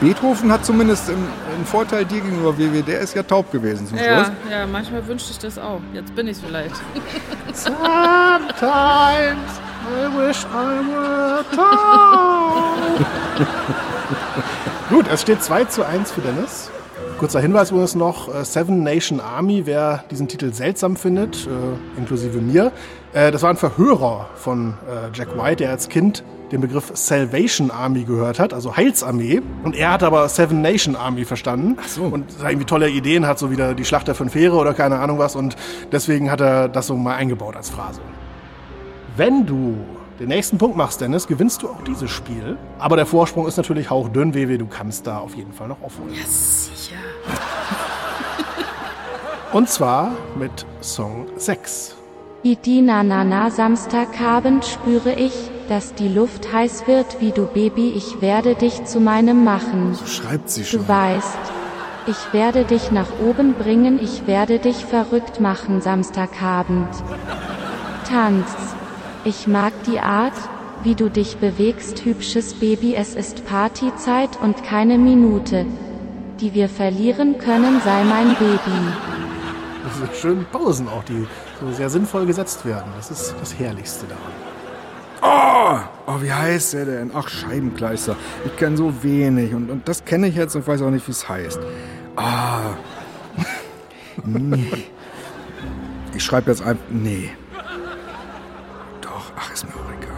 Beethoven 0.00 0.52
hat 0.52 0.64
zumindest 0.64 1.08
im, 1.08 1.16
einen 1.54 1.64
Vorteil 1.64 2.04
dir 2.04 2.20
gegenüber 2.20 2.58
WW, 2.58 2.82
der 2.82 3.00
ist 3.00 3.14
ja 3.14 3.22
taub 3.22 3.50
gewesen 3.50 3.86
zum 3.86 3.96
Schluss. 3.96 4.08
Ja, 4.50 4.58
ja, 4.60 4.66
manchmal 4.66 5.06
wünschte 5.06 5.30
ich 5.32 5.38
das 5.38 5.58
auch. 5.58 5.80
Jetzt 5.94 6.14
bin 6.14 6.28
ich 6.28 6.36
vielleicht. 6.36 6.74
Sometimes 7.54 7.76
I 9.88 10.08
wish 10.18 10.44
I 10.52 10.80
were 10.90 11.44
tall. 11.54 13.06
Gut, 14.90 15.06
es 15.10 15.22
steht 15.22 15.42
2 15.42 15.64
zu 15.64 15.86
1 15.86 16.12
für 16.12 16.20
Dennis. 16.20 16.70
Kurzer 17.18 17.40
Hinweis 17.40 17.70
übrigens 17.70 17.94
noch, 17.94 18.28
äh, 18.28 18.44
Seven 18.44 18.82
Nation 18.82 19.20
Army, 19.20 19.64
wer 19.64 20.04
diesen 20.10 20.28
Titel 20.28 20.52
seltsam 20.52 20.96
findet, 20.96 21.46
äh, 21.46 21.98
inklusive 21.98 22.42
mir, 22.42 22.72
äh, 23.14 23.30
das 23.30 23.42
war 23.42 23.48
ein 23.48 23.56
Verhörer 23.56 24.28
von 24.34 24.74
äh, 24.86 25.16
Jack 25.16 25.28
White, 25.34 25.56
der 25.56 25.70
als 25.70 25.88
Kind 25.88 26.22
den 26.52 26.60
Begriff 26.60 26.92
Salvation 26.92 27.70
Army 27.70 28.04
gehört 28.04 28.38
hat, 28.38 28.52
also 28.52 28.76
Heilsarmee. 28.76 29.40
Und 29.64 29.74
er 29.74 29.92
hat 29.92 30.02
aber 30.02 30.28
Seven 30.28 30.60
Nation 30.60 30.94
Army 30.94 31.24
verstanden. 31.24 31.78
Ach 31.80 31.88
so. 31.88 32.02
Und 32.02 32.26
irgendwie 32.38 32.66
tolle 32.66 32.90
Ideen 32.90 33.26
hat, 33.26 33.38
so 33.38 33.50
wieder 33.50 33.72
die 33.72 33.86
Schlacht 33.86 34.08
der 34.08 34.14
fünf 34.14 34.34
Heere 34.34 34.56
oder 34.56 34.74
keine 34.74 34.98
Ahnung 34.98 35.18
was. 35.18 35.36
Und 35.36 35.56
deswegen 35.92 36.30
hat 36.30 36.42
er 36.42 36.68
das 36.68 36.86
so 36.86 36.96
mal 36.96 37.16
eingebaut 37.16 37.56
als 37.56 37.70
Phrase. 37.70 38.00
Wenn 39.16 39.46
du 39.46 39.74
den 40.18 40.28
nächsten 40.28 40.58
Punkt 40.58 40.76
machst, 40.76 41.00
Dennis, 41.00 41.26
gewinnst 41.26 41.62
du 41.62 41.68
auch 41.68 41.82
dieses 41.86 42.10
Spiel. 42.10 42.56
Aber 42.78 42.96
der 42.96 43.06
Vorsprung 43.06 43.46
ist 43.46 43.56
natürlich 43.56 43.90
hauchdünn, 43.90 44.34
WW. 44.34 44.58
Du 44.58 44.66
kannst 44.66 45.06
da 45.06 45.18
auf 45.18 45.34
jeden 45.34 45.52
Fall 45.52 45.68
noch 45.68 45.82
aufholen. 45.82 46.14
Ja, 46.14 46.26
sicher. 46.26 46.96
Und 49.52 49.68
zwar 49.68 50.12
mit 50.38 50.66
Song 50.80 51.26
6. 51.36 51.96
Idina 52.42 53.02
Nana 53.02 53.50
Samstagabend 53.50 54.64
spüre 54.64 55.12
ich, 55.12 55.32
dass 55.68 55.94
die 55.94 56.08
Luft 56.08 56.52
heiß 56.52 56.86
wird 56.86 57.20
wie 57.20 57.32
du 57.32 57.46
Baby, 57.46 57.92
ich 57.96 58.20
werde 58.20 58.54
dich 58.54 58.84
zu 58.84 59.00
meinem 59.00 59.44
machen. 59.44 59.94
So 59.94 60.06
schreibt 60.06 60.50
sie 60.50 60.64
schon. 60.64 60.80
Du 60.80 60.88
weißt, 60.88 61.38
ich 62.06 62.32
werde 62.32 62.64
dich 62.64 62.92
nach 62.92 63.08
oben 63.26 63.54
bringen, 63.54 63.98
ich 64.00 64.26
werde 64.26 64.60
dich 64.60 64.84
verrückt 64.84 65.40
machen 65.40 65.80
Samstagabend. 65.80 66.88
Tanz. 68.08 68.75
Ich 69.26 69.48
mag 69.48 69.72
die 69.88 69.98
Art, 69.98 70.36
wie 70.84 70.94
du 70.94 71.10
dich 71.10 71.38
bewegst, 71.38 72.04
hübsches 72.04 72.54
Baby, 72.54 72.94
es 72.94 73.16
ist 73.16 73.44
Partyzeit 73.44 74.40
und 74.40 74.62
keine 74.62 74.98
Minute, 74.98 75.66
die 76.38 76.54
wir 76.54 76.68
verlieren 76.68 77.36
können, 77.36 77.80
sei 77.84 78.04
mein 78.04 78.36
Baby. 78.36 78.78
Diese 79.84 80.14
schönen 80.14 80.46
Pausen 80.52 80.86
auch, 80.86 81.02
die 81.02 81.26
so 81.60 81.72
sehr 81.72 81.90
sinnvoll 81.90 82.24
gesetzt 82.24 82.64
werden. 82.64 82.92
Das 82.96 83.10
ist 83.10 83.34
das 83.40 83.58
Herrlichste 83.58 84.06
daran. 84.06 85.84
Oh, 86.06 86.12
oh, 86.12 86.22
wie 86.22 86.32
heißt 86.32 86.74
der 86.74 86.84
denn? 86.84 87.10
Ach, 87.12 87.28
Scheibenkleister. 87.28 88.14
Ich 88.44 88.56
kenne 88.56 88.76
so 88.76 89.02
wenig 89.02 89.52
und, 89.54 89.70
und 89.72 89.88
das 89.88 90.04
kenne 90.04 90.28
ich 90.28 90.36
jetzt 90.36 90.54
und 90.54 90.64
weiß 90.68 90.82
auch 90.82 90.90
nicht, 90.90 91.04
wie 91.08 91.12
es 91.12 91.28
heißt. 91.28 91.58
Ah. 92.14 92.74
Nee. 94.24 94.84
Ich 96.14 96.22
schreibe 96.22 96.50
jetzt 96.50 96.62
einfach. 96.62 96.84
Nee. 96.88 97.32
Ach, 99.36 99.52
ist 99.52 99.64
mir 99.64 99.72
auch 99.72 99.92
egal. 100.02 100.16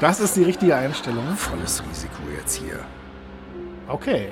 Das 0.00 0.20
ist 0.20 0.36
die 0.36 0.42
richtige 0.42 0.74
Einstellung. 0.74 1.24
Volles 1.36 1.82
Risiko 1.88 2.22
jetzt 2.36 2.54
hier. 2.54 2.80
Okay. 3.88 4.28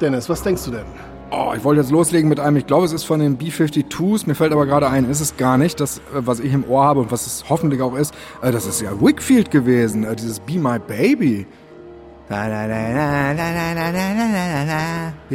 Dennis, 0.00 0.28
was 0.28 0.42
denkst 0.42 0.64
du 0.64 0.72
denn? 0.72 0.86
Oh, 1.30 1.52
ich 1.56 1.64
wollte 1.64 1.80
jetzt 1.80 1.90
loslegen 1.90 2.28
mit 2.28 2.38
einem, 2.38 2.56
ich 2.56 2.66
glaube, 2.66 2.84
es 2.84 2.92
ist 2.92 3.04
von 3.04 3.18
den 3.18 3.36
B-52s, 3.36 4.28
mir 4.28 4.36
fällt 4.36 4.52
aber 4.52 4.64
gerade 4.64 4.88
ein, 4.88 5.10
ist 5.10 5.20
es 5.20 5.36
gar 5.36 5.58
nicht, 5.58 5.80
das, 5.80 5.98
äh, 5.98 6.00
was 6.14 6.38
ich 6.38 6.52
im 6.52 6.64
Ohr 6.68 6.84
habe 6.84 7.00
und 7.00 7.10
was 7.10 7.26
es 7.26 7.48
hoffentlich 7.48 7.82
auch 7.82 7.96
ist, 7.96 8.14
äh, 8.42 8.52
das 8.52 8.66
ist 8.66 8.80
ja 8.80 8.90
Wickfield 9.00 9.50
gewesen, 9.50 10.04
äh, 10.04 10.14
dieses 10.14 10.38
Be 10.38 10.58
My 10.58 10.78
Baby. 10.78 11.46
Be 12.28 12.34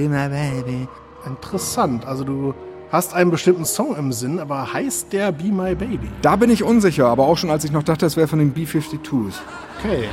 my 0.08 0.30
baby. 0.30 0.88
Interessant. 1.26 2.06
Also 2.06 2.24
du 2.24 2.54
hast 2.92 3.14
einen 3.14 3.32
bestimmten 3.32 3.66
Song 3.66 3.96
im 3.96 4.12
Sinn, 4.12 4.39
aber 4.39 4.74
heißt 4.74 5.14
der 5.14 5.32
Be 5.32 5.46
My 5.46 5.76
Baby? 5.76 6.10
Da 6.22 6.36
bin 6.36 6.50
ich 6.50 6.64
unsicher, 6.64 7.08
aber 7.08 7.26
auch 7.26 7.38
schon 7.38 7.50
als 7.50 7.64
ich 7.64 7.72
noch 7.72 7.84
dachte, 7.84 8.06
es 8.06 8.18
wäre 8.18 8.28
von 8.28 8.39
den 8.39 8.52
B-52s. 8.52 9.36
Okay. 9.80 10.10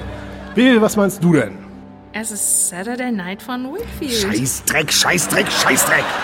Bill, 0.55 0.81
was 0.81 0.97
meinst 0.97 1.23
du 1.23 1.33
denn? 1.33 1.59
Es 2.13 2.31
ist 2.31 2.69
Saturday 2.69 3.13
Night 3.13 3.43
von 3.43 3.75
Wickfield. 3.75 4.13
Scheißdreck, 4.13 4.93
Scheißdreck, 4.93 5.51
Scheißdreck. 5.51 6.05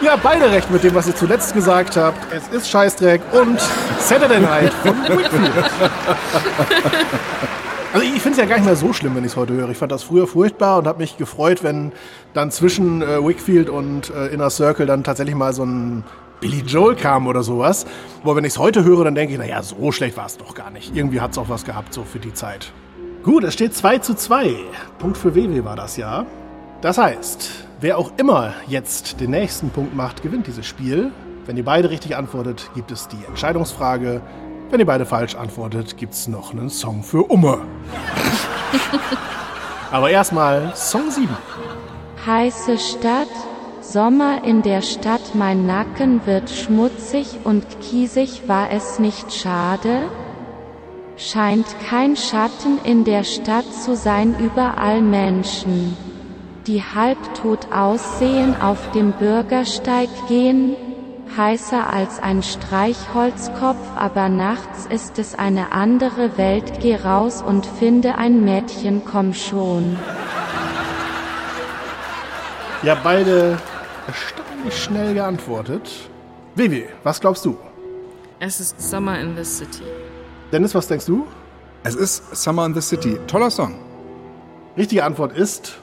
Ja, 0.00 0.16
beide 0.16 0.50
recht 0.50 0.68
mit 0.68 0.82
dem, 0.82 0.96
was 0.96 1.06
ihr 1.06 1.14
zuletzt 1.14 1.54
gesagt 1.54 1.96
habt. 1.96 2.18
Es 2.32 2.48
ist 2.48 2.68
Scheißdreck 2.68 3.20
und 3.32 3.60
Saturday 4.00 4.40
Night 4.40 4.72
von 4.72 4.96
Wickfield. 5.16 5.52
Also 7.92 8.06
ich 8.06 8.22
finde 8.22 8.30
es 8.30 8.38
ja 8.38 8.46
gar 8.46 8.56
nicht 8.56 8.64
mehr 8.64 8.76
so 8.76 8.94
schlimm, 8.94 9.14
wenn 9.14 9.24
ich 9.24 9.32
es 9.32 9.36
heute 9.36 9.52
höre. 9.52 9.68
Ich 9.68 9.76
fand 9.76 9.92
das 9.92 10.02
früher 10.02 10.26
furchtbar 10.26 10.78
und 10.78 10.86
habe 10.86 10.98
mich 10.98 11.18
gefreut, 11.18 11.62
wenn 11.62 11.92
dann 12.32 12.50
zwischen 12.50 13.02
äh, 13.02 13.22
Wickfield 13.22 13.68
und 13.68 14.08
äh, 14.08 14.28
Inner 14.28 14.48
Circle 14.48 14.86
dann 14.86 15.04
tatsächlich 15.04 15.34
mal 15.34 15.52
so 15.52 15.64
ein 15.64 16.02
Billy 16.40 16.62
Joel 16.62 16.96
kam 16.96 17.26
oder 17.26 17.42
sowas. 17.42 17.84
Aber 18.22 18.34
wenn 18.34 18.44
ich 18.44 18.54
es 18.54 18.58
heute 18.58 18.84
höre, 18.84 19.04
dann 19.04 19.14
denke 19.14 19.34
ich, 19.34 19.38
naja, 19.38 19.62
so 19.62 19.92
schlecht 19.92 20.16
war 20.16 20.24
es 20.24 20.38
doch 20.38 20.54
gar 20.54 20.70
nicht. 20.70 20.96
Irgendwie 20.96 21.20
hat 21.20 21.32
es 21.32 21.38
auch 21.38 21.50
was 21.50 21.64
gehabt, 21.64 21.92
so 21.92 22.02
für 22.02 22.18
die 22.18 22.32
Zeit. 22.32 22.72
Gut, 23.24 23.44
es 23.44 23.52
steht 23.52 23.74
2 23.74 23.98
zu 23.98 24.14
2. 24.14 24.56
Punkt 24.98 25.18
für 25.18 25.34
WW 25.34 25.62
war 25.62 25.76
das 25.76 25.98
ja. 25.98 26.24
Das 26.80 26.96
heißt, 26.96 27.50
wer 27.80 27.98
auch 27.98 28.12
immer 28.16 28.54
jetzt 28.68 29.20
den 29.20 29.32
nächsten 29.32 29.68
Punkt 29.68 29.94
macht, 29.94 30.22
gewinnt 30.22 30.46
dieses 30.46 30.64
Spiel. 30.66 31.12
Wenn 31.44 31.58
ihr 31.58 31.64
beide 31.64 31.90
richtig 31.90 32.16
antwortet, 32.16 32.70
gibt 32.74 32.90
es 32.90 33.06
die 33.08 33.22
Entscheidungsfrage. 33.28 34.22
Wenn 34.72 34.80
ihr 34.80 34.86
beide 34.86 35.04
falsch 35.04 35.34
antwortet, 35.34 35.98
gibt 35.98 36.14
es 36.14 36.28
noch 36.28 36.52
einen 36.52 36.70
Song 36.70 37.02
für 37.02 37.24
Umme. 37.24 37.60
Aber 39.92 40.08
erstmal 40.08 40.74
Song 40.74 41.10
7. 41.10 41.28
Heiße 42.24 42.78
Stadt, 42.78 43.28
Sommer 43.82 44.42
in 44.44 44.62
der 44.62 44.80
Stadt, 44.80 45.34
mein 45.34 45.66
Nacken 45.66 46.22
wird 46.24 46.48
schmutzig 46.48 47.40
und 47.44 47.66
kiesig, 47.82 48.44
war 48.48 48.70
es 48.70 48.98
nicht 48.98 49.34
schade? 49.34 50.04
Scheint 51.18 51.66
kein 51.90 52.16
Schatten 52.16 52.78
in 52.82 53.04
der 53.04 53.24
Stadt 53.24 53.70
zu 53.74 53.94
sein, 53.94 54.34
überall 54.38 55.02
Menschen, 55.02 55.98
die 56.66 56.82
halbtot 56.82 57.70
aussehen, 57.70 58.58
auf 58.58 58.90
dem 58.92 59.12
Bürgersteig 59.12 60.08
gehen, 60.28 60.76
heißer 61.36 61.92
als 61.92 62.20
ein 62.20 62.42
Streichholzkopf, 62.42 63.78
aber 63.96 64.28
nachts 64.28 64.86
ist 64.86 65.18
es 65.18 65.34
eine 65.34 65.72
andere 65.72 66.36
Welt, 66.36 66.80
geh 66.80 66.96
raus 66.96 67.42
und 67.42 67.66
finde 67.66 68.16
ein 68.16 68.44
Mädchen, 68.44 69.02
komm 69.04 69.34
schon. 69.34 69.96
Habt 72.84 73.04
beide 73.04 73.58
erstaunlich 74.06 74.82
schnell 74.82 75.14
geantwortet. 75.14 76.08
Vivi, 76.54 76.86
was 77.02 77.20
glaubst 77.20 77.44
du? 77.44 77.56
Es 78.40 78.60
ist 78.60 78.80
Summer 78.80 79.20
in 79.20 79.36
the 79.36 79.44
City. 79.44 79.84
Dennis, 80.50 80.74
was 80.74 80.88
denkst 80.88 81.06
du? 81.06 81.26
Es 81.84 81.94
ist 81.94 82.36
Summer 82.36 82.66
in 82.66 82.74
the 82.74 82.80
City. 82.80 83.18
Toller 83.26 83.50
Song. 83.50 83.74
Richtige 84.76 85.04
Antwort 85.04 85.36
ist 85.36 85.78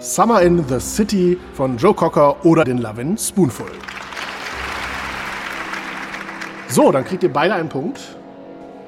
Summer 0.00 0.42
in 0.42 0.64
the 0.68 0.78
City 0.78 1.38
von 1.54 1.76
Joe 1.78 1.94
Cocker 1.94 2.44
oder 2.44 2.64
den 2.64 2.78
Lovin' 2.78 3.18
Spoonful. 3.18 3.70
So, 6.74 6.90
dann 6.90 7.04
kriegt 7.04 7.22
ihr 7.22 7.32
beide 7.32 7.54
einen 7.54 7.68
Punkt. 7.68 8.00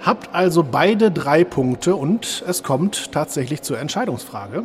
Habt 0.04 0.34
also 0.34 0.64
beide 0.64 1.12
drei 1.12 1.44
Punkte 1.44 1.94
und 1.94 2.42
es 2.44 2.64
kommt 2.64 3.12
tatsächlich 3.12 3.62
zur 3.62 3.78
Entscheidungsfrage, 3.78 4.64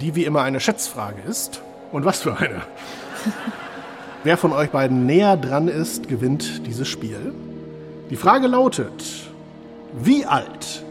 die 0.00 0.14
wie 0.14 0.24
immer 0.24 0.42
eine 0.42 0.60
Schätzfrage 0.60 1.20
ist. 1.28 1.62
Und 1.90 2.04
was 2.04 2.22
für 2.22 2.36
eine? 2.36 2.62
Wer 4.22 4.36
von 4.36 4.52
euch 4.52 4.70
beiden 4.70 5.04
näher 5.04 5.36
dran 5.36 5.66
ist, 5.66 6.06
gewinnt 6.06 6.64
dieses 6.64 6.86
Spiel. 6.86 7.34
Die 8.10 8.16
Frage 8.16 8.46
lautet, 8.46 9.02
wie 9.92 10.24
alt 10.24 10.84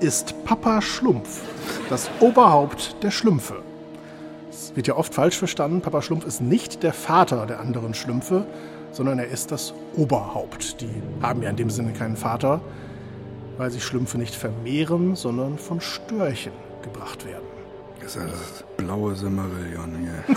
ist 0.00 0.42
Papa 0.46 0.80
Schlumpf, 0.80 1.42
das 1.90 2.08
Oberhaupt 2.20 2.96
der 3.02 3.10
Schlümpfe? 3.10 3.56
Das 4.50 4.74
wird 4.74 4.86
ja 4.86 4.96
oft 4.96 5.12
falsch 5.12 5.36
verstanden. 5.36 5.82
Papa 5.82 6.00
Schlumpf 6.00 6.24
ist 6.24 6.40
nicht 6.40 6.82
der 6.82 6.94
Vater 6.94 7.44
der 7.44 7.60
anderen 7.60 7.92
Schlümpfe, 7.92 8.46
sondern 8.92 9.18
er 9.18 9.26
ist 9.26 9.50
das 9.50 9.74
Oberhaupt. 9.96 10.80
Die 10.80 10.90
haben 11.22 11.42
ja 11.42 11.50
in 11.50 11.56
dem 11.56 11.70
Sinne 11.70 11.92
keinen 11.92 12.16
Vater, 12.16 12.60
weil 13.58 13.70
sich 13.70 13.84
Schlümpfe 13.84 14.18
nicht 14.18 14.34
vermehren, 14.34 15.16
sondern 15.16 15.58
von 15.58 15.80
Störchen 15.80 16.52
gebracht 16.82 17.26
werden. 17.26 17.44
Das 18.00 18.16
ist 18.16 18.22
ja 18.22 18.28
das 18.28 18.64
blaue 18.76 19.14
Simmerillion 19.14 19.96
hier. 19.98 20.36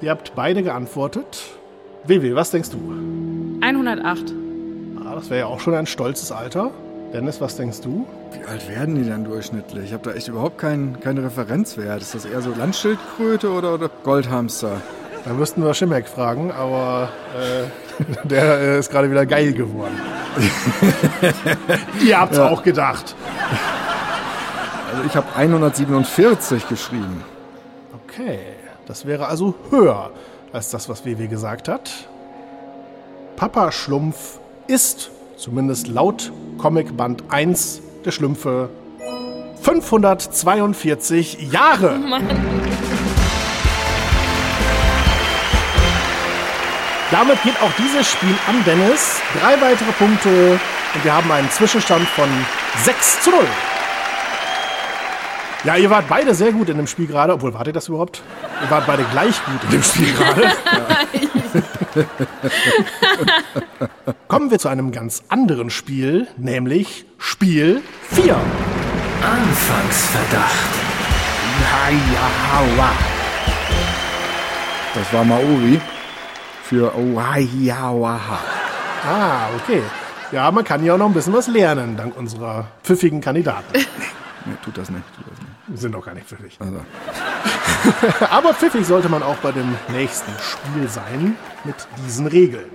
Ihr 0.00 0.10
habt 0.10 0.34
beide 0.34 0.62
geantwortet. 0.62 1.44
Vivi, 2.04 2.34
was 2.34 2.50
denkst 2.50 2.70
du? 2.70 2.78
108. 3.60 4.32
Ah, 5.04 5.14
das 5.14 5.28
wäre 5.28 5.40
ja 5.40 5.46
auch 5.46 5.60
schon 5.60 5.74
ein 5.74 5.86
stolzes 5.86 6.32
Alter. 6.32 6.70
Dennis, 7.12 7.40
was 7.40 7.56
denkst 7.56 7.80
du? 7.80 8.06
Wie 8.32 8.46
alt 8.46 8.68
werden 8.68 8.94
die 8.94 9.04
denn 9.04 9.24
durchschnittlich? 9.24 9.86
Ich 9.86 9.92
habe 9.94 10.04
da 10.04 10.14
echt 10.14 10.28
überhaupt 10.28 10.58
keinen 10.58 11.00
keinen 11.00 11.24
Referenzwert. 11.24 12.02
Ist 12.02 12.14
das 12.14 12.26
eher 12.26 12.42
so 12.42 12.50
Landschildkröte 12.50 13.50
oder, 13.50 13.74
oder 13.74 13.88
Goldhamster? 14.04 14.82
Da 15.24 15.32
müssten 15.32 15.64
wir 15.64 15.72
Schimmeck 15.72 16.06
fragen, 16.06 16.52
aber 16.52 17.08
äh, 17.34 18.24
der 18.28 18.58
äh, 18.60 18.78
ist 18.78 18.90
gerade 18.90 19.10
wieder 19.10 19.24
geil 19.24 19.54
geworden. 19.54 19.98
Ihr 22.06 22.20
habt's 22.20 22.38
auch 22.38 22.62
gedacht. 22.62 23.14
Also 24.90 25.02
ich 25.06 25.16
habe 25.16 25.26
147 25.34 26.68
geschrieben. 26.68 27.24
Okay, 28.04 28.38
das 28.86 29.06
wäre 29.06 29.28
also 29.28 29.54
höher 29.70 30.10
als 30.52 30.70
das, 30.70 30.90
was 30.90 31.06
WW 31.06 31.26
gesagt 31.26 31.68
hat. 31.68 31.90
Papa 33.36 33.72
Schlumpf 33.72 34.38
ist, 34.66 35.10
zumindest 35.38 35.88
laut 35.88 36.32
Comic 36.58 36.96
Band 36.96 37.22
1 37.28 37.80
der 38.04 38.10
Schlümpfe, 38.10 38.68
542 39.62 41.52
Jahre. 41.52 41.98
Damit 47.10 47.42
geht 47.42 47.60
auch 47.62 47.72
dieses 47.78 48.10
Spiel 48.10 48.34
an 48.46 48.62
Dennis. 48.66 49.20
Drei 49.40 49.60
weitere 49.60 49.92
Punkte 49.92 50.60
und 50.94 51.04
wir 51.04 51.14
haben 51.14 51.30
einen 51.30 51.50
Zwischenstand 51.50 52.06
von 52.08 52.28
6 52.82 53.22
zu 53.22 53.30
0. 53.30 53.40
Ja, 55.64 55.76
ihr 55.76 55.90
wart 55.90 56.06
beide 56.08 56.34
sehr 56.34 56.52
gut 56.52 56.68
in 56.68 56.76
dem 56.76 56.86
Spiel 56.86 57.06
gerade. 57.06 57.32
Obwohl, 57.32 57.52
wart 57.54 57.66
ihr 57.66 57.72
das 57.72 57.88
überhaupt? 57.88 58.22
Ihr 58.62 58.70
wart 58.70 58.86
beide 58.86 59.04
gleich 59.04 59.44
gut 59.44 59.64
in 59.64 59.70
dem 59.70 59.82
Spiel 59.82 60.12
gerade. 60.12 60.52
Kommen 64.28 64.50
wir 64.50 64.58
zu 64.58 64.68
einem 64.68 64.92
ganz 64.92 65.22
anderen 65.28 65.70
Spiel, 65.70 66.26
nämlich 66.36 67.06
Spiel 67.18 67.82
4. 68.10 68.36
Anfangsverdacht. 69.22 70.68
Das 74.94 75.12
war 75.12 75.24
Maori 75.24 75.80
für 76.64 76.94
Oahiawaha. 76.94 78.38
Ah, 79.06 79.48
okay. 79.56 79.82
Ja, 80.32 80.50
man 80.50 80.64
kann 80.64 80.84
ja 80.84 80.94
auch 80.94 80.98
noch 80.98 81.06
ein 81.06 81.14
bisschen 81.14 81.32
was 81.32 81.48
lernen, 81.48 81.96
dank 81.96 82.16
unserer 82.16 82.68
pfiffigen 82.82 83.20
Kandidaten. 83.20 83.72
Nee, 84.44 84.54
tut 84.64 84.76
das 84.76 84.90
nicht. 84.90 85.04
Tut 85.14 85.24
das 85.30 85.38
nicht. 85.40 85.47
Sind 85.74 85.94
doch 85.94 86.04
gar 86.04 86.14
nicht 86.14 86.26
pfiffig. 86.26 86.58
Also, 86.60 86.80
Aber 88.30 88.54
pfiffig 88.54 88.86
sollte 88.86 89.08
man 89.08 89.22
auch 89.22 89.36
bei 89.36 89.52
dem 89.52 89.74
nächsten 89.92 90.32
Spiel 90.40 90.88
sein, 90.88 91.36
mit 91.64 91.76
diesen 92.04 92.26
Regeln. 92.26 92.66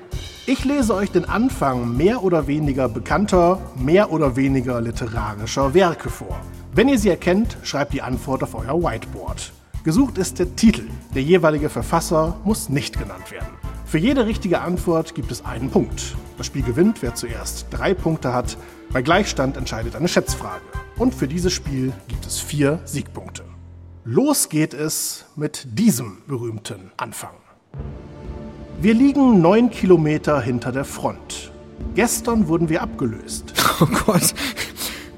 Ich 0.45 0.65
lese 0.65 0.93
euch 0.93 1.11
den 1.11 1.25
Anfang 1.25 1.95
mehr 1.95 2.21
oder 2.21 2.47
weniger 2.47 2.89
bekannter, 2.89 3.61
mehr 3.75 4.11
oder 4.11 4.35
weniger 4.35 4.81
literarischer 4.81 5.73
Werke 5.73 6.09
vor. 6.09 6.39
Wenn 6.73 6.89
ihr 6.89 6.99
sie 6.99 7.09
erkennt, 7.09 7.57
schreibt 7.63 7.93
die 7.93 8.01
Antwort 8.01 8.43
auf 8.43 8.53
euer 8.53 8.81
Whiteboard. 8.83 9.51
Gesucht 9.83 10.17
ist 10.17 10.39
der 10.39 10.55
Titel. 10.55 10.87
Der 11.15 11.23
jeweilige 11.23 11.69
Verfasser 11.69 12.37
muss 12.43 12.69
nicht 12.69 12.99
genannt 12.99 13.31
werden. 13.31 13.47
Für 13.93 13.99
jede 13.99 14.25
richtige 14.25 14.61
Antwort 14.61 15.13
gibt 15.13 15.31
es 15.31 15.45
einen 15.45 15.69
Punkt. 15.69 16.15
Das 16.39 16.47
Spiel 16.47 16.63
gewinnt, 16.63 17.03
wer 17.03 17.13
zuerst 17.13 17.67
drei 17.69 17.93
Punkte 17.93 18.33
hat. 18.33 18.57
Bei 18.91 19.03
Gleichstand 19.03 19.55
entscheidet 19.55 19.95
eine 19.95 20.07
Schätzfrage. 20.07 20.63
Und 20.97 21.13
für 21.13 21.27
dieses 21.27 21.53
Spiel 21.53 21.93
gibt 22.07 22.25
es 22.25 22.39
vier 22.39 22.79
Siegpunkte. 22.85 23.43
Los 24.03 24.49
geht 24.49 24.73
es 24.73 25.25
mit 25.35 25.77
diesem 25.77 26.23
berühmten 26.25 26.91
Anfang. 26.97 27.35
Wir 28.81 28.95
liegen 28.95 29.43
neun 29.43 29.69
Kilometer 29.69 30.41
hinter 30.41 30.71
der 30.71 30.85
Front. 30.85 31.51
Gestern 31.93 32.47
wurden 32.47 32.69
wir 32.69 32.81
abgelöst. 32.81 33.53
oh 33.79 33.85
Gott. 34.07 34.33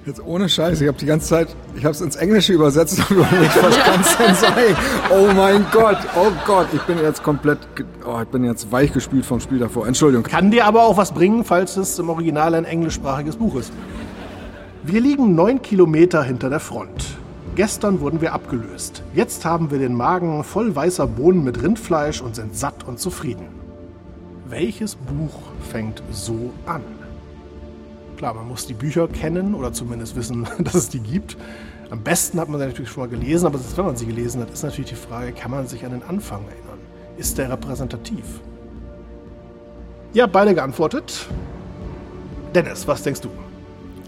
Jetzt 0.05 0.23
ohne 0.23 0.47
Scheiß, 0.47 0.81
ich 0.81 0.87
habe 0.87 0.99
die 0.99 1.07
ganze 1.07 1.27
Zeit, 1.27 1.47
ich 1.75 1.83
habe 1.83 1.95
es 1.95 2.01
ins 2.01 2.15
Englische 2.15 2.53
übersetzt 2.53 2.99
und 2.99 3.17
überlegt, 3.17 3.63
was 3.63 3.75
kann 3.79 4.01
es 4.01 4.17
denn 4.17 4.35
sein? 4.35 4.75
Oh 5.09 5.33
mein 5.35 5.65
Gott, 5.71 5.97
oh 6.15 6.31
Gott, 6.45 6.67
ich 6.73 6.81
bin 6.83 6.99
jetzt 6.99 7.23
komplett, 7.23 7.57
oh, 8.05 8.19
ich 8.21 8.27
bin 8.27 8.43
jetzt 8.43 8.71
weichgespült 8.71 9.25
vom 9.25 9.39
Spiel 9.39 9.57
davor. 9.57 9.87
Entschuldigung. 9.87 10.23
Kann 10.23 10.51
dir 10.51 10.65
aber 10.65 10.83
auch 10.83 10.95
was 10.95 11.11
bringen, 11.11 11.43
falls 11.43 11.75
es 11.75 11.97
im 11.97 12.09
Original 12.09 12.53
ein 12.53 12.65
englischsprachiges 12.65 13.37
Buch 13.37 13.55
ist. 13.55 13.73
Wir 14.83 15.01
liegen 15.01 15.33
neun 15.33 15.63
Kilometer 15.63 16.21
hinter 16.21 16.51
der 16.51 16.59
Front. 16.59 17.17
Gestern 17.55 17.99
wurden 17.99 18.21
wir 18.21 18.33
abgelöst. 18.33 19.01
Jetzt 19.15 19.43
haben 19.43 19.71
wir 19.71 19.79
den 19.79 19.95
Magen 19.95 20.43
voll 20.43 20.75
weißer 20.75 21.07
Bohnen 21.07 21.43
mit 21.43 21.63
Rindfleisch 21.63 22.21
und 22.21 22.35
sind 22.35 22.55
satt 22.55 22.83
und 22.87 22.99
zufrieden. 22.99 23.47
Welches 24.47 24.97
Buch 24.97 25.33
fängt 25.71 26.03
so 26.11 26.51
an? 26.67 26.83
Klar, 28.17 28.33
man 28.33 28.47
muss 28.47 28.65
die 28.65 28.73
Bücher 28.73 29.07
kennen 29.07 29.53
oder 29.53 29.73
zumindest 29.73 30.15
wissen, 30.15 30.47
dass 30.59 30.75
es 30.75 30.89
die 30.89 30.99
gibt. 30.99 31.37
Am 31.89 32.01
besten 32.01 32.39
hat 32.39 32.49
man 32.49 32.59
sie 32.59 32.67
natürlich 32.67 32.89
schon 32.89 33.03
mal 33.03 33.09
gelesen, 33.09 33.45
aber 33.45 33.57
selbst 33.57 33.77
wenn 33.77 33.85
man 33.85 33.95
sie 33.95 34.05
gelesen 34.05 34.41
hat, 34.41 34.51
ist 34.51 34.63
natürlich 34.63 34.89
die 34.89 34.95
Frage, 34.95 35.31
kann 35.33 35.51
man 35.51 35.67
sich 35.67 35.85
an 35.85 35.91
den 35.91 36.03
Anfang 36.03 36.43
erinnern? 36.45 36.79
Ist 37.17 37.37
der 37.37 37.51
repräsentativ? 37.51 38.25
Habt 40.17 40.33
beide 40.33 40.55
geantwortet. 40.55 41.27
Dennis, 42.53 42.87
was 42.87 43.03
denkst 43.03 43.21
du? 43.21 43.29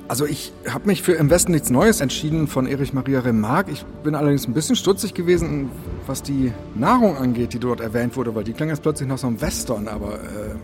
Also 0.08 0.26
ich 0.26 0.53
habe 0.70 0.88
mich 0.88 1.03
für 1.03 1.14
Im 1.14 1.30
Westen 1.30 1.51
nichts 1.51 1.70
Neues 1.70 1.99
entschieden 1.99 2.47
von 2.47 2.66
Erich 2.66 2.93
Maria 2.93 3.20
Remarque. 3.20 3.72
Ich 3.72 3.84
bin 4.03 4.16
allerdings 4.16 4.47
ein 4.47 4.53
bisschen 4.53 4.78
stutzig 4.78 5.14
gewesen, 5.14 5.70
was 6.05 6.24
die 6.24 6.53
Nahrung 6.76 7.18
angeht, 7.18 7.53
die 7.53 7.60
dort 7.60 7.82
erwähnt 7.82 8.16
wurde, 8.16 8.34
weil 8.34 8.45
die 8.45 8.53
klang 8.53 8.70
jetzt 8.70 8.84
plötzlich 8.84 9.10
nach 9.10 9.18
so 9.18 9.28
einem 9.28 9.41
Western, 9.41 9.89
aber 9.89 10.14
äh, 10.14 10.55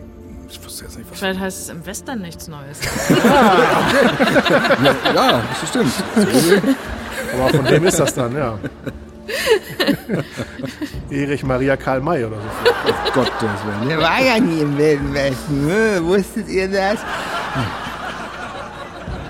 ich 0.54 0.64
wusste 0.64 0.84
jetzt 0.84 0.98
nicht, 0.98 1.10
was... 1.10 1.18
Vielleicht 1.18 1.40
heißt 1.40 1.60
es 1.62 1.68
im 1.68 1.84
Western 1.86 2.20
nichts 2.22 2.48
Neues. 2.48 2.80
Ja, 5.14 5.42
das 5.60 5.68
stimmt. 5.68 5.92
Aber 7.34 7.48
von 7.50 7.68
wem 7.70 7.86
ist 7.86 7.98
das 7.98 8.14
dann, 8.14 8.34
ja? 8.36 8.58
Erich 11.10 11.44
Maria 11.44 11.76
Karl 11.76 12.00
May 12.00 12.24
oder 12.24 12.36
so. 12.36 12.70
Oh 12.88 12.92
Gott, 13.14 13.32
das 13.40 13.66
wäre... 13.66 13.88
Der 13.88 13.98
war 13.98 14.20
ja 14.22 14.38
nie 14.40 14.60
im 14.60 14.76
Wilden 14.76 15.12
Westen. 15.14 15.66
ne? 15.66 16.00
Wusstet 16.02 16.48
ihr 16.48 16.68
das? 16.68 16.98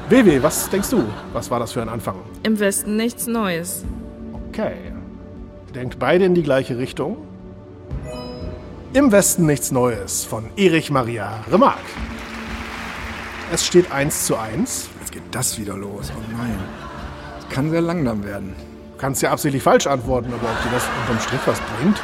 WW, 0.09 0.43
was 0.43 0.69
denkst 0.69 0.91
du? 0.91 1.05
Was 1.33 1.51
war 1.51 1.61
das 1.61 1.73
für 1.73 1.83
ein 1.83 1.89
Anfang? 1.89 2.17
Im 2.43 2.59
Westen 2.61 2.97
nichts 2.97 3.27
Neues. 3.27 3.85
Okay. 4.49 4.75
Denkt 5.75 5.99
beide 5.99 6.25
in 6.25 6.35
die 6.35 6.43
gleiche 6.43 6.79
Richtung. 6.79 7.17
Im 8.95 9.11
Westen 9.11 9.47
nichts 9.47 9.73
Neues 9.73 10.25
von 10.25 10.45
Erich 10.57 10.89
Maria 10.89 11.41
Remarque. 11.51 11.81
Es 13.53 13.67
steht 13.67 13.91
1 13.91 14.27
zu 14.27 14.37
1. 14.37 14.89
Jetzt 15.01 15.11
geht 15.11 15.23
das 15.33 15.59
wieder 15.59 15.77
los. 15.77 16.13
Oh 16.17 16.23
nein. 16.39 16.57
Das 17.41 17.49
kann 17.49 17.71
sehr 17.71 17.81
langsam 17.81 18.23
werden. 18.25 18.55
Du 18.93 18.99
kannst 18.99 19.21
ja 19.21 19.33
absichtlich 19.33 19.65
falsch 19.65 19.89
antworten, 19.89 20.33
aber 20.33 20.49
ob 20.49 20.63
dir 20.63 20.71
das 20.73 20.85
unterm 21.01 21.19
Strich 21.21 21.41
was 21.45 21.61
bringt? 21.77 22.01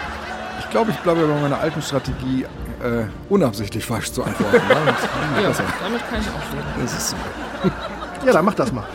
Ich 0.59 0.69
glaube, 0.71 0.91
ich 0.91 0.97
bleibe 0.97 1.29
bei 1.29 1.41
meiner 1.41 1.61
alten 1.61 1.81
Strategie, 1.81 2.43
äh, 2.83 3.05
unabsichtlich 3.29 3.85
falsch 3.85 4.11
zu 4.11 4.25
antworten. 4.25 4.61
Damit, 4.69 4.95
ja, 5.41 5.53
Damit 5.83 6.11
kann 6.11 6.21
ich 6.21 6.27
auch 6.27 6.53
leben. 6.53 6.83
das 6.83 6.93
ist 6.93 7.17
Ja, 8.27 8.33
dann 8.33 8.45
mach 8.45 8.55
das 8.55 8.73
mal. 8.73 8.87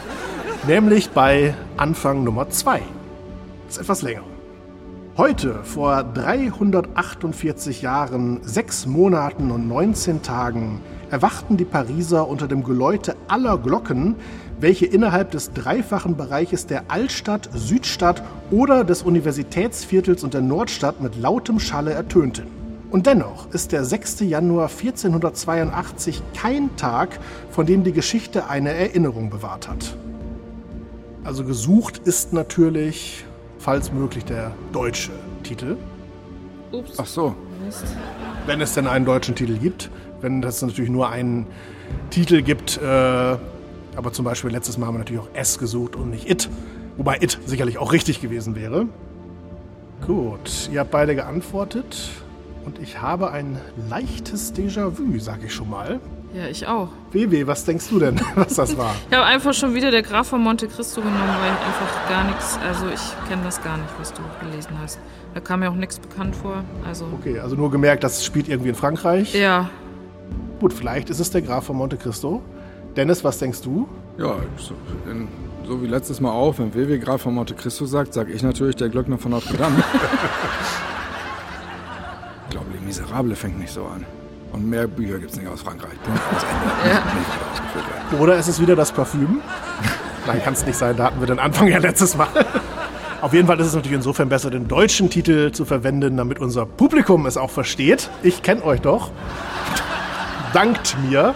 Nämlich 0.67 1.11
bei 1.11 1.53
Anfang 1.77 2.25
Nummer 2.25 2.49
2. 2.49 2.81
Ist 3.69 3.77
etwas 3.77 4.01
länger. 4.01 4.23
Heute, 5.17 5.63
vor 5.63 6.03
348 6.03 7.81
Jahren, 7.81 8.41
6 8.43 8.85
Monaten 8.87 9.49
und 9.49 9.65
19 9.65 10.23
Tagen, 10.23 10.81
erwachten 11.09 11.55
die 11.55 11.63
Pariser 11.63 12.27
unter 12.27 12.49
dem 12.49 12.65
Geläute 12.65 13.15
aller 13.29 13.57
Glocken, 13.57 14.15
welche 14.59 14.85
innerhalb 14.85 15.31
des 15.31 15.53
dreifachen 15.53 16.17
Bereiches 16.17 16.67
der 16.67 16.91
Altstadt, 16.91 17.49
Südstadt 17.53 18.23
oder 18.51 18.83
des 18.83 19.03
Universitätsviertels 19.03 20.25
und 20.25 20.33
der 20.33 20.41
Nordstadt 20.41 20.99
mit 20.99 21.15
lautem 21.15 21.61
Schalle 21.61 21.93
ertönten. 21.93 22.47
Und 22.91 23.05
dennoch 23.05 23.49
ist 23.53 23.71
der 23.71 23.85
6. 23.85 24.19
Januar 24.19 24.67
1482 24.67 26.23
kein 26.35 26.75
Tag, 26.75 27.21
von 27.51 27.65
dem 27.65 27.85
die 27.85 27.93
Geschichte 27.93 28.49
eine 28.49 28.73
Erinnerung 28.73 29.29
bewahrt 29.29 29.69
hat. 29.69 29.95
Also 31.23 31.45
gesucht 31.45 31.99
ist 31.99 32.33
natürlich, 32.33 33.23
falls 33.65 33.91
möglich, 33.91 34.23
der 34.23 34.51
deutsche 34.71 35.11
Titel, 35.41 35.75
Ups. 36.71 36.93
Ach 36.97 37.05
so. 37.05 37.35
Mist. 37.65 37.83
wenn 38.45 38.61
es 38.61 38.73
denn 38.73 38.85
einen 38.85 39.05
deutschen 39.05 39.33
Titel 39.33 39.57
gibt. 39.57 39.89
Wenn 40.21 40.43
es 40.43 40.61
natürlich 40.61 40.91
nur 40.91 41.09
einen 41.09 41.47
Titel 42.11 42.41
gibt, 42.43 42.77
äh, 42.77 42.85
aber 42.85 44.11
zum 44.11 44.23
Beispiel 44.23 44.51
letztes 44.51 44.77
Mal 44.77 44.87
haben 44.87 44.95
wir 44.95 44.99
natürlich 44.99 45.21
auch 45.21 45.33
S 45.33 45.57
gesucht 45.57 45.95
und 45.95 46.11
nicht 46.11 46.29
It, 46.29 46.47
wobei 46.97 47.17
It 47.21 47.39
sicherlich 47.45 47.79
auch 47.79 47.91
richtig 47.91 48.21
gewesen 48.21 48.55
wäre. 48.55 48.85
Gut, 50.05 50.69
ihr 50.71 50.81
habt 50.81 50.91
beide 50.91 51.15
geantwortet 51.15 52.11
und 52.65 52.79
ich 52.79 53.01
habe 53.01 53.31
ein 53.31 53.59
leichtes 53.89 54.53
Déjà-vu, 54.53 55.19
sag 55.19 55.43
ich 55.43 55.53
schon 55.53 55.69
mal. 55.69 55.99
Ja, 56.33 56.47
ich 56.47 56.67
auch. 56.67 56.89
WW, 57.11 57.47
was 57.47 57.63
denkst 57.63 57.87
du 57.89 57.99
denn, 57.99 58.19
was 58.35 58.55
das 58.55 58.77
war? 58.77 58.93
Ich 59.09 59.15
habe 59.15 59.25
einfach 59.25 59.53
schon 59.53 59.73
wieder 59.73 59.89
der 59.91 60.01
Graf 60.01 60.27
von 60.27 60.41
Monte 60.41 60.67
Cristo 60.67 61.01
genommen, 61.01 61.17
weil 61.39 61.51
einfach 61.51 62.09
gar 62.09 62.25
nichts, 62.25 62.59
also 62.67 62.87
ich 62.87 63.29
kenne 63.29 63.43
das 63.43 63.63
gar 63.63 63.77
nicht, 63.77 63.89
was 63.99 64.11
du 64.13 64.21
gelesen 64.41 64.71
hast. 64.81 64.99
Da 65.33 65.39
kam 65.39 65.61
mir 65.61 65.69
auch 65.69 65.75
nichts 65.75 65.99
bekannt 65.99 66.35
vor. 66.35 66.63
Also, 66.85 67.05
Okay, 67.19 67.39
also 67.39 67.55
nur 67.55 67.71
gemerkt, 67.71 68.03
das 68.03 68.25
spielt 68.25 68.49
irgendwie 68.49 68.69
in 68.69 68.75
Frankreich. 68.75 69.33
ja, 69.33 69.69
Gut, 70.59 70.71
vielleicht 70.73 71.09
ist 71.09 71.19
es 71.19 71.29
der 71.31 71.41
Graf 71.41 71.65
von 71.65 71.75
Monte 71.75 71.97
Cristo. 71.97 72.41
Dennis, 72.95 73.23
was 73.25 73.37
denkst 73.39 73.61
du? 73.61 73.87
Ja, 74.17 74.35
so, 74.57 74.73
in, 75.11 75.27
so 75.67 75.81
wie 75.83 75.87
letztes 75.87 76.21
Mal 76.21 76.31
auch, 76.31 76.57
wenn 76.59 76.73
WW 76.73 76.97
Graf 76.97 77.21
von 77.23 77.33
Monte 77.33 77.53
Cristo 77.53 77.85
sagt, 77.85 78.13
sage 78.13 78.31
ich 78.31 78.41
natürlich 78.41 78.77
der 78.77 78.87
Glöckner 78.89 79.17
von 79.17 79.31
Notre 79.31 79.57
Dame. 79.57 79.83
Miserable 82.85 83.35
fängt 83.35 83.59
nicht 83.59 83.73
so 83.73 83.85
an. 83.85 84.05
Und 84.51 84.69
mehr 84.69 84.87
Bücher 84.87 85.17
gibt 85.19 85.31
es 85.31 85.37
nicht 85.37 85.47
aus 85.47 85.61
Frankreich. 85.61 86.01
Punkt 86.03 86.21
aus 86.35 86.43
Ende. 86.43 87.01
Ja. 88.11 88.19
Oder 88.19 88.37
ist 88.37 88.47
es 88.47 88.61
wieder 88.61 88.75
das 88.75 88.91
Parfüm? 88.91 89.41
Nein, 90.27 90.41
kann 90.43 90.53
es 90.53 90.65
nicht 90.65 90.77
sein, 90.77 90.95
da 90.95 91.05
hatten 91.05 91.19
wir 91.19 91.27
den 91.27 91.39
Anfang 91.39 91.67
ja 91.67 91.79
letztes 91.79 92.15
Mal. 92.15 92.27
Auf 93.21 93.33
jeden 93.33 93.47
Fall 93.47 93.59
ist 93.59 93.67
es 93.67 93.73
natürlich 93.73 93.95
insofern 93.95 94.29
besser, 94.29 94.51
den 94.51 94.67
deutschen 94.67 95.09
Titel 95.09 95.51
zu 95.51 95.65
verwenden, 95.65 96.15
damit 96.15 96.39
unser 96.39 96.65
Publikum 96.65 97.25
es 97.25 97.37
auch 97.37 97.49
versteht. 97.49 98.09
Ich 98.21 98.43
kenne 98.43 98.63
euch 98.63 98.81
doch. 98.81 99.09
Dankt 100.53 100.95
mir. 101.09 101.33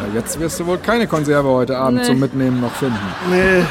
Ja, 0.00 0.14
jetzt 0.14 0.38
wirst 0.40 0.58
du 0.60 0.66
wohl 0.66 0.78
keine 0.78 1.06
Konserve 1.06 1.48
heute 1.48 1.76
Abend 1.76 2.00
Nee. 2.00 2.06
zum 2.06 2.18
Mitnehmen 2.20 2.60
noch 2.60 2.72
finden. 2.72 2.98
Nee, 3.30 3.64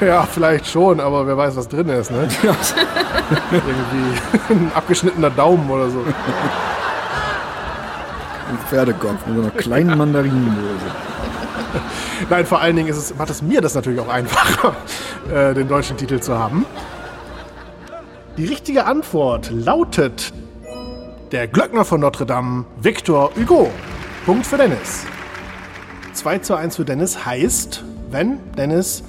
ja, 0.06 0.22
vielleicht 0.24 0.66
schon, 0.66 1.00
aber 1.00 1.26
wer 1.26 1.36
weiß, 1.36 1.56
was 1.56 1.68
drin 1.68 1.88
ist, 1.88 2.10
ne? 2.10 2.28
Irgendwie 3.52 4.52
ein 4.52 4.70
abgeschnittener 4.74 5.30
Daumen 5.30 5.68
oder 5.70 5.88
so. 5.90 6.00
Ein 8.50 8.58
Pferdekopf 8.68 9.26
mit 9.26 9.36
so 9.36 9.42
einer 9.42 9.50
kleinen 9.50 9.96
Mandarinendose. 9.96 10.60
Nein, 12.30 12.44
vor 12.46 12.60
allen 12.60 12.76
Dingen 12.76 12.88
ist 12.88 12.98
es, 12.98 13.16
macht 13.16 13.30
es 13.30 13.40
mir 13.42 13.60
das 13.60 13.74
natürlich 13.74 14.00
auch 14.00 14.08
einfacher, 14.08 14.76
äh, 15.32 15.54
den 15.54 15.66
deutschen 15.68 15.96
Titel 15.96 16.20
zu 16.20 16.38
haben. 16.38 16.66
Die 18.36 18.44
richtige 18.46 18.84
Antwort 18.86 19.50
lautet 19.50 20.32
der 21.32 21.48
Glöckner 21.48 21.84
von 21.84 22.00
Notre 22.00 22.26
Dame, 22.26 22.64
Victor 22.80 23.30
Hugo. 23.36 23.70
Punkt 24.26 24.46
für 24.46 24.56
Dennis. 24.56 25.04
2 26.14 26.38
zu 26.38 26.54
1 26.54 26.76
für 26.76 26.84
Dennis 26.84 27.26
heißt, 27.26 27.84
wenn 28.10 28.38
Dennis 28.56 29.02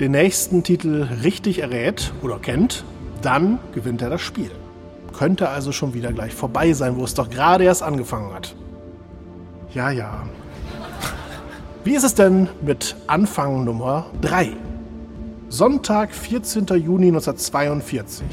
den 0.00 0.12
nächsten 0.12 0.62
Titel 0.62 1.08
richtig 1.22 1.58
errät 1.58 2.12
oder 2.22 2.38
kennt, 2.38 2.84
dann 3.20 3.58
gewinnt 3.74 4.00
er 4.00 4.10
das 4.10 4.20
Spiel. 4.20 4.50
Könnte 5.16 5.48
also 5.48 5.72
schon 5.72 5.92
wieder 5.92 6.12
gleich 6.12 6.34
vorbei 6.34 6.72
sein, 6.72 6.96
wo 6.96 7.04
es 7.04 7.14
doch 7.14 7.28
gerade 7.28 7.64
erst 7.64 7.82
angefangen 7.82 8.32
hat. 8.32 8.54
Ja, 9.74 9.90
ja. 9.90 10.22
Wie 11.84 11.94
ist 11.94 12.04
es 12.04 12.14
denn 12.14 12.48
mit 12.62 12.96
Anfang 13.06 13.64
Nummer 13.64 14.06
3? 14.20 14.52
Sonntag, 15.48 16.14
14. 16.14 16.66
Juni 16.66 17.08
1942. 17.08 18.24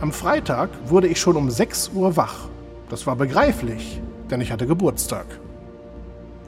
Am 0.00 0.12
Freitag 0.12 0.70
wurde 0.86 1.08
ich 1.08 1.20
schon 1.20 1.36
um 1.36 1.50
6 1.50 1.90
Uhr 1.94 2.16
wach. 2.16 2.48
Das 2.88 3.06
war 3.06 3.16
begreiflich, 3.16 4.00
denn 4.30 4.40
ich 4.40 4.50
hatte 4.50 4.66
Geburtstag. 4.66 5.26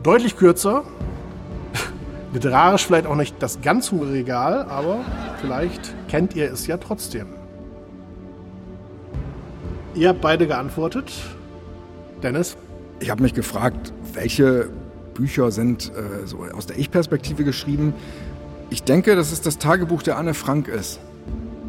Deutlich 0.02 0.36
kürzer. 0.36 0.84
Literarisch 2.32 2.86
vielleicht 2.86 3.06
auch 3.06 3.16
nicht 3.16 3.36
das 3.40 3.60
ganz 3.62 3.90
hohe 3.90 4.12
Regal, 4.12 4.66
aber 4.68 5.00
vielleicht 5.40 5.94
kennt 6.08 6.36
ihr 6.36 6.52
es 6.52 6.66
ja 6.66 6.76
trotzdem. 6.76 7.26
Ihr 9.94 10.10
habt 10.10 10.20
beide 10.20 10.46
geantwortet. 10.46 11.10
Dennis? 12.22 12.56
Ich 13.00 13.10
habe 13.10 13.22
mich 13.22 13.34
gefragt, 13.34 13.92
welche 14.12 14.68
Bücher 15.14 15.50
sind 15.50 15.90
äh, 15.90 16.26
so 16.26 16.44
aus 16.54 16.66
der 16.66 16.78
Ich-Perspektive 16.78 17.44
geschrieben. 17.44 17.94
Ich 18.70 18.82
denke, 18.82 19.16
dass 19.16 19.32
es 19.32 19.40
das 19.40 19.58
Tagebuch 19.58 20.02
der 20.02 20.18
Anne 20.18 20.34
Frank 20.34 20.68
ist. 20.68 21.00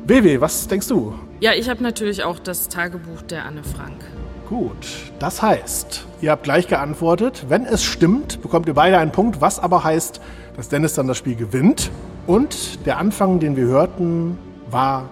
WW, 0.05 0.41
was 0.41 0.68
denkst 0.68 0.88
du? 0.88 1.14
Ja, 1.39 1.53
ich 1.53 1.70
habe 1.70 1.82
natürlich 1.82 2.24
auch 2.24 2.39
das 2.39 2.68
Tagebuch 2.68 3.22
der 3.22 3.45
Anne 3.45 3.64
Frank. 3.64 4.03
Gut, 4.49 5.12
das 5.20 5.41
heißt, 5.41 6.05
ihr 6.22 6.32
habt 6.32 6.43
gleich 6.43 6.68
geantwortet. 6.68 7.45
Wenn 7.47 7.66
es 7.66 7.84
stimmt, 7.84 8.41
bekommt 8.41 8.68
ihr 8.68 8.74
beide 8.74 8.97
einen 8.97 9.12
Punkt, 9.12 9.41
was 9.41 9.60
aber 9.60 9.84
heißt, 9.84 10.20
dass 10.60 10.68
Dennis 10.68 10.93
dann 10.93 11.07
das 11.07 11.18
Spiel 11.18 11.38
gewinnt. 11.38 11.89
Und 12.28 12.86
der 12.86 12.97
Anfang, 12.97 13.39
den 13.39 13.55
wir 13.55 13.64
hörten, 13.64 14.38
war 14.70 15.10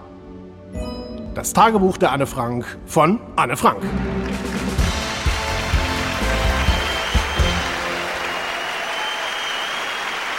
das 1.34 1.54
Tagebuch 1.54 1.96
der 1.96 2.12
Anne 2.12 2.26
Frank 2.26 2.66
von 2.84 3.18
Anne 3.34 3.56
Frank. 3.56 3.78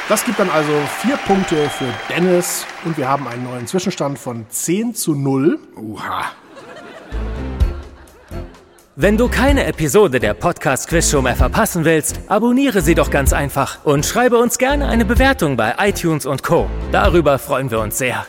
Das 0.09 0.23
gibt 0.25 0.37
dann 0.37 0.51
also 0.51 0.71
vier 0.99 1.17
Punkte 1.17 1.71
für 1.71 1.91
Dennis 2.09 2.67
und 2.85 2.95
wir 2.95 3.09
haben 3.09 3.27
einen 3.27 3.45
neuen 3.45 3.65
Zwischenstand 3.65 4.19
von 4.19 4.45
10 4.47 4.93
zu 4.93 5.15
0. 5.15 5.57
Uha. 5.75 6.25
Wenn 9.01 9.15
du 9.15 9.29
keine 9.29 9.65
Episode 9.65 10.19
der 10.19 10.33
Podcast 10.33 10.89
Quiz 10.89 11.09
Show 11.09 11.21
mehr 11.21 11.37
verpassen 11.37 11.85
willst, 11.85 12.19
abonniere 12.27 12.81
sie 12.81 12.95
doch 12.95 13.09
ganz 13.09 13.31
einfach 13.31 13.85
und 13.85 14.05
schreibe 14.05 14.37
uns 14.37 14.57
gerne 14.57 14.89
eine 14.89 15.05
Bewertung 15.05 15.55
bei 15.55 15.73
iTunes 15.79 16.25
und 16.25 16.43
Co. 16.43 16.69
Darüber 16.91 17.39
freuen 17.39 17.71
wir 17.71 17.79
uns 17.79 17.97
sehr. 17.97 18.25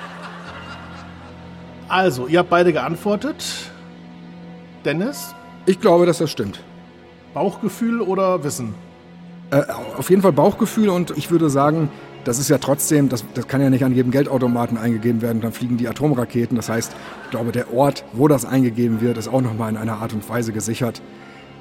Also, 1.88 2.26
ihr 2.26 2.40
habt 2.40 2.50
beide 2.50 2.72
geantwortet. 2.72 3.70
Dennis, 4.84 5.34
Ich 5.66 5.80
glaube, 5.80 6.06
dass 6.06 6.18
das 6.18 6.30
stimmt. 6.30 6.60
Bauchgefühl 7.34 8.00
oder 8.00 8.44
Wissen? 8.44 8.74
Äh, 9.50 9.62
auf 9.96 10.10
jeden 10.10 10.22
Fall 10.22 10.32
Bauchgefühl 10.32 10.88
und 10.88 11.16
ich 11.16 11.30
würde 11.30 11.50
sagen, 11.50 11.90
das 12.24 12.38
ist 12.38 12.50
ja 12.50 12.58
trotzdem, 12.58 13.08
das, 13.08 13.24
das 13.34 13.48
kann 13.48 13.60
ja 13.60 13.70
nicht 13.70 13.84
an 13.84 13.94
jedem 13.94 14.10
Geldautomaten 14.10 14.76
eingegeben 14.76 15.22
werden, 15.22 15.40
dann 15.40 15.52
fliegen 15.52 15.76
die 15.76 15.88
Atomraketen. 15.88 16.56
Das 16.56 16.68
heißt, 16.68 16.94
ich 17.24 17.30
glaube, 17.30 17.52
der 17.52 17.72
Ort, 17.72 18.04
wo 18.12 18.28
das 18.28 18.44
eingegeben 18.44 19.00
wird, 19.00 19.16
ist 19.16 19.28
auch 19.28 19.40
nochmal 19.40 19.70
in 19.70 19.76
einer 19.76 20.00
Art 20.00 20.12
und 20.12 20.28
Weise 20.28 20.52
gesichert, 20.52 21.00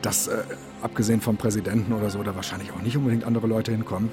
dass, 0.01 0.27
äh, 0.27 0.37
abgesehen 0.81 1.21
vom 1.21 1.37
Präsidenten 1.37 1.93
oder 1.93 2.09
so, 2.09 2.21
da 2.23 2.35
wahrscheinlich 2.35 2.71
auch 2.71 2.81
nicht 2.81 2.97
unbedingt 2.97 3.23
andere 3.23 3.47
Leute 3.47 3.71
hinkommen. 3.71 4.09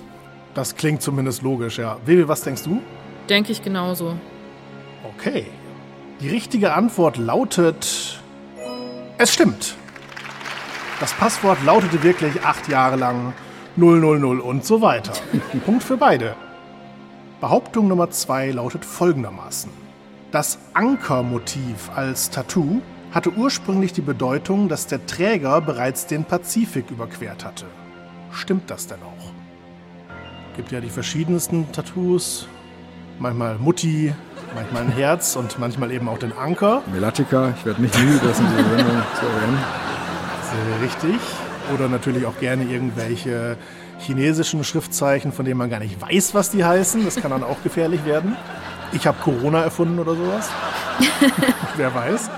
Das 0.54 0.76
klingt 0.76 1.02
zumindest 1.02 1.42
logisch, 1.42 1.78
ja. 1.78 1.98
Vivi, 2.06 2.28
was 2.28 2.42
denkst 2.42 2.62
du? 2.62 2.80
Denke 3.28 3.52
ich 3.52 3.62
genauso. 3.62 4.16
Okay. 5.04 5.46
Die 6.20 6.28
richtige 6.28 6.72
Antwort 6.72 7.18
lautet. 7.18 8.22
Es 9.18 9.34
stimmt. 9.34 9.76
Das 10.98 11.12
Passwort 11.12 11.62
lautete 11.64 12.02
wirklich 12.02 12.42
acht 12.42 12.68
Jahre 12.68 12.96
lang 12.96 13.34
000 13.76 14.40
und 14.40 14.64
so 14.64 14.80
weiter. 14.80 15.12
Punkt 15.66 15.82
für 15.82 15.98
beide. 15.98 16.34
Behauptung 17.40 17.88
Nummer 17.88 18.10
zwei 18.10 18.50
lautet 18.50 18.84
folgendermaßen. 18.84 19.70
Das 20.30 20.58
Ankermotiv 20.72 21.90
als 21.94 22.30
Tattoo 22.30 22.80
hatte 23.12 23.30
ursprünglich 23.32 23.92
die 23.92 24.00
Bedeutung, 24.00 24.68
dass 24.68 24.86
der 24.86 25.04
Träger 25.06 25.60
bereits 25.60 26.06
den 26.06 26.24
Pazifik 26.24 26.90
überquert 26.90 27.44
hatte. 27.44 27.66
Stimmt 28.32 28.70
das 28.70 28.86
denn 28.86 28.98
auch? 29.02 29.32
Gibt 30.56 30.72
ja 30.72 30.80
die 30.80 30.90
verschiedensten 30.90 31.70
Tattoos. 31.72 32.48
Manchmal 33.18 33.58
Mutti, 33.58 34.14
manchmal 34.54 34.84
ein 34.84 34.92
Herz 34.92 35.36
und 35.36 35.58
manchmal 35.58 35.90
eben 35.92 36.08
auch 36.08 36.18
den 36.18 36.32
Anker. 36.32 36.82
Melatica, 36.90 37.54
ich 37.56 37.64
werde 37.66 37.82
nicht 37.82 37.98
müde, 37.98 38.20
das 38.26 38.38
in 38.40 38.46
dieser 38.46 38.76
Sendung 38.76 39.02
zu 39.18 39.26
erwähnen. 39.26 39.58
Sehr 40.64 40.80
richtig. 40.80 41.20
Oder 41.74 41.88
natürlich 41.88 42.26
auch 42.26 42.38
gerne 42.38 42.64
irgendwelche 42.64 43.56
chinesischen 43.98 44.64
Schriftzeichen, 44.64 45.32
von 45.32 45.44
denen 45.44 45.58
man 45.58 45.70
gar 45.70 45.80
nicht 45.80 46.00
weiß, 46.00 46.34
was 46.34 46.50
die 46.50 46.64
heißen. 46.64 47.04
Das 47.04 47.16
kann 47.16 47.30
dann 47.30 47.42
auch 47.42 47.62
gefährlich 47.62 48.04
werden. 48.04 48.36
Ich 48.92 49.06
habe 49.06 49.18
Corona 49.22 49.62
erfunden 49.62 49.98
oder 49.98 50.14
sowas. 50.14 50.48
Wer 51.76 51.94
weiß. 51.94 52.30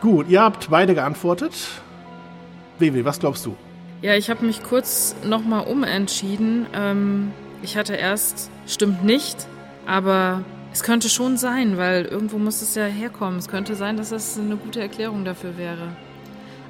Gut, 0.00 0.28
ihr 0.28 0.42
habt 0.42 0.70
beide 0.70 0.94
geantwortet. 0.94 1.52
Wewe, 2.78 3.04
was 3.04 3.18
glaubst 3.18 3.46
du? 3.46 3.56
Ja, 4.02 4.14
ich 4.14 4.30
habe 4.30 4.44
mich 4.44 4.62
kurz 4.62 5.14
nochmal 5.24 5.66
umentschieden. 5.66 6.66
Ähm, 6.74 7.32
ich 7.62 7.76
hatte 7.76 7.94
erst, 7.94 8.50
stimmt 8.66 9.04
nicht, 9.04 9.46
aber 9.86 10.42
es 10.72 10.82
könnte 10.82 11.08
schon 11.08 11.38
sein, 11.38 11.78
weil 11.78 12.04
irgendwo 12.04 12.38
muss 12.38 12.60
es 12.60 12.74
ja 12.74 12.84
herkommen. 12.84 13.38
Es 13.38 13.48
könnte 13.48 13.74
sein, 13.74 13.96
dass 13.96 14.10
das 14.10 14.38
eine 14.38 14.56
gute 14.56 14.80
Erklärung 14.80 15.24
dafür 15.24 15.56
wäre. 15.56 15.96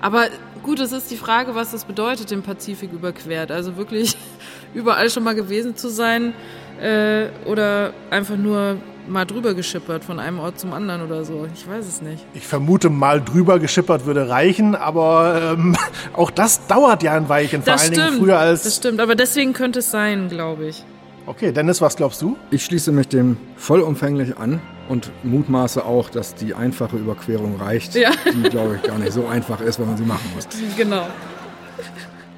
Aber 0.01 0.27
gut, 0.63 0.81
es 0.81 0.93
ist 0.93 1.11
die 1.11 1.17
Frage, 1.17 1.55
was 1.55 1.73
das 1.73 1.85
bedeutet, 1.85 2.31
den 2.31 2.43
Pazifik 2.43 2.93
überquert. 2.93 3.51
Also 3.51 3.77
wirklich 3.77 4.17
überall 4.75 5.11
schon 5.11 5.25
mal 5.25 5.35
gewesen 5.35 5.77
zu 5.77 5.89
sein 5.89 6.35
äh, 6.81 7.27
oder 7.47 7.93
einfach 8.11 8.37
nur 8.37 8.77
mal 9.09 9.25
drüber 9.25 9.55
geschippert 9.55 10.05
von 10.05 10.19
einem 10.19 10.41
Ort 10.41 10.59
zum 10.59 10.73
anderen 10.73 11.03
oder 11.03 11.25
so. 11.25 11.47
Ich 11.55 11.69
weiß 11.69 11.87
es 11.87 12.03
nicht. 12.03 12.25
Ich 12.35 12.47
vermute, 12.47 12.91
mal 12.91 13.23
drüber 13.23 13.59
geschippert 13.59 14.05
würde 14.05 14.29
reichen, 14.29 14.75
aber 14.75 15.55
ähm, 15.57 15.77
auch 16.13 16.31
das 16.31 16.67
dauert 16.67 17.03
ja 17.03 17.13
ein 17.15 17.29
Weilchen, 17.29 17.63
vor 17.63 17.73
Das 17.73 17.83
allen 17.85 17.93
stimmt, 17.95 18.09
Dingen 18.11 18.19
früher 18.21 18.39
als. 18.39 18.65
das 18.65 18.77
stimmt. 18.77 19.01
Aber 19.01 19.15
deswegen 19.15 19.53
könnte 19.53 19.79
es 19.79 19.91
sein, 19.91 20.29
glaube 20.29 20.67
ich. 20.67 20.85
Okay, 21.27 21.53
Dennis, 21.53 21.81
was 21.81 21.97
glaubst 21.97 22.21
du? 22.23 22.37
Ich 22.51 22.65
schließe 22.65 22.93
mich 22.93 23.09
dem 23.09 23.37
vollumfänglich 23.57 24.37
an 24.39 24.61
und 24.89 25.11
mutmaße 25.25 25.85
auch, 25.85 26.11
dass 26.11 26.35
die 26.35 26.55
einfache 26.55 26.97
Überquerung 26.97 27.61
reicht, 27.61 27.95
Ja. 27.95 28.11
die, 28.33 28.49
glaube 28.49 28.77
ich, 28.77 28.83
gar 28.83 28.99
nicht 28.99 29.13
so 29.13 29.27
einfach 29.27 29.61
ist, 29.61 29.79
wenn 29.79 29.87
man 29.87 29.97
sie 29.97 30.05
machen 30.05 30.31
muss. 30.35 30.47
Genau. 30.77 31.07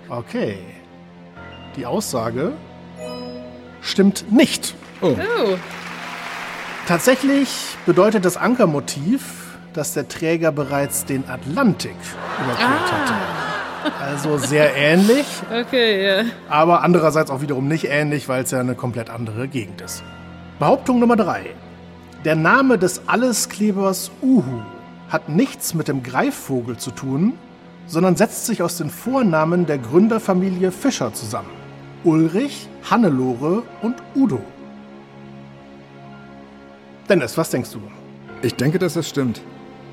Okay. 0.08 0.58
Die 1.76 1.86
Aussage 1.86 2.52
stimmt 3.80 4.30
nicht. 4.32 4.74
Oh, 5.00 5.14
Tatsächlich 6.86 7.76
bedeutet 7.86 8.24
das 8.24 8.36
Ankermotiv, 8.36 9.22
dass 9.74 9.92
der 9.92 10.08
Träger 10.08 10.50
bereits 10.52 11.04
den 11.04 11.28
Atlantik 11.28 11.94
überquert 12.42 12.92
hatte. 12.92 13.14
Also 14.00 14.38
sehr 14.38 14.74
ähnlich, 14.74 15.24
okay, 15.52 16.04
ja. 16.06 16.24
aber 16.48 16.82
andererseits 16.82 17.30
auch 17.30 17.40
wiederum 17.42 17.68
nicht 17.68 17.84
ähnlich, 17.84 18.28
weil 18.28 18.42
es 18.42 18.50
ja 18.50 18.58
eine 18.60 18.74
komplett 18.74 19.08
andere 19.08 19.46
Gegend 19.48 19.80
ist. 19.82 20.02
Behauptung 20.58 20.98
Nummer 20.98 21.16
drei. 21.16 21.42
Der 22.24 22.34
Name 22.34 22.78
des 22.78 23.02
Allesklebers 23.06 24.10
Uhu 24.22 24.62
hat 25.08 25.28
nichts 25.28 25.72
mit 25.74 25.86
dem 25.86 26.02
Greifvogel 26.02 26.76
zu 26.76 26.90
tun, 26.90 27.34
sondern 27.86 28.16
setzt 28.16 28.46
sich 28.46 28.60
aus 28.60 28.76
den 28.76 28.90
Vornamen 28.90 29.66
der 29.66 29.78
Gründerfamilie 29.78 30.72
Fischer 30.72 31.14
zusammen. 31.14 31.50
Ulrich, 32.02 32.68
Hannelore 32.90 33.62
und 33.82 33.94
Udo. 34.16 34.40
Dennis, 37.08 37.38
was 37.38 37.50
denkst 37.50 37.70
du? 37.70 37.80
Ich 38.42 38.56
denke, 38.56 38.80
dass 38.80 38.94
das 38.94 39.08
stimmt. 39.08 39.40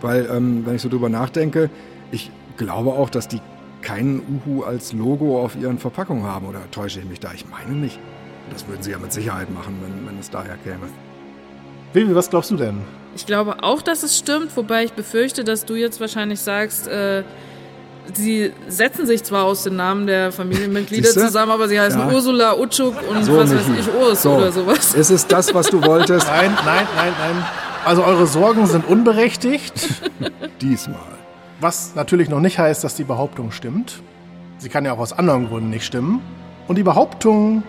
Weil, 0.01 0.27
ähm, 0.29 0.65
wenn 0.65 0.75
ich 0.75 0.81
so 0.81 0.89
drüber 0.89 1.09
nachdenke, 1.09 1.69
ich 2.11 2.31
glaube 2.57 2.91
auch, 2.91 3.11
dass 3.11 3.27
die 3.27 3.39
keinen 3.81 4.41
Uhu 4.47 4.63
als 4.63 4.93
Logo 4.93 5.41
auf 5.43 5.55
ihren 5.55 5.77
Verpackungen 5.77 6.23
haben. 6.23 6.47
Oder 6.47 6.59
täusche 6.71 6.99
ich 6.99 7.05
mich 7.05 7.19
da? 7.19 7.33
Ich 7.33 7.45
meine 7.47 7.73
nicht. 7.77 7.99
Das 8.51 8.67
würden 8.67 8.81
sie 8.81 8.91
ja 8.91 8.97
mit 8.97 9.13
Sicherheit 9.13 9.51
machen, 9.53 9.77
wenn, 9.81 10.07
wenn 10.07 10.19
es 10.19 10.31
daher 10.31 10.57
käme. 10.57 10.87
Vivi, 11.95 12.13
was 12.13 12.29
glaubst 12.29 12.51
du 12.51 12.57
denn? 12.57 12.77
Ich 13.15 13.25
glaube 13.25 13.63
auch, 13.63 13.81
dass 13.81 14.03
es 14.03 14.17
stimmt, 14.17 14.55
wobei 14.57 14.83
ich 14.83 14.93
befürchte, 14.93 15.43
dass 15.45 15.63
du 15.65 15.75
jetzt 15.75 16.01
wahrscheinlich 16.01 16.41
sagst, 16.41 16.87
äh, 16.89 17.23
sie 18.13 18.51
setzen 18.67 19.05
sich 19.07 19.23
zwar 19.23 19.45
aus 19.45 19.63
den 19.63 19.77
Namen 19.77 20.05
der 20.05 20.31
Familienmitglieder 20.33 21.09
zusammen, 21.09 21.51
aber 21.53 21.67
sie 21.69 21.79
heißen 21.79 21.99
Ja. 22.01 22.11
Ursula, 22.13 22.57
Utschuk 22.59 22.93
und 23.09 23.23
So, 23.23 23.37
was 23.37 23.55
weiß 23.55 23.61
ich, 23.79 23.93
Urs 23.95 24.21
So. 24.21 24.33
oder 24.35 24.51
sowas. 24.51 24.93
Ist 24.93 25.09
es 25.09 25.25
das, 25.25 25.53
was 25.53 25.67
du 25.69 25.81
wolltest? 25.83 26.27
Nein, 26.27 26.51
nein, 26.65 26.87
nein, 26.97 27.13
nein. 27.17 27.45
Also 27.85 28.03
eure 28.03 28.27
Sorgen 28.27 28.65
sind 28.67 28.85
unberechtigt, 28.87 29.73
Diesmal. 30.61 30.97
was 31.61 31.93
natürlich 31.95 32.29
noch 32.29 32.39
nicht 32.41 32.59
heißt, 32.59 32.83
dass 32.83 32.95
die 32.95 33.03
Behauptung 33.05 33.51
stimmt. 33.51 34.01
Sie 34.57 34.69
kann 34.69 34.83
ja 34.85 34.93
auch 34.93 34.99
aus 34.99 35.13
anderen 35.13 35.47
Gründen 35.47 35.69
nicht 35.69 35.85
stimmen. 35.85 36.21
Und 36.67 36.77
die 36.77 36.83
Behauptung, 36.83 37.63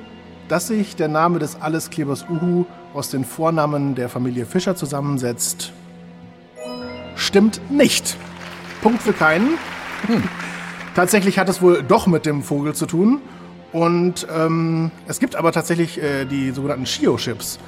dass 0.49 0.69
sich 0.69 0.97
der 0.97 1.09
Name 1.09 1.39
des 1.39 1.61
Allesklebers 1.61 2.25
Uhu 2.31 2.65
aus 2.97 3.11
den 3.11 3.25
Vornamen 3.25 3.95
der 3.95 4.09
Familie 4.09 4.47
Fischer 4.47 4.75
zusammensetzt, 4.75 5.73
stimmt 7.15 7.61
nicht. 7.71 8.17
Punkt 8.83 9.03
für 9.03 9.13
keinen. 9.13 9.59
Tatsächlich 10.95 11.39
hat 11.39 11.49
es 11.49 11.61
wohl 11.61 11.83
doch 11.83 12.07
mit 12.07 12.25
dem 12.27 12.43
Vogel 12.43 12.75
zu 12.75 12.87
tun. 12.87 13.21
Und 13.73 14.27
ähm, 14.35 14.91
es 15.07 15.21
gibt 15.21 15.37
aber 15.37 15.53
tatsächlich 15.53 16.03
äh, 16.03 16.25
die 16.25 16.53
sogenannten 16.53 16.85
Chio-Chips. 16.85 17.59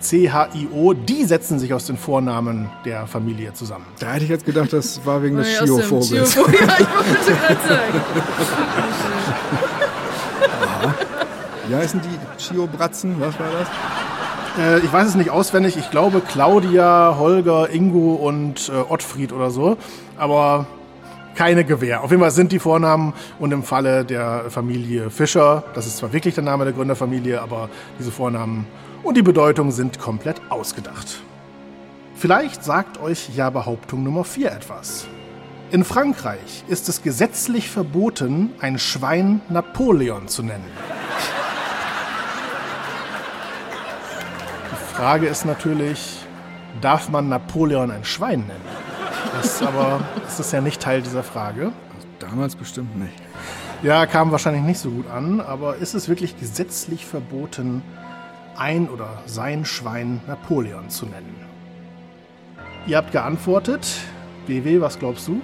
C-H-I-O, 0.00 0.94
die 0.94 1.24
setzen 1.24 1.58
sich 1.58 1.74
aus 1.74 1.84
den 1.84 1.98
Vornamen 1.98 2.70
der 2.84 3.06
Familie 3.06 3.52
zusammen. 3.52 3.84
Da 3.98 4.12
hätte 4.12 4.24
ich 4.24 4.30
jetzt 4.30 4.46
gedacht, 4.46 4.72
das 4.72 5.04
war 5.04 5.22
wegen 5.22 5.36
des 5.36 5.48
Chio-Vogels. 5.58 6.32
Chio-Vogel. 6.32 6.60
Ja, 6.60 6.76
ich 6.78 6.88
wollte 6.88 7.32
gerade 7.32 7.68
sagen. 7.68 8.00
Wie 11.68 11.74
heißen 11.74 12.00
die 12.00 12.42
Chio-Bratzen? 12.42 13.16
Was 13.20 13.38
war 13.38 13.50
das? 13.58 13.68
Äh, 14.58 14.80
ich 14.80 14.92
weiß 14.92 15.08
es 15.08 15.14
nicht 15.14 15.30
auswendig. 15.30 15.76
Ich 15.76 15.90
glaube 15.90 16.20
Claudia, 16.20 17.16
Holger, 17.18 17.70
Ingo 17.70 18.14
und 18.14 18.68
äh, 18.68 18.72
Ottfried 18.72 19.32
oder 19.32 19.50
so. 19.50 19.76
Aber 20.16 20.66
keine 21.34 21.64
Gewähr. 21.64 22.02
Auf 22.02 22.10
jeden 22.10 22.20
Fall 22.20 22.32
sind 22.32 22.50
die 22.50 22.58
Vornamen 22.58 23.12
und 23.38 23.52
im 23.52 23.62
Falle 23.62 24.04
der 24.04 24.46
Familie 24.48 25.08
Fischer, 25.10 25.62
das 25.74 25.86
ist 25.86 25.98
zwar 25.98 26.12
wirklich 26.12 26.34
der 26.34 26.42
Name 26.42 26.64
der 26.64 26.72
Gründerfamilie, 26.72 27.40
aber 27.40 27.68
diese 27.96 28.10
Vornamen 28.10 28.66
und 29.04 29.16
die 29.16 29.22
Bedeutung 29.22 29.70
sind 29.70 30.00
komplett 30.00 30.40
ausgedacht. 30.48 31.20
Vielleicht 32.16 32.64
sagt 32.64 33.00
euch 33.00 33.30
ja 33.36 33.50
Behauptung 33.50 34.02
Nummer 34.02 34.24
4 34.24 34.50
etwas. 34.50 35.06
In 35.70 35.84
Frankreich 35.84 36.64
ist 36.66 36.88
es 36.88 37.02
gesetzlich 37.02 37.70
verboten, 37.70 38.50
ein 38.60 38.80
Schwein 38.80 39.40
Napoleon 39.48 40.26
zu 40.26 40.42
nennen. 40.42 40.66
Frage 44.98 45.28
ist 45.28 45.44
natürlich, 45.44 46.26
darf 46.80 47.08
man 47.08 47.28
Napoleon 47.28 47.92
ein 47.92 48.04
Schwein 48.04 48.40
nennen? 48.40 48.60
Das 49.36 49.46
ist 49.46 49.62
aber 49.62 50.00
das 50.24 50.40
ist 50.40 50.52
ja 50.52 50.60
nicht 50.60 50.82
Teil 50.82 51.02
dieser 51.02 51.22
Frage. 51.22 51.70
Damals 52.18 52.56
bestimmt 52.56 52.98
nicht. 52.98 53.14
Ja, 53.84 54.06
kam 54.06 54.32
wahrscheinlich 54.32 54.64
nicht 54.64 54.80
so 54.80 54.90
gut 54.90 55.08
an, 55.08 55.40
aber 55.40 55.76
ist 55.76 55.94
es 55.94 56.08
wirklich 56.08 56.40
gesetzlich 56.40 57.06
verboten, 57.06 57.84
ein 58.56 58.88
oder 58.88 59.22
sein 59.24 59.64
Schwein 59.64 60.20
Napoleon 60.26 60.90
zu 60.90 61.06
nennen? 61.06 61.46
Ihr 62.88 62.96
habt 62.96 63.12
geantwortet. 63.12 63.86
BW, 64.48 64.80
was 64.80 64.98
glaubst 64.98 65.28
du? 65.28 65.40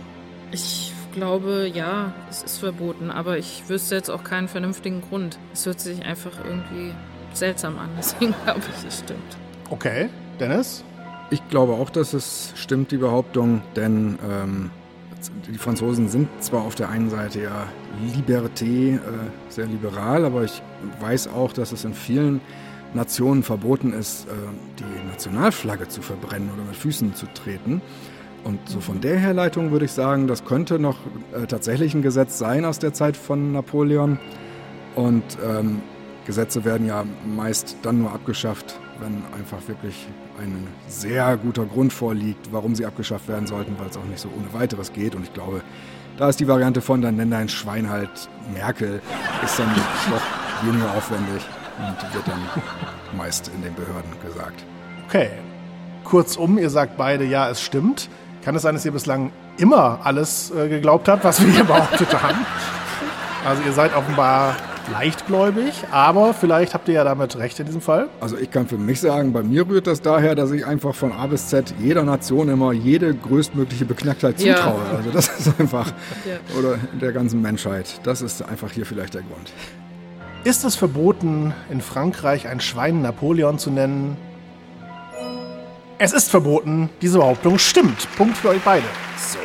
Ich 0.51 0.93
glaube, 1.13 1.71
ja, 1.73 2.13
es 2.29 2.43
ist 2.43 2.59
verboten, 2.59 3.09
aber 3.13 3.39
ich 3.39 3.63
wüsste 3.69 3.95
jetzt 3.95 4.11
auch 4.11 4.25
keinen 4.25 4.49
vernünftigen 4.49 5.01
Grund. 5.01 5.39
Es 5.53 5.65
hört 5.65 5.79
sich 5.79 6.05
einfach 6.05 6.33
irgendwie 6.45 6.93
seltsam 7.33 7.79
an, 7.79 7.91
deswegen 7.97 8.35
glaube 8.43 8.63
ich, 8.81 8.89
es 8.89 8.99
stimmt. 8.99 9.44
Okay, 9.75 10.09
Dennis? 10.39 10.85
Ich 11.31 11.49
glaube 11.49 11.73
auch, 11.73 11.91
dass 11.91 12.13
es 12.13 12.53
stimmt, 12.55 12.93
die 12.93 12.97
Behauptung, 12.97 13.61
denn 13.75 14.21
ähm, 14.25 14.71
die 15.49 15.59
Franzosen 15.59 16.09
sind 16.09 16.29
zwar 16.39 16.63
auf 16.63 16.77
der 16.77 16.91
einen 16.91 17.11
Seite 17.11 17.43
ja 17.43 17.67
Liberté, 18.15 18.95
äh, 18.95 19.01
sehr 19.49 19.67
liberal, 19.67 20.25
aber 20.25 20.45
ich 20.45 20.63
weiß 21.01 21.27
auch, 21.27 21.53
dass 21.53 21.73
es 21.73 21.85
in 21.85 21.93
vielen 21.93 22.41
Nationen 22.95 23.43
verboten 23.43 23.93
ist, 23.93 24.29
äh, 24.29 24.31
die 24.79 25.09
Nationalflagge 25.09 25.89
zu 25.89 26.03
verbrennen 26.03 26.51
oder 26.55 26.63
mit 26.63 26.77
Füßen 26.77 27.17
zu 27.17 27.27
treten. 27.35 27.83
Und 28.45 28.61
so 28.69 28.79
von 28.79 29.01
der 29.01 29.19
Herleitung 29.19 29.73
würde 29.73 29.87
ich 29.87 29.93
sagen, 29.93 30.29
das 30.29 30.45
könnte 30.45 30.79
noch 30.79 30.99
äh, 31.33 31.49
tatsächlich 31.49 31.95
ein 31.95 32.03
Gesetz 32.03 32.39
sein 32.39 32.65
aus 32.65 32.79
der 32.79 32.93
Zeit 32.93 33.17
von 33.17 33.51
Napoleon. 33.51 34.21
Und 34.95 35.25
ähm, 35.45 35.83
Gesetze 36.27 36.65
werden 36.65 36.87
ja 36.87 37.05
meist 37.27 37.77
dann 37.83 38.03
nur 38.03 38.13
abgeschafft, 38.13 38.79
wenn 39.01 39.23
einfach 39.39 39.59
wirklich 39.67 40.07
ein 40.41 40.67
sehr 40.89 41.37
guter 41.37 41.65
Grund 41.65 41.93
vorliegt, 41.93 42.53
warum 42.53 42.75
sie 42.75 42.87
abgeschafft 42.87 43.29
werden 43.29 43.47
sollten, 43.47 43.79
weil 43.79 43.89
es 43.89 43.97
auch 43.97 44.05
nicht 44.05 44.21
so 44.21 44.29
ohne 44.29 44.53
weiteres 44.53 44.93
geht. 44.93 45.15
Und 45.15 45.25
ich 45.25 45.33
glaube, 45.33 45.63
da 46.17 46.29
ist 46.29 46.41
die 46.41 46.49
Variante 46.49 46.81
von, 46.81 47.03
dann 47.03 47.17
nenn 47.17 47.31
dein 47.31 47.49
Schwein 47.49 47.91
halt 47.91 48.29
Merkel, 48.53 49.03
ist 49.45 49.59
dann 49.59 49.69
doch 50.11 50.67
weniger 50.67 50.91
aufwendig 50.93 51.43
und 51.79 52.15
wird 52.15 52.29
dann 52.29 52.41
meist 53.17 53.51
in 53.55 53.63
den 53.63 53.75
Behörden 53.75 54.11
gesagt. 54.25 54.65
Okay. 55.09 55.31
Kurzum, 56.05 56.59
ihr 56.59 56.71
sagt 56.71 56.97
beide, 56.97 57.25
ja, 57.25 57.49
es 57.49 57.63
stimmt. 57.63 58.09
Kann 58.45 58.55
es 58.55 58.63
sein, 58.63 58.75
dass 58.75 58.85
ihr 58.85 58.93
bislang 58.93 59.33
immer 59.57 60.01
alles 60.05 60.51
äh, 60.51 60.69
geglaubt 60.69 61.09
habt, 61.09 61.25
was 61.25 61.45
wir 61.45 61.53
hier 61.53 61.65
behauptet 61.65 62.13
haben? 62.23 62.45
Also 63.47 63.63
ihr 63.63 63.73
seid 63.73 63.97
offenbar 63.97 64.57
leichtgläubig, 64.91 65.85
aber 65.91 66.35
vielleicht 66.35 66.75
habt 66.75 66.89
ihr 66.89 66.95
ja 66.95 67.05
damit 67.05 67.37
recht 67.37 67.59
in 67.61 67.67
diesem 67.67 67.81
Fall. 67.81 68.09
Also 68.21 68.37
ich 68.37 68.51
kann 68.51 68.67
für 68.69 68.77
mich 68.79 69.01
sagen, 69.01 69.33
bei 69.33 69.43
mir 69.43 69.69
rührt 69.69 69.87
das 69.87 70.03
daher, 70.03 70.35
dass 70.35 70.51
ich 70.51 70.67
einfach 70.67 70.95
von 70.95 71.13
A 71.13 71.27
bis 71.27 71.49
Z 71.49 71.75
jeder 71.81 72.03
Nation 72.03 72.49
immer 72.49 72.73
jede 72.73 73.15
größtmögliche 73.15 73.85
Beknacktheit 73.85 74.41
Ja. 74.41 74.57
zutraue. 74.57 74.81
Also 74.97 75.11
das 75.11 75.29
ist 75.39 75.61
einfach, 75.61 75.89
Ja. 76.25 76.59
oder 76.59 76.79
der 77.01 77.13
ganzen 77.13 77.41
Menschheit. 77.43 78.01
Das 78.05 78.23
ist 78.23 78.43
einfach 78.43 78.71
hier 78.73 78.87
vielleicht 78.87 79.15
der 79.15 79.23
Grund. 79.23 79.53
Ist 80.45 80.65
es 80.65 80.77
verboten, 80.77 81.55
in 81.71 81.81
Frankreich 81.81 82.47
ein 82.49 82.61
Schwein 82.61 83.01
Napoleon 83.03 83.59
zu 83.59 83.71
nennen? 83.71 84.17
Es 85.99 86.13
ist 86.13 86.31
verboten. 86.31 86.91
Diese 87.01 87.19
Behauptung 87.19 87.59
stimmt. 87.59 88.09
Punkt 88.17 88.37
für 88.37 88.49
euch 88.51 88.61
beide. 88.63 88.85
So. 89.17 89.39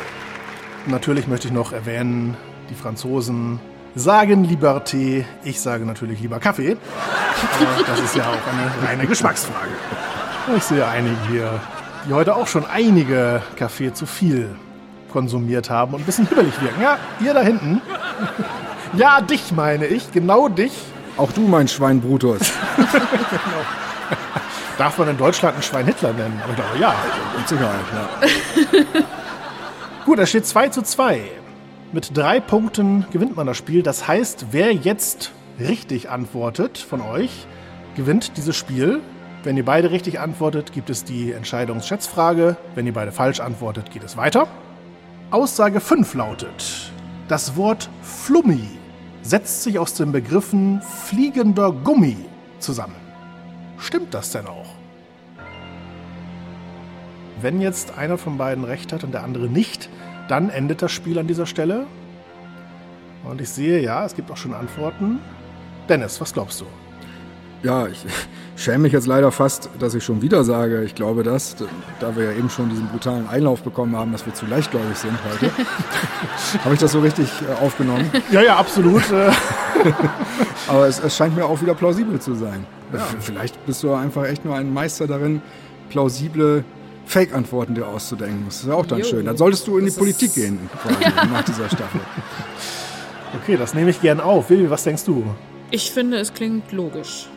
Natürlich 0.90 1.26
möchte 1.26 1.48
ich 1.48 1.54
noch 1.54 1.72
erwähnen, 1.72 2.36
die 2.68 2.74
Franzosen 2.74 3.60
sagen 3.94 4.44
Liberté, 4.44 5.24
ich 5.44 5.60
sage 5.60 5.84
natürlich 5.84 6.20
lieber 6.20 6.38
Kaffee. 6.38 6.76
Aber 6.76 7.84
das 7.86 8.00
ist 8.00 8.16
ja 8.16 8.24
auch 8.24 8.52
eine 8.52 8.88
reine 8.88 9.06
Geschmacksfrage. 9.06 9.70
Ich 10.56 10.62
sehe 10.64 10.86
einige 10.86 11.16
hier, 11.28 11.60
die 12.08 12.14
heute 12.14 12.34
auch 12.36 12.46
schon 12.46 12.64
einige 12.66 13.42
Kaffee 13.56 13.92
zu 13.92 14.06
viel 14.06 14.54
konsumiert 15.12 15.70
haben 15.70 15.94
und 15.94 16.02
ein 16.02 16.06
bisschen 16.06 16.26
hibbelig 16.28 16.60
wirken. 16.60 16.80
Ja, 16.82 16.98
ihr 17.20 17.34
da 17.34 17.40
hinten. 17.40 17.80
Ja, 18.94 19.20
dich 19.20 19.52
meine 19.52 19.86
ich, 19.86 20.10
genau 20.12 20.48
dich. 20.48 20.72
Auch 21.16 21.32
du, 21.32 21.42
mein 21.42 21.68
Schwein 21.68 22.00
Brutus. 22.00 22.40
Darf 24.78 24.96
man 24.98 25.08
in 25.08 25.18
Deutschland 25.18 25.54
einen 25.54 25.62
Schwein 25.62 25.86
Hitler 25.86 26.12
nennen? 26.12 26.40
Aber 26.42 26.52
ich 26.52 26.56
glaube, 26.56 26.78
ja. 26.78 26.94
Mit 27.36 27.48
Sicherheit, 27.48 27.84
ja. 27.92 29.02
Gut, 30.06 30.18
es 30.18 30.28
steht 30.30 30.46
2 30.46 30.68
zu 30.70 30.82
2. 30.82 31.20
Mit 31.92 32.16
drei 32.16 32.38
Punkten 32.38 33.04
gewinnt 33.10 33.34
man 33.34 33.48
das 33.48 33.56
Spiel. 33.56 33.82
Das 33.82 34.06
heißt, 34.06 34.46
wer 34.52 34.72
jetzt 34.72 35.32
richtig 35.58 36.08
antwortet 36.08 36.78
von 36.78 37.00
euch, 37.00 37.48
gewinnt 37.96 38.36
dieses 38.36 38.54
Spiel. 38.54 39.00
Wenn 39.42 39.56
ihr 39.56 39.64
beide 39.64 39.90
richtig 39.90 40.20
antwortet, 40.20 40.72
gibt 40.72 40.88
es 40.88 41.02
die 41.02 41.32
Entscheidungsschätzfrage. 41.32 42.56
Wenn 42.76 42.86
ihr 42.86 42.92
beide 42.92 43.10
falsch 43.10 43.40
antwortet, 43.40 43.90
geht 43.90 44.04
es 44.04 44.16
weiter. 44.16 44.46
Aussage 45.32 45.80
5 45.80 46.14
lautet, 46.14 46.92
das 47.26 47.56
Wort 47.56 47.90
Flummi 48.02 48.68
setzt 49.22 49.64
sich 49.64 49.80
aus 49.80 49.94
den 49.94 50.12
Begriffen 50.12 50.82
fliegender 50.82 51.72
Gummi 51.72 52.16
zusammen. 52.60 52.94
Stimmt 53.78 54.14
das 54.14 54.30
denn 54.30 54.46
auch? 54.46 54.74
Wenn 57.40 57.60
jetzt 57.60 57.98
einer 57.98 58.16
von 58.16 58.38
beiden 58.38 58.62
recht 58.62 58.92
hat 58.92 59.02
und 59.02 59.12
der 59.12 59.24
andere 59.24 59.48
nicht, 59.48 59.88
dann 60.30 60.48
endet 60.48 60.80
das 60.82 60.92
Spiel 60.92 61.18
an 61.18 61.26
dieser 61.26 61.46
Stelle. 61.46 61.86
Und 63.24 63.40
ich 63.40 63.48
sehe, 63.48 63.80
ja, 63.80 64.04
es 64.04 64.14
gibt 64.14 64.30
auch 64.30 64.36
schon 64.36 64.54
Antworten. 64.54 65.18
Dennis, 65.88 66.20
was 66.20 66.32
glaubst 66.32 66.60
du? 66.60 66.66
Ja, 67.62 67.88
ich 67.88 68.06
schäme 68.56 68.78
mich 68.78 68.92
jetzt 68.92 69.06
leider 69.06 69.32
fast, 69.32 69.68
dass 69.78 69.94
ich 69.94 70.04
schon 70.04 70.22
wieder 70.22 70.44
sage, 70.44 70.84
ich 70.84 70.94
glaube 70.94 71.24
das, 71.24 71.56
da 71.98 72.16
wir 72.16 72.24
ja 72.24 72.32
eben 72.32 72.48
schon 72.48 72.70
diesen 72.70 72.86
brutalen 72.86 73.28
Einlauf 73.28 73.62
bekommen 73.62 73.96
haben, 73.96 74.12
dass 74.12 74.24
wir 74.24 74.32
zu 74.32 74.46
leichtgläubig 74.46 74.96
sind 74.96 75.18
heute. 75.30 75.52
Habe 76.64 76.74
ich 76.74 76.80
das 76.80 76.92
so 76.92 77.00
richtig 77.00 77.28
äh, 77.42 77.62
aufgenommen? 77.62 78.10
Ja, 78.30 78.40
ja, 78.40 78.56
absolut. 78.56 79.10
äh. 79.10 79.30
Aber 80.68 80.86
es, 80.86 81.00
es 81.00 81.16
scheint 81.16 81.34
mir 81.34 81.44
auch 81.44 81.60
wieder 81.60 81.74
plausibel 81.74 82.20
zu 82.20 82.34
sein. 82.34 82.64
Vielleicht 83.20 83.64
bist 83.66 83.82
du 83.82 83.94
einfach 83.94 84.24
echt 84.24 84.44
nur 84.44 84.56
ein 84.56 84.72
Meister 84.72 85.06
darin, 85.06 85.42
plausible 85.90 86.64
Fake-Antworten 87.10 87.74
dir 87.74 87.88
auszudenken. 87.88 88.44
Das 88.46 88.60
ist 88.60 88.68
ja 88.68 88.74
auch 88.74 88.86
dann 88.86 89.00
Jo. 89.00 89.04
schön. 89.04 89.26
Dann 89.26 89.36
solltest 89.36 89.66
du 89.66 89.78
in 89.78 89.84
die 89.84 89.90
Politik 89.90 90.32
gehen, 90.34 90.70
quasi, 90.82 91.04
nach 91.32 91.44
dieser 91.44 91.68
Staffel. 91.68 92.00
Okay, 93.42 93.56
das 93.56 93.74
nehme 93.74 93.90
ich 93.90 94.00
gern 94.00 94.18
auf. 94.18 94.50
Vivi, 94.50 94.68
was 94.70 94.82
denkst 94.82 95.04
du? 95.04 95.22
Ich 95.70 95.92
finde, 95.92 96.16
es 96.16 96.34
klingt 96.34 96.72
logisch. 96.72 97.28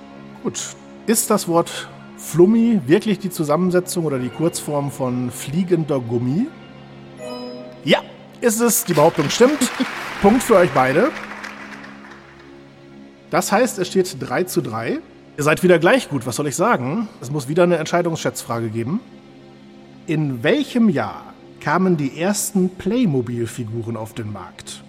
Gut. 0.42 0.60
Ist 1.06 1.30
das 1.30 1.48
Wort 1.48 1.88
Flummi 2.18 2.82
wirklich 2.88 3.20
die 3.20 3.30
Zusammensetzung 3.30 4.04
oder 4.06 4.18
die 4.18 4.30
Kurzform 4.30 4.90
von 4.90 5.30
fliegender 5.30 6.00
Gummi? 6.00 6.48
Ja, 7.84 8.00
ist 8.42 8.60
es. 8.60 8.86
Die 8.86 8.96
Behauptung 8.96 9.30
stimmt. 9.30 9.60
Punkt 10.24 10.42
für 10.42 10.56
euch 10.56 10.72
beide. 10.72 11.12
Das 13.30 13.52
heißt, 13.52 13.78
es 13.78 13.88
steht 13.88 14.16
3 14.20 14.46
zu 14.46 14.62
3. 14.62 15.00
Ihr 15.38 15.44
seid 15.44 15.62
wieder 15.62 15.78
gleich 15.78 16.10
gut, 16.10 16.26
was 16.26 16.38
soll 16.38 16.48
ich 16.48 16.56
sagen? 16.56 17.08
Es 17.22 17.30
muss 17.30 17.48
wieder 17.48 17.64
eine 17.64 17.78
Entscheidungsschätzfrage 17.78 18.70
geben. 18.70 19.00
In 20.06 20.44
welchem 20.44 20.90
Jahr 20.90 21.34
kamen 21.62 21.96
die 21.98 22.20
ersten 22.20 22.70
Playmobil-Figuren 22.70 23.96
auf 23.96 24.14
den 24.14 24.34
Markt? 24.34 24.84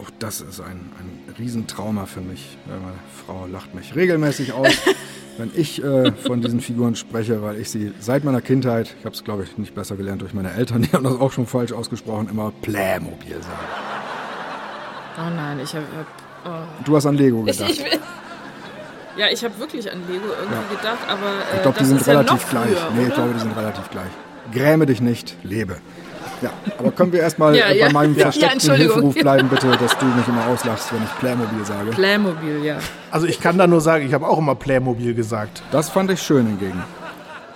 Auch 0.00 0.10
das 0.18 0.40
ist 0.40 0.60
ein, 0.60 0.92
ein 0.98 1.34
Riesentrauma 1.38 2.06
für 2.06 2.20
mich. 2.20 2.56
Ja, 2.68 2.74
Meine 2.76 2.94
Frau 3.26 3.46
lacht 3.50 3.74
mich 3.74 3.94
regelmäßig 3.96 4.52
aus, 4.52 4.68
wenn 5.38 5.50
ich 5.56 5.82
äh, 5.82 6.12
von 6.12 6.40
diesen 6.40 6.60
Figuren 6.60 6.94
spreche, 6.94 7.42
weil 7.42 7.56
ich 7.60 7.68
sie 7.70 7.92
seit 7.98 8.22
meiner 8.24 8.40
Kindheit, 8.40 8.94
ich 8.98 9.04
habe 9.04 9.14
es 9.14 9.24
glaube 9.24 9.42
ich 9.42 9.58
nicht 9.58 9.74
besser 9.74 9.96
gelernt 9.96 10.22
durch 10.22 10.34
meine 10.34 10.52
Eltern, 10.52 10.82
die 10.90 10.92
haben 10.92 11.04
das 11.04 11.18
auch 11.18 11.32
schon 11.32 11.46
falsch 11.46 11.72
ausgesprochen, 11.72 12.28
immer 12.30 12.52
Playmobil 12.62 13.42
sagen. 13.42 13.68
Oh 15.18 15.34
nein, 15.34 15.58
ich 15.62 15.74
habe. 15.74 15.84
Oh. 16.46 16.84
Du 16.84 16.96
hast 16.96 17.04
an 17.06 17.16
Lego 17.16 17.44
Ich, 17.46 17.58
gedacht. 17.58 17.72
ich, 17.72 17.80
ja, 19.18 19.26
ich 19.30 19.44
habe 19.44 19.58
wirklich 19.58 19.90
an 19.92 19.98
Lego 20.08 20.24
irgendwie 20.40 20.76
gedacht, 20.76 21.00
aber 21.08 21.26
äh, 21.52 21.56
Ich 21.56 21.62
glaube, 21.62 21.78
die 21.80 21.84
sind 21.84 22.06
ja 22.06 22.12
relativ 22.12 22.32
noch 22.44 22.50
gleich. 22.50 22.70
Früher, 22.78 22.90
nee, 22.94 23.06
ich 23.08 23.14
glaube, 23.14 23.32
die 23.34 23.40
sind 23.40 23.56
relativ 23.56 23.90
gleich. 23.90 24.10
Gräme 24.52 24.86
dich 24.86 25.00
nicht, 25.00 25.36
lebe. 25.42 25.76
Ja, 26.42 26.50
aber 26.78 26.90
können 26.92 27.12
wir 27.12 27.20
erstmal 27.20 27.54
Ja, 27.56 27.68
bei 27.68 27.74
ja. 27.76 27.90
meinem 27.92 28.14
Ja, 28.16 28.22
versteckten 28.24 28.52
Entschuldigung. 28.54 28.92
Hilferuf 28.94 29.14
bleiben, 29.14 29.48
bitte, 29.48 29.68
dass 29.76 29.98
du 29.98 30.06
mich 30.06 30.26
immer 30.28 30.46
auslachst, 30.46 30.92
wenn 30.92 31.02
ich 31.02 31.18
Playmobil 31.18 31.64
sage. 31.64 31.90
Playmobil, 31.90 32.64
ja. 32.64 32.78
Also 33.10 33.26
ich 33.26 33.40
kann 33.40 33.58
da 33.58 33.66
nur 33.66 33.80
sagen, 33.80 34.06
ich 34.06 34.14
habe 34.14 34.26
auch 34.26 34.38
immer 34.38 34.54
Playmobil 34.54 35.14
gesagt. 35.14 35.62
Das 35.70 35.90
fand 35.90 36.10
ich 36.10 36.22
schön 36.22 36.46
hingegen. 36.46 36.82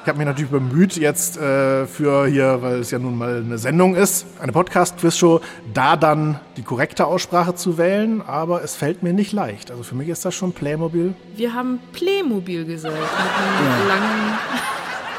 Ich 0.02 0.08
habe 0.08 0.18
mich 0.18 0.26
natürlich 0.26 0.50
bemüht, 0.50 0.98
jetzt 0.98 1.38
äh, 1.38 1.86
für 1.86 2.26
hier, 2.26 2.58
weil 2.60 2.80
es 2.80 2.90
ja 2.90 2.98
nun 2.98 3.16
mal 3.16 3.38
eine 3.38 3.56
Sendung 3.56 3.94
ist, 3.94 4.26
eine 4.38 4.52
Podcast-Quiz-Show, 4.52 5.40
da 5.72 5.96
dann 5.96 6.38
die 6.58 6.62
korrekte 6.62 7.06
Aussprache 7.06 7.54
zu 7.54 7.78
wählen, 7.78 8.20
aber 8.20 8.62
es 8.62 8.76
fällt 8.76 9.02
mir 9.02 9.14
nicht 9.14 9.32
leicht. 9.32 9.70
Also 9.70 9.82
für 9.82 9.94
mich 9.94 10.10
ist 10.10 10.22
das 10.26 10.34
schon 10.34 10.52
Playmobil. 10.52 11.14
Wir 11.36 11.54
haben 11.54 11.78
Playmobil 11.94 12.66
gesagt. 12.66 12.94
Mit 12.94 13.02
einem 13.02 13.88
langen. 13.88 14.38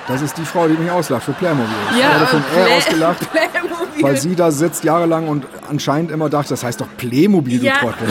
Das 0.07 0.21
ist 0.21 0.37
die 0.37 0.45
Frau, 0.45 0.67
die 0.67 0.75
mich 0.75 0.91
auslacht 0.91 1.23
für 1.23 1.31
Playmobil. 1.31 1.65
Ich 1.91 1.97
Ja, 1.99 2.11
werde 2.11 2.27
von 2.27 2.39
äh, 2.39 2.59
er 2.59 2.65
Play- 2.65 2.77
ausgelacht, 2.77 3.31
Playmobil. 3.31 4.03
weil 4.03 4.17
sie 4.17 4.35
da 4.35 4.51
sitzt 4.51 4.83
jahrelang 4.83 5.27
und 5.27 5.45
anscheinend 5.69 6.11
immer 6.11 6.29
dachte, 6.29 6.49
das 6.49 6.63
heißt 6.63 6.79
doch 6.81 6.87
Playmobil, 6.97 7.59
du 7.59 7.65
Ja. 7.65 7.77
Trottel. 7.79 8.07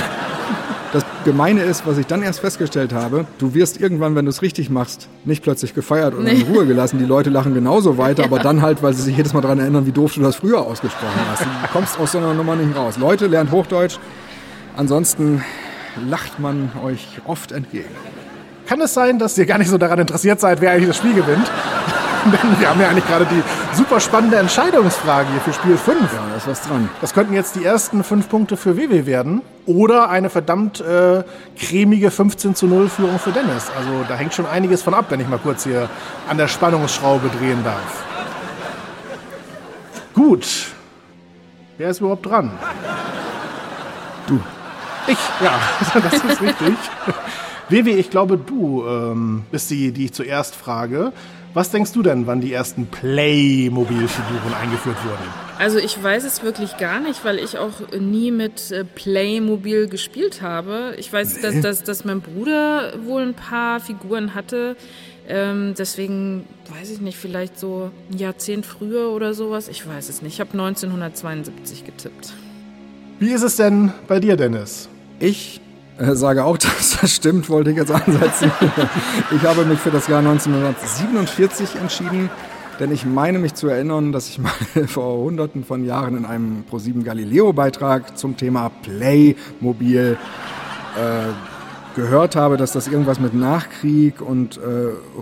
Das 0.92 1.04
Gemeine 1.24 1.62
ist, 1.62 1.86
was 1.88 1.98
ich 1.98 2.06
dann 2.06 2.22
erst 2.22 2.38
festgestellt 2.40 2.92
habe, 2.92 3.26
du 3.38 3.52
wirst 3.54 3.80
irgendwann, 3.80 4.14
wenn 4.14 4.26
du 4.26 4.30
es 4.30 4.42
richtig 4.42 4.70
machst, 4.70 5.08
nicht 5.24 5.42
plötzlich 5.42 5.74
gefeiert 5.74 6.14
in 6.14 6.22
Nee. 6.22 6.44
Ruhe 6.48 6.66
gelassen. 6.66 6.98
Die 7.00 7.04
Leute 7.04 7.30
lachen 7.30 7.52
genauso 7.52 7.98
weiter, 7.98 8.22
aber 8.24 8.38
dann 8.38 8.62
halt, 8.62 8.80
weil 8.82 8.92
sie 8.94 9.02
sich 9.02 9.16
jedes 9.16 9.32
Mal 9.32 9.40
daran 9.40 9.58
erinnern, 9.58 9.86
wie 9.86 9.92
doof 9.92 10.14
du 10.14 10.20
das 10.22 10.36
früher 10.36 10.60
ausgesprochen 10.60 11.18
hast. 11.32 11.42
Du 11.42 11.46
kommst 11.72 11.98
aus 11.98 12.12
so 12.12 12.18
einer 12.18 12.32
Nummer 12.34 12.54
nicht 12.54 12.76
raus. 12.76 12.96
Leute, 12.96 13.26
lernt 13.26 13.50
Hochdeutsch. 13.50 13.96
Ansonsten 14.76 15.42
lacht 16.08 16.38
man 16.38 16.70
euch 16.84 17.06
oft 17.24 17.50
entgegen. 17.50 17.88
Kann 18.66 18.80
es 18.80 18.94
sein, 18.94 19.18
dass 19.18 19.36
ihr 19.36 19.46
gar 19.46 19.58
nicht 19.58 19.70
so 19.70 19.78
daran 19.78 19.98
interessiert 19.98 20.40
seid, 20.40 20.60
wer 20.60 20.72
eigentlich 20.72 20.88
das 20.88 20.96
Spiel 20.96 21.14
gewinnt? 21.14 21.50
Denn 22.24 22.58
wir 22.58 22.70
haben 22.70 22.80
ja 22.80 22.88
eigentlich 22.88 23.06
gerade 23.06 23.26
die 23.26 23.42
super 23.76 24.00
spannende 24.00 24.38
Entscheidungsfrage 24.38 25.28
hier 25.30 25.40
für 25.42 25.52
Spiel 25.52 25.76
5. 25.76 26.00
Ja, 26.00 26.20
da 26.30 26.36
ist 26.36 26.48
was 26.48 26.62
dran. 26.62 26.88
Das 27.02 27.12
könnten 27.12 27.34
jetzt 27.34 27.54
die 27.56 27.64
ersten 27.64 28.02
fünf 28.02 28.30
Punkte 28.30 28.56
für 28.56 28.78
WW 28.78 29.04
werden 29.04 29.42
oder 29.66 30.08
eine 30.08 30.30
verdammt 30.30 30.80
äh, 30.80 31.22
cremige 31.58 32.10
15 32.10 32.54
zu 32.54 32.66
0 32.66 32.88
Führung 32.88 33.18
für 33.18 33.32
Dennis. 33.32 33.70
Also 33.76 34.06
da 34.08 34.14
hängt 34.14 34.32
schon 34.32 34.46
einiges 34.46 34.82
von 34.82 34.94
ab, 34.94 35.06
wenn 35.10 35.20
ich 35.20 35.28
mal 35.28 35.38
kurz 35.38 35.64
hier 35.64 35.90
an 36.26 36.38
der 36.38 36.48
Spannungsschraube 36.48 37.28
drehen 37.38 37.62
darf. 37.62 38.04
Gut. 40.14 40.46
Wer 41.76 41.90
ist 41.90 42.00
überhaupt 42.00 42.24
dran? 42.24 42.52
Du. 44.26 44.40
Ich, 45.06 45.18
ja, 45.42 45.52
das 46.00 46.14
ist 46.14 46.40
richtig. 46.40 46.76
WW, 47.68 47.92
ich 47.92 48.10
glaube, 48.10 48.36
du 48.38 48.84
ähm, 48.86 49.44
bist 49.50 49.70
die, 49.70 49.92
die 49.92 50.06
ich 50.06 50.12
zuerst 50.12 50.54
frage. 50.54 51.12
Was 51.54 51.70
denkst 51.70 51.92
du 51.92 52.02
denn, 52.02 52.26
wann 52.26 52.40
die 52.40 52.52
ersten 52.52 52.86
Playmobil-Figuren 52.86 54.54
eingeführt 54.60 54.96
wurden? 55.04 55.22
Also 55.56 55.78
ich 55.78 56.02
weiß 56.02 56.24
es 56.24 56.42
wirklich 56.42 56.78
gar 56.78 56.98
nicht, 56.98 57.24
weil 57.24 57.38
ich 57.38 57.58
auch 57.58 57.74
nie 57.98 58.32
mit 58.32 58.72
äh, 58.72 58.84
Playmobil 58.84 59.86
gespielt 59.86 60.42
habe. 60.42 60.94
Ich 60.98 61.12
weiß, 61.12 61.40
dass, 61.42 61.60
dass, 61.60 61.82
dass 61.84 62.04
mein 62.04 62.20
Bruder 62.22 62.94
wohl 63.06 63.22
ein 63.22 63.34
paar 63.34 63.78
Figuren 63.78 64.34
hatte. 64.34 64.76
Ähm, 65.28 65.74
deswegen 65.78 66.44
weiß 66.76 66.90
ich 66.90 67.00
nicht, 67.00 67.16
vielleicht 67.16 67.58
so 67.58 67.92
ein 68.10 68.18
Jahrzehnt 68.18 68.66
früher 68.66 69.10
oder 69.10 69.32
sowas. 69.32 69.68
Ich 69.68 69.86
weiß 69.86 70.08
es 70.08 70.22
nicht. 70.22 70.34
Ich 70.34 70.40
habe 70.40 70.50
1972 70.52 71.84
getippt. 71.84 72.32
Wie 73.20 73.30
ist 73.30 73.42
es 73.42 73.54
denn 73.56 73.92
bei 74.08 74.18
dir, 74.18 74.36
Dennis? 74.36 74.88
Ich 75.20 75.60
sage 75.98 76.44
auch, 76.44 76.58
dass 76.58 76.98
das 77.00 77.14
stimmt, 77.14 77.48
wollte 77.48 77.70
ich 77.70 77.76
jetzt 77.76 77.90
ansetzen. 77.90 78.50
ich 79.34 79.42
habe 79.42 79.64
mich 79.64 79.78
für 79.78 79.90
das 79.90 80.08
Jahr 80.08 80.20
1947 80.20 81.76
entschieden, 81.76 82.30
denn 82.80 82.92
ich 82.92 83.04
meine 83.04 83.38
mich 83.38 83.54
zu 83.54 83.68
erinnern, 83.68 84.12
dass 84.12 84.28
ich 84.28 84.38
mal 84.38 84.52
vor 84.86 85.18
hunderten 85.24 85.64
von 85.64 85.84
Jahren 85.84 86.16
in 86.16 86.24
einem 86.24 86.64
ProSieben 86.64 87.04
Galileo-Beitrag 87.04 88.18
zum 88.18 88.36
Thema 88.36 88.70
Playmobil 88.82 90.16
äh, 90.96 91.96
gehört 91.96 92.34
habe, 92.34 92.56
dass 92.56 92.72
das 92.72 92.88
irgendwas 92.88 93.20
mit 93.20 93.34
Nachkrieg 93.34 94.20
und 94.20 94.56
äh, 94.56 94.60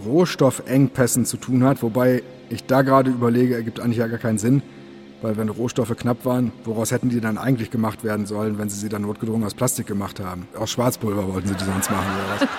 Rohstoffengpässen 0.06 1.26
zu 1.26 1.36
tun 1.36 1.64
hat, 1.64 1.82
wobei 1.82 2.22
ich 2.48 2.64
da 2.64 2.82
gerade 2.82 3.10
überlege, 3.10 3.54
ergibt 3.54 3.80
eigentlich 3.80 3.98
ja 3.98 4.06
gar 4.06 4.18
keinen 4.18 4.38
Sinn. 4.38 4.62
Weil 5.22 5.36
wenn 5.36 5.48
Rohstoffe 5.48 5.96
knapp 5.96 6.24
waren, 6.24 6.50
woraus 6.64 6.90
hätten 6.90 7.08
die 7.08 7.20
dann 7.20 7.38
eigentlich 7.38 7.70
gemacht 7.70 8.02
werden 8.02 8.26
sollen, 8.26 8.58
wenn 8.58 8.68
sie 8.68 8.76
sie 8.76 8.88
dann 8.88 9.02
notgedrungen 9.02 9.46
aus 9.46 9.54
Plastik 9.54 9.86
gemacht 9.86 10.18
haben? 10.18 10.48
Aus 10.58 10.72
Schwarzpulver 10.72 11.32
wollten 11.32 11.46
sie 11.46 11.54
die 11.54 11.64
sonst 11.64 11.90
machen 11.90 12.06
oder 12.14 12.40
was? 12.40 12.48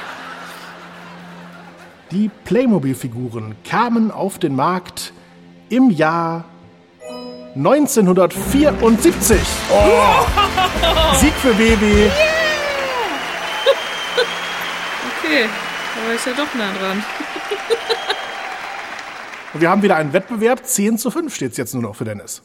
Die 2.11 2.29
Playmobil-Figuren 2.45 3.55
kamen 3.67 4.11
auf 4.11 4.37
den 4.37 4.55
Markt 4.55 5.13
im 5.69 5.89
Jahr 5.89 6.45
1974. 7.55 9.39
Oh. 9.71 10.25
Sieg 11.15 11.33
für 11.33 11.57
WW. 11.57 12.09
Okay, 15.25 15.45
da 15.95 16.05
war 16.05 16.15
ich 16.15 16.25
ja 16.25 16.33
doch 16.33 16.53
nah 16.53 16.71
dran. 16.77 17.03
Und 19.53 19.61
wir 19.61 19.69
haben 19.69 19.83
wieder 19.83 19.95
einen 19.95 20.13
Wettbewerb. 20.13 20.65
10 20.65 20.97
zu 20.97 21.11
5 21.11 21.33
steht 21.33 21.51
es 21.51 21.57
jetzt 21.57 21.73
nur 21.73 21.83
noch 21.83 21.95
für 21.95 22.05
Dennis. 22.05 22.41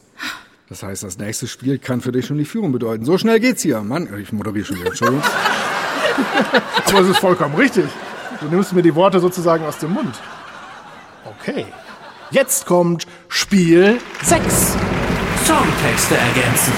Das 0.69 0.83
heißt, 0.83 1.03
das 1.03 1.17
nächste 1.17 1.47
Spiel 1.47 1.79
kann 1.79 2.01
für 2.01 2.11
dich 2.11 2.27
schon 2.27 2.37
die 2.37 2.45
Führung 2.45 2.71
bedeuten. 2.71 3.03
So 3.03 3.17
schnell 3.17 3.39
geht's 3.39 3.63
hier. 3.63 3.81
Mann, 3.81 4.07
ich 4.19 4.31
moderiere 4.31 4.65
schon 4.65 4.77
wieder. 4.77 4.89
Entschuldigung. 4.89 5.23
Aber 6.85 6.99
es 6.99 7.09
ist 7.09 7.19
vollkommen 7.19 7.55
richtig. 7.55 7.85
Du 8.39 8.47
nimmst 8.47 8.73
mir 8.73 8.83
die 8.83 8.93
Worte 8.93 9.19
sozusagen 9.19 9.65
aus 9.65 9.79
dem 9.79 9.93
Mund. 9.93 10.19
Okay. 11.25 11.65
Jetzt 12.29 12.67
kommt 12.67 13.07
Spiel 13.27 13.99
6. 14.21 14.77
Songtexte 15.45 16.15
ergänzen. 16.15 16.73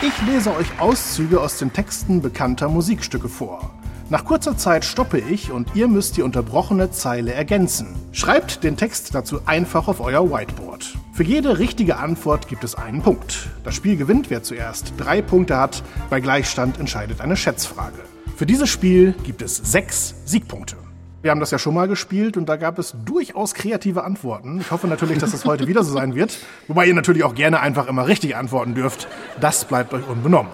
Ich 0.00 0.26
lese 0.26 0.54
euch 0.54 0.80
Auszüge 0.80 1.40
aus 1.40 1.58
den 1.58 1.72
Texten 1.72 2.22
bekannter 2.22 2.68
Musikstücke 2.68 3.28
vor. 3.28 3.70
Nach 4.10 4.24
kurzer 4.24 4.56
Zeit 4.56 4.86
stoppe 4.86 5.18
ich 5.18 5.52
und 5.52 5.76
ihr 5.76 5.86
müsst 5.86 6.16
die 6.16 6.22
unterbrochene 6.22 6.90
Zeile 6.90 7.34
ergänzen. 7.34 7.94
Schreibt 8.12 8.64
den 8.64 8.78
Text 8.78 9.14
dazu 9.14 9.40
einfach 9.44 9.86
auf 9.86 10.00
euer 10.00 10.30
Whiteboard. 10.30 10.94
Für 11.12 11.24
jede 11.24 11.58
richtige 11.58 11.98
Antwort 11.98 12.48
gibt 12.48 12.64
es 12.64 12.74
einen 12.74 13.02
Punkt. 13.02 13.50
Das 13.64 13.74
Spiel 13.74 13.98
gewinnt, 13.98 14.30
wer 14.30 14.42
zuerst 14.42 14.94
drei 14.96 15.20
Punkte 15.20 15.58
hat. 15.58 15.82
Bei 16.08 16.20
Gleichstand 16.20 16.80
entscheidet 16.80 17.20
eine 17.20 17.36
Schätzfrage. 17.36 17.98
Für 18.34 18.46
dieses 18.46 18.70
Spiel 18.70 19.14
gibt 19.24 19.42
es 19.42 19.56
sechs 19.56 20.14
Siegpunkte. 20.24 20.76
Wir 21.20 21.30
haben 21.30 21.40
das 21.40 21.50
ja 21.50 21.58
schon 21.58 21.74
mal 21.74 21.86
gespielt 21.86 22.38
und 22.38 22.48
da 22.48 22.56
gab 22.56 22.78
es 22.78 22.94
durchaus 23.04 23.52
kreative 23.52 24.04
Antworten. 24.04 24.58
Ich 24.62 24.70
hoffe 24.70 24.86
natürlich, 24.86 25.18
dass 25.18 25.34
es 25.34 25.44
heute 25.44 25.66
wieder 25.66 25.84
so 25.84 25.92
sein 25.92 26.14
wird. 26.14 26.38
Wobei 26.66 26.86
ihr 26.86 26.94
natürlich 26.94 27.24
auch 27.24 27.34
gerne 27.34 27.60
einfach 27.60 27.86
immer 27.88 28.06
richtig 28.06 28.36
antworten 28.36 28.74
dürft. 28.74 29.06
Das 29.38 29.66
bleibt 29.66 29.92
euch 29.92 30.08
unbenommen. 30.08 30.50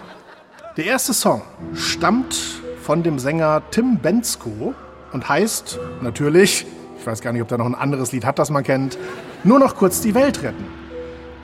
Der 0.77 0.87
erste 0.87 1.15
Song 1.15 1.43
stammt 1.75 2.64
von 2.85 3.03
dem 3.03 3.19
Sänger 3.19 3.63
Tim 3.71 3.97
Bensko 3.97 4.75
und 5.13 5.27
heißt 5.27 5.81
natürlich, 6.03 6.67
ich 6.99 7.07
weiß 7.07 7.23
gar 7.23 7.33
nicht, 7.33 7.41
ob 7.41 7.49
da 7.49 7.57
noch 7.57 7.65
ein 7.65 7.75
anderes 7.75 8.13
Lied 8.13 8.27
hat, 8.27 8.39
das 8.39 8.51
man 8.51 8.63
kennt, 8.63 8.99
nur 9.43 9.59
noch 9.59 9.75
kurz 9.75 10.03
die 10.03 10.15
Welt 10.15 10.43
retten. 10.43 10.67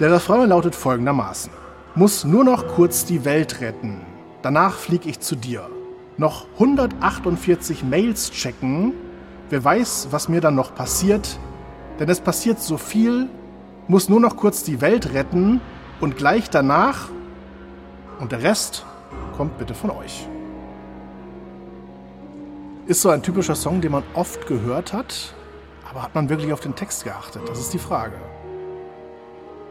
Der 0.00 0.12
Refrain 0.12 0.50
lautet 0.50 0.74
folgendermaßen. 0.74 1.50
Muss 1.94 2.24
nur 2.24 2.44
noch 2.44 2.68
kurz 2.68 3.06
die 3.06 3.24
Welt 3.24 3.62
retten. 3.62 4.02
Danach 4.42 4.74
flieg 4.74 5.06
ich 5.06 5.20
zu 5.20 5.34
dir. 5.34 5.66
Noch 6.18 6.46
148 6.54 7.84
Mails 7.84 8.30
checken. 8.30 8.92
Wer 9.48 9.64
weiß, 9.64 10.08
was 10.10 10.28
mir 10.28 10.42
dann 10.42 10.54
noch 10.54 10.74
passiert. 10.74 11.38
Denn 11.98 12.10
es 12.10 12.20
passiert 12.20 12.60
so 12.60 12.76
viel. 12.76 13.28
Muss 13.88 14.10
nur 14.10 14.20
noch 14.20 14.36
kurz 14.36 14.62
die 14.62 14.80
Welt 14.82 15.14
retten. 15.14 15.62
Und 16.00 16.16
gleich 16.16 16.50
danach. 16.50 17.08
Und 18.18 18.32
der 18.32 18.42
Rest 18.42 18.84
kommt 19.36 19.58
bitte 19.58 19.74
von 19.74 19.90
euch. 19.90 20.26
Ist 22.90 23.02
so 23.02 23.10
ein 23.10 23.22
typischer 23.22 23.54
Song, 23.54 23.80
den 23.80 23.92
man 23.92 24.02
oft 24.14 24.48
gehört 24.48 24.92
hat, 24.92 25.32
aber 25.88 26.02
hat 26.02 26.16
man 26.16 26.28
wirklich 26.28 26.52
auf 26.52 26.58
den 26.58 26.74
Text 26.74 27.04
geachtet? 27.04 27.42
Das 27.46 27.60
ist 27.60 27.72
die 27.72 27.78
Frage. 27.78 28.16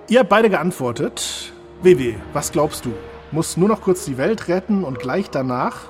Ihr 0.07 0.19
habt 0.19 0.29
beide 0.29 0.49
geantwortet. 0.49 1.51
WW, 1.81 2.15
was 2.31 2.53
glaubst 2.53 2.85
du? 2.85 2.93
Muss 3.31 3.57
nur 3.57 3.67
noch 3.67 3.81
kurz 3.81 4.05
die 4.05 4.17
Welt 4.17 4.47
retten 4.47 4.85
und 4.85 4.99
gleich 4.99 5.29
danach? 5.29 5.87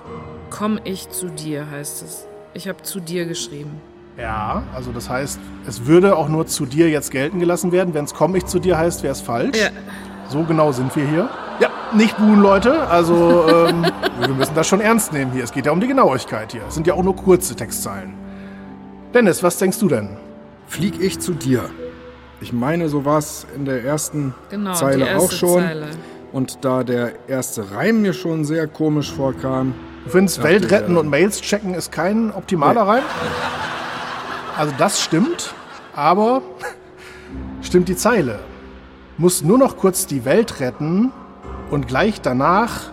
Komm 0.50 0.80
ich 0.84 1.08
zu 1.12 1.28
dir, 1.28 1.70
heißt 1.70 2.02
es. 2.02 2.28
Ich 2.56 2.68
habe 2.68 2.82
zu 2.82 3.00
dir 3.00 3.28
geschrieben. 3.28 3.80
Ja, 4.18 4.64
also 4.74 4.92
das 4.92 5.08
heißt, 5.08 5.40
es 5.68 5.86
würde 5.86 6.18
auch 6.18 6.30
nur 6.30 6.48
zu 6.48 6.66
dir 6.66 6.90
jetzt 6.90 7.12
gelten 7.12 7.40
gelassen 7.40 7.72
werden. 7.72 7.94
Wenn 7.94 8.06
es 8.06 8.16
komm 8.16 8.36
ich 8.36 8.48
zu 8.48 8.58
dir 8.58 8.76
heißt, 8.76 9.04
wäre 9.04 9.12
es 9.12 9.22
falsch. 9.22 9.60
Ja. 9.60 9.70
So 10.30 10.46
genau 10.46 10.72
sind 10.72 10.96
wir 10.96 11.08
hier. 11.08 11.30
Nicht 11.96 12.18
buhen, 12.18 12.42
Leute. 12.42 12.88
Also, 12.88 13.48
ähm, 13.50 13.86
wir 14.20 14.34
müssen 14.34 14.54
das 14.54 14.68
schon 14.68 14.80
ernst 14.80 15.12
nehmen 15.12 15.32
hier. 15.32 15.44
Es 15.44 15.52
geht 15.52 15.66
ja 15.66 15.72
um 15.72 15.80
die 15.80 15.88
Genauigkeit 15.88 16.52
hier. 16.52 16.62
Es 16.68 16.76
sind 16.76 16.86
ja 16.86 16.94
auch 16.94 17.04
nur 17.04 17.16
kurze 17.16 17.56
Textzeilen. 17.56 18.14
Dennis, 19.14 19.42
was 19.42 19.58
denkst 19.58 19.80
du 19.80 19.88
denn? 19.88 20.18
Flieg 20.68 21.02
ich 21.02 21.20
zu 21.20 21.34
dir. 21.34 21.70
Ich 22.42 22.54
meine, 22.54 22.90
so 22.90 23.06
war 23.06 23.18
es 23.18 23.48
in 23.56 23.66
der 23.66 23.84
ersten 23.84 24.36
Genau, 24.50 24.74
Zeile 24.74 25.08
erste 25.08 25.26
auch 25.26 25.32
schon. 25.32 25.64
Zeile. 25.64 25.88
Und 26.32 26.64
da 26.64 26.84
der 26.84 27.14
erste 27.28 27.72
Reim 27.72 28.04
mir 28.04 28.14
schon 28.14 28.46
sehr 28.46 28.68
komisch 28.68 29.12
vorkam, 29.12 29.74
Du 30.06 30.12
findest, 30.12 30.44
Welt 30.44 30.72
retten 30.72 30.94
ja. 30.94 31.00
und 31.00 31.10
Mails 31.10 31.42
checken 31.42 31.74
ist 31.74 31.92
kein 31.92 32.32
optimaler 32.32 32.84
Reim? 32.84 33.04
Also 34.56 34.74
das 34.78 35.02
stimmt, 35.02 35.54
aber 35.94 36.42
stimmt 37.62 37.90
die 37.90 37.96
Zeile. 37.96 38.40
Muss 39.18 39.44
nur 39.44 39.58
noch 39.58 39.76
kurz 39.76 40.06
die 40.06 40.24
Welt 40.24 40.60
retten 40.60 41.12
und 41.70 41.88
gleich 41.88 42.22
danach 42.22 42.92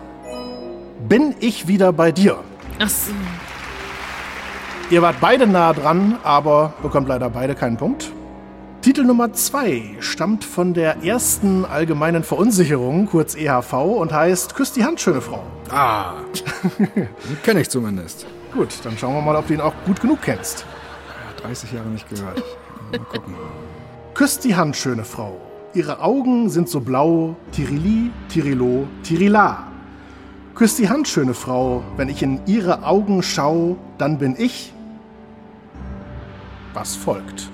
bin 1.07 1.35
ich 1.39 1.67
wieder 1.67 1.93
bei 1.93 2.11
dir. 2.11 2.39
Ach 2.79 2.89
so. 2.89 3.11
Ihr 4.89 5.01
wart 5.01 5.17
beide 5.19 5.47
nah 5.47 5.73
dran, 5.73 6.17
aber 6.23 6.73
bekommt 6.81 7.07
leider 7.09 7.29
beide 7.29 7.55
keinen 7.55 7.77
Punkt. 7.77 8.11
Titel 8.81 9.03
Nummer 9.03 9.33
2 9.33 9.97
stammt 9.99 10.45
von 10.45 10.73
der 10.73 11.03
ersten 11.03 11.65
allgemeinen 11.65 12.23
Verunsicherung, 12.23 13.07
kurz 13.07 13.35
EHV, 13.35 13.73
und 13.73 14.13
heißt 14.13 14.55
Küss 14.55 14.71
die 14.71 14.85
Hand, 14.85 15.01
schöne 15.01 15.19
Frau. 15.19 15.43
ah, 15.71 16.13
den 16.79 17.41
kenne 17.43 17.61
ich 17.61 17.69
zumindest. 17.69 18.25
Gut, 18.53 18.69
dann 18.83 18.97
schauen 18.97 19.13
wir 19.13 19.21
mal, 19.21 19.35
ob 19.35 19.47
du 19.47 19.55
ihn 19.55 19.61
auch 19.61 19.73
gut 19.85 19.99
genug 19.99 20.21
kennst. 20.21 20.65
30 21.41 21.73
Jahre 21.73 21.87
nicht 21.87 22.09
gehört. 22.09 22.41
Mal 22.91 22.99
gucken. 22.99 23.35
Küsst 24.13 24.43
die 24.45 24.55
Hand, 24.55 24.77
schöne 24.77 25.03
Frau. 25.03 25.39
Ihre 25.77 25.99
Augen 26.01 26.49
sind 26.49 26.69
so 26.69 26.79
blau, 26.79 27.35
Tirili, 27.51 28.09
Tirilo, 28.29 28.87
Tirila. 29.03 29.67
Küsst 30.55 30.79
die 30.79 30.89
Hand, 30.89 31.07
schöne 31.07 31.35
Frau. 31.35 31.83
Wenn 31.97 32.09
ich 32.09 32.23
in 32.23 32.39
ihre 32.47 32.83
Augen 32.83 33.21
schau, 33.21 33.77
dann 33.99 34.17
bin 34.17 34.33
ich. 34.39 34.73
Was 36.73 36.95
folgt? 36.95 37.51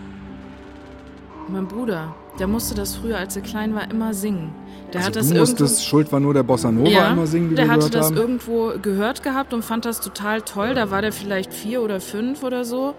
Mein 1.50 1.68
Bruder, 1.68 2.16
der 2.40 2.48
musste 2.48 2.74
das 2.76 2.96
früher, 2.96 3.18
als 3.18 3.36
er 3.36 3.42
klein 3.42 3.76
war, 3.76 3.92
immer 3.92 4.14
singen. 4.14 4.56
Der 4.94 5.02
Also 5.02 5.08
hat 5.08 5.16
das 5.18 5.28
du 5.28 5.36
irgendwo, 5.36 5.52
musstest 5.64 5.86
Schuld 5.86 6.10
war 6.14 6.22
nur 6.22 6.34
der 6.34 6.44
Bossa 6.44 6.72
Nova 6.72 6.90
ja, 6.90 7.12
immer 7.12 7.28
singen, 7.28 7.52
wie 7.52 7.56
der 7.56 7.66
wir 7.66 7.72
hatte 7.74 7.90
gehört 7.90 7.96
das 7.96 8.06
haben. 8.06 8.16
irgendwo 8.16 8.72
gehört 8.82 9.22
gehabt 9.22 9.54
und 9.54 9.66
fand 9.66 9.84
das 9.84 10.00
total 10.00 10.44
toll. 10.44 10.76
Da 10.76 10.92
war 10.92 11.02
der 11.02 11.12
vielleicht 11.12 11.54
vier 11.54 11.82
oder 11.82 12.00
fünf 12.00 12.42
oder 12.42 12.64
so 12.64 12.96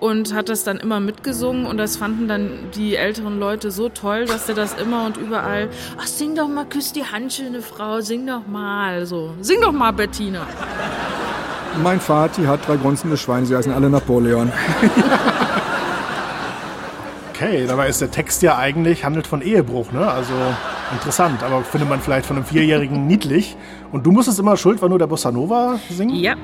und 0.00 0.34
hat 0.34 0.48
das 0.48 0.64
dann 0.64 0.78
immer 0.78 1.00
mitgesungen 1.00 1.66
und 1.66 1.76
das 1.76 1.96
fanden 1.96 2.28
dann 2.28 2.50
die 2.74 2.96
älteren 2.96 3.38
Leute 3.38 3.70
so 3.70 3.88
toll, 3.88 4.26
dass 4.26 4.46
der 4.46 4.54
das 4.54 4.74
immer 4.74 5.06
und 5.06 5.16
überall, 5.16 5.68
ach 5.98 6.06
sing 6.06 6.34
doch 6.34 6.48
mal, 6.48 6.64
küss 6.66 6.92
die 6.92 7.04
Hand, 7.04 7.32
schöne 7.32 7.62
Frau, 7.62 8.00
sing 8.00 8.26
doch 8.26 8.46
mal, 8.46 9.06
so, 9.06 9.34
sing 9.40 9.60
doch 9.60 9.72
mal, 9.72 9.92
Bettina. 9.92 10.46
Mein 11.82 12.00
Vati 12.00 12.44
hat 12.44 12.66
drei 12.66 12.76
grunzende 12.76 13.16
Schweine, 13.16 13.46
sie 13.46 13.56
heißen 13.56 13.72
alle 13.72 13.90
Napoleon. 13.90 14.52
Okay, 17.34 17.66
dabei 17.66 17.88
ist 17.88 18.00
der 18.00 18.12
Text 18.12 18.42
ja 18.42 18.56
eigentlich, 18.58 19.04
handelt 19.04 19.26
von 19.26 19.42
Ehebruch, 19.42 19.90
ne? 19.90 20.08
Also 20.08 20.32
interessant, 20.92 21.42
aber 21.42 21.64
findet 21.64 21.90
man 21.90 22.00
vielleicht 22.00 22.26
von 22.26 22.36
einem 22.36 22.46
Vierjährigen 22.46 23.08
niedlich. 23.08 23.56
Und 23.90 24.06
du 24.06 24.12
musstest 24.12 24.38
immer 24.38 24.56
Schuld 24.56 24.80
war 24.80 24.88
nur 24.88 25.00
der 25.00 25.08
Bossa 25.08 25.32
Nova 25.32 25.80
singen? 25.90 26.14
Ja. 26.14 26.36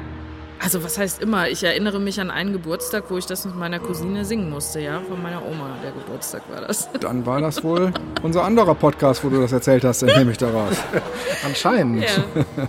Also 0.62 0.84
was 0.84 0.98
heißt 0.98 1.22
immer? 1.22 1.48
Ich 1.48 1.64
erinnere 1.64 1.98
mich 2.00 2.20
an 2.20 2.30
einen 2.30 2.52
Geburtstag, 2.52 3.04
wo 3.08 3.16
ich 3.16 3.24
das 3.24 3.46
mit 3.46 3.56
meiner 3.56 3.78
Cousine 3.78 4.24
singen 4.26 4.50
musste, 4.50 4.80
ja, 4.80 5.00
von 5.08 5.22
meiner 5.22 5.42
Oma. 5.42 5.70
Der 5.82 5.92
Geburtstag 5.92 6.42
war 6.52 6.60
das. 6.60 6.90
Dann 7.00 7.24
war 7.24 7.40
das 7.40 7.64
wohl 7.64 7.92
unser 8.22 8.44
anderer 8.44 8.74
Podcast, 8.74 9.24
wo 9.24 9.30
du 9.30 9.40
das 9.40 9.52
erzählt 9.52 9.84
hast, 9.84 10.02
entnehme 10.02 10.32
ich 10.32 10.38
daraus. 10.38 10.76
Anscheinend. 11.44 12.02
Ja. 12.02 12.08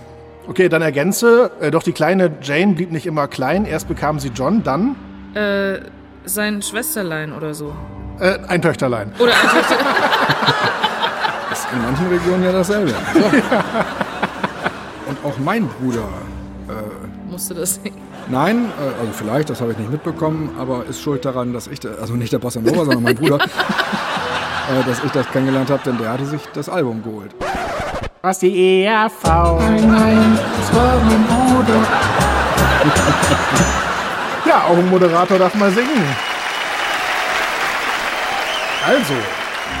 Okay, 0.44 0.68
dann 0.68 0.82
ergänze, 0.82 1.52
äh, 1.60 1.70
doch 1.70 1.84
die 1.84 1.92
kleine 1.92 2.32
Jane 2.42 2.72
blieb 2.74 2.90
nicht 2.90 3.06
immer 3.06 3.28
klein. 3.28 3.64
Erst 3.64 3.86
bekam 3.86 4.18
sie 4.18 4.30
John, 4.34 4.64
dann 4.64 4.96
Äh, 5.34 5.78
sein 6.24 6.60
Schwesterlein 6.62 7.32
oder 7.32 7.54
so. 7.54 7.72
äh, 8.18 8.38
ein 8.48 8.60
Töchterlein. 8.60 9.12
Oder 9.20 9.30
ein 9.34 9.48
Töchter 9.50 9.76
Ist 11.52 11.68
in 11.72 11.80
manchen 11.82 12.08
Regionen 12.08 12.42
ja 12.42 12.50
dasselbe. 12.50 12.90
So. 12.90 13.20
Und 15.10 15.24
auch 15.24 15.38
mein 15.38 15.68
Bruder. 15.68 16.08
Musste 17.32 17.54
das 17.54 17.74
singen. 17.74 17.96
Nein, 18.30 18.66
äh, 18.78 19.00
also 19.00 19.12
vielleicht, 19.12 19.50
das 19.50 19.60
habe 19.60 19.72
ich 19.72 19.78
nicht 19.78 19.90
mitbekommen, 19.90 20.54
aber 20.58 20.86
ist 20.86 21.00
schuld 21.00 21.24
daran, 21.24 21.52
dass 21.52 21.66
ich, 21.66 21.80
also 22.00 22.14
nicht 22.14 22.32
der 22.32 22.38
Bossa 22.38 22.60
Nova, 22.60 22.84
sondern 22.84 23.02
mein 23.02 23.16
Bruder, 23.16 23.36
äh, 23.40 24.84
dass 24.86 25.02
ich 25.02 25.10
das 25.10 25.28
kennengelernt 25.30 25.70
habe, 25.70 25.82
denn 25.84 25.98
der 25.98 26.12
hatte 26.12 26.26
sich 26.26 26.42
das 26.54 26.68
Album 26.68 27.02
geholt. 27.02 27.34
Was 28.20 28.38
die 28.38 28.84
ERV? 28.84 29.24
Nein, 29.24 29.90
nein, 29.90 30.38
das 30.56 30.76
war 30.76 31.00
mein 31.00 31.24
Bruder. 31.24 31.74
ja, 34.46 34.64
auch 34.68 34.76
ein 34.76 34.90
Moderator 34.90 35.38
darf 35.38 35.54
mal 35.54 35.70
singen. 35.72 36.04
Also, 38.86 39.14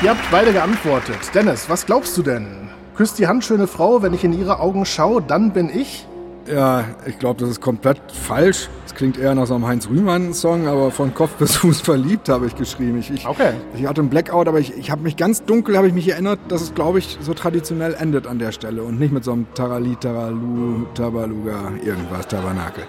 ihr 0.02 0.10
habt 0.10 0.30
beide 0.30 0.52
geantwortet. 0.52 1.18
Dennis, 1.34 1.68
was 1.68 1.86
glaubst 1.86 2.16
du 2.16 2.22
denn? 2.22 2.68
Küsst 2.96 3.18
die 3.18 3.26
Hand, 3.26 3.44
schöne 3.44 3.66
Frau, 3.66 4.02
wenn 4.02 4.14
ich 4.14 4.24
in 4.24 4.32
ihre 4.32 4.58
Augen 4.58 4.84
schaue, 4.84 5.22
dann 5.22 5.52
bin 5.52 5.68
ich. 5.68 6.06
Ja, 6.46 6.84
ich 7.06 7.18
glaube, 7.18 7.40
das 7.40 7.50
ist 7.50 7.60
komplett 7.60 8.00
falsch. 8.10 8.68
Es 8.84 8.94
klingt 8.94 9.16
eher 9.16 9.34
nach 9.34 9.46
so 9.46 9.54
einem 9.54 9.66
Heinz 9.66 9.88
Rühmann-Song, 9.88 10.66
aber 10.66 10.90
von 10.90 11.14
Kopf 11.14 11.32
bis 11.36 11.56
Fuß 11.56 11.80
verliebt 11.82 12.28
habe 12.28 12.46
ich 12.46 12.56
geschrieben. 12.56 12.98
Ich, 12.98 13.10
ich, 13.10 13.26
Okay. 13.26 13.52
Ich 13.76 13.86
hatte 13.86 14.00
einen 14.00 14.10
Blackout, 14.10 14.48
aber 14.48 14.58
ich, 14.58 14.76
ich 14.76 14.90
habe 14.90 15.02
mich 15.02 15.16
ganz 15.16 15.44
dunkel, 15.44 15.76
habe 15.76 15.86
ich 15.86 15.94
mich 15.94 16.08
erinnert, 16.08 16.40
dass 16.48 16.62
es, 16.62 16.74
glaube 16.74 16.98
ich, 16.98 17.18
so 17.20 17.32
traditionell 17.32 17.94
endet 17.94 18.26
an 18.26 18.38
der 18.38 18.52
Stelle 18.52 18.82
und 18.82 18.98
nicht 18.98 19.12
mit 19.12 19.24
so 19.24 19.32
einem 19.32 19.46
Tarali, 19.54 19.96
Taralu, 19.96 20.86
Tabaluga, 20.94 21.72
irgendwas, 21.84 22.26
Tabernakel. 22.26 22.84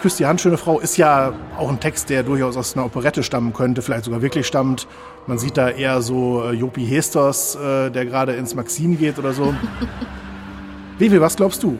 Küss 0.00 0.16
die 0.16 0.26
Hand, 0.26 0.40
schöne 0.40 0.56
Frau 0.56 0.78
ist 0.78 0.96
ja 0.96 1.32
auch 1.58 1.68
ein 1.68 1.80
Text, 1.80 2.08
der 2.08 2.22
durchaus 2.22 2.56
aus 2.56 2.76
einer 2.76 2.86
Operette 2.86 3.22
stammen 3.24 3.52
könnte, 3.52 3.82
vielleicht 3.82 4.04
sogar 4.04 4.22
wirklich 4.22 4.46
stammt. 4.46 4.86
Man 5.26 5.38
sieht 5.38 5.56
da 5.56 5.68
eher 5.68 6.02
so 6.02 6.42
äh, 6.44 6.52
Jopi 6.52 6.86
Hesters, 6.86 7.56
äh, 7.56 7.90
der 7.90 8.06
gerade 8.06 8.32
ins 8.32 8.54
Maxim 8.54 8.96
geht 8.96 9.18
oder 9.18 9.32
so. 9.32 9.52
Vivi, 10.98 11.20
was 11.20 11.36
glaubst 11.36 11.62
du? 11.64 11.76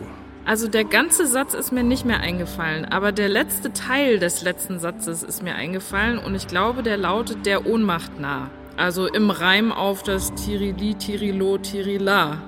Also 0.49 0.67
der 0.67 0.85
ganze 0.85 1.27
Satz 1.27 1.53
ist 1.53 1.73
mir 1.73 1.83
nicht 1.83 2.07
mehr 2.07 2.21
eingefallen, 2.21 2.87
aber 2.87 3.13
der 3.13 3.29
letzte 3.29 3.75
Teil 3.75 4.19
des 4.19 4.41
letzten 4.41 4.79
Satzes 4.79 5.23
ist 5.23 5.43
mir 5.43 5.55
eingefallen 5.55 6.19
und 6.19 6.35
ich 6.35 6.49
glaube, 6.49 6.83
der 6.83 6.97
lautet 6.97 7.45
der 7.45 7.67
Ohnmacht 7.67 8.19
nah. 8.19 8.49
Also 8.79 9.07
im 9.09 9.29
Reim 9.29 9.73
auf 9.73 10.03
das 10.03 10.33
Tirili, 10.37 10.95
Tirilo, 10.95 11.59
Tirila. 11.59 12.39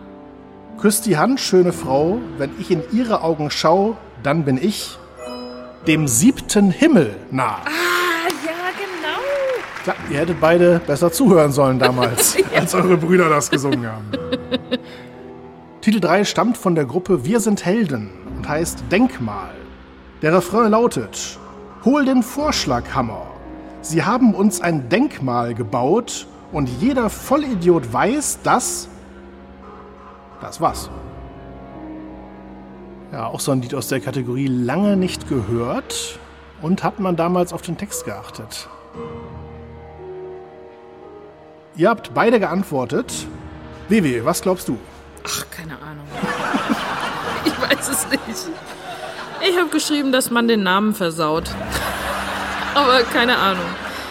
Küss 0.81 1.03
die 1.03 1.19
Hand, 1.19 1.41
schöne 1.41 1.75
Frau, 1.75 2.23
wenn 2.39 2.53
ich 2.59 2.71
in 2.71 2.83
ihre 2.91 3.23
Augen 3.23 3.51
schau, 3.51 3.99
dann 4.23 4.47
bin 4.47 4.57
ich 4.57 4.97
dem 5.87 6.09
siebten 6.09 6.71
Himmel 6.71 7.15
nah. 7.31 7.59
Ah, 7.67 8.31
ja, 8.47 8.71
genau. 8.79 9.19
Tja, 9.85 9.95
ihr 10.11 10.21
hättet 10.21 10.41
beide 10.41 10.81
besser 10.87 11.13
zuhören 11.13 11.53
sollen 11.53 11.79
damals, 11.79 12.39
als 12.57 12.75
eure 12.75 12.97
Brüder 12.97 13.29
das 13.29 13.51
gesungen 13.51 13.87
haben. 13.87 14.11
Titel 15.81 16.01
3 16.01 16.24
stammt 16.24 16.59
von 16.59 16.74
der 16.74 16.85
Gruppe 16.85 17.24
Wir 17.24 17.40
sind 17.40 17.65
Helden 17.65 18.11
und 18.36 18.47
heißt 18.47 18.85
Denkmal. 18.93 19.55
Der 20.20 20.35
Refrain 20.35 20.70
lautet: 20.73 21.39
Hol 21.86 22.05
den 22.05 22.23
Vorschlaghammer. 22.23 23.27
Sie 23.81 24.05
haben 24.05 24.35
uns 24.35 24.61
ein 24.61 24.90
Denkmal 24.90 25.55
gebaut 25.55 26.27
und 26.52 26.69
jeder 26.69 27.09
Vollidiot 27.09 27.90
weiß, 27.90 28.40
dass. 28.43 28.89
Das 30.43 30.61
was? 30.61 30.90
Ja, 33.11 33.28
auch 33.28 33.40
so 33.40 33.52
ein 33.52 33.62
Lied 33.62 33.74
aus 33.74 33.89
der 33.89 34.01
Kategorie 34.01 34.48
lange 34.48 34.98
nicht 34.98 35.31
gehört 35.31 36.19
und 36.61 36.85
hat 36.85 37.01
man 37.01 37.16
damals 37.16 37.55
auf 37.55 37.62
den 37.62 37.78
Text 37.78 38.05
geachtet. 38.05 38.69
Ihr 41.74 41.89
habt 41.89 42.12
beide 42.12 42.39
geantwortet. 42.39 43.27
Vivi, 43.89 44.23
was 44.23 44.43
glaubst 44.43 44.69
du? 44.69 44.77
Ach, 45.25 45.45
keine 45.51 45.75
Ahnung. 45.75 46.07
Ich 47.43 47.59
weiß 47.59 47.89
es 47.89 48.07
nicht. 48.11 48.49
Ich 49.49 49.57
habe 49.59 49.71
geschrieben, 49.71 50.13
dass 50.13 50.31
man 50.31 50.47
den 50.47 50.63
Namen 50.63 50.95
versaut. 50.95 51.51
Aber 52.75 53.03
keine 53.05 53.39
Ahnung. 53.39 53.65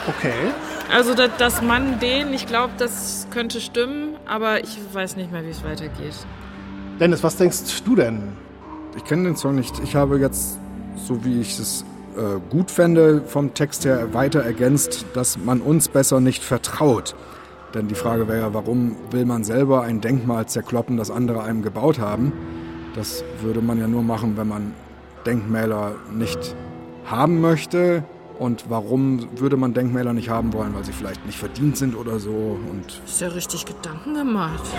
Okay. 0.08 0.34
Also, 0.92 1.14
dass, 1.14 1.30
dass 1.38 1.62
man 1.62 2.00
den, 2.00 2.34
ich 2.34 2.48
glaube, 2.48 2.74
das 2.80 3.28
könnte 3.30 3.62
stimmen, 3.62 4.16
aber 4.26 4.64
ich 4.64 4.80
weiß 4.92 5.18
nicht 5.18 5.32
mehr, 5.32 5.46
wie 5.46 5.52
es 5.52 5.64
weitergeht. 5.64 6.16
Dennis, 7.00 7.22
was 7.22 7.36
denkst 7.36 7.60
du 7.86 7.96
denn? 7.96 8.24
Ich 8.98 9.06
kenne 9.06 9.26
den 9.26 9.36
Song 9.36 9.54
nicht. 9.56 9.80
Ich 9.84 9.96
habe 9.96 10.18
jetzt, 10.18 10.58
so 10.96 11.24
wie 11.24 11.42
ich 11.42 11.60
es 11.60 11.86
äh, 12.18 12.40
gut 12.50 12.72
fände, 12.72 13.22
vom 13.26 13.54
Text 13.54 13.86
her 13.86 14.14
weiter 14.14 14.42
ergänzt, 14.42 15.06
dass 15.14 15.38
man 15.38 15.62
uns 15.62 15.90
besser 15.90 16.20
nicht 16.20 16.44
vertraut. 16.44 17.16
Denn 17.74 17.88
die 17.88 17.96
Frage 17.96 18.28
wäre 18.28 18.40
ja, 18.40 18.54
warum 18.54 18.96
will 19.12 19.26
man 19.26 19.44
selber 19.44 19.84
ein 19.84 20.02
Denkmal 20.02 20.48
zerkloppen, 20.48 20.98
das 20.98 21.12
andere 21.12 21.44
einem 21.44 21.62
gebaut 21.62 22.00
haben? 22.00 22.34
Das 22.96 23.24
würde 23.42 23.62
man 23.62 23.80
ja 23.80 23.88
nur 23.88 24.02
machen, 24.02 24.38
wenn 24.38 24.48
man 24.48 24.74
Denkmäler 25.26 25.94
nicht 26.12 26.56
haben 27.06 27.42
möchte. 27.42 28.04
Und 28.40 28.66
warum 28.70 29.28
würde 29.38 29.58
man 29.58 29.74
Denkmäler 29.74 30.14
nicht 30.14 30.30
haben 30.30 30.54
wollen? 30.54 30.74
Weil 30.74 30.86
sie 30.86 30.94
vielleicht 30.94 31.26
nicht 31.26 31.38
verdient 31.38 31.78
sind 31.78 31.96
oder 31.96 32.20
so. 32.20 32.32
Und 32.32 33.02
Ist 33.06 33.22
ja 33.22 33.28
richtig 33.28 33.66
Gedanken 33.66 34.16
gemacht. 34.16 34.64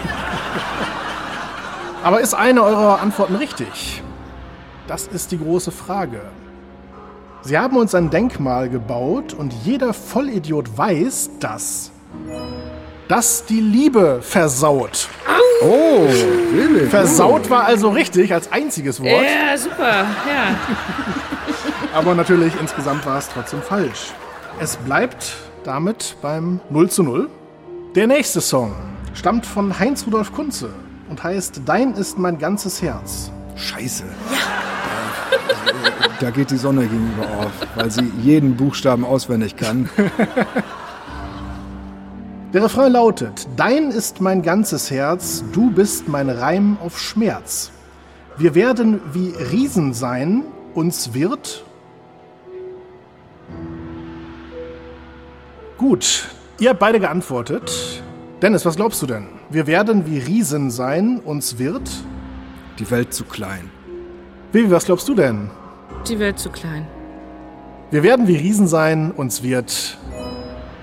Aber 2.03 2.21
ist 2.21 2.35
eine 2.35 2.63
eurer 2.63 3.01
Antworten 3.01 3.37
richtig? 3.37 4.03
Das 4.89 5.07
ist 5.07 5.31
die 5.31 5.39
große 5.39 5.71
Frage. 5.71 6.23
Sie 7.43 7.57
haben 7.57 7.77
uns 7.77 7.95
ein 7.95 8.11
Denkmal 8.11 8.69
gebaut 8.69 9.35
und 9.35 9.53
jeder 9.65 9.95
Vollidiot 9.95 10.77
weiß, 10.77 11.31
dass 11.41 11.91
das 13.11 13.45
die 13.45 13.61
Liebe 13.61 14.21
versaut. 14.23 15.09
oh, 15.63 16.07
really? 16.55 16.87
Versaut 16.89 17.51
war 17.51 17.65
also 17.65 17.91
richtig 17.91 18.33
als 18.33 18.53
einziges 18.53 19.01
Wort, 19.01 19.25
Ja, 19.25 19.59
super. 19.59 20.07
Ja. 20.29 20.57
aber 21.95 22.15
natürlich 22.15 22.53
insgesamt 22.61 23.05
war 23.05 23.19
es 23.19 23.29
trotzdem 23.29 23.63
falsch. 23.63 24.13
Es 24.61 24.77
bleibt 24.77 25.35
damit 25.65 26.17
beim 26.23 26.61
0 26.71 26.89
zu 26.89 27.03
0. 27.03 27.29
Der 27.97 28.07
nächste 28.07 28.41
Song 28.41 28.77
stammt 29.15 29.45
von 29.45 29.77
Heinz 29.77 30.07
Rudolf 30.07 30.33
Kunze 30.33 30.71
und 31.09 31.23
heißt 31.23 31.63
Dein 31.67 31.95
ist 31.95 32.17
mein 32.17 32.39
ganzes 32.39 32.81
Herz. 32.81 33.33
Scheiße. 33.57 34.05
Da, 35.31 36.27
da 36.27 36.31
geht 36.31 36.53
die 36.53 36.57
Sonne 36.57 36.83
gegenüber 36.83 37.25
auf, 37.41 37.53
weil 37.75 37.91
sie 37.91 38.13
jeden 38.23 38.57
Buchstaben 38.57 39.05
auswendig 39.05 39.57
kann. 39.57 39.91
Der 42.53 42.65
Refrain 42.65 42.93
lautet: 42.93 43.47
Dein 43.57 43.91
ist 43.91 44.21
mein 44.21 44.43
ganzes 44.43 44.91
Herz, 44.91 45.45
du 45.53 45.71
bist 45.71 46.09
mein 46.09 46.29
Reim 46.29 46.79
auf 46.83 46.99
Schmerz. 46.99 47.71
Wir 48.37 48.57
werden 48.57 49.01
wie 49.13 49.33
Riesen 49.53 49.95
sein, 49.95 50.43
uns 50.75 51.15
wird. 51.15 51.65
Gut, 55.79 56.29
ihr 56.59 56.71
habt 56.71 56.81
beide 56.81 56.99
geantwortet. 56.99 58.03
Dennis, 58.43 58.65
was 58.65 58.77
glaubst 58.77 59.01
du 59.03 59.07
denn? 59.07 59.29
Wir 59.51 59.67
werden 59.67 60.07
wie 60.07 60.19
Riesen 60.19 60.71
sein, 60.71 61.21
uns 61.21 61.59
wird. 61.59 61.89
Die 62.79 62.91
Welt 62.91 63.15
zu 63.15 63.25
klein. 63.25 63.71
Vivi, 64.53 64.71
was 64.71 64.87
glaubst 64.87 65.09
du 65.09 65.15
denn? 65.15 65.51
Die 66.09 66.19
Welt 66.19 66.39
zu 66.39 66.51
klein. 66.51 66.87
Wir 67.91 68.03
werden 68.03 68.27
wie 68.27 68.37
Riesen 68.37 68.67
sein, 68.67 69.13
uns 69.13 69.43
wird 69.43 69.99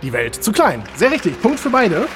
die 0.02 0.14
Welt 0.14 0.36
zu 0.36 0.52
klein. 0.52 0.84
Sehr 0.96 1.12
richtig, 1.12 1.42
Punkt 1.42 1.60
für 1.60 1.70
beide. 1.70 2.08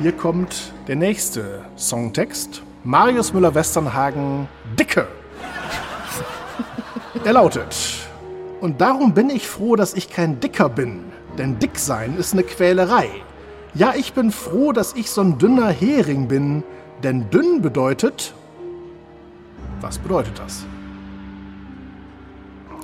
Hier 0.00 0.12
kommt 0.12 0.72
der 0.88 0.96
nächste 0.96 1.64
Songtext. 1.76 2.62
Marius 2.84 3.32
Müller-Westernhagen, 3.32 4.48
Dicke. 4.78 5.06
Er 7.24 7.34
lautet, 7.34 8.02
und 8.62 8.80
darum 8.80 9.12
bin 9.12 9.28
ich 9.28 9.48
froh, 9.48 9.74
dass 9.74 9.92
ich 9.92 10.08
kein 10.08 10.38
Dicker 10.38 10.68
bin, 10.68 11.00
denn 11.36 11.58
dick 11.58 11.80
sein 11.80 12.16
ist 12.16 12.32
eine 12.32 12.44
Quälerei. 12.44 13.08
Ja, 13.74 13.92
ich 13.96 14.12
bin 14.12 14.30
froh, 14.30 14.70
dass 14.70 14.94
ich 14.94 15.10
so 15.10 15.20
ein 15.20 15.36
dünner 15.36 15.70
Hering 15.70 16.28
bin, 16.28 16.62
denn 17.02 17.28
dünn 17.30 17.60
bedeutet... 17.60 18.34
Was 19.80 19.98
bedeutet 19.98 20.38
das? 20.38 20.64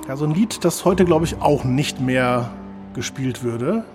Ja, 0.05 0.17
so 0.17 0.25
ein 0.25 0.31
Lied, 0.31 0.65
das 0.65 0.83
heute, 0.83 1.05
glaube 1.05 1.23
ich, 1.23 1.41
auch 1.41 1.63
nicht 1.63 2.01
mehr 2.01 2.51
gespielt 2.99 3.43
würde. 3.43 3.85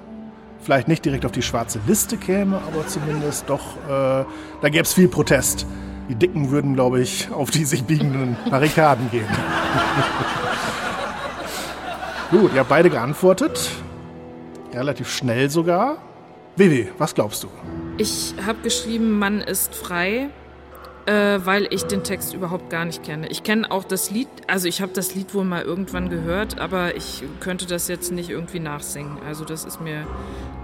Vielleicht 0.62 0.88
nicht 0.88 1.04
direkt 1.04 1.26
auf 1.26 1.32
die 1.32 1.42
schwarze 1.42 1.78
Liste 1.86 2.16
käme, 2.16 2.56
aber 2.56 2.86
zumindest 2.86 3.50
doch, 3.50 3.76
äh, 3.86 4.24
da 4.62 4.68
gäbe 4.70 4.80
es 4.84 4.94
viel 4.94 5.08
Protest. 5.08 5.66
Die 6.08 6.14
Dicken 6.14 6.50
würden, 6.50 6.72
glaube 6.72 7.02
ich, 7.02 7.30
auf 7.30 7.50
die 7.50 7.66
sich 7.66 7.84
biegenden 7.84 8.34
Barrikaden 8.50 9.10
gehen. 9.10 9.28
Gut, 12.30 12.54
ihr 12.54 12.60
habt 12.60 12.70
beide 12.70 12.88
geantwortet. 12.88 13.70
Relativ 14.72 15.10
schnell 15.10 15.50
sogar. 15.50 15.98
Vivi, 16.56 16.90
was 16.96 17.14
glaubst 17.14 17.42
du? 17.44 17.48
Ich 17.98 18.34
habe 18.46 18.60
geschrieben, 18.62 19.18
Mann 19.18 19.42
ist 19.42 19.74
frei, 19.74 20.30
äh, 21.06 21.38
weil 21.44 21.66
ich 21.70 21.84
den 21.84 22.02
Text 22.02 22.34
überhaupt 22.34 22.70
gar 22.70 22.84
nicht 22.84 23.02
kenne. 23.02 23.28
Ich 23.28 23.42
kenne 23.42 23.70
auch 23.70 23.84
das 23.84 24.10
Lied, 24.10 24.28
also 24.46 24.68
ich 24.68 24.80
habe 24.80 24.92
das 24.92 25.14
Lied 25.14 25.34
wohl 25.34 25.44
mal 25.44 25.62
irgendwann 25.62 26.08
gehört, 26.08 26.58
aber 26.58 26.96
ich 26.96 27.24
könnte 27.40 27.66
das 27.66 27.88
jetzt 27.88 28.12
nicht 28.12 28.30
irgendwie 28.30 28.60
nachsingen. 28.60 29.18
Also 29.26 29.44
das 29.44 29.64
ist 29.64 29.80
mir 29.80 30.06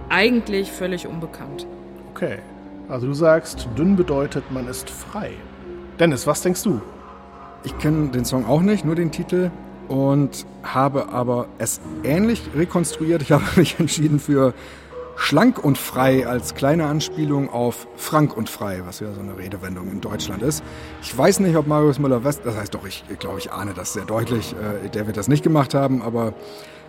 eigentlich 0.09 0.71
völlig 0.71 1.07
unbekannt. 1.07 1.67
Okay, 2.13 2.39
also 2.89 3.07
du 3.07 3.13
sagst, 3.13 3.67
dünn 3.77 3.95
bedeutet, 3.95 4.51
man 4.51 4.67
ist 4.67 4.89
frei. 4.89 5.31
Dennis, 5.99 6.27
was 6.27 6.41
denkst 6.41 6.63
du? 6.63 6.81
Ich 7.63 7.77
kenne 7.77 8.09
den 8.09 8.25
Song 8.25 8.45
auch 8.45 8.61
nicht, 8.61 8.83
nur 8.83 8.95
den 8.95 9.11
Titel 9.11 9.51
und 9.87 10.45
habe 10.63 11.09
aber 11.09 11.47
es 11.57 11.79
ähnlich 12.03 12.41
rekonstruiert. 12.55 13.21
Ich 13.21 13.31
habe 13.31 13.43
mich 13.55 13.79
entschieden 13.79 14.19
für 14.19 14.53
Schlank 15.21 15.63
und 15.63 15.77
frei 15.77 16.25
als 16.25 16.55
kleine 16.55 16.87
Anspielung 16.87 17.49
auf 17.51 17.87
Frank 17.95 18.35
und 18.35 18.49
frei, 18.49 18.81
was 18.85 19.01
ja 19.01 19.13
so 19.13 19.21
eine 19.21 19.37
Redewendung 19.37 19.91
in 19.91 20.01
Deutschland 20.01 20.41
ist. 20.41 20.63
Ich 21.03 21.15
weiß 21.15 21.41
nicht, 21.41 21.55
ob 21.55 21.67
Marius 21.67 21.99
Müller-West, 21.99 22.41
das 22.43 22.57
heißt 22.57 22.73
doch, 22.73 22.87
ich, 22.87 23.03
glaube, 23.19 23.37
ich 23.37 23.51
ahne 23.51 23.73
das 23.75 23.93
sehr 23.93 24.03
deutlich, 24.03 24.53
äh, 24.53 24.89
der 24.89 25.05
wird 25.05 25.17
das 25.17 25.27
nicht 25.27 25.43
gemacht 25.43 25.75
haben, 25.75 26.01
aber 26.01 26.33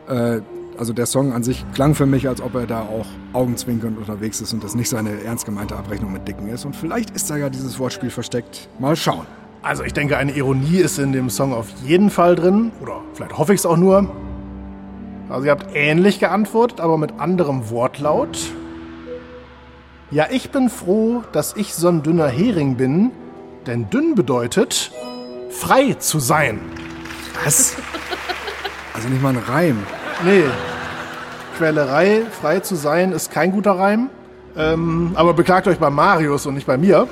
äh, 0.08 0.40
also 0.78 0.94
der 0.94 1.04
Song 1.04 1.34
an 1.34 1.42
sich 1.42 1.62
klang 1.74 1.94
für 1.94 2.06
mich, 2.06 2.26
als 2.26 2.40
ob 2.40 2.54
er 2.54 2.66
da 2.66 2.80
auch 2.80 3.06
augenzwinkernd 3.34 3.98
unterwegs 3.98 4.40
ist 4.40 4.54
und 4.54 4.64
das 4.64 4.74
nicht 4.74 4.88
seine 4.88 5.22
ernst 5.22 5.44
gemeinte 5.44 5.76
Abrechnung 5.76 6.10
mit 6.10 6.26
Dicken 6.26 6.48
ist. 6.48 6.64
Und 6.64 6.74
vielleicht 6.74 7.10
ist 7.10 7.28
da 7.28 7.36
ja 7.36 7.50
dieses 7.50 7.78
Wortspiel 7.78 8.10
versteckt. 8.10 8.70
Mal 8.78 8.96
schauen. 8.96 9.26
Also 9.60 9.84
ich 9.84 9.92
denke, 9.92 10.16
eine 10.16 10.32
Ironie 10.32 10.78
ist 10.78 10.98
in 10.98 11.12
dem 11.12 11.28
Song 11.28 11.52
auf 11.52 11.68
jeden 11.84 12.08
Fall 12.08 12.34
drin. 12.34 12.72
Oder 12.80 13.02
vielleicht 13.12 13.36
hoffe 13.36 13.52
ich 13.52 13.60
es 13.60 13.66
auch 13.66 13.76
nur. 13.76 14.10
Also 15.32 15.46
ihr 15.46 15.50
habt 15.52 15.74
ähnlich 15.74 16.20
geantwortet, 16.20 16.78
aber 16.80 16.98
mit 16.98 17.18
anderem 17.18 17.70
Wortlaut. 17.70 18.38
Ja, 20.10 20.26
ich 20.30 20.50
bin 20.50 20.68
froh, 20.68 21.22
dass 21.32 21.56
ich 21.56 21.74
so 21.74 21.88
ein 21.88 22.02
dünner 22.02 22.28
Hering 22.28 22.76
bin, 22.76 23.12
denn 23.66 23.88
dünn 23.88 24.14
bedeutet 24.14 24.92
frei 25.48 25.94
zu 25.94 26.20
sein. 26.20 26.60
Was? 27.44 27.76
Also 28.92 29.08
nicht 29.08 29.22
mal 29.22 29.30
ein 29.30 29.38
Reim. 29.38 29.78
Nee, 30.22 30.44
Quälerei, 31.56 32.22
frei 32.40 32.60
zu 32.60 32.74
sein, 32.74 33.12
ist 33.12 33.30
kein 33.30 33.52
guter 33.52 33.72
Reim. 33.72 34.10
Ähm, 34.54 35.12
aber 35.14 35.32
beklagt 35.32 35.66
euch 35.66 35.78
bei 35.78 35.88
Marius 35.88 36.44
und 36.44 36.54
nicht 36.54 36.66
bei 36.66 36.76
mir. 36.76 37.08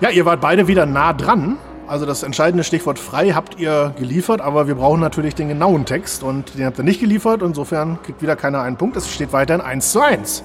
Ja, 0.00 0.10
ihr 0.10 0.26
wart 0.26 0.42
beide 0.42 0.68
wieder 0.68 0.84
nah 0.84 1.14
dran. 1.14 1.56
Also 1.86 2.06
das 2.06 2.22
entscheidende 2.22 2.64
Stichwort 2.64 2.98
frei 2.98 3.32
habt 3.32 3.60
ihr 3.60 3.92
geliefert, 3.98 4.40
aber 4.40 4.66
wir 4.66 4.74
brauchen 4.74 5.00
natürlich 5.00 5.34
den 5.34 5.48
genauen 5.48 5.84
Text 5.84 6.22
und 6.22 6.56
den 6.58 6.64
habt 6.64 6.78
ihr 6.78 6.84
nicht 6.84 7.00
geliefert. 7.00 7.42
Insofern 7.42 7.98
kriegt 8.02 8.22
wieder 8.22 8.36
keiner 8.36 8.62
einen 8.62 8.76
Punkt. 8.76 8.96
Es 8.96 9.12
steht 9.12 9.32
weiterhin 9.34 9.60
1 9.60 9.92
zu 9.92 10.00
1. 10.00 10.44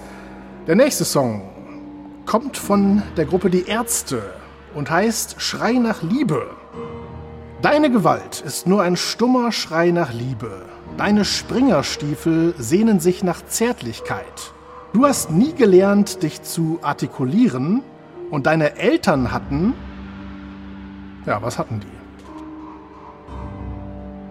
Der 0.67 0.75
nächste 0.75 1.05
Song 1.05 1.41
kommt 2.25 2.57
von 2.57 3.03
der 3.15 3.25
Gruppe 3.25 3.49
Die 3.49 3.67
Ärzte 3.67 4.21
und 4.73 4.89
heißt 4.89 5.41
Schrei 5.41 5.73
nach 5.73 6.03
Liebe. 6.03 6.45
Deine 7.61 7.89
Gewalt 7.89 8.41
ist 8.45 8.67
nur 8.67 8.81
ein 8.81 8.97
stummer 8.97 9.53
Schrei 9.53 9.91
nach 9.91 10.13
Liebe. 10.13 10.65
Deine 10.97 11.23
Springerstiefel 11.23 12.53
sehnen 12.57 12.99
sich 12.99 13.23
nach 13.23 13.45
Zärtlichkeit. 13.45 14.53
Du 14.91 15.05
hast 15.05 15.31
nie 15.31 15.53
gelernt, 15.53 16.21
dich 16.21 16.41
zu 16.41 16.79
artikulieren 16.81 17.81
und 18.29 18.45
deine 18.45 18.77
Eltern 18.77 19.31
hatten... 19.31 19.73
Ja, 21.25 21.41
was 21.41 21.57
hatten 21.59 21.79
die? 21.79 21.87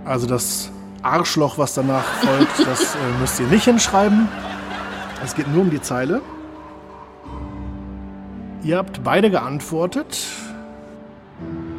Also 0.04 0.26
das 0.26 0.70
Arschloch, 1.02 1.58
was 1.58 1.74
danach 1.74 2.04
folgt, 2.04 2.58
das 2.66 2.94
äh, 2.94 2.98
müsst 3.20 3.38
ihr 3.40 3.46
nicht 3.46 3.64
hinschreiben. 3.64 4.28
Es 5.24 5.34
geht 5.34 5.48
nur 5.48 5.62
um 5.62 5.70
die 5.70 5.82
Zeile. 5.82 6.22
Ihr 8.62 8.76
habt 8.76 9.02
beide 9.04 9.30
geantwortet. 9.30 10.26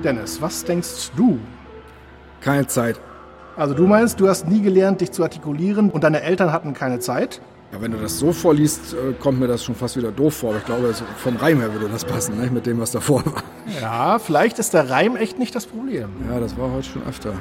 Dennis, 0.03 0.41
was 0.41 0.63
denkst 0.63 1.11
du? 1.15 1.39
Keine 2.41 2.67
Zeit. 2.67 2.99
Also 3.57 3.73
du 3.73 3.87
meinst, 3.87 4.19
du 4.21 4.29
hast 4.29 4.47
nie 4.47 4.61
gelernt, 4.61 5.01
dich 5.01 5.11
zu 5.11 5.23
artikulieren 5.23 5.89
und 5.89 6.03
deine 6.03 6.21
Eltern 6.21 6.53
hatten 6.53 6.73
keine 6.73 6.99
Zeit? 6.99 7.41
Ja, 7.71 7.79
wenn 7.81 7.91
du 7.91 7.99
das 7.99 8.17
so 8.17 8.31
vorliest, 8.31 8.93
äh, 8.93 9.13
kommt 9.19 9.39
mir 9.39 9.47
das 9.47 9.63
schon 9.63 9.75
fast 9.75 9.95
wieder 9.95 10.11
doof 10.11 10.37
vor. 10.37 10.49
Aber 10.49 10.59
ich 10.59 10.65
glaube, 10.65 10.91
vom 11.17 11.35
Reim 11.35 11.59
her 11.59 11.71
würde 11.71 11.87
das 11.87 12.03
passen, 12.03 12.39
ne? 12.39 12.49
mit 12.51 12.65
dem, 12.65 12.79
was 12.79 12.91
davor 12.91 13.23
war. 13.25 13.43
Ja, 13.79 14.17
vielleicht 14.17 14.57
ist 14.57 14.73
der 14.73 14.89
Reim 14.89 15.15
echt 15.15 15.37
nicht 15.37 15.53
das 15.53 15.67
Problem. 15.67 16.09
Ja, 16.27 16.39
das 16.39 16.57
war 16.57 16.71
heute 16.71 16.87
schon 16.87 17.03
öfter. 17.07 17.33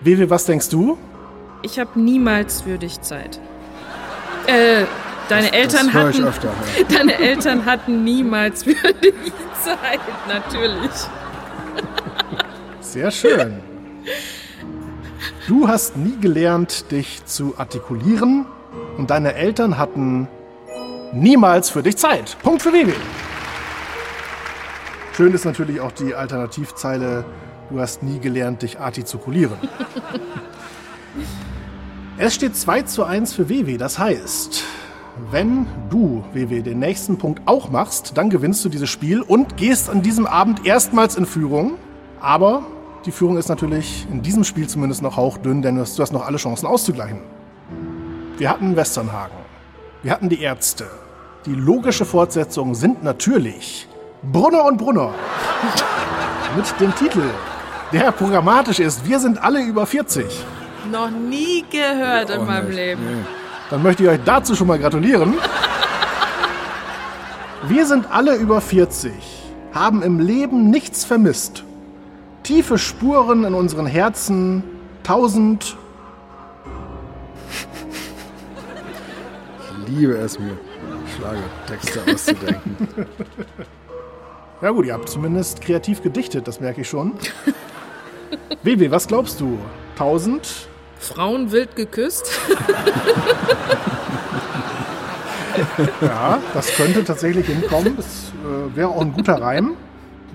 Vivi, 0.00 0.30
was 0.30 0.44
denkst 0.44 0.68
du? 0.68 0.96
Ich 1.62 1.80
habe 1.80 1.98
niemals 2.00 2.62
für 2.62 2.78
dich 2.78 3.00
Zeit. 3.00 3.40
Äh, 4.46 4.84
deine 5.28 5.52
Eltern 5.52 5.86
das 5.86 5.94
höre 5.94 6.10
ich 6.10 6.16
hatten. 6.18 6.28
öfter. 6.28 6.48
Ja. 6.78 6.84
Deine 6.96 7.18
Eltern 7.18 7.66
hatten 7.66 8.04
niemals 8.04 8.62
für 8.62 8.70
dich 8.74 9.32
Zeit, 9.60 10.00
natürlich. 10.28 10.90
Sehr 12.80 13.10
schön. 13.10 13.60
Du 15.48 15.66
hast 15.66 15.96
nie 15.96 16.16
gelernt, 16.20 16.92
dich 16.92 17.24
zu 17.26 17.54
artikulieren 17.58 18.46
und 18.96 19.10
deine 19.10 19.34
Eltern 19.34 19.78
hatten 19.78 20.28
niemals 21.12 21.70
für 21.70 21.82
dich 21.82 21.96
Zeit. 21.96 22.36
Punkt 22.42 22.62
für 22.62 22.72
Vivi. 22.72 22.94
Schön 25.16 25.32
ist 25.32 25.44
natürlich 25.44 25.80
auch 25.80 25.92
die 25.92 26.14
Alternativzeile, 26.14 27.24
du 27.70 27.80
hast 27.80 28.02
nie 28.02 28.18
gelernt, 28.20 28.62
dich 28.62 28.78
artikulieren. 28.78 29.56
es 32.18 32.34
steht 32.34 32.56
2 32.56 32.82
zu 32.82 33.04
1 33.04 33.34
für 33.34 33.48
Vivi, 33.48 33.78
das 33.78 33.98
heißt, 33.98 34.64
wenn 35.30 35.66
du, 35.90 36.24
WW, 36.32 36.62
den 36.62 36.78
nächsten 36.78 37.18
Punkt 37.18 37.42
auch 37.46 37.70
machst, 37.70 38.16
dann 38.16 38.30
gewinnst 38.30 38.64
du 38.64 38.68
dieses 38.68 38.88
Spiel 38.88 39.20
und 39.20 39.56
gehst 39.56 39.90
an 39.90 40.02
diesem 40.02 40.26
Abend 40.26 40.64
erstmals 40.64 41.16
in 41.16 41.26
Führung. 41.26 41.74
Aber 42.20 42.62
die 43.04 43.10
Führung 43.10 43.36
ist 43.36 43.48
natürlich 43.48 44.06
in 44.10 44.22
diesem 44.22 44.44
Spiel 44.44 44.68
zumindest 44.68 45.02
noch 45.02 45.16
hauchdünn, 45.16 45.62
denn 45.62 45.74
du 45.74 45.82
hast 45.82 46.12
noch 46.12 46.24
alle 46.24 46.38
Chancen 46.38 46.66
auszugleichen. 46.66 47.20
Wir 48.38 48.50
hatten 48.50 48.76
Westernhagen. 48.76 49.36
Wir 50.04 50.12
hatten 50.12 50.28
die 50.28 50.40
Ärzte. 50.40 50.86
Die 51.44 51.54
logische 51.54 52.04
Fortsetzung 52.04 52.76
sind 52.76 53.02
natürlich 53.02 53.88
Brunner 54.22 54.64
und 54.64 54.76
Brunner. 54.76 55.12
Mit 56.56 56.80
dem 56.80 56.94
Titel, 56.94 57.24
der 57.92 58.12
programmatisch 58.12 58.78
ist, 58.78 59.06
wir 59.08 59.18
sind 59.18 59.42
alle 59.42 59.60
über 59.64 59.86
40. 59.86 60.24
Noch 60.92 61.10
nie 61.10 61.64
gehört 61.68 62.30
in 62.30 62.40
Auch 62.40 62.46
meinem 62.46 62.66
nicht. 62.68 62.76
Leben. 62.76 63.02
Nee. 63.04 63.24
Dann 63.70 63.82
möchte 63.82 64.04
ich 64.04 64.08
euch 64.08 64.20
dazu 64.24 64.54
schon 64.54 64.68
mal 64.68 64.78
gratulieren. 64.78 65.34
Wir 67.66 67.86
sind 67.86 68.10
alle 68.10 68.36
über 68.36 68.60
40, 68.60 69.12
haben 69.74 70.02
im 70.02 70.20
Leben 70.20 70.70
nichts 70.70 71.04
vermisst. 71.04 71.64
Tiefe 72.44 72.78
Spuren 72.78 73.42
in 73.44 73.52
unseren 73.54 73.86
Herzen, 73.86 74.62
tausend. 75.02 75.76
Liebe 79.88 80.14
es 80.14 80.38
mir, 80.38 80.56
Schlagertexte 81.16 82.00
auszudenken. 82.12 82.88
Ja 84.60 84.70
gut, 84.70 84.86
ihr 84.86 84.94
habt 84.94 85.08
zumindest 85.08 85.60
kreativ 85.60 86.02
gedichtet, 86.02 86.48
das 86.48 86.58
merke 86.58 86.80
ich 86.80 86.88
schon. 86.88 87.12
Baby, 88.64 88.90
was 88.90 89.06
glaubst 89.06 89.38
du? 89.40 89.56
Tausend? 89.96 90.66
Frauen 90.98 91.52
wild 91.52 91.76
geküsst? 91.76 92.28
Ja, 96.00 96.38
das 96.54 96.68
könnte 96.76 97.04
tatsächlich 97.04 97.46
hinkommen. 97.46 97.96
Das 97.96 98.32
äh, 98.44 98.76
wäre 98.76 98.88
auch 98.88 99.00
ein 99.00 99.12
guter 99.12 99.40
Reim. 99.40 99.76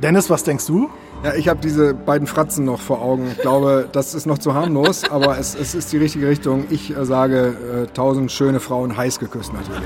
Dennis, 0.04 0.30
was 0.30 0.44
denkst 0.44 0.68
du? 0.68 0.90
Ja, 1.24 1.34
ich 1.36 1.48
habe 1.48 1.62
diese 1.62 1.94
beiden 1.94 2.28
Fratzen 2.28 2.66
noch 2.66 2.82
vor 2.82 3.02
Augen. 3.02 3.30
Ich 3.32 3.38
glaube, 3.40 3.88
das 3.90 4.14
ist 4.14 4.26
noch 4.26 4.38
zu 4.38 4.54
harmlos, 4.54 5.04
aber 5.10 5.38
es, 5.40 5.56
es 5.56 5.74
ist 5.74 5.94
die 5.94 5.98
richtige 5.98 6.28
Richtung. 6.28 6.66
Ich 6.70 6.96
äh, 6.96 7.06
sage 7.06 7.56
äh, 7.86 7.88
tausend 7.94 8.30
schöne 8.30 8.60
Frauen 8.60 8.98
heiß 8.98 9.20
geküsst 9.20 9.54
natürlich. 9.54 9.80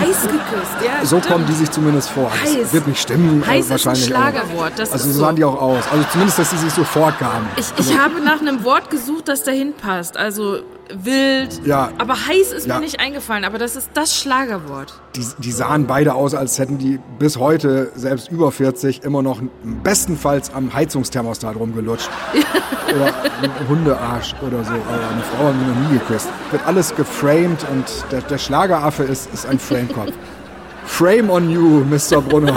Heiß 0.00 0.22
geküsst, 0.22 0.76
ja. 0.82 1.04
So 1.04 1.18
stimmt. 1.18 1.26
kommen 1.28 1.46
die 1.46 1.52
sich 1.52 1.70
zumindest 1.70 2.08
vor. 2.08 2.30
Das 2.42 2.56
Heiß. 2.56 2.72
wird 2.72 2.86
nicht 2.88 3.00
stimmen. 3.02 3.42
äh, 3.42 3.46
Heiß 3.46 3.66
ist 3.66 3.70
ein 3.70 3.70
wahrscheinlich 3.72 4.04
auch. 4.04 4.18
Schlagerwort. 4.18 4.72
Das 4.78 4.92
Also 4.92 5.04
ist 5.08 5.12
so 5.12 5.18
so. 5.18 5.24
sahen 5.26 5.36
die 5.36 5.44
auch 5.44 5.60
aus. 5.60 5.84
Also 5.92 6.06
zumindest, 6.10 6.38
dass 6.38 6.50
sie 6.50 6.56
sich 6.56 6.72
so 6.72 6.82
vorkamen. 6.84 7.46
Ich, 7.58 7.66
ich 7.76 7.98
habe 7.98 8.18
nach 8.24 8.40
einem 8.40 8.64
Wort 8.64 8.88
gesucht, 8.88 9.28
das 9.28 9.42
dahin 9.42 9.74
passt. 9.74 10.16
Also 10.16 10.60
wild. 10.94 11.60
Ja. 11.64 11.90
Aber 11.98 12.14
heiß 12.14 12.52
ist 12.52 12.66
Ja. 12.66 12.74
mir 12.76 12.80
nicht 12.82 13.00
eingefallen. 13.00 13.44
Aber 13.44 13.58
das 13.58 13.76
ist 13.76 13.90
das 13.94 14.16
Schlagerwort. 14.16 14.94
Die, 15.16 15.26
die 15.38 15.52
sahen 15.52 15.86
beide 15.86 16.14
aus, 16.14 16.34
als 16.34 16.58
hätten 16.58 16.78
die 16.78 16.98
bis 17.18 17.36
heute, 17.38 17.90
selbst 17.94 18.30
über 18.30 18.52
40, 18.52 19.02
immer 19.02 19.22
noch 19.22 19.40
bestenfalls 19.82 20.52
am 20.52 20.72
Heizungsthermostat 20.72 21.56
rumgelutscht. 21.56 22.08
oder 22.94 23.06
ein 23.42 23.68
Hundearsch 23.68 24.34
oder 24.40 24.64
so. 24.64 24.72
Aber 24.72 25.08
eine 25.12 25.22
Frau 25.36 25.44
haben 25.44 25.60
wir 25.60 25.74
noch 25.74 25.90
nie 25.90 25.98
geküsst. 25.98 26.28
Wird 26.50 26.66
alles 26.66 26.94
geframed 26.94 27.64
und 27.72 27.84
der, 28.10 28.20
der 28.22 28.38
Schlageraffe 28.38 29.04
ist, 29.04 29.32
ist 29.32 29.46
ein 29.46 29.58
Framekopf. 29.58 30.12
Frame 30.86 31.30
on 31.30 31.50
you, 31.50 31.84
Mr. 31.84 32.20
Brunner. 32.20 32.56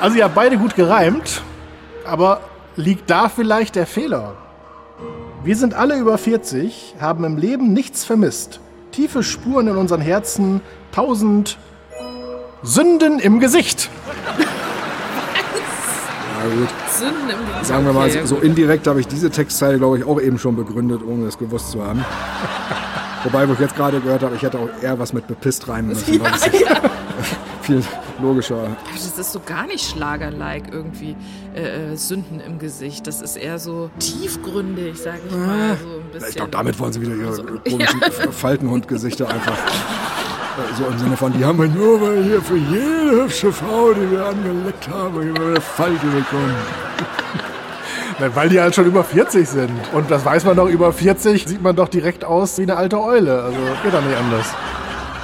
Also 0.00 0.16
ihr 0.16 0.24
habt 0.24 0.34
beide 0.34 0.58
gut 0.58 0.74
gereimt, 0.74 1.42
aber 2.04 2.40
liegt 2.76 3.08
da 3.08 3.28
vielleicht 3.28 3.76
der 3.76 3.86
Fehler? 3.86 4.34
Wir 5.44 5.56
sind 5.56 5.74
alle 5.74 5.98
über 5.98 6.16
40, 6.16 6.94
haben 7.00 7.22
im 7.24 7.36
Leben 7.36 7.74
nichts 7.74 8.02
vermisst. 8.02 8.60
Tiefe 8.92 9.22
Spuren 9.22 9.68
in 9.68 9.76
unseren 9.76 10.00
Herzen, 10.00 10.62
tausend 10.90 11.58
Sünden 12.62 13.18
im 13.18 13.40
Gesicht. 13.40 13.90
Na 16.38 16.44
gut. 16.46 16.68
Sünden 16.90 17.28
im 17.28 17.46
Gesicht. 17.46 17.66
Sagen 17.66 17.84
wir 17.84 17.92
mal, 17.92 18.08
Okay, 18.08 18.24
so 18.24 18.36
indirekt 18.36 18.86
habe 18.86 19.00
ich 19.00 19.06
diese 19.06 19.28
Textzeile, 19.28 19.76
glaube 19.76 19.98
ich, 19.98 20.04
auch 20.04 20.18
eben 20.18 20.38
schon 20.38 20.56
begründet, 20.56 21.02
ohne 21.06 21.26
es 21.26 21.36
gewusst 21.36 21.72
zu 21.72 21.84
haben. 21.84 22.02
Wobei, 23.24 23.46
wo 23.46 23.52
ich 23.52 23.58
jetzt 23.60 23.76
gerade 23.76 24.00
gehört 24.00 24.22
habe, 24.22 24.36
ich 24.36 24.42
hätte 24.42 24.58
auch 24.58 24.70
eher 24.80 24.98
was 24.98 25.12
mit 25.12 25.26
bepisst 25.26 25.68
reimen 25.68 25.88
müssen. 25.88 26.22
weil 26.22 26.30
das 26.30 26.46
ist 26.46 26.56
viel 27.60 27.82
logischer. 28.20 28.68
Das 28.92 29.18
ist 29.18 29.32
so 29.32 29.40
gar 29.44 29.66
nicht 29.66 29.84
Schlager-like 29.84 30.72
irgendwie. 30.72 31.16
Äh, 31.54 31.92
äh, 31.92 31.96
Sünden 31.96 32.40
im 32.40 32.58
Gesicht. 32.58 33.06
Das 33.06 33.20
ist 33.22 33.36
eher 33.36 33.58
so 33.58 33.90
tiefgründig, 33.98 34.98
sag 35.00 35.14
ich 35.26 35.36
mal. 35.36 35.76
So 35.76 35.86
ein 36.00 36.10
bisschen. 36.12 36.28
Ich 36.30 36.34
glaube, 36.36 36.50
damit 36.50 36.78
wollen 36.78 36.92
sie 36.92 37.00
wieder 37.00 37.14
ihre 37.14 37.34
So. 37.34 37.42
komischen 37.70 38.32
Faltenhundgesichter 38.32 39.28
einfach. 39.28 39.52
äh, 39.56 40.74
So 40.78 40.86
im 40.86 40.98
Sinne 40.98 41.16
von, 41.16 41.32
die 41.32 41.44
haben 41.44 41.58
wir 41.58 41.68
nur 41.68 42.00
weil 42.00 42.22
hier 42.24 42.40
für 42.42 42.56
jede 42.56 43.22
hübsche 43.24 43.52
Frau, 43.52 43.92
die 43.92 44.10
wir 44.10 44.26
angeleckt 44.26 44.88
haben, 44.88 45.20
hier 45.22 45.34
eine 45.46 45.60
Falte 45.60 46.06
bekommen. 46.06 46.54
Weil 48.34 48.48
die 48.48 48.60
halt 48.60 48.72
schon 48.76 48.86
über 48.86 49.02
40 49.02 49.46
sind. 49.48 49.70
Und 49.92 50.08
das 50.08 50.24
weiß 50.24 50.44
man 50.44 50.56
doch, 50.56 50.68
über 50.68 50.92
40 50.92 51.46
sieht 51.48 51.60
man 51.60 51.74
doch 51.74 51.88
direkt 51.88 52.24
aus 52.24 52.56
wie 52.58 52.62
eine 52.62 52.76
alte 52.76 53.00
Eule. 53.02 53.42
Also 53.42 53.58
geht 53.82 53.92
doch 53.92 54.00
nicht 54.04 54.16
anders. 54.16 54.46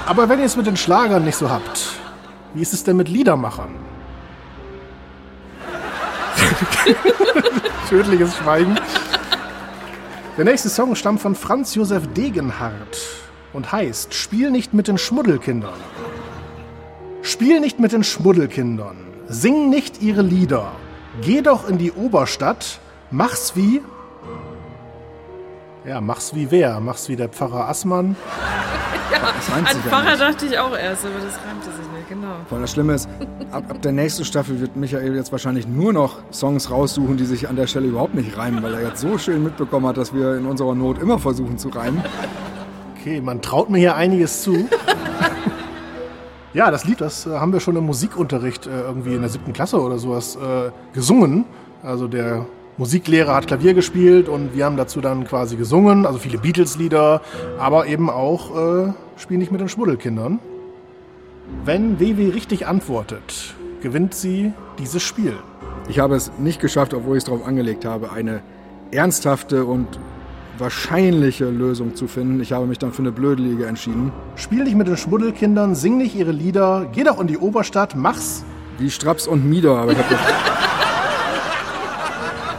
Aber 0.05 0.27
wenn 0.27 0.39
ihr 0.39 0.45
es 0.45 0.57
mit 0.57 0.67
den 0.67 0.75
Schlagern 0.75 1.23
nicht 1.23 1.37
so 1.37 1.49
habt, 1.49 1.93
wie 2.53 2.61
ist 2.61 2.73
es 2.73 2.83
denn 2.83 2.97
mit 2.97 3.09
Liedermachern? 3.09 3.75
Tödliches 7.89 8.35
Schweigen. 8.37 8.77
Der 10.37 10.45
nächste 10.45 10.69
Song 10.69 10.95
stammt 10.95 11.21
von 11.21 11.35
Franz 11.35 11.75
Josef 11.75 12.07
Degenhardt 12.13 12.97
und 13.53 13.71
heißt 13.71 14.13
Spiel 14.13 14.51
nicht 14.51 14.73
mit 14.73 14.87
den 14.87 14.97
Schmuddelkindern. 14.97 15.79
Spiel 17.21 17.59
nicht 17.59 17.79
mit 17.79 17.91
den 17.91 18.03
Schmuddelkindern. 18.03 18.97
Sing 19.27 19.69
nicht 19.69 20.01
ihre 20.01 20.21
Lieder. 20.21 20.71
Geh 21.21 21.41
doch 21.41 21.67
in 21.69 21.77
die 21.77 21.91
Oberstadt. 21.91 22.79
Mach's 23.11 23.55
wie. 23.55 23.81
Ja, 25.85 25.99
mach's 25.99 26.35
wie 26.35 26.49
wer? 26.51 26.79
Mach's 26.79 27.09
wie 27.09 27.15
der 27.15 27.29
Pfarrer 27.29 27.67
Assmann. 27.69 28.15
Das 29.11 29.51
reimt 29.55 29.69
An 29.69 29.75
ja 29.75 29.81
Pfarrer 29.89 30.09
nicht. 30.11 30.21
dachte 30.21 30.45
ich 30.45 30.57
auch 30.57 30.75
erst, 30.75 31.05
aber 31.05 31.15
das 31.15 31.35
reimte 31.45 31.65
sich 31.65 31.91
nicht, 31.93 32.09
genau. 32.09 32.35
Weil 32.49 32.61
das 32.61 32.71
Schlimme 32.71 32.93
ist, 32.93 33.09
ab, 33.51 33.63
ab 33.69 33.81
der 33.81 33.91
nächsten 33.91 34.23
Staffel 34.25 34.59
wird 34.59 34.75
Michael 34.75 35.15
jetzt 35.15 35.31
wahrscheinlich 35.31 35.67
nur 35.67 35.93
noch 35.93 36.19
Songs 36.31 36.71
raussuchen, 36.71 37.17
die 37.17 37.25
sich 37.25 37.47
an 37.49 37.55
der 37.55 37.67
Stelle 37.67 37.87
überhaupt 37.87 38.15
nicht 38.15 38.35
reimen, 38.37 38.63
weil 38.63 38.73
er 38.73 38.81
jetzt 38.81 39.01
so 39.01 39.17
schön 39.17 39.43
mitbekommen 39.43 39.85
hat, 39.85 39.97
dass 39.97 40.13
wir 40.13 40.37
in 40.37 40.45
unserer 40.45 40.73
Not 40.75 40.99
immer 40.99 41.19
versuchen 41.19 41.57
zu 41.57 41.69
reimen. 41.69 42.01
Okay, 42.99 43.21
man 43.21 43.41
traut 43.41 43.69
mir 43.69 43.77
hier 43.79 43.95
einiges 43.95 44.41
zu. 44.43 44.67
Ja, 46.53 46.71
das 46.71 46.85
Lied, 46.85 46.99
das 47.01 47.25
äh, 47.27 47.31
haben 47.31 47.53
wir 47.53 47.59
schon 47.59 47.75
im 47.75 47.85
Musikunterricht 47.85 48.67
äh, 48.67 48.81
irgendwie 48.81 49.13
in 49.15 49.21
der 49.21 49.29
siebten 49.29 49.53
Klasse 49.53 49.79
oder 49.81 49.97
sowas 49.99 50.35
äh, 50.35 50.71
gesungen. 50.93 51.45
Also 51.83 52.07
der 52.07 52.45
Musiklehrer 52.77 53.35
hat 53.35 53.47
Klavier 53.47 53.73
gespielt 53.73 54.29
und 54.29 54.55
wir 54.55 54.65
haben 54.65 54.77
dazu 54.77 55.01
dann 55.01 55.25
quasi 55.25 55.55
gesungen. 55.55 56.05
Also 56.05 56.19
viele 56.19 56.37
Beatles-Lieder, 56.37 57.21
aber 57.59 57.87
eben 57.87 58.09
auch 58.09 58.87
äh, 58.87 58.93
Spiel 59.17 59.37
nicht 59.37 59.51
mit 59.51 59.61
den 59.61 59.69
Schmuddelkindern. 59.69 60.39
Wenn 61.65 61.99
WW 61.99 62.29
richtig 62.29 62.65
antwortet, 62.65 63.53
gewinnt 63.81 64.13
sie 64.13 64.53
dieses 64.79 65.03
Spiel. 65.03 65.33
Ich 65.89 65.99
habe 65.99 66.15
es 66.15 66.31
nicht 66.39 66.61
geschafft, 66.61 66.93
obwohl 66.93 67.17
ich 67.17 67.23
es 67.23 67.25
darauf 67.25 67.45
angelegt 67.45 67.85
habe, 67.85 68.11
eine 68.11 68.41
ernsthafte 68.91 69.65
und 69.65 69.87
wahrscheinliche 70.57 71.45
Lösung 71.45 71.95
zu 71.95 72.07
finden. 72.07 72.39
Ich 72.41 72.51
habe 72.51 72.65
mich 72.67 72.79
dann 72.79 72.93
für 72.93 73.01
eine 73.01 73.11
Blödelige 73.11 73.65
entschieden. 73.65 74.11
Spiel 74.35 74.63
nicht 74.63 74.75
mit 74.75 74.87
den 74.87 74.97
Schmuddelkindern, 74.97 75.75
sing 75.75 75.97
nicht 75.97 76.15
ihre 76.15 76.31
Lieder, 76.31 76.87
geh 76.93 77.03
doch 77.03 77.19
in 77.19 77.27
die 77.27 77.37
Oberstadt, 77.37 77.95
mach's. 77.95 78.43
Wie 78.77 78.89
Straps 78.89 79.27
und 79.27 79.49
Mieder, 79.49 79.77
aber 79.77 79.91
ich 79.91 79.97
habe 79.97 80.15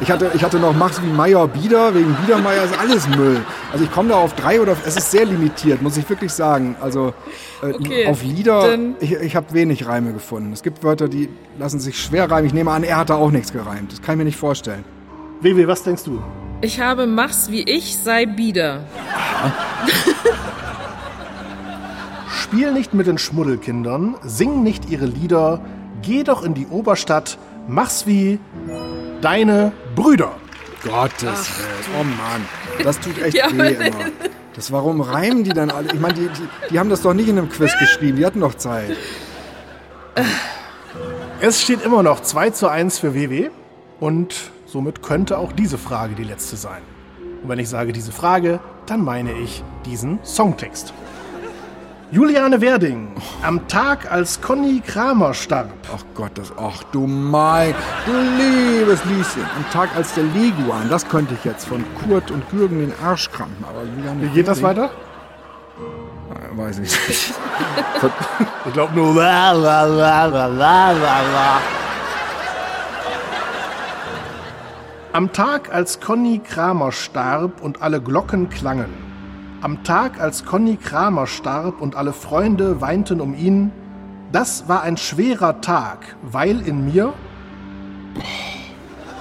Ich 0.02 0.10
hatte, 0.10 0.32
ich 0.34 0.42
hatte 0.42 0.58
noch 0.58 0.74
Mach's 0.74 1.00
wie 1.00 1.06
Meier 1.06 1.46
Bieder, 1.46 1.94
wegen 1.94 2.12
Biedermeier 2.16 2.64
ist 2.64 2.76
alles 2.76 3.06
Müll. 3.08 3.40
Also 3.72 3.84
ich 3.84 3.92
komme 3.92 4.08
da 4.08 4.16
auf 4.16 4.34
drei 4.34 4.60
oder 4.60 4.76
es 4.84 4.96
ist 4.96 5.12
sehr 5.12 5.24
limitiert, 5.24 5.80
muss 5.80 5.96
ich 5.96 6.10
wirklich 6.10 6.32
sagen. 6.32 6.74
Also 6.80 7.14
äh, 7.62 7.72
Okay, 7.72 8.06
auf 8.08 8.20
Lieder, 8.24 8.76
ich, 8.98 9.12
ich 9.12 9.36
habe 9.36 9.54
wenig 9.54 9.86
Reime 9.86 10.12
gefunden. 10.12 10.52
Es 10.52 10.64
gibt 10.64 10.82
Wörter, 10.82 11.08
die 11.08 11.28
lassen 11.56 11.78
sich 11.78 12.02
schwer 12.02 12.28
reimen. 12.28 12.46
Ich 12.46 12.52
nehme 12.52 12.72
an, 12.72 12.82
er 12.82 12.96
hat 12.96 13.10
da 13.10 13.14
auch 13.14 13.30
nichts 13.30 13.52
gereimt. 13.52 13.92
Das 13.92 14.02
kann 14.02 14.14
ich 14.14 14.18
mir 14.18 14.24
nicht 14.24 14.38
vorstellen. 14.38 14.84
WW, 15.40 15.68
was 15.68 15.84
denkst 15.84 16.02
du? 16.02 16.20
Ich 16.62 16.80
habe 16.80 17.06
Mach's 17.06 17.48
wie 17.52 17.62
ich, 17.62 17.96
sei 17.96 18.26
bieder. 18.26 18.84
Spiel 22.28 22.72
nicht 22.72 22.92
mit 22.92 23.06
den 23.06 23.18
Schmuddelkindern, 23.18 24.16
sing 24.24 24.64
nicht 24.64 24.90
ihre 24.90 25.06
Lieder, 25.06 25.60
geh 26.02 26.24
doch 26.24 26.42
in 26.42 26.54
die 26.54 26.66
Oberstadt, 26.66 27.38
mach's 27.68 28.04
wie 28.08 28.40
deine 29.22 29.72
Brüder. 29.94 30.32
Gottes 30.84 31.22
Willen. 31.58 32.00
Oh 32.00 32.04
Mann, 32.04 32.44
das 32.82 33.00
tut 33.00 33.22
echt 33.22 33.36
Ja, 33.36 33.46
weh 33.52 33.74
immer. 33.74 33.96
Das, 34.54 34.70
warum 34.70 35.00
reimen 35.00 35.44
die 35.44 35.50
dann 35.54 35.70
alle? 35.70 35.86
Ich 35.94 35.98
meine, 35.98 36.12
die, 36.12 36.28
die, 36.28 36.68
die 36.72 36.78
haben 36.78 36.90
das 36.90 37.00
doch 37.00 37.14
nicht 37.14 37.26
in 37.26 37.38
einem 37.38 37.48
Quiz 37.48 37.72
geschrieben. 37.78 38.18
Die 38.18 38.26
hatten 38.26 38.40
doch 38.40 38.52
Zeit. 38.54 38.94
Es 41.40 41.62
steht 41.62 41.82
immer 41.82 42.02
noch 42.02 42.20
2 42.20 42.50
zu 42.50 42.68
1 42.68 42.98
für 42.98 43.14
WW 43.14 43.48
und 43.98 44.34
somit 44.66 45.02
könnte 45.02 45.38
auch 45.38 45.52
diese 45.52 45.78
Frage 45.78 46.14
die 46.14 46.24
letzte 46.24 46.56
sein. 46.56 46.82
Und 47.42 47.48
wenn 47.48 47.58
ich 47.58 47.70
sage 47.70 47.94
diese 47.94 48.12
Frage, 48.12 48.60
dann 48.84 49.02
meine 49.02 49.32
ich 49.32 49.64
diesen 49.86 50.18
Songtext. 50.22 50.92
Juliane 52.12 52.60
Werding, 52.60 53.08
am 53.42 53.66
Tag, 53.68 54.10
als 54.12 54.38
Conny 54.42 54.82
Kramer 54.86 55.32
starb, 55.32 55.70
Ach 55.94 56.04
Gott, 56.14 56.32
das, 56.34 56.52
ach 56.58 56.82
du 56.92 57.06
mein, 57.06 57.74
du 58.04 58.12
liebes 58.12 59.02
Lieschen. 59.06 59.42
Am 59.56 59.64
Tag 59.72 59.88
als 59.96 60.12
der 60.12 60.24
Leguan, 60.24 60.90
das 60.90 61.08
könnte 61.08 61.32
ich 61.32 61.42
jetzt 61.44 61.64
von 61.66 61.82
Kurt 62.04 62.30
und 62.30 62.46
Gürgen 62.50 62.80
den 62.80 62.92
Arsch 63.02 63.30
krampen. 63.30 63.64
Aber 63.64 63.82
Juliane 63.84 64.20
wie 64.24 64.28
geht 64.28 64.46
das 64.46 64.60
Werding- 64.62 64.82
weiter? 64.82 64.90
Äh, 66.52 66.58
Weiß 66.58 66.78
ich 66.80 66.90
nicht. 67.08 67.34
Ich 68.66 68.72
glaube 68.74 68.94
nur. 68.94 69.22
Am 75.14 75.32
Tag, 75.32 75.72
als 75.72 75.98
Conny 76.00 76.40
Kramer 76.46 76.92
starb 76.92 77.62
und 77.62 77.80
alle 77.80 78.02
Glocken 78.02 78.50
klangen. 78.50 79.11
Am 79.62 79.84
Tag, 79.84 80.20
als 80.20 80.44
Conny 80.44 80.76
Kramer 80.76 81.28
starb 81.28 81.80
und 81.80 81.94
alle 81.94 82.12
Freunde 82.12 82.80
weinten 82.80 83.20
um 83.20 83.32
ihn. 83.32 83.70
Das 84.32 84.68
war 84.68 84.82
ein 84.82 84.96
schwerer 84.96 85.60
Tag, 85.60 86.16
weil 86.20 86.60
in 86.66 86.84
mir. 86.92 87.12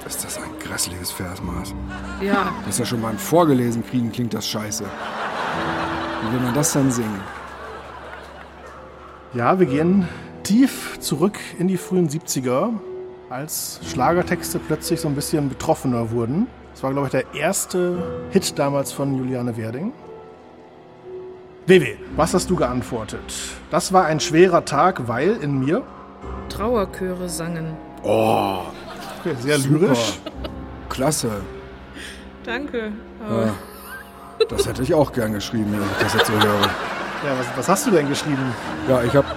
Ist 0.04 0.24
das 0.24 0.38
ein 0.38 0.50
grässliches 0.58 1.12
Versmaß? 1.12 1.74
Ja, 2.20 2.52
Das 2.66 2.74
ist 2.74 2.78
ja 2.80 2.84
schon 2.86 3.02
beim 3.02 3.18
Vorgelesen 3.18 3.86
kriegen, 3.86 4.10
klingt 4.10 4.34
das 4.34 4.48
scheiße. 4.48 4.82
Wie 4.82 6.32
will 6.32 6.40
man 6.40 6.54
das 6.54 6.72
dann 6.72 6.90
singen? 6.90 7.20
Ja, 9.34 9.60
wir 9.60 9.66
gehen 9.66 10.08
tief 10.42 10.98
zurück 10.98 11.38
in 11.60 11.68
die 11.68 11.76
frühen 11.76 12.08
70er, 12.08 12.70
als 13.30 13.78
Schlagertexte 13.88 14.58
plötzlich 14.58 15.00
so 15.00 15.06
ein 15.06 15.14
bisschen 15.14 15.48
betroffener 15.48 16.10
wurden. 16.10 16.48
Das 16.72 16.82
war, 16.82 16.90
glaube 16.90 17.06
ich, 17.06 17.12
der 17.12 17.32
erste 17.32 18.26
Hit 18.32 18.58
damals 18.58 18.90
von 18.90 19.16
Juliane 19.16 19.56
Werding. 19.56 19.92
WW, 21.64 21.94
was 22.16 22.34
hast 22.34 22.50
du 22.50 22.56
geantwortet? 22.56 23.20
Das 23.70 23.92
war 23.92 24.06
ein 24.06 24.18
schwerer 24.18 24.64
Tag, 24.64 25.06
weil 25.06 25.36
in 25.36 25.60
mir. 25.60 25.82
Trauerchöre 26.48 27.28
sangen. 27.28 27.76
Okay, 28.02 29.36
sehr 29.38 29.58
lyrisch. 29.58 30.18
Klasse. 30.88 31.30
Danke. 32.44 32.90
Das 34.48 34.66
hätte 34.66 34.82
ich 34.82 34.92
auch 34.92 35.12
gern 35.12 35.34
geschrieben, 35.34 35.72
wenn 35.72 35.82
ich 35.82 36.02
das 36.02 36.14
jetzt 36.14 36.26
so 36.26 36.32
höre. 36.32 36.62
Ja, 36.62 37.38
was, 37.38 37.46
was 37.56 37.68
hast 37.68 37.86
du 37.86 37.92
denn 37.92 38.08
geschrieben? 38.08 38.52
Ja, 38.88 39.04
ich 39.04 39.14
habe 39.14 39.28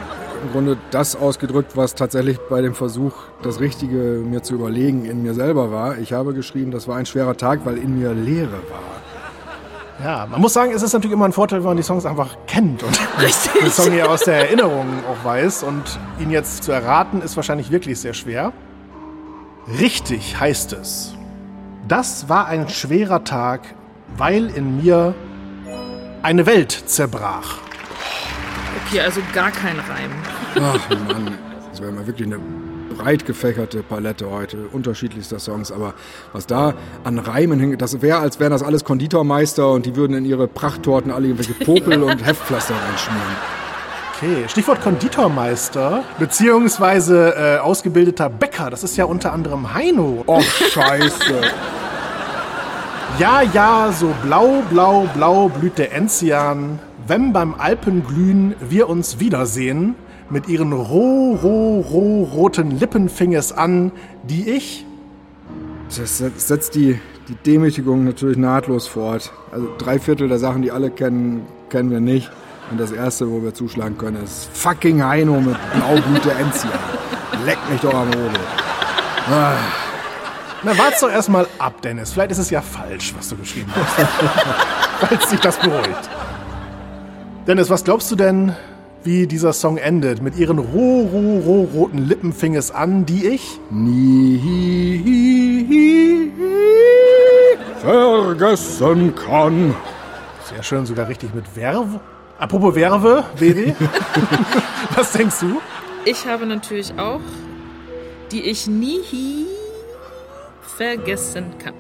im 0.44 0.52
Grunde 0.52 0.78
das 0.90 1.16
ausgedrückt, 1.16 1.78
was 1.78 1.94
tatsächlich 1.94 2.40
bei 2.50 2.62
dem 2.62 2.74
Versuch, 2.74 3.14
das 3.44 3.60
Richtige 3.60 4.24
mir 4.26 4.42
zu 4.42 4.56
überlegen, 4.56 5.06
in 5.06 5.22
mir 5.22 5.36
selber 5.36 5.72
war. 5.72 6.00
Ich 6.00 6.12
habe 6.12 6.34
geschrieben, 6.34 6.72
das 6.72 6.88
war 6.88 6.98
ein 6.98 7.06
schwerer 7.06 7.38
Tag, 7.38 7.60
weil 7.66 7.78
in 7.78 8.00
mir 8.00 8.14
Leere 8.14 8.50
war. 8.70 8.96
Ja, 10.04 10.28
man 10.30 10.42
muss 10.42 10.54
sagen, 10.54 10.72
es 10.74 10.82
ist 10.82 10.94
natürlich 10.94 11.14
immer 11.14 11.26
ein 11.26 11.32
Vorteil, 11.32 11.60
wenn 11.60 11.70
man 11.70 11.78
die 11.78 11.84
Songs 11.84 12.06
einfach 12.06 12.36
kennt 12.48 12.84
und 12.84 13.00
den 13.62 13.72
Song 13.72 13.94
ja 13.96 14.08
aus 14.08 14.24
der 14.24 14.48
Erinnerung 14.48 14.88
auch 15.10 15.26
weiß. 15.26 15.64
Und 15.64 15.84
ihn 16.20 16.32
jetzt 16.32 16.64
zu 16.64 16.72
erraten, 16.72 17.22
ist 17.22 17.36
wahrscheinlich 17.36 17.72
wirklich 17.72 18.00
sehr 18.00 18.14
schwer. 18.14 18.52
Richtig 19.80 20.40
heißt 20.40 20.74
es. 20.74 21.16
Das 21.88 22.30
war 22.30 22.48
ein 22.48 22.68
schwerer 22.68 23.24
Tag, 23.24 23.62
weil 24.18 24.48
in 24.50 24.84
mir 24.84 25.16
eine 26.24 26.46
Welt 26.46 26.72
zerbrach. 26.72 27.60
Okay, 28.86 29.00
also 29.00 29.22
gar 29.34 29.52
kein 29.52 29.78
Reim. 29.78 30.12
Ach 30.56 30.90
Mann, 31.08 31.38
das 31.70 31.82
wäre 31.82 31.92
mal 31.92 32.06
wirklich 32.06 32.28
eine 32.28 32.40
breit 32.98 33.26
gefächerte 33.26 33.84
Palette 33.84 34.30
heute, 34.30 34.58
unterschiedlichster 34.72 35.40
Songs, 35.40 35.72
aber 35.72 35.94
was 36.34 36.48
da 36.48 36.74
an 37.04 37.20
Reimen 37.20 37.60
hängt, 37.60 37.82
das 37.82 38.02
wäre, 38.02 38.20
als 38.20 38.40
wären 38.40 38.52
das 38.52 38.64
alles 38.64 38.84
Konditormeister 38.84 39.72
und 39.72 39.86
die 39.86 39.96
würden 39.96 40.16
in 40.16 40.26
ihre 40.26 40.48
Prachttorten 40.48 41.12
alle 41.12 41.28
irgendwelche 41.28 41.54
Popel 41.66 42.04
und 42.04 42.26
Heftpflaster 42.26 42.74
reinschmieren. 42.74 43.36
Okay, 44.18 44.48
Stichwort 44.48 44.82
Konditormeister, 44.82 46.04
beziehungsweise 46.20 47.36
äh, 47.36 47.58
ausgebildeter 47.58 48.30
Bäcker. 48.30 48.70
Das 48.70 48.84
ist 48.84 48.96
ja 48.96 49.04
unter 49.06 49.34
anderem 49.34 49.74
Heino. 49.74 50.24
Och, 50.26 50.42
scheiße. 50.44 51.42
Ja, 53.18 53.42
ja, 53.42 53.94
so 53.98 54.14
blau, 54.24 54.62
blau, 54.70 55.08
blau 55.14 55.48
blüht 55.48 55.78
der 55.78 55.94
Enzian, 55.94 56.80
wenn 57.08 57.32
beim 57.32 57.56
Alpenglühen 57.58 58.56
wir 58.60 58.90
uns 58.90 59.22
wiedersehen, 59.22 59.96
mit 60.30 60.48
ihren 60.48 60.74
roh, 60.74 61.36
roh, 61.36 61.82
roh 61.82 62.24
roten 62.24 62.72
Lippen 62.80 63.10
fing 63.10 63.34
es 63.36 63.52
an, 63.52 63.92
die 64.24 64.50
ich, 64.50 64.86
Das 65.96 66.18
setzt- 66.38 66.74
die, 66.76 67.00
die 67.28 67.36
Demütigung 67.46 68.04
natürlich 68.06 68.38
nahtlos 68.38 68.88
fort. 68.88 69.32
Also 69.52 69.68
drei 69.78 70.00
Viertel 70.00 70.28
der 70.28 70.40
Sachen, 70.40 70.62
die 70.64 70.72
alle 70.72 70.90
kennen, 70.90 71.46
kennen 71.70 71.92
wir 71.92 72.00
nicht. 72.00 72.32
Und 72.72 72.80
das 72.80 72.92
erste, 72.92 73.30
wo 73.30 73.44
wir 73.44 73.54
zuschlagen 73.54 73.96
können, 73.98 74.24
ist 74.24 74.50
fucking 74.54 75.04
Heino 75.04 75.40
mit 75.40 75.56
Blaublüte 75.76 76.32
Enzia. 76.32 76.72
Leck 77.46 77.60
mich 77.70 77.80
doch 77.82 77.94
am 77.94 78.08
Rode. 78.08 78.40
na 80.64 80.78
wart's 80.78 81.02
doch 81.02 81.12
erstmal 81.12 81.46
ab, 81.60 81.82
Dennis, 81.84 82.14
vielleicht 82.14 82.32
ist 82.32 82.40
es 82.40 82.50
ja 82.50 82.62
falsch, 82.62 83.14
was 83.16 83.30
du 83.30 83.36
geschrieben 83.36 83.72
hast, 83.76 84.08
falls 85.00 85.30
dich 85.30 85.40
das 85.40 85.58
beruhigt. 85.60 86.10
Dennis, 87.46 87.70
was 87.70 87.84
glaubst 87.84 88.10
du 88.10 88.16
denn, 88.16 88.54
wie 89.06 89.28
dieser 89.28 89.54
Song 89.54 89.78
endet. 89.78 90.22
Mit 90.22 90.38
ihren 90.38 90.60
roh, 90.60 91.02
roh, 91.02 91.40
roh 91.40 91.70
roten 91.74 92.00
Lippen 92.00 92.34
fing 92.34 92.56
es 92.56 92.72
an, 92.72 93.06
die 93.06 93.26
ich 93.26 93.60
nie 93.70 94.86
vergessen 97.80 99.14
kann. 99.16 99.76
Sehr 100.44 100.64
schön, 100.64 100.86
sogar 100.86 101.08
richtig 101.08 101.34
mit 101.34 101.48
Verve. 101.48 102.00
Apropos 102.38 102.74
Verve, 102.74 103.24
WW. 103.38 103.74
Was 104.96 105.12
denkst 105.12 105.40
du? 105.40 105.62
Ich 106.06 106.26
habe 106.26 106.46
natürlich 106.46 106.98
auch, 106.98 107.22
die 108.32 108.42
ich 108.42 108.68
nie 108.68 109.48
vergessen 110.62 111.46
kann. 111.64 111.74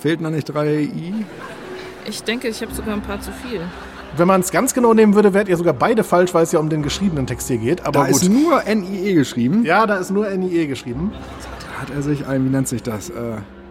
Fehlt 0.00 0.20
noch 0.20 0.30
nicht 0.30 0.44
drei 0.44 0.80
I? 0.82 1.26
Ich 2.06 2.22
denke, 2.22 2.48
ich 2.48 2.62
habe 2.62 2.72
sogar 2.72 2.94
ein 2.94 3.02
paar 3.02 3.20
zu 3.20 3.32
viel. 3.32 3.60
Wenn 4.16 4.26
man 4.26 4.40
es 4.40 4.50
ganz 4.50 4.74
genau 4.74 4.92
nehmen 4.94 5.14
würde, 5.14 5.32
wärt 5.34 5.48
ihr 5.48 5.56
sogar 5.56 5.72
beide 5.74 6.04
falsch, 6.04 6.34
weil 6.34 6.42
es 6.42 6.52
ja 6.52 6.58
um 6.58 6.68
den 6.68 6.82
geschriebenen 6.82 7.26
Text 7.26 7.48
hier 7.48 7.58
geht. 7.58 7.82
Aber 7.86 8.00
Da 8.00 8.06
gut. 8.06 8.10
ist 8.22 8.28
nur 8.28 8.62
NIE 8.64 9.14
geschrieben. 9.14 9.64
ja, 9.64 9.86
da 9.86 9.96
ist 9.96 10.10
nur 10.10 10.28
NIE 10.30 10.66
geschrieben. 10.66 11.12
Hat 11.80 11.88
er 11.94 12.02
sich 12.02 12.26
ein, 12.26 12.44
wie 12.44 12.50
nennt 12.50 12.68
sich 12.68 12.82
das? 12.82 13.08
Äh, 13.08 13.14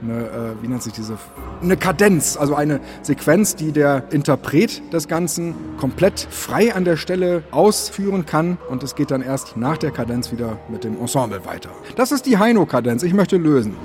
eine, 0.01 0.13
äh, 0.21 0.63
wie 0.63 0.67
nennt 0.69 0.81
sich 0.81 0.93
diese? 0.93 1.17
Eine 1.61 1.75
Kadenz, 1.75 2.37
also 2.37 2.55
eine 2.55 2.79
Sequenz, 3.01 3.55
die 3.55 3.71
der 3.73 4.03
Interpret 4.11 4.81
des 4.93 5.07
Ganzen 5.09 5.53
komplett 5.77 6.25
frei 6.31 6.73
an 6.73 6.85
der 6.85 6.95
Stelle 6.95 7.43
ausführen 7.51 8.25
kann. 8.25 8.57
Und 8.69 8.81
es 8.81 8.95
geht 8.95 9.11
dann 9.11 9.21
erst 9.21 9.57
nach 9.57 9.77
der 9.77 9.91
Kadenz 9.91 10.31
wieder 10.31 10.57
mit 10.69 10.85
dem 10.85 10.97
Ensemble 10.99 11.45
weiter. 11.45 11.69
Das 11.97 12.11
ist 12.13 12.25
die 12.25 12.37
Heino-Kadenz. 12.37 13.03
Ich 13.03 13.13
möchte 13.13 13.35
lösen. 13.37 13.75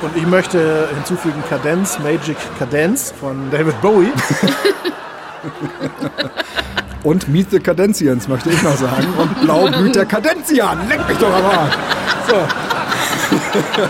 Und 0.00 0.16
ich 0.16 0.26
möchte 0.26 0.88
hinzufügen 0.94 1.42
Cadenz, 1.48 1.98
Magic 1.98 2.36
Cadenz 2.58 3.12
von 3.18 3.50
David 3.50 3.80
Bowie. 3.80 4.12
Und 7.04 7.28
Meet 7.28 7.50
the 7.52 7.60
Cadenzians, 7.60 8.28
möchte 8.28 8.50
ich 8.50 8.62
noch 8.62 8.76
sagen. 8.76 9.06
Und 9.16 9.40
Blau 9.42 9.66
blüht 9.68 9.94
der 9.94 10.04
Cadenzian. 10.04 10.88
Leck 10.88 11.08
mich 11.08 11.18
doch 11.18 11.32
aber. 11.32 11.70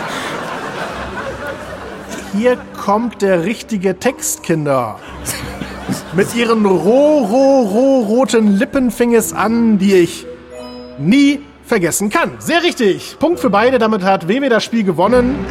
Hier 2.35 2.59
kommt 2.85 3.23
der 3.23 3.45
richtige 3.45 3.99
Text, 3.99 4.43
Kinder. 4.43 5.01
Mit 6.13 6.35
ihren 6.35 6.67
roh, 6.67 7.25
roh, 7.25 7.63
roh 7.63 8.01
roten 8.03 8.57
Lippen 8.57 8.91
fing 8.91 9.15
es 9.15 9.33
an, 9.33 9.79
die 9.79 9.95
ich 9.95 10.27
nie 10.99 11.41
vergessen 11.65 12.11
kann. 12.11 12.33
Sehr 12.39 12.63
richtig. 12.63 13.17
Punkt 13.19 13.41
für 13.41 13.51
beide. 13.51 13.79
Damit 13.79 14.03
hat 14.03 14.29
WW 14.29 14.49
das 14.49 14.65
Spiel 14.65 14.85
gewonnen. 14.85 15.47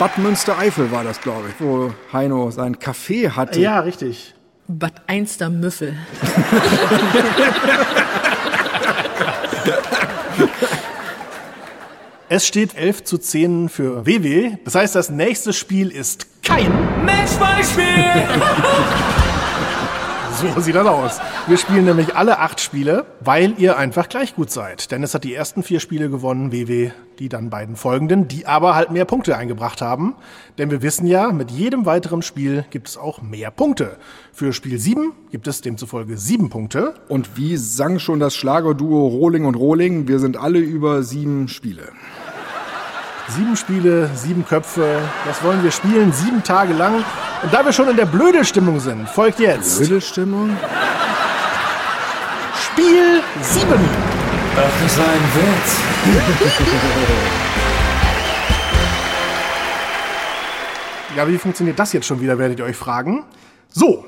Bad 0.00 0.16
Münstereifel 0.16 0.90
war 0.90 1.04
das, 1.04 1.20
glaube 1.20 1.48
ich, 1.50 1.54
wo 1.62 1.92
Heino 2.10 2.50
sein 2.50 2.76
Café 2.76 3.32
hatte. 3.32 3.60
Ja, 3.60 3.80
richtig. 3.80 4.34
Bad 4.66 4.94
Einster 5.06 5.50
Müffel. 5.50 5.94
Es 12.32 12.46
steht 12.46 12.76
11 12.76 13.02
zu 13.02 13.18
10 13.18 13.68
für 13.68 14.06
WW. 14.06 14.52
Das 14.64 14.76
heißt, 14.76 14.94
das 14.94 15.10
nächste 15.10 15.52
Spiel 15.52 15.90
ist 15.90 16.44
kein 16.44 16.72
Matchbeispiel! 17.04 17.84
So 20.40 20.60
sieht 20.60 20.74
das 20.74 20.86
aus. 20.86 21.20
Wir 21.48 21.58
spielen 21.58 21.84
nämlich 21.84 22.16
alle 22.16 22.38
acht 22.38 22.60
Spiele, 22.60 23.04
weil 23.20 23.54
ihr 23.58 23.76
einfach 23.76 24.08
gleich 24.08 24.34
gut 24.34 24.50
seid. 24.50 24.90
Dennis 24.90 25.14
hat 25.14 25.24
die 25.24 25.34
ersten 25.34 25.62
vier 25.62 25.80
Spiele 25.80 26.08
gewonnen, 26.08 26.50
WW 26.50 26.92
die 27.20 27.28
dann 27.28 27.50
beiden 27.50 27.76
folgenden, 27.76 28.26
die 28.26 28.46
aber 28.46 28.74
halt 28.74 28.90
mehr 28.90 29.04
Punkte 29.04 29.36
eingebracht 29.36 29.82
haben. 29.82 30.14
Denn 30.58 30.70
wir 30.70 30.82
wissen 30.82 31.06
ja, 31.06 31.30
mit 31.32 31.50
jedem 31.50 31.86
weiteren 31.86 32.22
Spiel 32.22 32.64
gibt 32.70 32.88
es 32.88 32.96
auch 32.96 33.22
mehr 33.22 33.50
Punkte. 33.50 33.98
Für 34.32 34.52
Spiel 34.52 34.78
7 34.78 35.12
gibt 35.30 35.46
es 35.46 35.60
demzufolge 35.60 36.16
sieben 36.16 36.48
Punkte. 36.48 36.94
Und 37.08 37.36
wie 37.36 37.58
sang 37.58 37.98
schon 37.98 38.20
das 38.20 38.34
Schlagerduo 38.34 39.06
Rohling 39.06 39.44
und 39.44 39.54
Rohling, 39.54 40.08
wir 40.08 40.18
sind 40.18 40.38
alle 40.38 40.58
über 40.58 41.02
sieben 41.02 41.48
Spiele. 41.48 41.92
Sieben 43.36 43.56
Spiele, 43.56 44.10
sieben 44.14 44.44
Köpfe. 44.44 45.00
Das 45.26 45.42
wollen 45.44 45.62
wir 45.62 45.70
spielen, 45.70 46.12
sieben 46.12 46.42
Tage 46.42 46.72
lang. 46.72 47.04
Und 47.42 47.52
da 47.52 47.64
wir 47.64 47.72
schon 47.72 47.88
in 47.88 47.96
der 47.96 48.06
blöde 48.06 48.44
Stimmung 48.44 48.80
sind, 48.80 49.08
folgt 49.08 49.38
jetzt 49.38 49.78
Blöde 49.78 50.00
Stimmung? 50.00 50.56
Spiel 52.60 53.22
7. 53.42 53.68
Ach, 54.56 54.82
das 54.82 54.98
war 54.98 55.06
ein 55.06 55.24
Witz. 55.34 55.76
Ja, 61.16 61.26
wie 61.26 61.38
funktioniert 61.38 61.76
das 61.76 61.92
jetzt 61.92 62.06
schon 62.06 62.20
wieder, 62.20 62.38
werdet 62.38 62.60
ihr 62.60 62.64
euch 62.64 62.76
fragen. 62.76 63.24
So, 63.68 64.04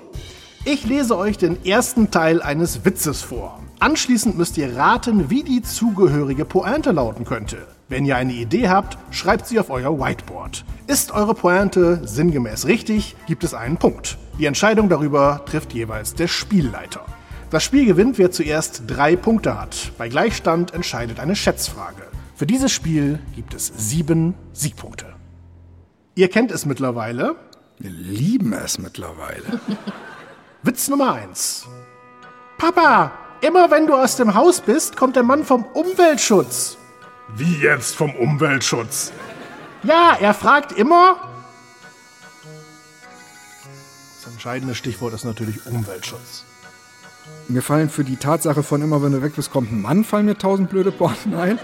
ich 0.64 0.84
lese 0.84 1.16
euch 1.16 1.36
den 1.36 1.64
ersten 1.64 2.12
Teil 2.12 2.40
eines 2.40 2.84
Witzes 2.84 3.22
vor. 3.22 3.58
Anschließend 3.80 4.38
müsst 4.38 4.56
ihr 4.56 4.76
raten, 4.76 5.28
wie 5.28 5.42
die 5.42 5.62
zugehörige 5.62 6.44
Pointe 6.44 6.92
lauten 6.92 7.24
könnte. 7.24 7.66
Wenn 7.92 8.06
ihr 8.06 8.16
eine 8.16 8.32
Idee 8.32 8.70
habt, 8.70 8.96
schreibt 9.10 9.46
sie 9.46 9.58
auf 9.58 9.68
euer 9.68 10.00
Whiteboard. 10.00 10.64
Ist 10.86 11.12
eure 11.12 11.34
Pointe 11.34 12.00
sinngemäß 12.08 12.64
richtig, 12.64 13.16
gibt 13.26 13.44
es 13.44 13.52
einen 13.52 13.76
Punkt. 13.76 14.16
Die 14.38 14.46
Entscheidung 14.46 14.88
darüber 14.88 15.42
trifft 15.44 15.74
jeweils 15.74 16.14
der 16.14 16.26
Spielleiter. 16.26 17.04
Das 17.50 17.62
Spiel 17.62 17.84
gewinnt, 17.84 18.16
wer 18.16 18.30
zuerst 18.30 18.84
drei 18.86 19.14
Punkte 19.14 19.60
hat. 19.60 19.92
Bei 19.98 20.08
Gleichstand 20.08 20.72
entscheidet 20.72 21.20
eine 21.20 21.36
Schätzfrage. 21.36 22.04
Für 22.34 22.46
dieses 22.46 22.72
Spiel 22.72 23.18
gibt 23.36 23.52
es 23.52 23.70
sieben 23.76 24.32
Siegpunkte. 24.54 25.12
Ihr 26.14 26.30
kennt 26.30 26.50
es 26.50 26.64
mittlerweile. 26.64 27.36
Wir 27.78 27.90
lieben 27.90 28.54
es 28.54 28.78
mittlerweile. 28.78 29.60
Witz 30.62 30.88
Nummer 30.88 31.12
1. 31.12 31.66
Papa, 32.56 33.12
immer 33.42 33.70
wenn 33.70 33.86
du 33.86 33.92
aus 33.92 34.16
dem 34.16 34.32
Haus 34.32 34.62
bist, 34.62 34.96
kommt 34.96 35.14
der 35.14 35.24
Mann 35.24 35.44
vom 35.44 35.66
Umweltschutz. 35.74 36.78
Wie 37.36 37.56
jetzt 37.58 37.94
vom 37.96 38.14
Umweltschutz? 38.14 39.12
Ja, 39.82 40.16
er 40.20 40.34
fragt 40.34 40.72
immer. 40.72 41.16
Das 44.22 44.32
entscheidende 44.32 44.74
Stichwort 44.74 45.14
ist 45.14 45.24
natürlich 45.24 45.66
Umweltschutz. 45.66 46.44
Mir 47.48 47.62
fallen 47.62 47.88
für 47.90 48.04
die 48.04 48.16
Tatsache 48.16 48.62
von 48.62 48.82
immer, 48.82 49.02
wenn 49.02 49.12
du 49.12 49.22
weg 49.22 49.34
bist, 49.34 49.50
kommt 49.50 49.72
ein 49.72 49.80
Mann, 49.80 50.04
fallen 50.04 50.26
mir 50.26 50.36
tausend 50.38 50.70
blöde 50.70 50.92
Porten 50.92 51.34
ein. 51.38 51.58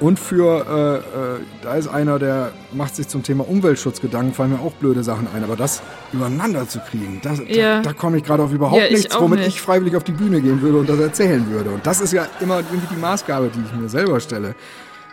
Und 0.00 0.18
für, 0.18 1.04
äh, 1.14 1.36
äh, 1.36 1.40
da 1.62 1.74
ist 1.76 1.86
einer, 1.86 2.18
der 2.18 2.50
macht 2.72 2.96
sich 2.96 3.06
zum 3.06 3.22
Thema 3.22 3.46
Umweltschutz 3.48 4.00
Gedanken, 4.00 4.34
fallen 4.34 4.50
mir 4.50 4.58
auch 4.58 4.72
blöde 4.72 5.04
Sachen 5.04 5.28
ein. 5.32 5.44
Aber 5.44 5.54
das 5.54 5.80
übereinander 6.12 6.66
zu 6.68 6.80
kriegen, 6.80 7.20
das, 7.22 7.38
Ja. 7.46 7.76
da, 7.82 7.90
da 7.90 7.92
komme 7.92 8.16
ich 8.16 8.24
gerade 8.24 8.42
auf 8.42 8.50
überhaupt 8.52 8.80
Ja, 8.80 8.86
ich 8.88 8.94
nichts, 8.96 9.16
womit 9.20 9.38
nicht. 9.40 9.48
ich 9.50 9.60
freiwillig 9.60 9.94
auf 9.94 10.02
die 10.02 10.10
Bühne 10.10 10.40
gehen 10.40 10.60
würde 10.60 10.78
und 10.78 10.88
das 10.88 10.98
erzählen 10.98 11.48
würde. 11.52 11.70
Und 11.70 11.86
das 11.86 12.00
ist 12.00 12.12
ja 12.12 12.26
immer 12.40 12.56
irgendwie 12.58 12.92
die 12.92 13.00
Maßgabe, 13.00 13.50
die 13.54 13.60
ich 13.64 13.72
mir 13.80 13.88
selber 13.88 14.18
stelle. 14.18 14.56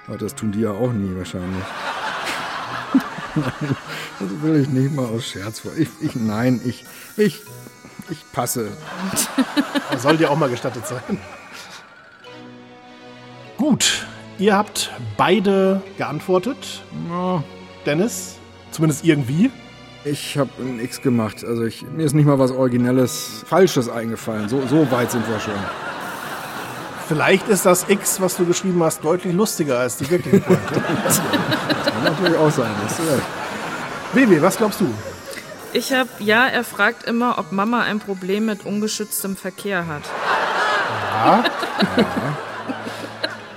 Aber 0.09 0.17
das 0.17 0.33
tun 0.33 0.51
die 0.51 0.61
ja 0.61 0.71
auch 0.71 0.91
nie 0.91 1.15
wahrscheinlich. 1.15 1.63
das 4.19 4.41
will 4.41 4.59
ich 4.59 4.67
nicht 4.67 4.95
mal 4.95 5.05
aus 5.05 5.27
Scherz 5.27 5.59
vor. 5.59 5.71
Ich, 5.77 5.87
ich, 6.01 6.15
nein, 6.15 6.59
ich, 6.65 6.83
ich, 7.15 7.41
ich 8.09 8.31
passe. 8.31 8.71
Das 9.91 10.01
soll 10.01 10.17
dir 10.17 10.31
auch 10.31 10.35
mal 10.35 10.49
gestattet 10.49 10.87
sein. 10.87 11.19
Gut, 13.57 14.07
ihr 14.39 14.57
habt 14.57 14.91
beide 15.15 15.83
geantwortet. 15.99 16.83
Dennis, 17.85 18.37
zumindest 18.71 19.05
irgendwie. 19.05 19.51
Ich 20.05 20.39
habe 20.39 20.49
ein 20.57 20.79
X 20.79 21.01
gemacht. 21.01 21.45
Also 21.45 21.65
ich, 21.65 21.83
mir 21.83 22.05
ist 22.05 22.15
nicht 22.15 22.25
mal 22.25 22.39
was 22.39 22.49
Originelles, 22.49 23.43
Falsches 23.45 23.89
eingefallen. 23.89 24.49
So, 24.49 24.65
so 24.65 24.89
weit 24.89 25.11
sind 25.11 25.29
wir 25.29 25.39
schon. 25.39 25.53
Vielleicht 27.09 27.49
ist 27.49 27.65
das 27.65 27.89
X, 27.89 28.21
was 28.21 28.37
du 28.37 28.45
geschrieben 28.45 28.83
hast, 28.83 29.03
deutlich 29.03 29.33
lustiger 29.33 29.79
als 29.79 29.97
die 29.97 30.07
wirkliche 30.11 30.41
Pointe. 30.41 30.61
Kann 31.85 32.03
natürlich 32.03 32.37
auch 32.37 32.51
sein. 32.51 32.69
Recht. 32.69 33.25
Vivi, 34.13 34.39
was 34.39 34.57
glaubst 34.57 34.79
du? 34.79 34.93
Ich 35.73 35.91
habe, 35.91 36.07
ja, 36.19 36.45
er 36.45 36.63
fragt 36.63 37.05
immer, 37.05 37.39
ob 37.39 37.51
Mama 37.51 37.81
ein 37.81 37.97
Problem 37.97 38.45
mit 38.45 38.63
ungeschütztem 38.63 39.35
Verkehr 39.35 39.87
hat. 39.87 40.03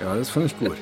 Ja, 0.01 0.17
das 0.17 0.31
finde 0.31 0.47
ich 0.47 0.59
gut. 0.59 0.79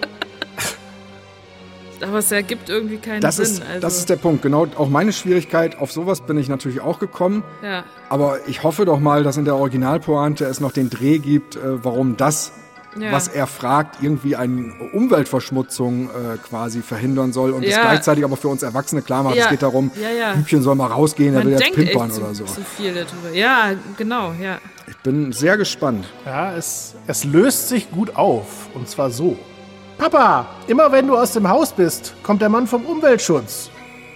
Aber 2.03 2.19
es 2.19 2.31
ergibt 2.33 2.69
irgendwie 2.71 2.97
keinen 2.99 3.21
Das 3.21 3.37
Sinn. 3.37 3.45
ist, 3.45 3.63
also, 3.63 3.81
das 3.81 3.99
ist 3.99 4.09
der 4.11 4.17
Punkt. 4.17 4.43
Genau, 4.43 4.67
auch 4.77 4.89
meine 4.89 5.13
Schwierigkeit. 5.13 5.79
Auf 5.79 5.93
sowas 5.93 6.21
bin 6.23 6.39
ich 6.39 6.49
natürlich 6.49 6.81
auch 6.81 6.99
gekommen. 6.99 7.43
ja. 7.63 7.85
Aber 8.09 8.39
ich 8.49 8.63
hoffe 8.65 8.85
doch 8.85 8.99
mal, 8.99 9.23
dass 9.23 9.37
in 9.37 9.45
der 9.45 9.55
Originalpointe 9.57 10.45
es 10.45 10.59
noch 10.61 10.73
den 10.73 10.91
Dreh 10.91 11.19
gibt, 11.19 11.55
äh, 11.57 11.85
warum 11.85 12.17
das, 12.17 12.53
Ja. 12.99 13.13
was 13.13 13.29
er 13.29 13.47
fragt, 13.47 14.03
irgendwie 14.03 14.35
eine 14.35 14.73
Umweltverschmutzung 14.93 16.07
äh, 16.09 16.39
quasi 16.39 16.83
verhindern 16.83 17.33
soll 17.33 17.53
und 17.53 17.63
es 17.65 17.71
Ja. 17.77 17.83
gleichzeitig 17.83 18.25
aber 18.25 18.37
für 18.37 18.49
uns 18.49 18.63
Erwachsene 18.65 19.03
klar 19.03 19.23
macht, 19.23 19.37
Ja. 19.37 19.45
es 19.45 19.51
geht 19.51 19.63
darum, 19.63 19.91
Ja, 20.01 20.11
ja. 20.11 20.35
Hübchen 20.35 20.63
soll 20.63 20.75
mal 20.75 20.87
rausgehen, 20.89 21.35
er 21.35 21.45
will 21.45 21.53
jetzt 21.53 21.73
pimpern 21.73 22.11
oder 22.11 22.35
so. 22.35 22.45
zu 22.45 22.63
viel 22.63 22.93
darüber. 22.95 23.33
Ja, 23.33 23.71
genau, 23.97 24.33
ja. 24.43 24.59
Ich 24.89 24.97
bin 24.99 25.31
sehr 25.33 25.57
gespannt. 25.57 26.07
Ja, 26.27 26.53
es, 26.57 26.95
es 27.07 27.25
löst 27.25 27.69
sich 27.69 27.91
gut 27.93 28.17
auf. 28.17 28.47
Und 28.75 28.89
zwar 28.89 29.11
so. 29.11 29.39
Papa, 30.01 30.47
immer 30.67 30.91
wenn 30.93 31.07
du 31.09 31.15
aus 31.15 31.35
dem 31.35 31.47
Haus 31.47 31.73
bist, 31.73 32.15
kommt 32.23 32.41
der 32.41 32.49
Mann 32.49 32.67
vom 32.67 32.87
Umweltschutz. 32.87 33.71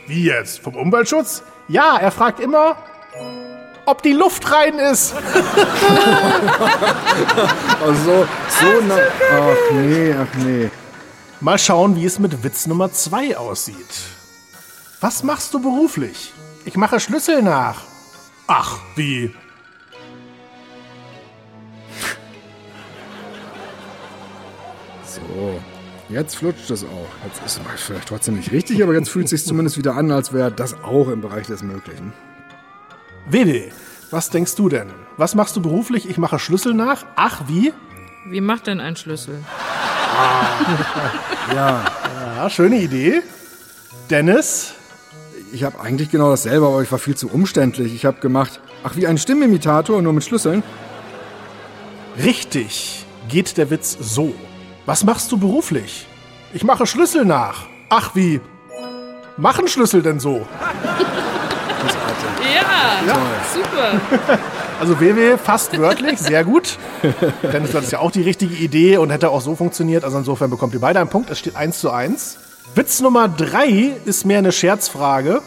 Wie 0.06 0.24
jetzt? 0.24 0.60
Vom 0.60 0.76
Umweltschutz? 0.76 1.42
Ja, 1.68 1.98
er 1.98 2.10
fragt 2.10 2.40
immer, 2.40 2.76
ob 3.84 4.02
die 4.02 4.14
Luft 4.14 4.50
rein 4.50 4.78
ist. 4.78 5.14
Also 7.84 8.26
so 8.48 8.66
na 8.88 8.96
Ach 9.30 9.72
nee, 9.72 10.14
ach 10.14 10.34
nee. 10.38 10.70
Mal 11.40 11.58
schauen, 11.58 11.96
wie 11.96 12.06
es 12.06 12.18
mit 12.18 12.42
Witz 12.42 12.66
Nummer 12.66 12.90
2 12.90 13.36
aussieht. 13.36 13.94
Was 15.02 15.22
machst 15.22 15.52
du 15.52 15.60
beruflich? 15.60 16.32
Ich 16.64 16.78
mache 16.78 16.98
Schlüssel 16.98 17.42
nach. 17.42 17.82
Ach, 18.46 18.78
wie? 18.96 19.34
So, 25.04 25.60
jetzt 26.08 26.36
flutscht 26.36 26.70
es 26.70 26.84
auch. 26.84 27.08
Jetzt 27.26 27.44
ist 27.44 27.60
es 27.74 27.82
vielleicht 27.82 28.08
trotzdem 28.08 28.36
nicht 28.36 28.52
richtig, 28.52 28.82
aber 28.82 28.94
jetzt 28.94 29.08
fühlt 29.10 29.26
es 29.26 29.30
sich 29.30 29.44
zumindest 29.44 29.78
wieder 29.78 29.96
an, 29.96 30.10
als 30.10 30.32
wäre 30.32 30.50
das 30.52 30.74
auch 30.82 31.08
im 31.08 31.20
Bereich 31.20 31.46
des 31.46 31.62
Möglichen. 31.62 32.12
Wede, 33.28 33.70
was 34.10 34.30
denkst 34.30 34.54
du 34.54 34.68
denn? 34.68 34.90
Was 35.16 35.34
machst 35.34 35.56
du 35.56 35.62
beruflich? 35.62 36.08
Ich 36.08 36.18
mache 36.18 36.38
Schlüssel 36.38 36.74
nach. 36.74 37.04
Ach, 37.16 37.42
wie? 37.48 37.72
Wie 38.28 38.40
macht 38.40 38.66
denn 38.66 38.80
ein 38.80 38.96
Schlüssel? 38.96 39.38
Ja, 41.54 41.84
Ja, 42.36 42.50
schöne 42.50 42.76
Idee. 42.80 43.22
Dennis? 44.10 44.74
ich 45.54 45.62
habe 45.62 45.80
eigentlich 45.80 46.10
genau 46.10 46.30
dasselbe, 46.30 46.66
aber 46.66 46.82
ich 46.82 46.90
war 46.90 46.98
viel 46.98 47.14
zu 47.14 47.28
umständlich. 47.28 47.94
Ich 47.94 48.04
habe 48.04 48.20
gemacht, 48.20 48.60
ach, 48.82 48.96
wie 48.96 49.06
ein 49.06 49.18
Stimmimitator, 49.18 50.02
nur 50.02 50.12
mit 50.12 50.24
Schlüsseln. 50.24 50.62
Richtig 52.22 53.06
geht 53.28 53.56
der 53.56 53.70
Witz 53.70 53.96
so. 54.00 54.34
Was 54.86 55.04
machst 55.04 55.32
du 55.32 55.38
beruflich? 55.38 56.06
Ich 56.52 56.64
mache 56.64 56.86
Schlüssel 56.86 57.24
nach. 57.24 57.66
Ach, 57.88 58.14
wie? 58.14 58.40
Machen 59.36 59.66
Schlüssel 59.68 60.02
denn 60.02 60.20
so? 60.20 60.46
Ja, 63.06 63.16
super. 63.52 64.38
Also 64.80 65.00
WW 65.00 65.38
fast 65.38 65.78
wörtlich, 65.78 66.18
sehr 66.18 66.44
gut. 66.44 66.78
Dennis, 67.52 67.70
das 67.70 67.84
ist 67.84 67.92
ja 67.92 68.00
auch 68.00 68.10
die 68.10 68.22
richtige 68.22 68.54
Idee 68.54 68.96
und 68.98 69.10
hätte 69.10 69.30
auch 69.30 69.40
so 69.40 69.54
funktioniert. 69.54 70.04
Also 70.04 70.18
insofern 70.18 70.50
bekommt 70.50 70.74
ihr 70.74 70.80
beide 70.80 70.98
einen 71.00 71.08
Punkt. 71.08 71.30
Es 71.30 71.38
steht 71.38 71.54
1 71.54 71.78
zu 71.78 71.90
1. 71.90 72.38
Witz 72.74 73.00
Nummer 73.00 73.28
3 73.28 73.92
ist 74.04 74.26
mehr 74.26 74.38
eine 74.38 74.50
Scherzfrage. 74.50 75.42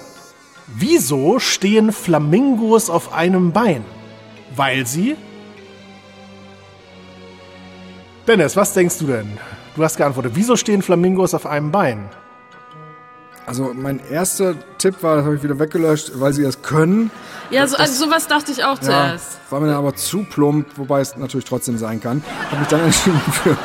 Wieso 0.68 1.40
stehen 1.40 1.92
Flamingos 1.92 2.90
auf 2.90 3.14
einem 3.14 3.52
Bein? 3.52 3.84
Weil 4.56 4.88
sie... 4.88 5.18
Dennis, 8.28 8.56
was 8.58 8.74
denkst 8.74 8.98
du 9.00 9.08
denn? 9.08 9.38
Du 9.76 9.84
hast 9.84 9.96
geantwortet. 9.98 10.34
Wieso 10.36 10.56
stehen 10.58 10.82
Flamingos 10.82 11.34
auf 11.34 11.46
einem 11.46 11.72
Bein? 11.72 12.10
Also 13.46 13.72
mein 13.74 14.02
erster 14.12 14.56
Tipp 14.78 15.02
war, 15.02 15.16
das 15.18 15.26
habe 15.26 15.36
ich 15.38 15.44
wieder 15.44 15.58
weggelöscht, 15.58 16.12
weil 16.16 16.34
sie 16.34 16.44
das 16.44 16.62
können. 16.62 17.10
Ja, 17.50 17.66
so, 17.66 17.78
also 17.78 18.06
sowas 18.06 18.28
dachte 18.28 18.52
ich 18.52 18.66
auch 18.66 18.76
Ja, 18.82 18.82
zuerst. 18.82 19.38
war 19.50 19.62
mir 19.62 19.68
dann 19.68 19.78
aber 19.78 19.96
zu 19.96 20.26
plump, 20.30 20.68
wobei 20.76 21.00
es 21.00 21.16
natürlich 21.16 21.46
trotzdem 21.46 21.78
sein 21.78 22.02
kann. 22.02 22.22
Habe 22.50 22.58
mich 22.60 22.68
dann 22.68 22.82
entschieden 22.84 23.22
für, 23.32 23.56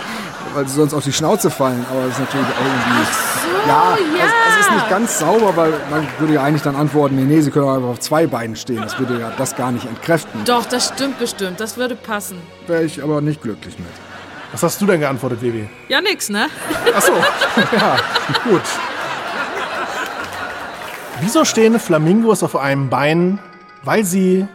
weil 0.55 0.69
sie 0.69 0.75
sonst 0.77 0.95
auf 0.95 1.03
die 1.03 1.13
Schnauze 1.13 1.51
fallen, 1.51 1.85
aber 1.91 2.03
das 2.03 2.13
ist 2.13 2.21
natürlich 2.21 2.47
auch 2.47 2.65
irgendwie. 2.65 3.69
ja, 3.69 3.97
ja. 4.21 4.25
Es, 4.27 4.55
es 4.61 4.67
ist 4.67 4.73
nicht 4.73 4.89
ganz 4.89 5.19
sauber, 5.19 5.57
weil 5.57 5.73
man 5.91 6.07
würde 6.21 6.35
ja 6.35 6.45
eigentlich 6.45 6.63
dann 6.63 6.77
antworten, 6.77 7.17
nee, 7.17 7.25
nee, 7.25 7.41
sie 7.41 7.51
können 7.51 7.65
auch 7.67 7.75
einfach 7.75 7.89
auf 7.89 7.99
zwei 8.01 8.29
Beinen 8.29 8.55
stehen. 8.55 8.81
Das 8.83 9.01
würde 9.01 9.19
ja 9.19 9.33
das 9.37 9.57
gar 9.57 9.73
nicht 9.73 9.87
entkräften. 9.87 10.45
Doch, 10.45 10.65
das 10.67 10.93
stimmt 10.95 11.19
bestimmt. 11.19 11.59
Das 11.59 11.77
würde 11.77 11.97
passen. 11.97 12.37
Wäre 12.69 12.85
ich 12.85 13.03
aber 13.03 13.21
nicht 13.21 13.43
glücklich 13.43 13.77
mit. 13.81 13.89
Was 14.53 14.63
hast 14.63 14.81
du 14.81 14.87
denn 14.87 15.01
geantwortet, 15.01 15.41
WW? 15.43 15.65
Ja, 15.89 16.01
nix, 16.01 16.29
ne? 16.29 16.49
Achso, 16.95 17.13
ja, 17.73 17.97
gut. 18.45 18.63
Wieso 21.21 21.45
stehen 21.45 21.81
Flamingos 21.81 22.43
auf 22.43 22.57
einem 22.57 22.91
Bein? 22.91 23.39
Weil 23.85 24.05
sie 24.05 24.47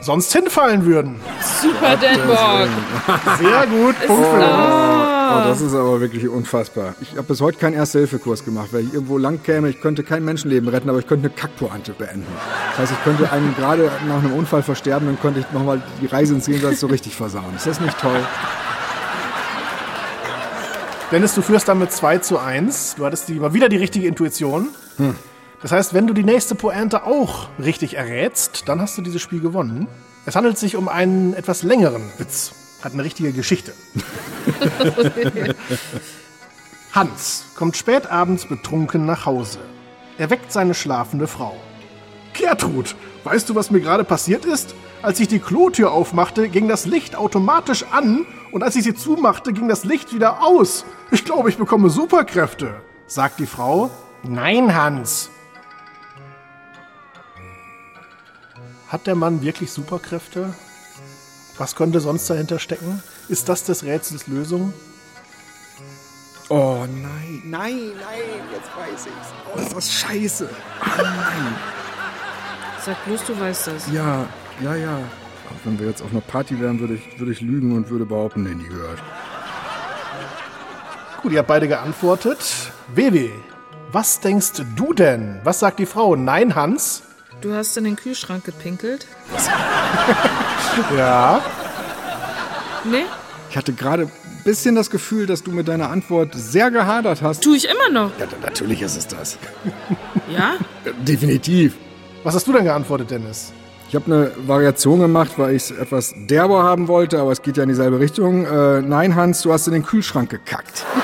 sonst 0.00 0.32
hinfallen 0.32 0.84
würden. 0.84 1.20
Super 1.60 1.96
Denborg. 1.96 2.68
Sehr 3.38 3.66
gut, 3.66 4.06
Punkt 4.06 4.26
für 4.26 4.86
Oh, 5.28 5.48
das 5.48 5.60
ist 5.60 5.74
aber 5.74 6.00
wirklich 6.00 6.28
unfassbar. 6.28 6.94
Ich 7.00 7.10
habe 7.12 7.24
bis 7.24 7.40
heute 7.40 7.58
keinen 7.58 7.74
Erste-Hilfe-Kurs 7.74 8.44
gemacht. 8.44 8.68
Wenn 8.70 8.86
ich 8.86 8.94
irgendwo 8.94 9.18
lang 9.18 9.42
käme, 9.42 9.68
ich 9.68 9.80
könnte 9.80 10.04
kein 10.04 10.24
Menschenleben 10.24 10.68
retten, 10.68 10.88
aber 10.88 11.00
ich 11.00 11.06
könnte 11.06 11.26
eine 11.26 11.34
Kackpointe 11.34 11.92
beenden. 11.92 12.26
Das 12.70 12.78
heißt, 12.78 12.92
ich 12.92 13.04
könnte 13.04 13.30
einen 13.32 13.54
gerade 13.56 13.90
nach 14.08 14.18
einem 14.18 14.32
Unfall 14.32 14.62
versterben, 14.62 15.06
dann 15.06 15.20
könnte 15.20 15.40
ich 15.40 15.46
nochmal 15.52 15.82
die 16.00 16.06
Reise 16.06 16.34
ins 16.34 16.46
Jenseits 16.46 16.80
so 16.80 16.86
richtig 16.86 17.16
versauen. 17.16 17.54
Ist 17.56 17.66
das 17.66 17.80
nicht 17.80 17.98
toll? 18.00 18.20
Dennis, 21.12 21.36
du 21.36 21.42
führst 21.42 21.68
damit 21.68 21.92
2 21.92 22.18
zu 22.18 22.38
1. 22.38 22.96
Du 22.96 23.04
hattest 23.06 23.28
die, 23.28 23.34
mal 23.34 23.54
wieder 23.54 23.68
die 23.68 23.76
richtige 23.76 24.08
Intuition. 24.08 24.70
Das 25.62 25.70
heißt, 25.70 25.94
wenn 25.94 26.08
du 26.08 26.14
die 26.14 26.24
nächste 26.24 26.56
Pointe 26.56 27.04
auch 27.04 27.48
richtig 27.62 27.96
errätst, 27.96 28.64
dann 28.66 28.80
hast 28.80 28.98
du 28.98 29.02
dieses 29.02 29.22
Spiel 29.22 29.40
gewonnen. 29.40 29.86
Es 30.26 30.34
handelt 30.34 30.58
sich 30.58 30.74
um 30.74 30.88
einen 30.88 31.34
etwas 31.34 31.62
längeren 31.62 32.10
Witz. 32.18 32.52
Hat 32.82 32.92
eine 32.92 33.04
richtige 33.04 33.32
Geschichte. 33.32 33.72
Hans 36.92 37.44
kommt 37.54 37.76
spät 37.76 38.10
abends 38.10 38.46
betrunken 38.46 39.06
nach 39.06 39.26
Hause. 39.26 39.60
Er 40.18 40.30
weckt 40.30 40.50
seine 40.50 40.74
schlafende 40.74 41.28
Frau. 41.28 41.56
Gertrud, 42.32 42.96
weißt 43.22 43.48
du, 43.48 43.54
was 43.54 43.70
mir 43.70 43.80
gerade 43.80 44.02
passiert 44.02 44.44
ist? 44.44 44.74
Als 45.02 45.20
ich 45.20 45.28
die 45.28 45.38
Klotür 45.38 45.92
aufmachte, 45.92 46.48
ging 46.48 46.68
das 46.68 46.86
Licht 46.86 47.16
automatisch 47.16 47.84
an 47.92 48.26
und 48.50 48.62
als 48.62 48.76
ich 48.76 48.84
sie 48.84 48.94
zumachte, 48.94 49.52
ging 49.52 49.68
das 49.68 49.84
Licht 49.84 50.12
wieder 50.12 50.42
aus. 50.42 50.84
Ich 51.10 51.24
glaube, 51.24 51.48
ich 51.48 51.58
bekomme 51.58 51.90
Superkräfte, 51.90 52.80
sagt 53.06 53.38
die 53.38 53.46
Frau. 53.46 53.90
Nein, 54.22 54.74
Hans. 54.74 55.30
Hat 58.88 59.06
der 59.06 59.14
Mann 59.14 59.42
wirklich 59.42 59.70
Superkräfte? 59.70 60.54
Was 61.58 61.74
könnte 61.74 62.00
sonst 62.00 62.28
dahinter 62.28 62.58
stecken? 62.58 63.02
Ist 63.28 63.48
das 63.48 63.64
des 63.64 63.84
Rätsels 63.84 64.26
Lösung? 64.26 64.72
Oh 66.48 66.86
nein, 66.86 67.42
nein, 67.44 67.90
nein, 68.00 68.40
jetzt 68.52 68.70
weiß 68.76 69.06
ich's. 69.06 69.32
Oh, 69.52 69.58
ist 69.58 69.76
das 69.76 69.92
scheiße. 69.92 70.48
Ah, 70.80 71.02
nein. 71.02 71.56
Sag 72.84 73.04
bloß, 73.04 73.24
du 73.26 73.40
weißt 73.40 73.66
das. 73.66 73.90
Ja, 73.90 74.26
ja, 74.62 74.74
ja. 74.74 74.96
Aber 75.48 75.58
wenn 75.64 75.78
wir 75.78 75.86
jetzt 75.86 76.02
auf 76.02 76.10
einer 76.10 76.20
Party 76.20 76.60
wären, 76.60 76.80
würde 76.80 76.94
ich, 76.94 77.18
würde 77.18 77.32
ich 77.32 77.40
lügen 77.40 77.76
und 77.76 77.88
würde 77.90 78.04
behaupten, 78.04 78.42
nee, 78.42 78.54
nie 78.54 78.68
gehört. 78.68 78.98
Gut, 81.22 81.32
ihr 81.32 81.38
habt 81.38 81.48
beide 81.48 81.68
geantwortet. 81.68 82.72
Wewe, 82.94 83.30
was 83.92 84.20
denkst 84.20 84.52
du 84.76 84.92
denn? 84.92 85.40
Was 85.44 85.60
sagt 85.60 85.78
die 85.78 85.86
Frau? 85.86 86.16
Nein, 86.16 86.54
Hans? 86.54 87.02
Du 87.40 87.52
hast 87.52 87.76
in 87.76 87.84
den 87.84 87.96
Kühlschrank 87.96 88.44
gepinkelt? 88.44 89.06
Ja. 90.94 91.40
Nee? 92.84 93.04
Ich 93.48 93.56
hatte 93.56 93.72
gerade 93.72 94.02
ein 94.04 94.42
bisschen 94.44 94.74
das 94.74 94.90
Gefühl, 94.90 95.26
dass 95.26 95.42
du 95.42 95.50
mit 95.50 95.68
deiner 95.68 95.90
Antwort 95.90 96.34
sehr 96.34 96.70
gehadert 96.70 97.22
hast. 97.22 97.42
Tu 97.42 97.54
ich 97.54 97.66
immer 97.66 97.88
noch. 97.90 98.10
Ja, 98.18 98.26
natürlich 98.42 98.82
ist 98.82 98.96
es 98.96 99.06
das. 99.06 99.38
Ja? 100.28 100.54
Ja, 100.84 100.92
Definitiv. 101.02 101.76
Was 102.24 102.34
hast 102.34 102.46
du 102.46 102.52
denn 102.52 102.64
geantwortet, 102.64 103.10
Dennis? 103.10 103.52
Ich 103.88 103.94
habe 103.94 104.06
eine 104.06 104.30
Variation 104.46 105.00
gemacht, 105.00 105.32
weil 105.36 105.54
ich 105.54 105.62
es 105.62 105.70
etwas 105.70 106.12
derber 106.16 106.64
haben 106.64 106.88
wollte, 106.88 107.20
aber 107.20 107.30
es 107.30 107.42
geht 107.42 107.56
ja 107.56 107.62
in 107.62 107.68
dieselbe 107.68 108.00
Richtung. 108.00 108.44
Äh, 108.44 108.82
nein, 108.82 109.14
Hans, 109.14 109.42
du 109.42 109.52
hast 109.52 109.66
in 109.68 109.74
den 109.74 109.84
Kühlschrank 109.84 110.30
gekackt. 110.30 110.84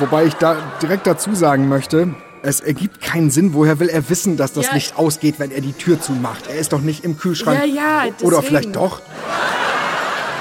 Wobei 0.00 0.26
ich 0.26 0.34
da 0.34 0.56
direkt 0.80 1.06
dazu 1.06 1.34
sagen 1.34 1.68
möchte, 1.68 2.14
es 2.42 2.60
ergibt 2.60 3.00
keinen 3.00 3.30
Sinn. 3.30 3.54
Woher 3.54 3.80
will 3.80 3.88
er 3.88 4.08
wissen, 4.08 4.36
dass 4.36 4.52
das 4.52 4.66
Ja. 4.66 4.74
Licht 4.74 4.96
ausgeht, 4.96 5.36
wenn 5.38 5.50
er 5.50 5.60
die 5.60 5.72
Tür 5.72 6.00
zumacht? 6.00 6.46
Er 6.48 6.56
ist 6.56 6.72
doch 6.72 6.80
nicht 6.80 7.04
im 7.04 7.18
Kühlschrank. 7.18 7.58
Ja, 7.58 7.64
ja, 7.64 8.02
Oder 8.22 8.36
deswegen. 8.36 8.42
vielleicht 8.42 8.76
doch. 8.76 9.00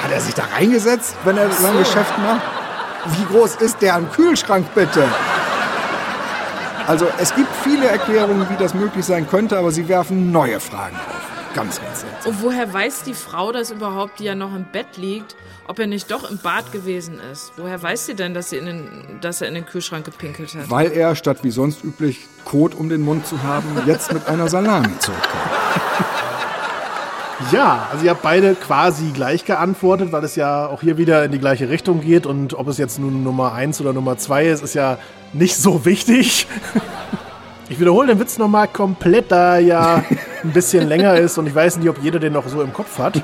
Hat 0.03 0.11
er 0.11 0.21
sich 0.21 0.35
da 0.35 0.43
reingesetzt, 0.55 1.15
wenn 1.23 1.37
er 1.37 1.49
sein 1.51 1.77
Geschäft 1.79 2.13
macht? 2.19 2.41
Wie 3.17 3.25
groß 3.33 3.55
ist 3.55 3.81
der 3.81 3.95
am 3.95 4.11
Kühlschrank 4.11 4.67
bitte? 4.75 5.03
Also 6.87 7.07
es 7.19 7.33
gibt 7.33 7.49
viele 7.63 7.87
Erklärungen, 7.87 8.47
wie 8.49 8.57
das 8.57 8.73
möglich 8.73 9.05
sein 9.05 9.27
könnte, 9.27 9.57
aber 9.57 9.71
sie 9.71 9.87
werfen 9.87 10.31
neue 10.31 10.59
Fragen 10.59 10.95
auf. 10.95 11.55
Ganz, 11.55 11.81
ganz 11.81 12.01
seltsam. 12.01 12.31
Und 12.31 12.43
woher 12.43 12.71
weiß 12.71 13.03
die 13.03 13.13
Frau 13.13 13.51
das 13.51 13.71
überhaupt, 13.71 14.19
die 14.19 14.25
ja 14.25 14.35
noch 14.35 14.53
im 14.53 14.65
Bett 14.65 14.97
liegt, 14.97 15.35
ob 15.67 15.79
er 15.79 15.87
nicht 15.87 16.11
doch 16.11 16.29
im 16.29 16.37
Bad 16.37 16.71
gewesen 16.71 17.19
ist? 17.31 17.53
Woher 17.57 17.81
weiß 17.81 18.05
sie 18.05 18.13
denn, 18.13 18.33
dass, 18.33 18.49
sie 18.49 18.57
in 18.57 18.65
den, 18.65 19.19
dass 19.21 19.41
er 19.41 19.47
in 19.47 19.55
den 19.55 19.65
Kühlschrank 19.65 20.05
gepinkelt 20.05 20.53
hat? 20.53 20.69
Weil 20.69 20.91
er, 20.91 21.15
statt 21.15 21.39
wie 21.41 21.51
sonst 21.51 21.83
üblich, 21.83 22.27
Kot 22.43 22.75
um 22.75 22.89
den 22.89 23.01
Mund 23.01 23.25
zu 23.25 23.41
haben, 23.41 23.67
jetzt 23.87 24.13
mit 24.13 24.27
einer 24.27 24.47
Salami 24.47 24.99
zurückkam. 24.99 25.39
Ja, 27.51 27.89
also 27.91 28.05
ihr 28.05 28.11
habt 28.11 28.21
beide 28.21 28.55
quasi 28.55 29.11
gleich 29.11 29.45
geantwortet, 29.45 30.11
weil 30.11 30.23
es 30.23 30.35
ja 30.35 30.67
auch 30.67 30.81
hier 30.81 30.97
wieder 30.97 31.25
in 31.25 31.31
die 31.31 31.39
gleiche 31.39 31.69
Richtung 31.69 32.01
geht 32.01 32.25
und 32.25 32.53
ob 32.53 32.67
es 32.67 32.77
jetzt 32.77 32.97
nun 32.97 33.23
Nummer 33.23 33.53
1 33.53 33.81
oder 33.81 33.91
Nummer 33.91 34.17
2 34.17 34.45
ist, 34.45 34.63
ist 34.63 34.73
ja 34.73 34.97
nicht 35.33 35.55
so 35.57 35.85
wichtig. 35.85 36.47
Ich 37.67 37.79
wiederhole 37.79 38.09
den 38.09 38.19
Witz 38.19 38.37
nochmal 38.37 38.67
komplett, 38.67 39.31
da 39.31 39.57
ja 39.57 40.03
ein 40.43 40.51
bisschen 40.53 40.87
länger 40.87 41.15
ist 41.15 41.39
und 41.39 41.47
ich 41.47 41.55
weiß 41.55 41.77
nicht, 41.77 41.89
ob 41.89 41.97
jeder 41.99 42.19
den 42.19 42.33
noch 42.33 42.47
so 42.47 42.61
im 42.61 42.71
Kopf 42.71 42.99
hat. 42.99 43.23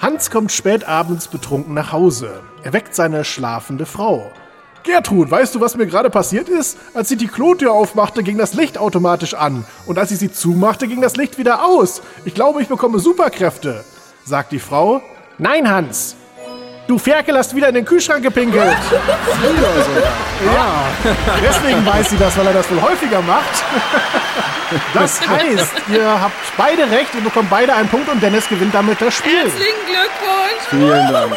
Hans 0.00 0.30
kommt 0.30 0.52
spät 0.52 0.88
abends 0.88 1.28
betrunken 1.28 1.74
nach 1.74 1.92
Hause. 1.92 2.40
Er 2.62 2.72
weckt 2.72 2.94
seine 2.94 3.24
schlafende 3.24 3.84
Frau. 3.84 4.32
Gertrud, 4.82 5.30
weißt 5.30 5.54
du, 5.54 5.60
was 5.60 5.76
mir 5.76 5.86
gerade 5.86 6.10
passiert 6.10 6.48
ist? 6.48 6.78
Als 6.94 7.10
ich 7.10 7.18
die 7.18 7.28
Klotür 7.28 7.72
aufmachte, 7.72 8.22
ging 8.22 8.38
das 8.38 8.54
Licht 8.54 8.78
automatisch 8.78 9.34
an. 9.34 9.64
Und 9.86 9.98
als 9.98 10.10
ich 10.10 10.18
sie 10.18 10.32
zumachte, 10.32 10.88
ging 10.88 11.00
das 11.00 11.16
Licht 11.16 11.38
wieder 11.38 11.64
aus. 11.64 12.02
Ich 12.24 12.34
glaube, 12.34 12.62
ich 12.62 12.68
bekomme 12.68 12.98
Superkräfte, 12.98 13.84
sagt 14.24 14.52
die 14.52 14.58
Frau. 14.58 15.02
Nein, 15.38 15.70
Hans. 15.70 16.16
Du 16.86 16.96
Ferkel 16.98 17.36
hast 17.36 17.54
wieder 17.54 17.68
in 17.68 17.74
den 17.74 17.84
Kühlschrank 17.84 18.22
gepinkelt. 18.22 18.76
Ja, 20.46 20.84
deswegen 21.42 21.84
weiß 21.84 22.10
sie 22.10 22.16
das, 22.16 22.36
weil 22.38 22.46
er 22.46 22.52
das 22.52 22.70
wohl 22.70 22.80
häufiger 22.80 23.20
macht. 23.22 23.64
Das 24.92 25.26
heißt, 25.26 25.72
ihr 25.90 26.20
habt 26.20 26.34
beide 26.58 26.82
recht, 26.90 27.14
ihr 27.14 27.22
bekommt 27.22 27.48
beide 27.48 27.72
einen 27.72 27.88
Punkt 27.88 28.06
und 28.10 28.22
Dennis 28.22 28.46
gewinnt 28.48 28.74
damit 28.74 29.00
das 29.00 29.14
Spiel. 29.14 29.44
Herzlichen 29.44 29.86
Glückwunsch! 29.86 30.68
Vielen 30.68 31.10
Dank. 31.10 31.32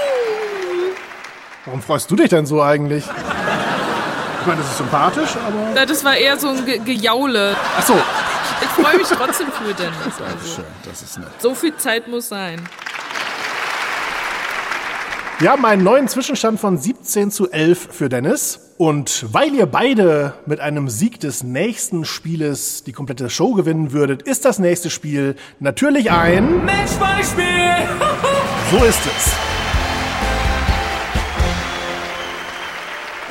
Warum 1.66 1.82
freust 1.82 2.10
du 2.10 2.16
dich 2.16 2.30
denn 2.30 2.46
so 2.46 2.62
eigentlich? 2.62 3.06
Ich 3.06 4.48
meine, 4.48 4.62
das 4.62 4.72
ist 4.72 4.78
sympathisch, 4.80 5.30
aber... 5.36 5.76
Ja, 5.80 5.86
Das 5.86 6.04
war 6.04 6.16
eher 6.18 6.38
so 6.40 6.50
ein 6.50 6.66
Ge 6.66 6.80
Gejaule. 6.80 7.56
Achso, 7.78 7.94
Ich 8.62 8.70
freue 8.70 8.98
mich 8.98 9.08
trotzdem 9.08 9.48
für 9.52 9.74
Dennis. 9.74 9.96
Also. 10.06 10.56
Schön, 10.56 10.66
das 10.84 11.02
ist 11.04 11.20
nett. 11.20 11.28
So 11.40 11.54
viel 11.54 11.76
Zeit 11.78 12.08
muss 12.08 12.30
sein. 12.30 12.62
wir 15.40 15.52
haben 15.52 15.66
einen 15.66 15.84
neuen 15.84 16.08
Zwischenstand 16.08 16.60
von 16.60 16.78
17 16.78 17.30
zu 17.32 17.52
11 17.52 17.90
für 17.92 18.10
Dennis. 18.10 18.60
Und 18.78 19.26
weil 19.32 19.54
ihr 19.54 19.68
beide 19.68 20.34
mit 20.48 20.60
einem 20.60 20.90
Sieg 20.90 21.20
des 21.20 21.44
nächsten 21.44 22.04
Spieles 22.06 22.84
die 22.84 22.94
komplette 22.94 23.30
Show 23.30 23.54
gewinnen 23.54 23.92
würdet, 23.92 24.24
ist 24.24 24.46
das 24.46 24.58
nächste 24.58 24.90
Spiel 24.90 25.36
natürlich 25.60 26.10
ein... 26.10 26.66
Matchbeispiel! 26.66 27.46
So 28.72 28.78
ist 28.86 29.02
es. 29.06 29.51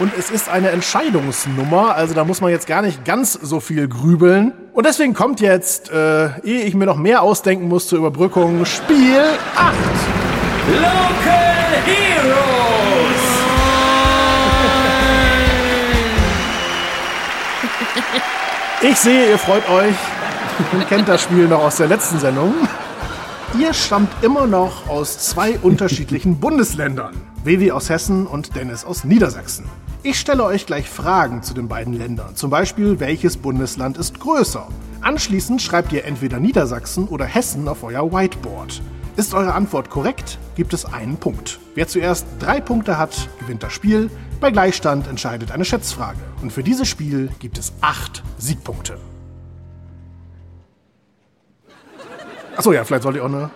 Und 0.01 0.13
es 0.19 0.31
ist 0.31 0.49
eine 0.49 0.71
Entscheidungsnummer, 0.71 1.95
also 1.95 2.15
da 2.15 2.25
muss 2.25 2.41
man 2.41 2.51
jetzt 2.51 2.67
gar 2.67 2.81
nicht 2.81 3.05
ganz 3.05 3.35
so 3.35 3.61
viel 3.61 3.87
grübeln. 3.87 4.55
Und 4.73 4.87
deswegen 4.87 5.13
kommt 5.13 5.43
jetzt, 5.43 5.91
äh, 5.91 6.41
ehe 6.41 6.63
ich 6.63 6.73
mir 6.75 6.87
noch 6.87 6.97
mehr 6.97 7.21
ausdenken 7.21 7.69
muss 7.69 7.87
zur 7.87 7.99
Überbrückung, 7.99 8.65
Spiel 8.65 9.21
8. 9.55 9.75
Local 10.73 11.67
Heroes! 11.85 12.31
Ich 18.81 18.97
sehe, 18.97 19.29
ihr 19.29 19.39
freut 19.39 19.69
euch 19.69 19.95
und 20.73 20.89
kennt 20.89 21.09
das 21.09 21.21
Spiel 21.25 21.47
noch 21.47 21.63
aus 21.63 21.77
der 21.77 21.89
letzten 21.89 22.19
Sendung. 22.19 22.55
Ihr 23.59 23.75
stammt 23.75 24.11
immer 24.23 24.47
noch 24.47 24.89
aus 24.89 25.19
zwei 25.19 25.59
unterschiedlichen 25.59 26.41
Bundesländern. 26.41 27.15
Vivi 27.45 27.71
aus 27.71 27.91
Hessen 27.91 28.27
und 28.27 28.57
Dennis 28.57 28.87
aus 28.87 29.05
Niedersachsen. 29.05 29.67
Ich 30.03 30.19
stelle 30.19 30.45
euch 30.45 30.65
gleich 30.65 30.89
Fragen 30.89 31.43
zu 31.43 31.53
den 31.53 31.69
beiden 31.69 31.93
Ländern. 31.93 32.35
Zum 32.35 32.49
Beispiel, 32.49 33.01
welches 33.01 33.37
Bundesland 33.37 33.99
ist 33.99 34.19
größer? 34.19 34.67
Anschließend 35.03 35.61
schreibt 35.61 35.93
ihr 35.93 36.07
entweder 36.07 36.41
Niedersachsen 36.41 37.07
oder 37.07 37.27
Hessen 37.27 37.69
auf 37.69 37.83
euer 37.83 38.11
Whiteboard. 38.11 38.81
Ist 39.17 39.35
eure 39.35 39.53
Antwort 39.53 39.91
korrekt, 39.91 40.39
gibt 40.57 40.73
es 40.73 40.87
einen 40.87 41.19
Punkt. 41.19 41.61
Wer 41.75 41.87
zuerst 41.87 42.25
drei 42.39 42.63
Punkte 42.63 42.97
hat, 42.97 43.29
gewinnt 43.41 43.63
das 43.63 43.75
Spiel. 43.75 44.09
Bei 44.41 44.51
Gleichstand 44.51 45.07
entscheidet 45.07 45.53
eine 45.53 45.67
Schätzfrage. 45.67 46.19
Und 46.41 46.51
für 46.51 46.63
dieses 46.63 46.89
Spiel 46.89 47.29
gibt 47.39 47.59
es 47.59 47.75
acht 47.83 48.23
Siegpunkte. 48.39 48.97
Achso, 52.57 52.73
ja, 52.73 52.85
vielleicht 52.85 53.03
sollte 53.03 53.19
ich 53.19 53.23
auch 53.23 53.29
eine 53.29 53.51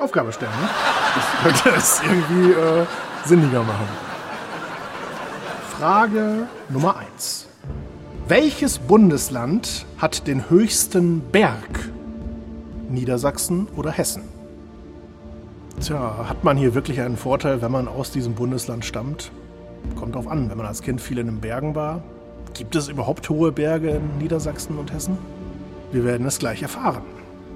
Aufgabe 0.00 0.32
stellen. 0.32 0.52
Ne? 0.62 0.68
Das 1.14 1.62
könnte 1.62 1.76
es 1.76 2.00
irgendwie 2.02 2.52
äh, 2.52 2.86
sinniger 3.26 3.62
machen. 3.62 4.09
Frage 5.80 6.46
Nummer 6.68 6.98
1. 7.16 7.46
Welches 8.28 8.78
Bundesland 8.78 9.86
hat 9.96 10.26
den 10.26 10.50
höchsten 10.50 11.20
Berg? 11.20 11.88
Niedersachsen 12.90 13.66
oder 13.74 13.90
Hessen? 13.90 14.24
Tja, 15.80 16.26
hat 16.28 16.44
man 16.44 16.58
hier 16.58 16.74
wirklich 16.74 17.00
einen 17.00 17.16
Vorteil, 17.16 17.62
wenn 17.62 17.72
man 17.72 17.88
aus 17.88 18.10
diesem 18.10 18.34
Bundesland 18.34 18.84
stammt? 18.84 19.32
Kommt 19.98 20.16
drauf 20.16 20.28
an, 20.28 20.50
wenn 20.50 20.58
man 20.58 20.66
als 20.66 20.82
Kind 20.82 21.00
viel 21.00 21.16
in 21.16 21.24
den 21.28 21.40
Bergen 21.40 21.74
war. 21.74 22.02
Gibt 22.52 22.76
es 22.76 22.88
überhaupt 22.88 23.30
hohe 23.30 23.50
Berge 23.50 23.88
in 23.88 24.18
Niedersachsen 24.18 24.76
und 24.76 24.92
Hessen? 24.92 25.16
Wir 25.92 26.04
werden 26.04 26.26
es 26.26 26.38
gleich 26.38 26.60
erfahren. 26.60 27.04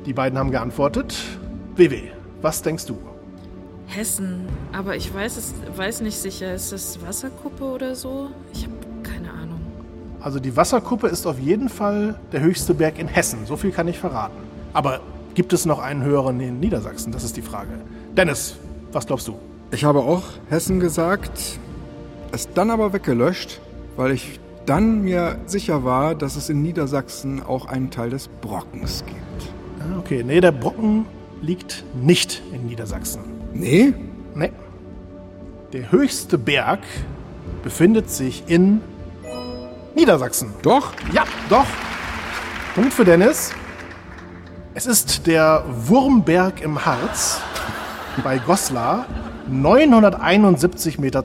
Die 0.06 0.14
beiden 0.14 0.38
haben 0.38 0.51
geantwortet. 0.51 1.14
WW, 1.76 2.05
was 2.40 2.62
denkst 2.62 2.86
du? 2.86 2.96
Hessen, 3.94 4.46
aber 4.72 4.96
ich 4.96 5.12
weiß 5.14 5.36
es 5.36 5.54
weiß 5.76 6.00
nicht 6.00 6.18
sicher. 6.18 6.54
Ist 6.54 6.72
das 6.72 6.98
Wasserkuppe 7.06 7.64
oder 7.64 7.94
so? 7.94 8.30
Ich 8.52 8.64
habe 8.64 8.74
keine 9.02 9.30
Ahnung. 9.30 9.60
Also 10.20 10.40
die 10.40 10.56
Wasserkuppe 10.56 11.06
ist 11.08 11.26
auf 11.26 11.38
jeden 11.38 11.68
Fall 11.68 12.18
der 12.32 12.40
höchste 12.40 12.74
Berg 12.74 12.98
in 12.98 13.06
Hessen. 13.08 13.46
So 13.46 13.56
viel 13.56 13.70
kann 13.70 13.86
ich 13.88 13.98
verraten. 13.98 14.36
Aber 14.72 15.00
gibt 15.34 15.52
es 15.52 15.66
noch 15.66 15.78
einen 15.78 16.02
höheren 16.02 16.40
in 16.40 16.60
Niedersachsen? 16.60 17.12
Das 17.12 17.24
ist 17.24 17.36
die 17.36 17.42
Frage. 17.42 17.70
Dennis, 18.16 18.56
was 18.92 19.06
glaubst 19.06 19.28
du? 19.28 19.36
Ich 19.70 19.84
habe 19.84 20.00
auch 20.00 20.22
Hessen 20.48 20.80
gesagt, 20.80 21.58
es 22.32 22.48
dann 22.52 22.70
aber 22.70 22.92
weggelöscht, 22.92 23.60
weil 23.96 24.12
ich 24.12 24.40
dann 24.66 25.02
mir 25.02 25.36
sicher 25.46 25.84
war, 25.84 26.14
dass 26.14 26.36
es 26.36 26.48
in 26.48 26.62
Niedersachsen 26.62 27.42
auch 27.42 27.66
einen 27.66 27.90
Teil 27.90 28.10
des 28.10 28.28
Brockens 28.28 29.04
gibt. 29.06 29.52
Ah, 29.80 29.98
Okay, 29.98 30.22
nee, 30.24 30.40
der 30.40 30.52
Brocken 30.52 31.06
liegt 31.42 31.84
nicht 31.94 32.42
in 32.52 32.66
Niedersachsen. 32.66 33.34
Nee? 33.55 33.94
Nee. 34.35 34.51
Der 35.72 35.90
höchste 35.93 36.39
Berg 36.39 36.81
befindet 37.62 38.10
sich 38.10 38.44
in 38.48 38.81
Niedersachsen. 39.94 40.52
Doch? 40.62 40.93
Ja, 41.12 41.22
doch. 41.48 41.66
Punkt 42.74 42.93
für 42.93 43.05
Dennis. 43.05 43.52
Es 44.74 44.86
ist 44.86 45.28
der 45.28 45.64
Wurmberg 45.68 46.60
im 46.60 46.85
Harz 46.85 47.40
bei 48.24 48.39
Goslar, 48.39 49.06
971,20 49.51 51.01
Meter. 51.01 51.22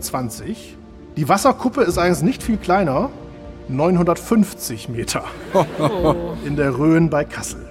Die 1.18 1.28
Wasserkuppe 1.28 1.82
ist 1.82 1.98
eigentlich 1.98 2.22
nicht 2.22 2.44
viel 2.44 2.58
kleiner, 2.58 3.10
950 3.68 4.90
Meter 4.90 5.24
in 6.46 6.56
der 6.56 6.78
Rhön 6.78 7.10
bei 7.10 7.26
Kassel. 7.26 7.68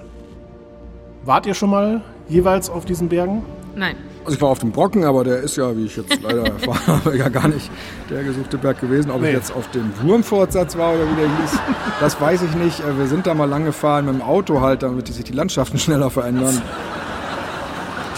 Wart 1.23 1.45
ihr 1.45 1.53
schon 1.53 1.69
mal 1.69 2.01
jeweils 2.27 2.69
auf 2.69 2.83
diesen 2.83 3.07
Bergen? 3.07 3.43
Nein. 3.75 3.95
Also 4.29 4.37
ich 4.37 4.41
war 4.43 4.49
auf 4.49 4.59
dem 4.59 4.71
Brocken, 4.71 5.05
aber 5.05 5.23
der 5.23 5.39
ist 5.39 5.55
ja, 5.57 5.75
wie 5.75 5.85
ich 5.85 5.97
jetzt 5.97 6.21
leider 6.21 6.43
erfahren 6.45 6.85
habe, 7.03 7.17
ja 7.17 7.29
gar 7.29 7.47
nicht 7.47 7.71
der 8.11 8.21
gesuchte 8.23 8.59
Berg 8.59 8.79
gewesen. 8.79 9.09
Ob 9.09 9.21
Nee. 9.21 9.29
ich 9.29 9.33
jetzt 9.33 9.51
auf 9.51 9.67
dem 9.71 9.91
Wurmfortsatz 10.03 10.77
war 10.77 10.93
oder 10.93 11.09
wie 11.09 11.15
der 11.15 11.25
hieß, 11.25 11.59
das 11.99 12.21
weiß 12.21 12.43
ich 12.43 12.53
nicht. 12.53 12.79
Äh, 12.81 12.95
Wir 12.99 13.07
sind 13.07 13.25
da 13.25 13.33
mal 13.33 13.49
lang 13.49 13.65
gefahren 13.65 14.05
mit 14.05 14.13
dem 14.13 14.21
Auto 14.21 14.61
halt, 14.61 14.83
damit 14.83 15.07
sich 15.07 15.23
die 15.23 15.33
Landschaften 15.33 15.79
schneller 15.79 16.11
verändern. 16.11 16.61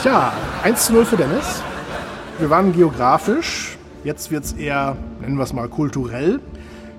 Tja, 0.02 0.34
1 0.64 0.88
zu 0.88 0.94
0 0.96 1.06
für 1.06 1.16
Dennis. 1.16 1.64
Wir 2.40 2.50
waren 2.50 2.74
geografisch. 2.74 3.78
Jetzt 4.04 4.32
wird 4.32 4.44
es 4.44 4.52
eher, 4.52 4.98
nennen 5.22 5.38
wir 5.38 5.44
es 5.44 5.54
mal, 5.54 5.70
kulturell. 5.70 6.42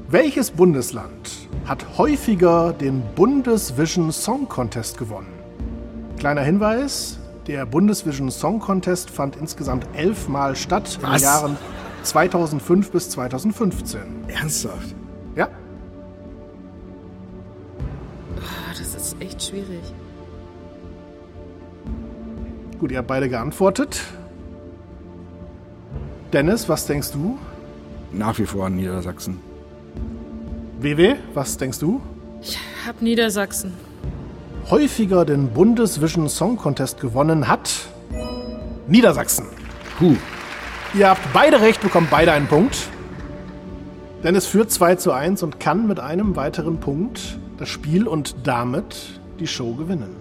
Welches 0.08 0.50
Bundesland 0.52 1.32
hat 1.66 1.84
häufiger 1.98 2.72
den 2.72 3.02
Bundesvision 3.14 4.10
Song 4.10 4.48
Contest 4.48 4.96
gewonnen? 4.96 5.34
Kleiner 6.18 6.40
Hinweis, 6.40 7.18
der 7.46 7.66
Bundesvision 7.66 8.30
Song 8.30 8.60
Contest 8.60 9.10
fand 9.10 9.36
insgesamt 9.36 9.86
elfmal 9.94 10.54
statt 10.56 10.94
in 10.96 11.00
den 11.06 11.12
Was? 11.12 11.22
Jahren 11.22 11.56
2005 12.02 12.90
bis 12.92 13.10
2015. 13.10 14.00
Ernsthaft? 14.28 14.94
Ja, 15.36 15.48
Ah, 18.38 18.74
das 18.78 18.94
ist 18.94 19.16
echt 19.20 19.42
schwierig. 19.42 19.80
gut, 22.78 22.90
ihr 22.90 22.98
habt 22.98 23.06
beide 23.08 23.28
geantwortet. 23.28 24.00
Dennis, 26.32 26.68
was 26.68 26.86
denkst 26.86 27.12
du? 27.12 27.38
Nach 28.12 28.36
wie 28.38 28.46
vor 28.46 28.66
in 28.66 28.76
Niedersachsen. 28.76 29.38
WW, 30.80 31.14
was 31.34 31.56
denkst 31.58 31.78
du? 31.78 32.00
Hab 32.86 33.00
Niedersachsen. 33.00 33.72
Häufiger 34.70 35.24
den 35.24 35.48
Bundesvision 35.48 36.28
Song 36.28 36.56
Contest 36.56 37.00
gewonnen 37.00 37.48
hat? 37.48 37.70
Niedersachsen. 38.86 39.46
Puh. 39.98 40.16
Ihr 40.94 41.08
habt 41.08 41.32
beide 41.32 41.60
recht, 41.60 41.80
bekommt 41.80 42.10
beide 42.10 42.32
einen 42.32 42.46
Punkt. 42.46 42.88
Dennis 44.24 44.46
führt 44.46 44.70
2 44.70 44.96
zu 44.96 45.12
1 45.12 45.42
und 45.42 45.60
kann 45.60 45.86
mit 45.86 46.00
einem 46.00 46.36
weiteren 46.36 46.78
Punkt 46.78 47.38
das 47.58 47.68
Spiel 47.68 48.06
und 48.06 48.34
damit 48.44 49.20
die 49.40 49.46
Show 49.46 49.74
gewinnen. 49.74 50.16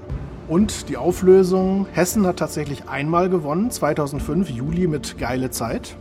Und 0.48 0.90
die 0.90 0.98
Auflösung, 0.98 1.88
Hessen 1.94 2.28
hat 2.28 2.38
tatsächlich 2.38 2.90
einmal 2.90 3.30
gewonnen, 3.30 3.72
2005, 3.72 4.50
Juli 4.50 4.88
mit 4.88 5.18
Geile 5.18 5.50
Zeit. 5.50 5.96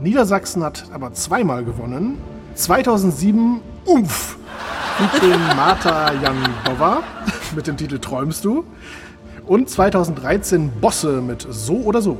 Niedersachsen 0.00 0.62
hat 0.62 0.84
aber 0.92 1.12
zweimal 1.12 1.64
gewonnen, 1.64 2.18
2007, 2.54 3.60
Umf, 3.84 4.37
featuring 4.98 5.38
Marta 5.54 6.12
Janbova 6.12 7.04
mit 7.54 7.68
dem 7.68 7.76
Titel 7.76 8.00
Träumst 8.00 8.44
du 8.44 8.64
und 9.46 9.70
2013 9.70 10.72
Bosse 10.80 11.20
mit 11.20 11.46
So 11.48 11.76
oder 11.84 12.02
So. 12.02 12.18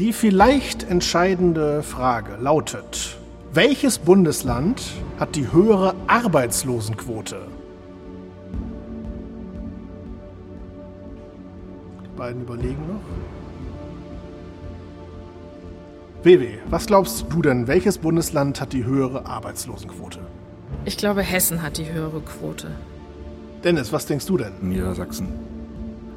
Die 0.00 0.12
vielleicht 0.12 0.82
entscheidende 0.82 1.84
Frage 1.84 2.38
lautet, 2.40 3.18
Welches 3.52 4.00
Bundesland 4.00 4.82
hat 5.20 5.36
die 5.36 5.52
höhere 5.52 5.94
Arbeitslosenquote? 6.08 7.42
Die 12.02 12.16
beiden 12.16 12.42
überlegen 12.42 12.82
noch. 12.88 13.00
WW, 16.24 16.58
was 16.68 16.86
glaubst 16.86 17.26
du 17.30 17.42
denn, 17.42 17.68
welches 17.68 17.98
Bundesland 17.98 18.60
hat 18.60 18.72
die 18.72 18.84
höhere 18.84 19.26
Arbeitslosenquote? 19.26 20.18
Ich 20.84 20.96
glaube, 20.96 21.22
Hessen 21.22 21.62
hat 21.62 21.78
die 21.78 21.90
höhere 21.90 22.20
Quote. 22.20 22.70
Dennis, 23.62 23.92
was 23.92 24.06
denkst 24.06 24.26
du 24.26 24.36
denn? 24.36 24.52
Niedersachsen. 24.60 25.28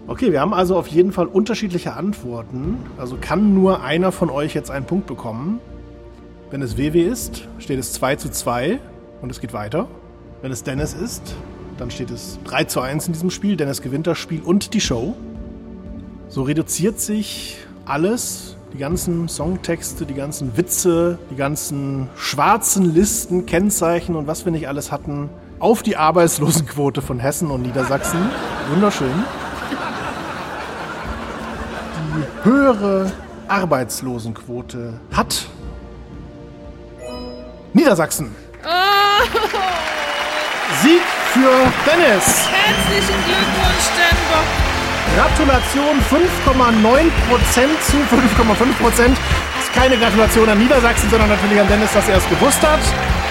Okay, 0.08 0.32
wir 0.32 0.42
haben 0.42 0.54
also 0.54 0.78
auf 0.78 0.88
jeden 0.88 1.12
Fall 1.12 1.26
unterschiedliche 1.26 1.94
Antworten. 1.94 2.78
Also 2.98 3.18
kann 3.20 3.54
nur 3.54 3.84
einer 3.84 4.12
von 4.12 4.30
euch 4.30 4.54
jetzt 4.54 4.72
einen 4.72 4.86
Punkt 4.86 5.08
bekommen. 5.08 5.60
Wenn 6.50 6.62
es 6.62 6.78
WW 6.78 7.02
ist, 7.02 7.48
steht 7.60 7.80
es 7.80 7.94
2 7.94 8.16
zu 8.18 8.30
2 8.30 8.80
und 9.22 9.32
es 9.32 9.40
geht 9.40 9.54
weiter. 9.54 9.88
Wenn 10.42 10.52
es 10.52 10.64
Dennis 10.64 10.94
ist, 10.94 11.36
dann 11.78 11.92
steht 11.92 12.12
es 12.12 12.40
3 12.46 12.66
zu 12.66 12.82
1 12.82 13.08
in 13.08 13.14
diesem 13.14 13.30
Spiel. 13.30 13.56
Dennis 13.56 13.82
gewinnt 13.82 14.08
das 14.08 14.18
Spiel 14.18 14.42
und 14.42 14.74
die 14.74 14.82
Show. 14.82 15.16
So 16.30 16.44
reduziert 16.44 17.00
sich 17.00 17.58
alles, 17.86 18.57
die 18.78 18.82
ganzen 18.82 19.28
Songtexte, 19.28 20.06
die 20.06 20.14
ganzen 20.14 20.56
Witze, 20.56 21.18
die 21.32 21.36
ganzen 21.36 22.10
schwarzen 22.16 22.94
Listen, 22.94 23.48
Kennzeichen 23.48 24.16
und 24.16 24.28
was 24.28 24.46
wir 24.46 24.52
nicht 24.52 24.68
alles 24.68 24.92
hatten, 24.92 25.32
auf 25.58 25.82
die 25.82 25.98
Arbeitslosenquote 25.98 27.02
von 27.02 27.18
Hessen 27.18 27.50
und 27.50 27.64
Niedersachsen. 27.64 28.20
Wunderschön. 28.70 29.24
Die 32.18 32.46
höhere 32.48 33.12
Arbeitslosenquote 33.48 35.00
hat 35.12 35.48
Niedersachsen. 37.74 38.36
Sieg 40.84 41.02
für 41.34 41.72
Dennis. 41.90 42.48
Herzlichen 42.48 43.24
Glückwunsch, 43.26 43.86
Stenbock. 43.92 44.67
Gratulation 45.16 45.96
5,9% 46.10 47.12
zu 47.82 47.98
5,5%. 47.98 49.12
Ist 49.60 49.74
keine 49.74 49.98
Gratulation 49.98 50.50
an 50.50 50.58
Niedersachsen, 50.58 51.10
sondern 51.10 51.30
natürlich 51.30 51.60
an 51.60 51.68
Dennis, 51.68 51.92
dass 51.94 52.08
er 52.10 52.18
es 52.18 52.30
gewusst 52.30 52.62
hat. 52.62 52.80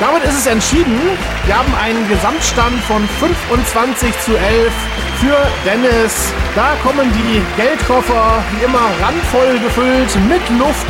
Damit 0.01 0.25
ist 0.25 0.39
es 0.39 0.47
entschieden. 0.47 1.01
Wir 1.45 1.57
haben 1.57 1.75
einen 1.75 2.09
Gesamtstand 2.09 2.79
von 2.85 3.09
25 3.21 4.13
zu 4.21 4.37
11 4.37 4.73
für 5.21 5.37
Dennis. 5.65 6.33
Da 6.55 6.77
kommen 6.83 7.11
die 7.13 7.43
Geldkoffer 7.57 8.43
wie 8.53 8.65
immer 8.65 8.91
randvoll 9.03 9.59
gefüllt 9.59 10.15
mit 10.29 10.43
Luft. 10.59 10.87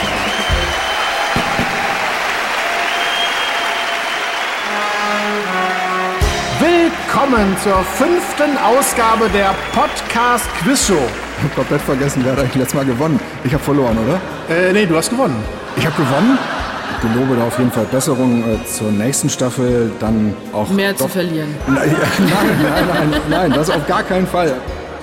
Willkommen 7.22 7.56
zur 7.64 7.78
fünften 7.84 8.58
Ausgabe 8.58 9.30
der 9.30 9.54
Podcast 9.76 10.44
Quiz 10.64 10.88
Show. 10.88 10.94
Ich 11.38 11.44
hab 11.44 11.56
komplett 11.56 11.82
vergessen, 11.82 12.22
wer 12.24 12.32
hat 12.32 12.40
eigentlich 12.40 12.56
letztes 12.56 12.74
Mal 12.74 12.86
gewonnen. 12.86 13.20
Ich 13.44 13.54
habe 13.54 13.64
verloren, 13.64 13.96
oder? 14.00 14.20
Äh, 14.50 14.74
nee, 14.74 14.88
du 14.88 14.98
hast 14.98 15.12
gewonnen. 15.12 15.36
Ich 15.78 15.86
habe 15.86 15.96
gewonnen. 15.98 16.40
Ich 16.96 17.02
gelobe 17.08 17.36
da 17.36 17.46
auf 17.46 17.60
jeden 17.60 17.72
Fall 17.72 17.86
Besserung 17.86 18.42
äh, 18.42 18.66
zur 18.66 18.92
nächsten 18.92 19.30
Staffel, 19.30 19.92
dann 20.00 20.36
auch... 20.52 20.68
Mehr 20.72 20.98
zu 20.98 21.04
doch- 21.04 21.12
verlieren. 21.12 21.54
Nein, 21.68 21.96
nein, 21.96 22.28
nein, 22.28 23.10
nein, 23.12 23.22
nein, 23.30 23.52
das 23.54 23.70
auf 23.70 23.86
gar 23.86 24.02
keinen 24.02 24.26
Fall. 24.26 24.56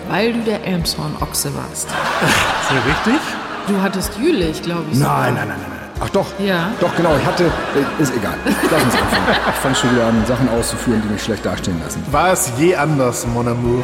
Weil 0.08 0.32
du 0.32 0.40
der 0.40 0.66
Elmshorn-Ochse 0.66 1.54
warst. 1.54 1.86
Ist 1.86 2.70
das 2.70 3.12
richtig? 3.12 3.20
Du 3.68 3.80
hattest 3.80 4.18
Jülich, 4.18 4.60
glaube 4.62 4.86
ich. 4.90 4.98
Nein, 4.98 5.34
nein, 5.34 5.46
nein, 5.48 5.58
nein. 5.60 5.77
Ach 6.00 6.08
doch. 6.10 6.26
Ja. 6.38 6.70
Doch, 6.80 6.94
genau. 6.96 7.16
Ich 7.16 7.26
hatte... 7.26 7.44
Äh, 7.44 8.02
ist 8.02 8.14
egal. 8.14 8.34
Lass 8.70 8.82
uns 8.84 8.94
anfangen. 8.94 9.26
Ich 9.48 9.56
fange 9.56 9.74
schon 9.74 9.92
wieder 9.92 10.06
an, 10.06 10.24
Sachen 10.26 10.48
auszuführen, 10.48 11.02
die 11.04 11.12
mich 11.12 11.22
schlecht 11.22 11.44
dastehen 11.44 11.80
lassen. 11.82 12.04
War 12.10 12.32
es 12.32 12.52
je 12.58 12.76
anders, 12.76 13.26
Mon 13.26 13.48
amour? 13.48 13.82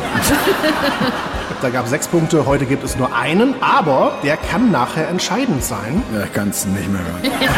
da 1.63 1.71
gab 1.71 1.85
es 1.85 1.91
sechs 1.91 2.07
Punkte, 2.07 2.47
heute 2.47 2.67
gibt 2.67 2.85
es 2.85 2.97
nur 2.97 3.15
einen, 3.15 3.55
aber 3.61 4.13
der 4.23 4.37
kann 4.37 4.71
nachher 4.71 5.09
entscheidend 5.09 5.65
sein. 5.65 6.03
Ja, 6.15 6.25
ich 6.25 6.33
kann 6.33 6.51
es 6.51 6.65
nicht 6.67 6.89
mehr 6.91 7.01
hören. 7.01 7.23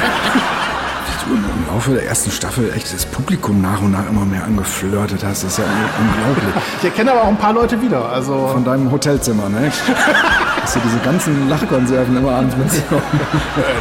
Laufe 1.76 1.90
der 1.90 2.06
ersten 2.06 2.30
Staffel 2.30 2.72
echt 2.74 2.94
das 2.94 3.04
Publikum 3.04 3.60
nach 3.60 3.82
und 3.82 3.90
nach 3.90 4.08
immer 4.08 4.24
mehr 4.24 4.42
angeflirtet 4.44 5.22
hast, 5.22 5.44
ist 5.44 5.58
ja 5.58 5.64
unglaublich. 6.00 6.64
Ich 6.78 6.84
erkenne 6.84 7.12
aber 7.12 7.24
auch 7.24 7.28
ein 7.28 7.36
paar 7.36 7.52
Leute 7.52 7.82
wieder. 7.82 8.08
Also 8.08 8.48
Von 8.48 8.64
deinem 8.64 8.90
Hotelzimmer, 8.90 9.50
ne? 9.50 9.70
Hast 10.62 10.76
du 10.76 10.80
diese 10.80 10.98
ganzen 11.00 11.50
Lachkonserven 11.50 12.16
immer 12.16 12.30
abends 12.32 12.56
mitgenommen? 12.56 13.04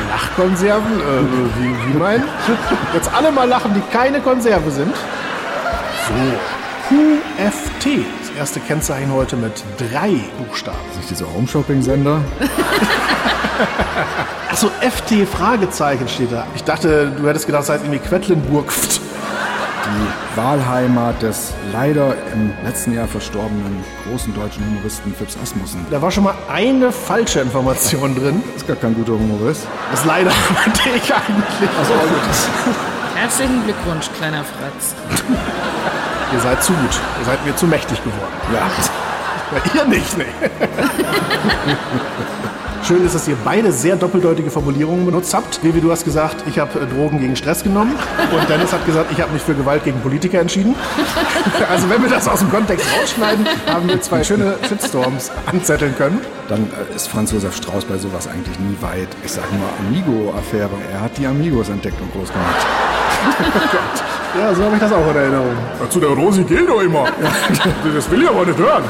Lachkonserven? 0.09 0.91
Äh, 0.91 1.57
wie, 1.57 1.93
wie 1.93 1.97
mein? 1.97 2.23
Jetzt 2.93 3.09
alle 3.15 3.31
mal 3.31 3.47
lachen, 3.47 3.73
die 3.73 3.81
keine 3.95 4.19
Konserve 4.19 4.69
sind. 4.71 4.93
So. 6.09 6.13
QFT. 6.89 8.24
Das 8.35 8.49
erste 8.49 8.59
Kennzeichen 8.59 9.13
heute 9.13 9.37
mit 9.37 9.63
drei 9.77 10.19
Buchstaben. 10.37 10.77
Sich 10.97 11.07
diese 11.07 11.25
Home-Shopping-Sender? 11.33 12.19
Achso, 14.51 14.69
FT 14.81 15.25
Fragezeichen 15.25 16.05
steht 16.09 16.33
da. 16.33 16.45
Ich 16.53 16.65
dachte, 16.65 17.13
du 17.17 17.25
hättest 17.29 17.45
gedacht, 17.45 17.61
das 17.61 17.69
heißt 17.69 17.85
irgendwie 17.85 18.05
Quedlinburg. 18.05 18.73
Die 18.73 20.37
Wahlheimat 20.37 21.21
des 21.21 21.53
leider 21.71 22.13
im 22.33 22.51
letzten 22.65 22.93
Jahr 22.93 23.07
verstorbenen 23.07 23.81
großen 24.05 24.35
deutschen 24.35 24.65
Humoristen 24.65 25.15
Fips 25.15 25.37
Asmussen. 25.41 25.85
Da 25.89 26.01
war 26.01 26.11
schon 26.11 26.25
mal 26.25 26.35
eine 26.51 26.91
falsche 26.91 27.39
Information 27.39 28.15
drin. 28.15 28.43
Ist 28.57 28.67
gar 28.67 28.75
kein 28.75 28.95
guter 28.95 29.13
Humorist. 29.13 29.65
Das 29.91 30.01
ist 30.01 30.05
leider 30.05 30.31
meinte 30.53 30.81
ich 30.93 31.13
eigentlich. 31.13 31.69
Also, 31.79 31.93
gut. 31.93 32.75
Herzlichen 33.15 33.63
Glückwunsch, 33.63 34.09
kleiner 34.17 34.43
Fratz. 34.43 34.93
Ihr 36.33 36.39
seid 36.39 36.63
zu 36.63 36.73
gut. 36.73 36.99
Ihr 37.19 37.25
seid 37.25 37.45
mir 37.45 37.55
zu 37.55 37.67
mächtig 37.67 38.03
geworden. 38.03 38.33
Ja. 38.53 38.69
Ja, 39.53 39.81
ihr 39.81 39.85
nicht, 39.85 40.17
ne? 40.17 40.25
Schön 42.87 43.03
ist, 43.03 43.15
dass 43.15 43.27
ihr 43.27 43.35
beide 43.43 43.71
sehr 43.71 43.95
doppeldeutige 43.95 44.51
Formulierungen 44.51 45.07
benutzt 45.07 45.33
habt. 45.33 45.63
Vivi, 45.63 45.81
du 45.81 45.91
hast 45.91 46.03
gesagt, 46.05 46.43
ich 46.47 46.59
habe 46.59 46.79
äh, 46.79 46.85
Drogen 46.85 47.19
gegen 47.19 47.35
Stress 47.35 47.63
genommen. 47.63 47.95
Und 48.31 48.47
Dennis 48.47 48.71
hat 48.73 48.85
gesagt, 48.85 49.11
ich 49.11 49.19
habe 49.19 49.33
mich 49.33 49.41
für 49.41 49.55
Gewalt 49.55 49.83
gegen 49.83 49.99
Politiker 50.01 50.39
entschieden. 50.39 50.75
Also 51.69 51.89
wenn 51.89 52.01
wir 52.01 52.09
das 52.09 52.27
aus 52.27 52.39
dem 52.39 52.51
Kontext 52.51 52.85
rausschneiden, 52.99 53.45
haben 53.67 53.87
wir 53.87 53.99
zwei 54.01 54.23
schöne 54.23 54.55
Shitstorms 54.67 55.31
anzetteln 55.45 55.95
können. 55.95 56.19
Dann 56.47 56.67
äh, 56.91 56.95
ist 56.95 57.07
Franz 57.07 57.31
Josef 57.31 57.55
Strauß 57.55 57.85
bei 57.85 57.97
sowas 57.97 58.27
eigentlich 58.27 58.59
nie 58.59 58.77
weit. 58.81 59.07
Ich 59.23 59.31
sag 59.31 59.45
nur 59.51 59.67
Amigo-Affäre. 59.79 60.69
Er 60.91 61.01
hat 61.01 61.17
die 61.17 61.25
Amigos 61.25 61.69
entdeckt 61.69 61.99
und 62.01 62.11
groß 62.13 62.31
gemacht. 62.31 62.65
Ja, 64.37 64.53
so 64.53 64.65
habe 64.65 64.75
ich 64.75 64.81
das 64.81 64.91
auch 64.91 65.09
in 65.11 65.15
Erinnerung. 65.15 65.55
Zu 65.89 65.99
der 65.99 66.09
Rosi 66.09 66.43
geht 66.43 66.67
doch 66.67 66.81
immer. 66.81 67.05
Das 67.95 68.11
will 68.11 68.23
ich 68.23 68.29
aber 68.29 68.45
nicht 68.45 68.57
hören. 68.59 68.83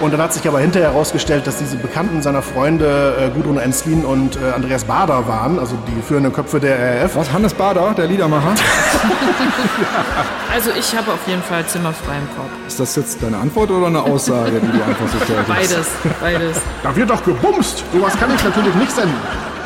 Und 0.00 0.12
dann 0.12 0.22
hat 0.22 0.32
sich 0.32 0.46
aber 0.48 0.60
hinterher 0.60 0.90
herausgestellt, 0.92 1.46
dass 1.46 1.58
diese 1.58 1.76
Bekannten 1.76 2.22
seiner 2.22 2.40
Freunde 2.40 3.14
äh, 3.20 3.28
Gudrun 3.36 3.58
Enslin 3.58 4.04
und 4.06 4.36
äh, 4.36 4.52
Andreas 4.54 4.84
Bader 4.84 5.28
waren, 5.28 5.58
also 5.58 5.76
die 5.86 6.00
führenden 6.00 6.32
Köpfe 6.32 6.60
der 6.60 7.02
RAF. 7.02 7.16
Was? 7.16 7.30
Hannes 7.32 7.52
Bader, 7.52 7.92
der 7.96 8.06
Liedermacher? 8.06 8.54
Also 10.52 10.70
ich 10.76 10.96
habe 10.96 11.12
auf 11.12 11.20
jeden 11.26 11.42
Fall 11.42 11.64
Zimmer 11.66 11.92
frei 11.92 12.16
im 12.18 12.36
Korb. 12.36 12.48
Ist 12.66 12.80
das 12.80 12.96
jetzt 12.96 13.22
deine 13.22 13.36
Antwort 13.36 13.70
oder 13.70 13.86
eine 13.86 14.02
Aussage, 14.02 14.60
die 14.60 14.66
du 14.66 14.82
einfach 14.82 15.06
so 15.06 15.18
tätigst? 15.18 15.46
Beides, 15.46 15.86
beides. 16.20 16.56
Da 16.82 16.96
wird 16.96 17.10
doch 17.10 17.22
gebumst. 17.22 17.84
Sowas 17.92 18.18
kann 18.18 18.34
ich 18.34 18.42
natürlich 18.42 18.74
nicht 18.74 18.90
senden. 18.90 19.14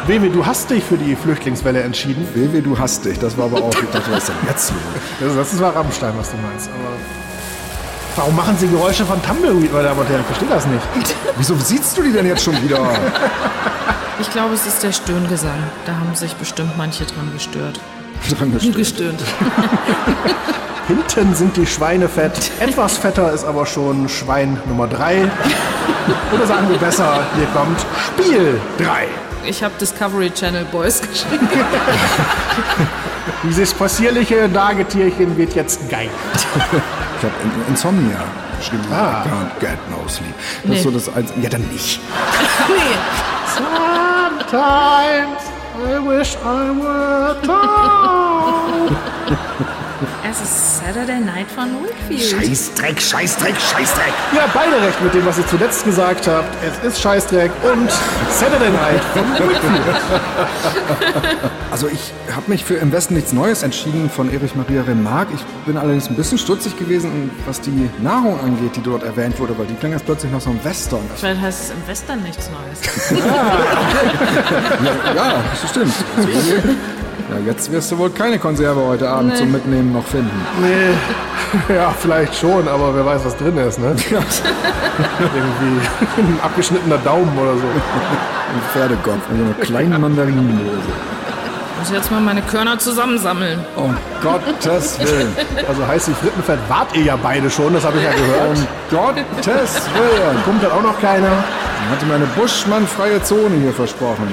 Wewe, 0.07 0.31
du 0.31 0.45
hast 0.45 0.69
dich 0.71 0.83
für 0.83 0.97
die 0.97 1.15
Flüchtlingswelle 1.15 1.81
entschieden. 1.81 2.27
Wewe, 2.35 2.61
du 2.61 2.77
hast 2.77 3.05
dich. 3.05 3.19
Das 3.21 3.39
war 3.39 3.45
aber 3.45 3.63
auch, 3.63 3.75
ich 3.75 3.89
dachte, 3.91 4.11
was 4.11 4.25
ist 4.25 4.29
denn 4.29 4.49
jetzt 4.49 4.73
los? 5.21 5.37
Das, 5.37 5.51
das 5.51 5.61
war 5.61 5.77
Rammstein, 5.77 6.13
was 6.17 6.31
du 6.31 6.37
meinst. 6.39 6.69
Aber 6.71 6.97
Warum 8.17 8.37
machen 8.37 8.57
Sie 8.59 8.69
Geräusche 8.69 9.07
von 9.07 9.23
Tumbleweed, 9.23 9.73
meine 9.73 9.85
Damen 9.85 10.01
und 10.01 10.09
Herren? 10.09 10.21
Ich 10.21 10.27
verstehe 10.27 10.49
das 10.49 10.67
nicht. 10.67 10.83
Wieso 11.39 11.55
siehst 11.57 11.97
du 11.97 12.03
die 12.03 12.13
denn 12.13 12.27
jetzt 12.27 12.45
schon 12.45 12.61
wieder? 12.63 12.79
Ich 14.21 14.31
glaube, 14.31 14.55
es 14.55 14.67
ist 14.67 14.83
der 14.83 14.93
Stöhngesang. 14.93 15.63
Da 15.87 15.93
haben 15.93 16.15
sich 16.15 16.35
bestimmt 16.35 16.77
manche 16.77 17.05
dran 17.05 17.31
gestört. 17.33 17.81
Dran 18.37 18.53
gestört. 18.53 18.77
Gestöhnt. 18.77 19.21
Hinten 20.89 21.35
sind 21.35 21.57
die 21.57 21.67
Schweine 21.67 22.09
fett. 22.09 22.51
Etwas 22.61 22.99
fetter 22.99 23.33
ist 23.33 23.45
aber 23.45 23.65
schon 23.65 24.09
Schwein 24.09 24.59
Nummer 24.67 24.89
3. 24.89 25.31
Oder 26.35 26.47
sagen 26.47 26.69
wir 26.69 26.77
besser, 26.77 27.21
hier 27.37 27.47
kommt 27.47 27.81
Spiel 28.09 28.61
3. 28.79 29.07
Ich 29.45 29.63
habe 29.63 29.75
Discovery 29.81 30.31
Channel 30.31 30.65
Boys 30.67 31.01
geschrieben. 31.09 31.49
Dieses 33.45 33.73
possierliche 33.75 34.49
Nagetierchen 34.49 35.37
wird 35.37 35.55
jetzt 35.55 35.89
geil. 35.91 36.09
Ich 37.19 37.29
habe 37.29 37.35
Insomnia 37.69 38.17
geschrieben. 38.59 38.83
Ah. 38.93 39.23
I 39.25 39.29
can't 39.29 39.61
get 39.61 39.79
no 39.91 40.09
sleep. 40.09 40.35
Das 40.65 40.71
Nee. 40.71 40.77
ist 40.79 40.83
so 40.83 40.91
das 40.91 41.15
Einzige. 41.15 41.41
Ja, 41.41 41.49
dann 41.51 41.63
nicht. 41.69 42.01
Sometimes 43.55 45.41
I 45.79 45.99
wish 46.05 46.35
I 46.45 46.73
were 46.83 47.37
town. 47.47 48.97
Es 50.25 50.41
ist 50.41 50.79
Saturday 50.79 51.19
Night 51.19 51.51
von 51.51 51.69
Wakefield. 51.83 52.23
Scheißdreck, 52.47 53.01
Scheißdreck, 53.03 53.55
Scheißdreck. 53.57 54.13
Ihr 54.33 54.43
habt 54.43 54.55
beide 54.55 54.81
recht 54.81 55.03
mit 55.03 55.13
dem, 55.15 55.27
was 55.27 55.37
ihr 55.39 55.47
zuletzt 55.49 55.85
gesagt 55.85 56.29
habt. 56.29 56.49
Es 56.65 56.87
ist 56.87 57.01
Scheißdreck 57.03 57.51
und 57.65 57.91
Saturday 58.31 58.71
Night 58.71 59.03
von 59.13 59.25
Whitfield. 59.49 59.83
Also 61.73 61.89
ich 61.89 62.13
habe 62.35 62.49
mich 62.51 62.65
für 62.65 62.75
Im 62.75 62.93
Westen 62.93 63.15
nichts 63.15 63.33
Neues 63.33 63.65
entschieden 63.65 64.09
von 64.09 64.33
Erich 64.33 64.55
Maria 64.55 64.83
Remarque. 64.83 65.35
Ich 65.35 65.43
bin 65.67 65.77
allerdings 65.77 66.09
ein 66.09 66.15
bisschen 66.15 66.39
stutzig 66.39 66.79
gewesen, 66.79 67.31
was 67.45 67.61
die 67.61 67.91
Nahrung 68.01 68.39
angeht, 68.41 68.77
die 68.77 68.83
dort 68.83 69.03
erwähnt 69.03 69.41
wurde, 69.41 69.59
weil 69.59 69.67
die 69.67 69.75
klang 69.75 69.91
jetzt 69.91 70.05
plötzlich 70.07 70.31
nach 70.31 70.41
so 70.41 70.51
einem 70.51 70.65
Western. 70.65 71.01
Vielleicht 71.17 71.41
heißt 71.41 71.65
es 71.65 71.71
im 71.71 71.89
Western 71.89 72.23
nichts 72.23 72.49
Neues. 72.49 73.21
Ja, 75.15 75.43
das 75.61 75.71
stimmt. 75.71 75.93
Ja, 77.31 77.37
jetzt 77.47 77.71
wirst 77.73 77.91
du 77.93 77.99
wohl 77.99 78.11
keine 78.11 78.39
Konserve 78.39 78.81
heute 78.85 79.09
Abend 79.09 79.33
Nee. 79.33 79.39
zum 79.39 79.53
Mitnehmen 79.53 79.93
noch 79.93 80.05
finden. 80.07 80.31
Nee, 80.61 81.75
ja, 81.75 81.95
vielleicht 81.99 82.35
schon, 82.37 82.67
aber 82.69 82.95
wer 82.95 83.05
weiß, 83.07 83.23
was 83.25 83.37
drin 83.37 83.57
ist, 83.57 83.79
ne? 83.79 83.95
Irgendwie 85.35 85.87
ein 86.19 86.39
abgeschnittener 86.43 86.99
Daumen 86.99 87.37
oder 87.39 87.55
so. 87.55 87.63
Ein 87.65 88.63
Pferdekopf 88.73 89.29
und 89.31 89.39
so 89.39 89.45
eine 89.45 89.55
kleine 89.61 89.99
Mandarinendose. 89.99 90.71
Ich 91.75 91.89
muss 91.89 91.99
jetzt 91.99 92.11
mal 92.13 92.21
meine 92.21 92.43
Körner 92.43 92.79
zusammensammeln. 92.79 93.59
Um 93.77 93.97
Gottes 94.23 95.01
Willen. 95.01 95.35
Also 95.69 95.85
heißt 95.87 96.09
die 96.09 96.15
Frittenfett 96.15 96.59
wart 96.69 96.95
ihr 96.95 97.03
ja 97.03 97.17
beide 97.21 97.51
schon, 97.51 97.73
das 97.75 97.85
habe 97.85 97.99
ich 97.99 98.05
ja 98.05 98.11
gehört. 98.13 98.59
Um 98.59 98.67
Gottes 98.99 99.81
Willen. 99.95 100.45
Kommt 100.45 100.63
dann 100.63 100.71
auch 100.73 100.83
noch 100.83 101.01
keiner. 101.01 101.27
Dann 101.27 101.91
hatte 101.91 102.07
mir 102.07 102.15
eine 102.15 102.27
Buschmann-freie 102.37 103.23
Zone 103.25 103.57
hier 103.63 103.73
versprochen. 103.73 104.29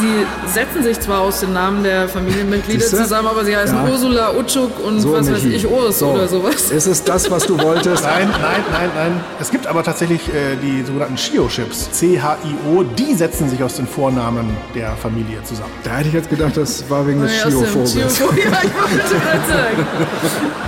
Sie 0.00 0.26
setzen 0.52 0.82
sich 0.82 1.00
zwar 1.00 1.20
aus 1.20 1.40
den 1.40 1.52
Namen 1.52 1.82
der 1.82 2.08
Familienmitglieder 2.08 2.80
Siehste? 2.80 2.96
zusammen, 2.98 3.28
aber 3.28 3.44
sie 3.44 3.56
heißen 3.56 3.76
Ja. 3.76 3.90
Ursula, 3.90 4.32
Utschuk 4.38 4.78
und 4.84 5.00
So, 5.00 5.12
was 5.12 5.30
weiß 5.30 5.44
ich, 5.44 5.66
Urs 5.66 5.98
So. 5.98 6.08
oder 6.08 6.28
sowas. 6.28 6.70
Ist 6.70 6.86
es 6.86 7.02
das, 7.04 7.30
was 7.30 7.44
du 7.46 7.58
wolltest? 7.60 8.04
Nein, 8.04 8.28
nein, 8.30 8.62
nein, 8.72 8.90
nein. 8.94 9.20
Es 9.40 9.50
gibt 9.50 9.66
aber 9.66 9.82
tatsächlich 9.82 10.28
äh, 10.28 10.56
die 10.62 10.82
sogenannten 10.84 11.16
Chio-Chips. 11.16 11.90
C-H-I-O. 11.92 12.82
Die 12.84 13.14
setzen 13.14 13.48
sich 13.48 13.62
aus 13.62 13.74
den 13.76 13.86
Vornamen 13.86 14.56
der 14.74 14.92
Familie 14.96 15.42
zusammen. 15.44 15.70
Da 15.84 15.96
hätte 15.96 16.08
ich 16.08 16.14
jetzt 16.14 16.30
gedacht, 16.30 16.56
das 16.56 16.88
war 16.88 17.06
wegen 17.06 17.22
des 17.22 17.32
Chio-Vogels. 17.42 17.94
Chio- 18.18 18.28
Ja, 18.36 18.58
ich 18.62 18.74
wollte 18.74 19.14
gerade 19.24 19.48
sagen. 19.48 19.86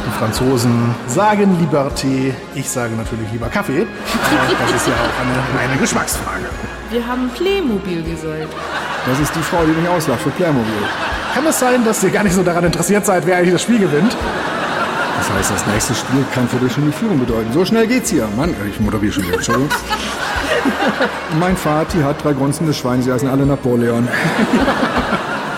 Die 0.07 0.19
Franzosen 0.19 0.95
sagen 1.07 1.57
Liberté. 1.61 2.33
Ich 2.55 2.69
sage 2.69 2.95
natürlich 2.97 3.31
lieber 3.33 3.49
Kaffee. 3.49 3.87
Das 4.05 4.81
ist 4.81 4.89
ja 4.89 4.95
auch 4.95 5.21
eine 5.21 5.69
reine 5.69 5.81
Geschmacksfrage. 5.81 6.47
Wir 6.91 7.07
haben 7.07 7.31
Playmobil 7.37 8.03
gesagt. 8.03 8.49
Das 9.07 9.19
ist 9.19 9.35
die 9.35 9.43
Frau, 9.43 9.65
die 9.65 9.73
mich 9.73 9.89
auslacht 9.89 10.21
für 10.21 10.31
Playmobil. 10.31 10.73
Kann 11.35 11.47
es 11.47 11.59
sein, 11.59 11.85
dass 11.85 12.03
ihr 12.03 12.11
gar 12.11 12.23
nicht 12.23 12.35
so 12.35 12.43
daran 12.43 12.65
interessiert 12.65 13.07
seid, 13.07 13.27
wer 13.27 13.37
eigentlich 13.39 13.53
das 13.53 13.63
Spiel 13.63 13.79
gewinnt? 13.79 14.17
Das 15.19 15.31
heißt, 15.31 15.51
das 15.51 15.67
nächste 15.67 15.95
Spiel 15.95 16.25
kann 16.35 16.49
für 16.49 16.57
dich 16.57 16.73
schon 16.73 16.87
die 16.87 16.93
Führung 16.93 17.19
bedeuten. 17.19 17.53
So 17.53 17.65
schnell 17.65 17.87
geht's 17.87 18.11
hier. 18.11 18.27
Mann, 18.37 18.55
ich 18.69 18.81
moderiere 18.81 19.13
schon 19.13 19.25
wieder. 19.25 19.35
Entschuldigung. 19.35 19.69
mein 21.41 21.57
Vati 21.57 21.99
hat 22.03 22.23
drei 22.25 22.33
grunzende 22.33 22.73
Schweine, 22.75 23.03
sie 23.03 23.13
heißen 23.13 23.29
alle 23.29 23.47
Napoleon. 23.47 24.09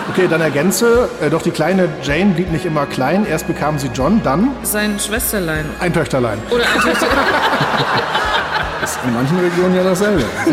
Okay, 0.09 0.27
dann 0.29 0.41
ergänze. 0.41 1.09
Äh, 1.21 1.31
doch 1.31 1.41
die 1.41 1.49
kleine 1.49 1.89
Jane 2.03 2.33
blieb 2.35 2.51
nicht 2.51 2.65
immer 2.65 2.85
klein. 2.85 3.25
Erst 3.25 3.47
bekam 3.47 3.79
sie 3.79 3.87
John, 3.95 4.21
dann 4.23 4.49
Sein 4.61 4.99
Schwesterlein. 4.99 5.65
ein 5.79 5.91
Töchterlein. 5.91 6.37
Oder 6.51 6.65
ein 6.65 6.81
Töchter. 6.81 7.07
Ist 8.83 8.99
in 9.07 9.13
manchen 9.13 9.39
Regionen 9.39 9.75
ja 9.75 9.83
dasselbe. 9.83 10.23
So. 10.45 10.51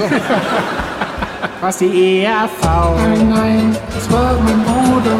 Was 1.61 1.77
die 1.79 2.23
ERV? 2.25 2.63
Nein, 2.63 3.29
nein, 3.29 3.77
das 3.95 4.11
war 4.11 4.35
mein 4.43 4.63
Bruder. 4.65 5.17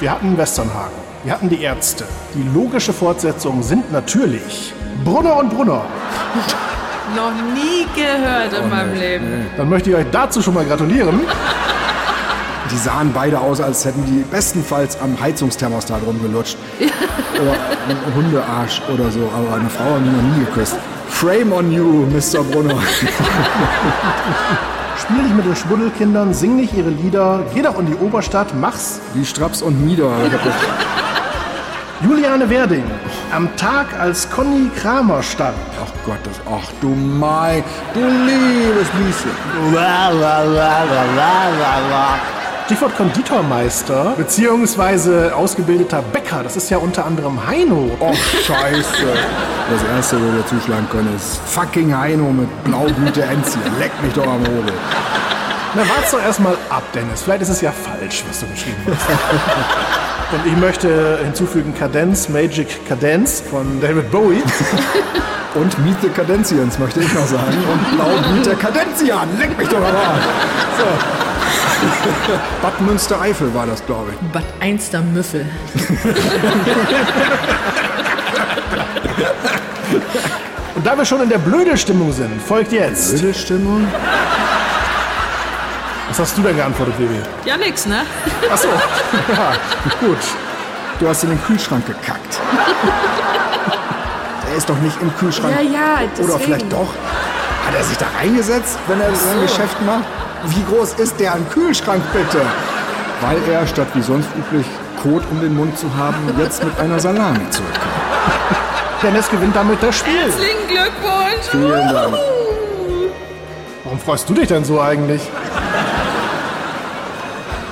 Wir 0.00 0.10
hatten 0.10 0.36
Westernhagen. 0.36 0.94
Wir 1.22 1.32
hatten 1.32 1.48
die 1.48 1.62
Ärzte. 1.62 2.04
Die 2.34 2.42
logische 2.54 2.92
Fortsetzung 2.92 3.62
sind 3.62 3.92
natürlich 3.92 4.72
Brunner 5.04 5.36
und 5.36 5.50
Brunner. 5.50 5.82
Noch 7.14 7.32
nie 7.54 7.86
gehört 7.94 8.52
Oh, 8.58 8.64
in 8.64 8.70
meinem 8.70 8.94
Leben. 8.94 9.46
Dann 9.56 9.68
möchte 9.68 9.90
ich 9.90 9.96
euch 9.96 10.06
dazu 10.10 10.40
schon 10.42 10.54
mal 10.54 10.64
gratulieren. 10.64 11.20
Die 12.70 12.76
sahen 12.76 13.12
beide 13.12 13.38
aus, 13.40 13.60
als 13.60 13.84
hätten 13.84 14.04
die 14.06 14.22
bestenfalls 14.30 14.98
am 15.00 15.20
Heizungsthermostat 15.20 16.00
rumgelutscht. 16.06 16.56
Oder 16.80 17.52
ein 17.88 18.14
Hundearsch 18.14 18.80
oder 18.92 19.10
so. 19.10 19.28
Aber 19.36 19.56
eine 19.56 19.68
Frau 19.70 19.84
haben 19.84 20.04
die 20.04 20.10
noch 20.10 20.36
nie 20.36 20.44
geküsst. 20.44 20.76
Frame 21.10 21.52
on 21.52 21.70
you, 21.70 22.06
Mr. 22.06 22.42
Brunner. 22.42 22.80
Spiel 24.98 25.22
nicht 25.22 25.36
mit 25.36 25.44
den 25.44 25.56
Schmuddelkindern, 25.56 26.32
sing 26.32 26.56
nicht 26.56 26.72
ihre 26.74 26.90
Lieder, 26.90 27.44
geh 27.54 27.62
doch 27.62 27.78
in 27.78 27.86
die 27.86 27.94
Oberstadt, 27.94 28.48
mach's. 28.58 29.00
Wie 29.14 29.24
Straps 29.24 29.60
und 29.62 29.84
Mieder. 29.84 30.10
Juliane 32.02 32.48
Werding, 32.48 32.84
am 33.30 33.54
Tag, 33.56 33.86
als 33.98 34.30
Conny 34.30 34.70
Kramer 34.80 35.22
starb. 35.22 35.54
Ach 35.82 35.92
Gott, 36.06 36.18
das, 36.24 36.40
ach 36.50 36.70
du 36.80 36.88
mein, 36.88 37.62
du 37.92 38.00
liebes 38.00 38.88
Lieschen. 38.98 39.30
Stichwort 42.70 42.96
Konditormeister, 42.96 44.14
beziehungsweise 44.16 45.34
ausgebildeter 45.34 46.02
Bäcker. 46.02 46.44
Das 46.44 46.54
ist 46.54 46.70
ja 46.70 46.78
unter 46.78 47.04
anderem 47.04 47.44
Heino. 47.44 47.90
Och, 47.98 48.14
scheiße. 48.14 49.06
Das 49.72 49.96
erste, 49.96 50.16
wo 50.20 50.32
wir 50.36 50.46
zuschlagen 50.46 50.86
können, 50.88 51.12
ist 51.16 51.40
fucking 51.46 51.92
Heino 51.92 52.30
mit 52.30 52.62
Blaublüte 52.62 53.22
Enzian. 53.22 53.64
Leck 53.80 53.90
mich 54.04 54.12
doch 54.12 54.24
am 54.24 54.38
Hobel. 54.42 54.72
Na, 55.74 55.80
wart's 55.80 56.12
doch 56.12 56.22
erstmal 56.22 56.52
ab, 56.68 56.84
Dennis. 56.94 57.22
Vielleicht 57.24 57.42
ist 57.42 57.48
es 57.48 57.60
ja 57.60 57.72
falsch, 57.72 58.22
was 58.28 58.38
du 58.38 58.46
geschrieben 58.46 58.76
hast. 58.86 59.08
Und 60.32 60.46
ich 60.46 60.56
möchte 60.56 61.18
hinzufügen 61.24 61.74
Cadence, 61.76 62.28
Magic 62.28 62.86
Cadence 62.86 63.42
von 63.50 63.80
David 63.80 64.12
Bowie. 64.12 64.44
Und 65.56 65.76
Meet 65.84 66.02
the 66.02 66.08
Cadenzians, 66.10 66.78
möchte 66.78 67.00
ich 67.00 67.12
noch 67.14 67.26
sagen. 67.26 67.64
Und 67.72 67.96
Blaublüte 67.96 68.54
Cadenzian. 68.54 69.28
Leck 69.40 69.58
mich 69.58 69.68
doch 69.68 69.78
am 69.78 69.86
Arsch. 69.86 70.24
So. 70.78 71.39
Bad 72.62 72.80
Münstereifel 72.80 73.52
war 73.54 73.66
das, 73.66 73.84
glaube 73.86 74.12
ich. 74.12 74.18
Bad 74.32 74.44
Einster 74.60 75.00
Müffel. 75.00 75.46
Und 80.74 80.86
da 80.86 80.96
wir 80.96 81.04
schon 81.04 81.20
in 81.22 81.28
der 81.28 81.38
Blödelstimmung 81.38 82.12
sind, 82.12 82.40
folgt 82.42 82.72
jetzt. 82.72 83.18
Blöde 83.18 83.34
Stimmung. 83.34 83.86
Was 86.08 86.18
hast 86.18 86.36
du 86.38 86.42
denn 86.42 86.56
geantwortet, 86.56 86.96
Baby? 86.98 87.20
Ja, 87.44 87.56
nix, 87.56 87.86
ne? 87.86 88.02
Achso. 88.50 88.68
Ja, 89.28 89.52
gut. 90.00 90.18
Du 90.98 91.08
hast 91.08 91.22
in 91.24 91.30
den 91.30 91.42
Kühlschrank 91.44 91.86
gekackt. 91.86 92.40
Der 94.48 94.56
ist 94.56 94.68
doch 94.68 94.76
nicht 94.78 95.00
im 95.00 95.14
Kühlschrank. 95.16 95.54
Ja, 95.54 95.60
ja, 95.62 95.94
Oder 95.94 96.08
deswegen. 96.18 96.40
vielleicht 96.40 96.72
doch. 96.72 96.88
Hat 97.66 97.74
er 97.76 97.84
sich 97.84 97.96
da 97.96 98.06
reingesetzt, 98.18 98.76
wenn 98.88 99.00
er 99.00 99.14
sein 99.14 99.40
Geschäft 99.42 99.80
macht? 99.86 100.04
Wie 100.46 100.64
groß 100.64 100.94
ist 100.94 101.20
der 101.20 101.34
ein 101.34 101.48
Kühlschrank 101.50 102.02
bitte? 102.12 102.40
Weil 103.20 103.36
er, 103.50 103.66
statt 103.66 103.88
wie 103.94 104.02
sonst 104.02 104.28
üblich, 104.38 104.66
Kot 105.02 105.22
um 105.30 105.40
den 105.40 105.56
Mund 105.56 105.78
zu 105.78 105.86
haben, 105.96 106.16
jetzt 106.38 106.62
mit 106.62 106.78
einer 106.78 106.98
Salami 106.98 107.48
zurückkommt. 107.50 107.84
Dennis 109.02 109.30
gewinnt 109.30 109.56
damit 109.56 109.82
das 109.82 109.98
Spiel. 109.98 110.14
Herzlichen 110.14 110.66
Glückwunsch! 110.68 111.48
Vielen 111.50 111.92
Dank. 111.92 112.14
Warum 113.84 113.98
freust 113.98 114.28
du 114.28 114.34
dich 114.34 114.48
denn 114.48 114.64
so 114.64 114.80
eigentlich? 114.80 115.22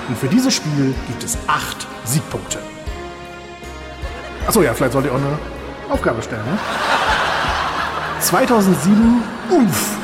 Und 0.09 0.19
für 0.19 0.29
dieses 0.29 0.55
Spiel 0.55 0.95
gibt 1.07 1.23
es 1.23 1.37
acht 1.47 1.87
Siegpunkte. 2.05 2.59
Achso, 4.47 4.63
ja, 4.63 4.73
vielleicht 4.73 4.95
sollte 4.95 5.09
ich 5.09 5.15
auch 5.15 5.19
eine 5.19 5.39
Aufgabe 5.91 6.23
stellen. 6.23 6.45
Ne? 6.47 6.59
2007, 8.21 9.23
uff, 9.51 9.98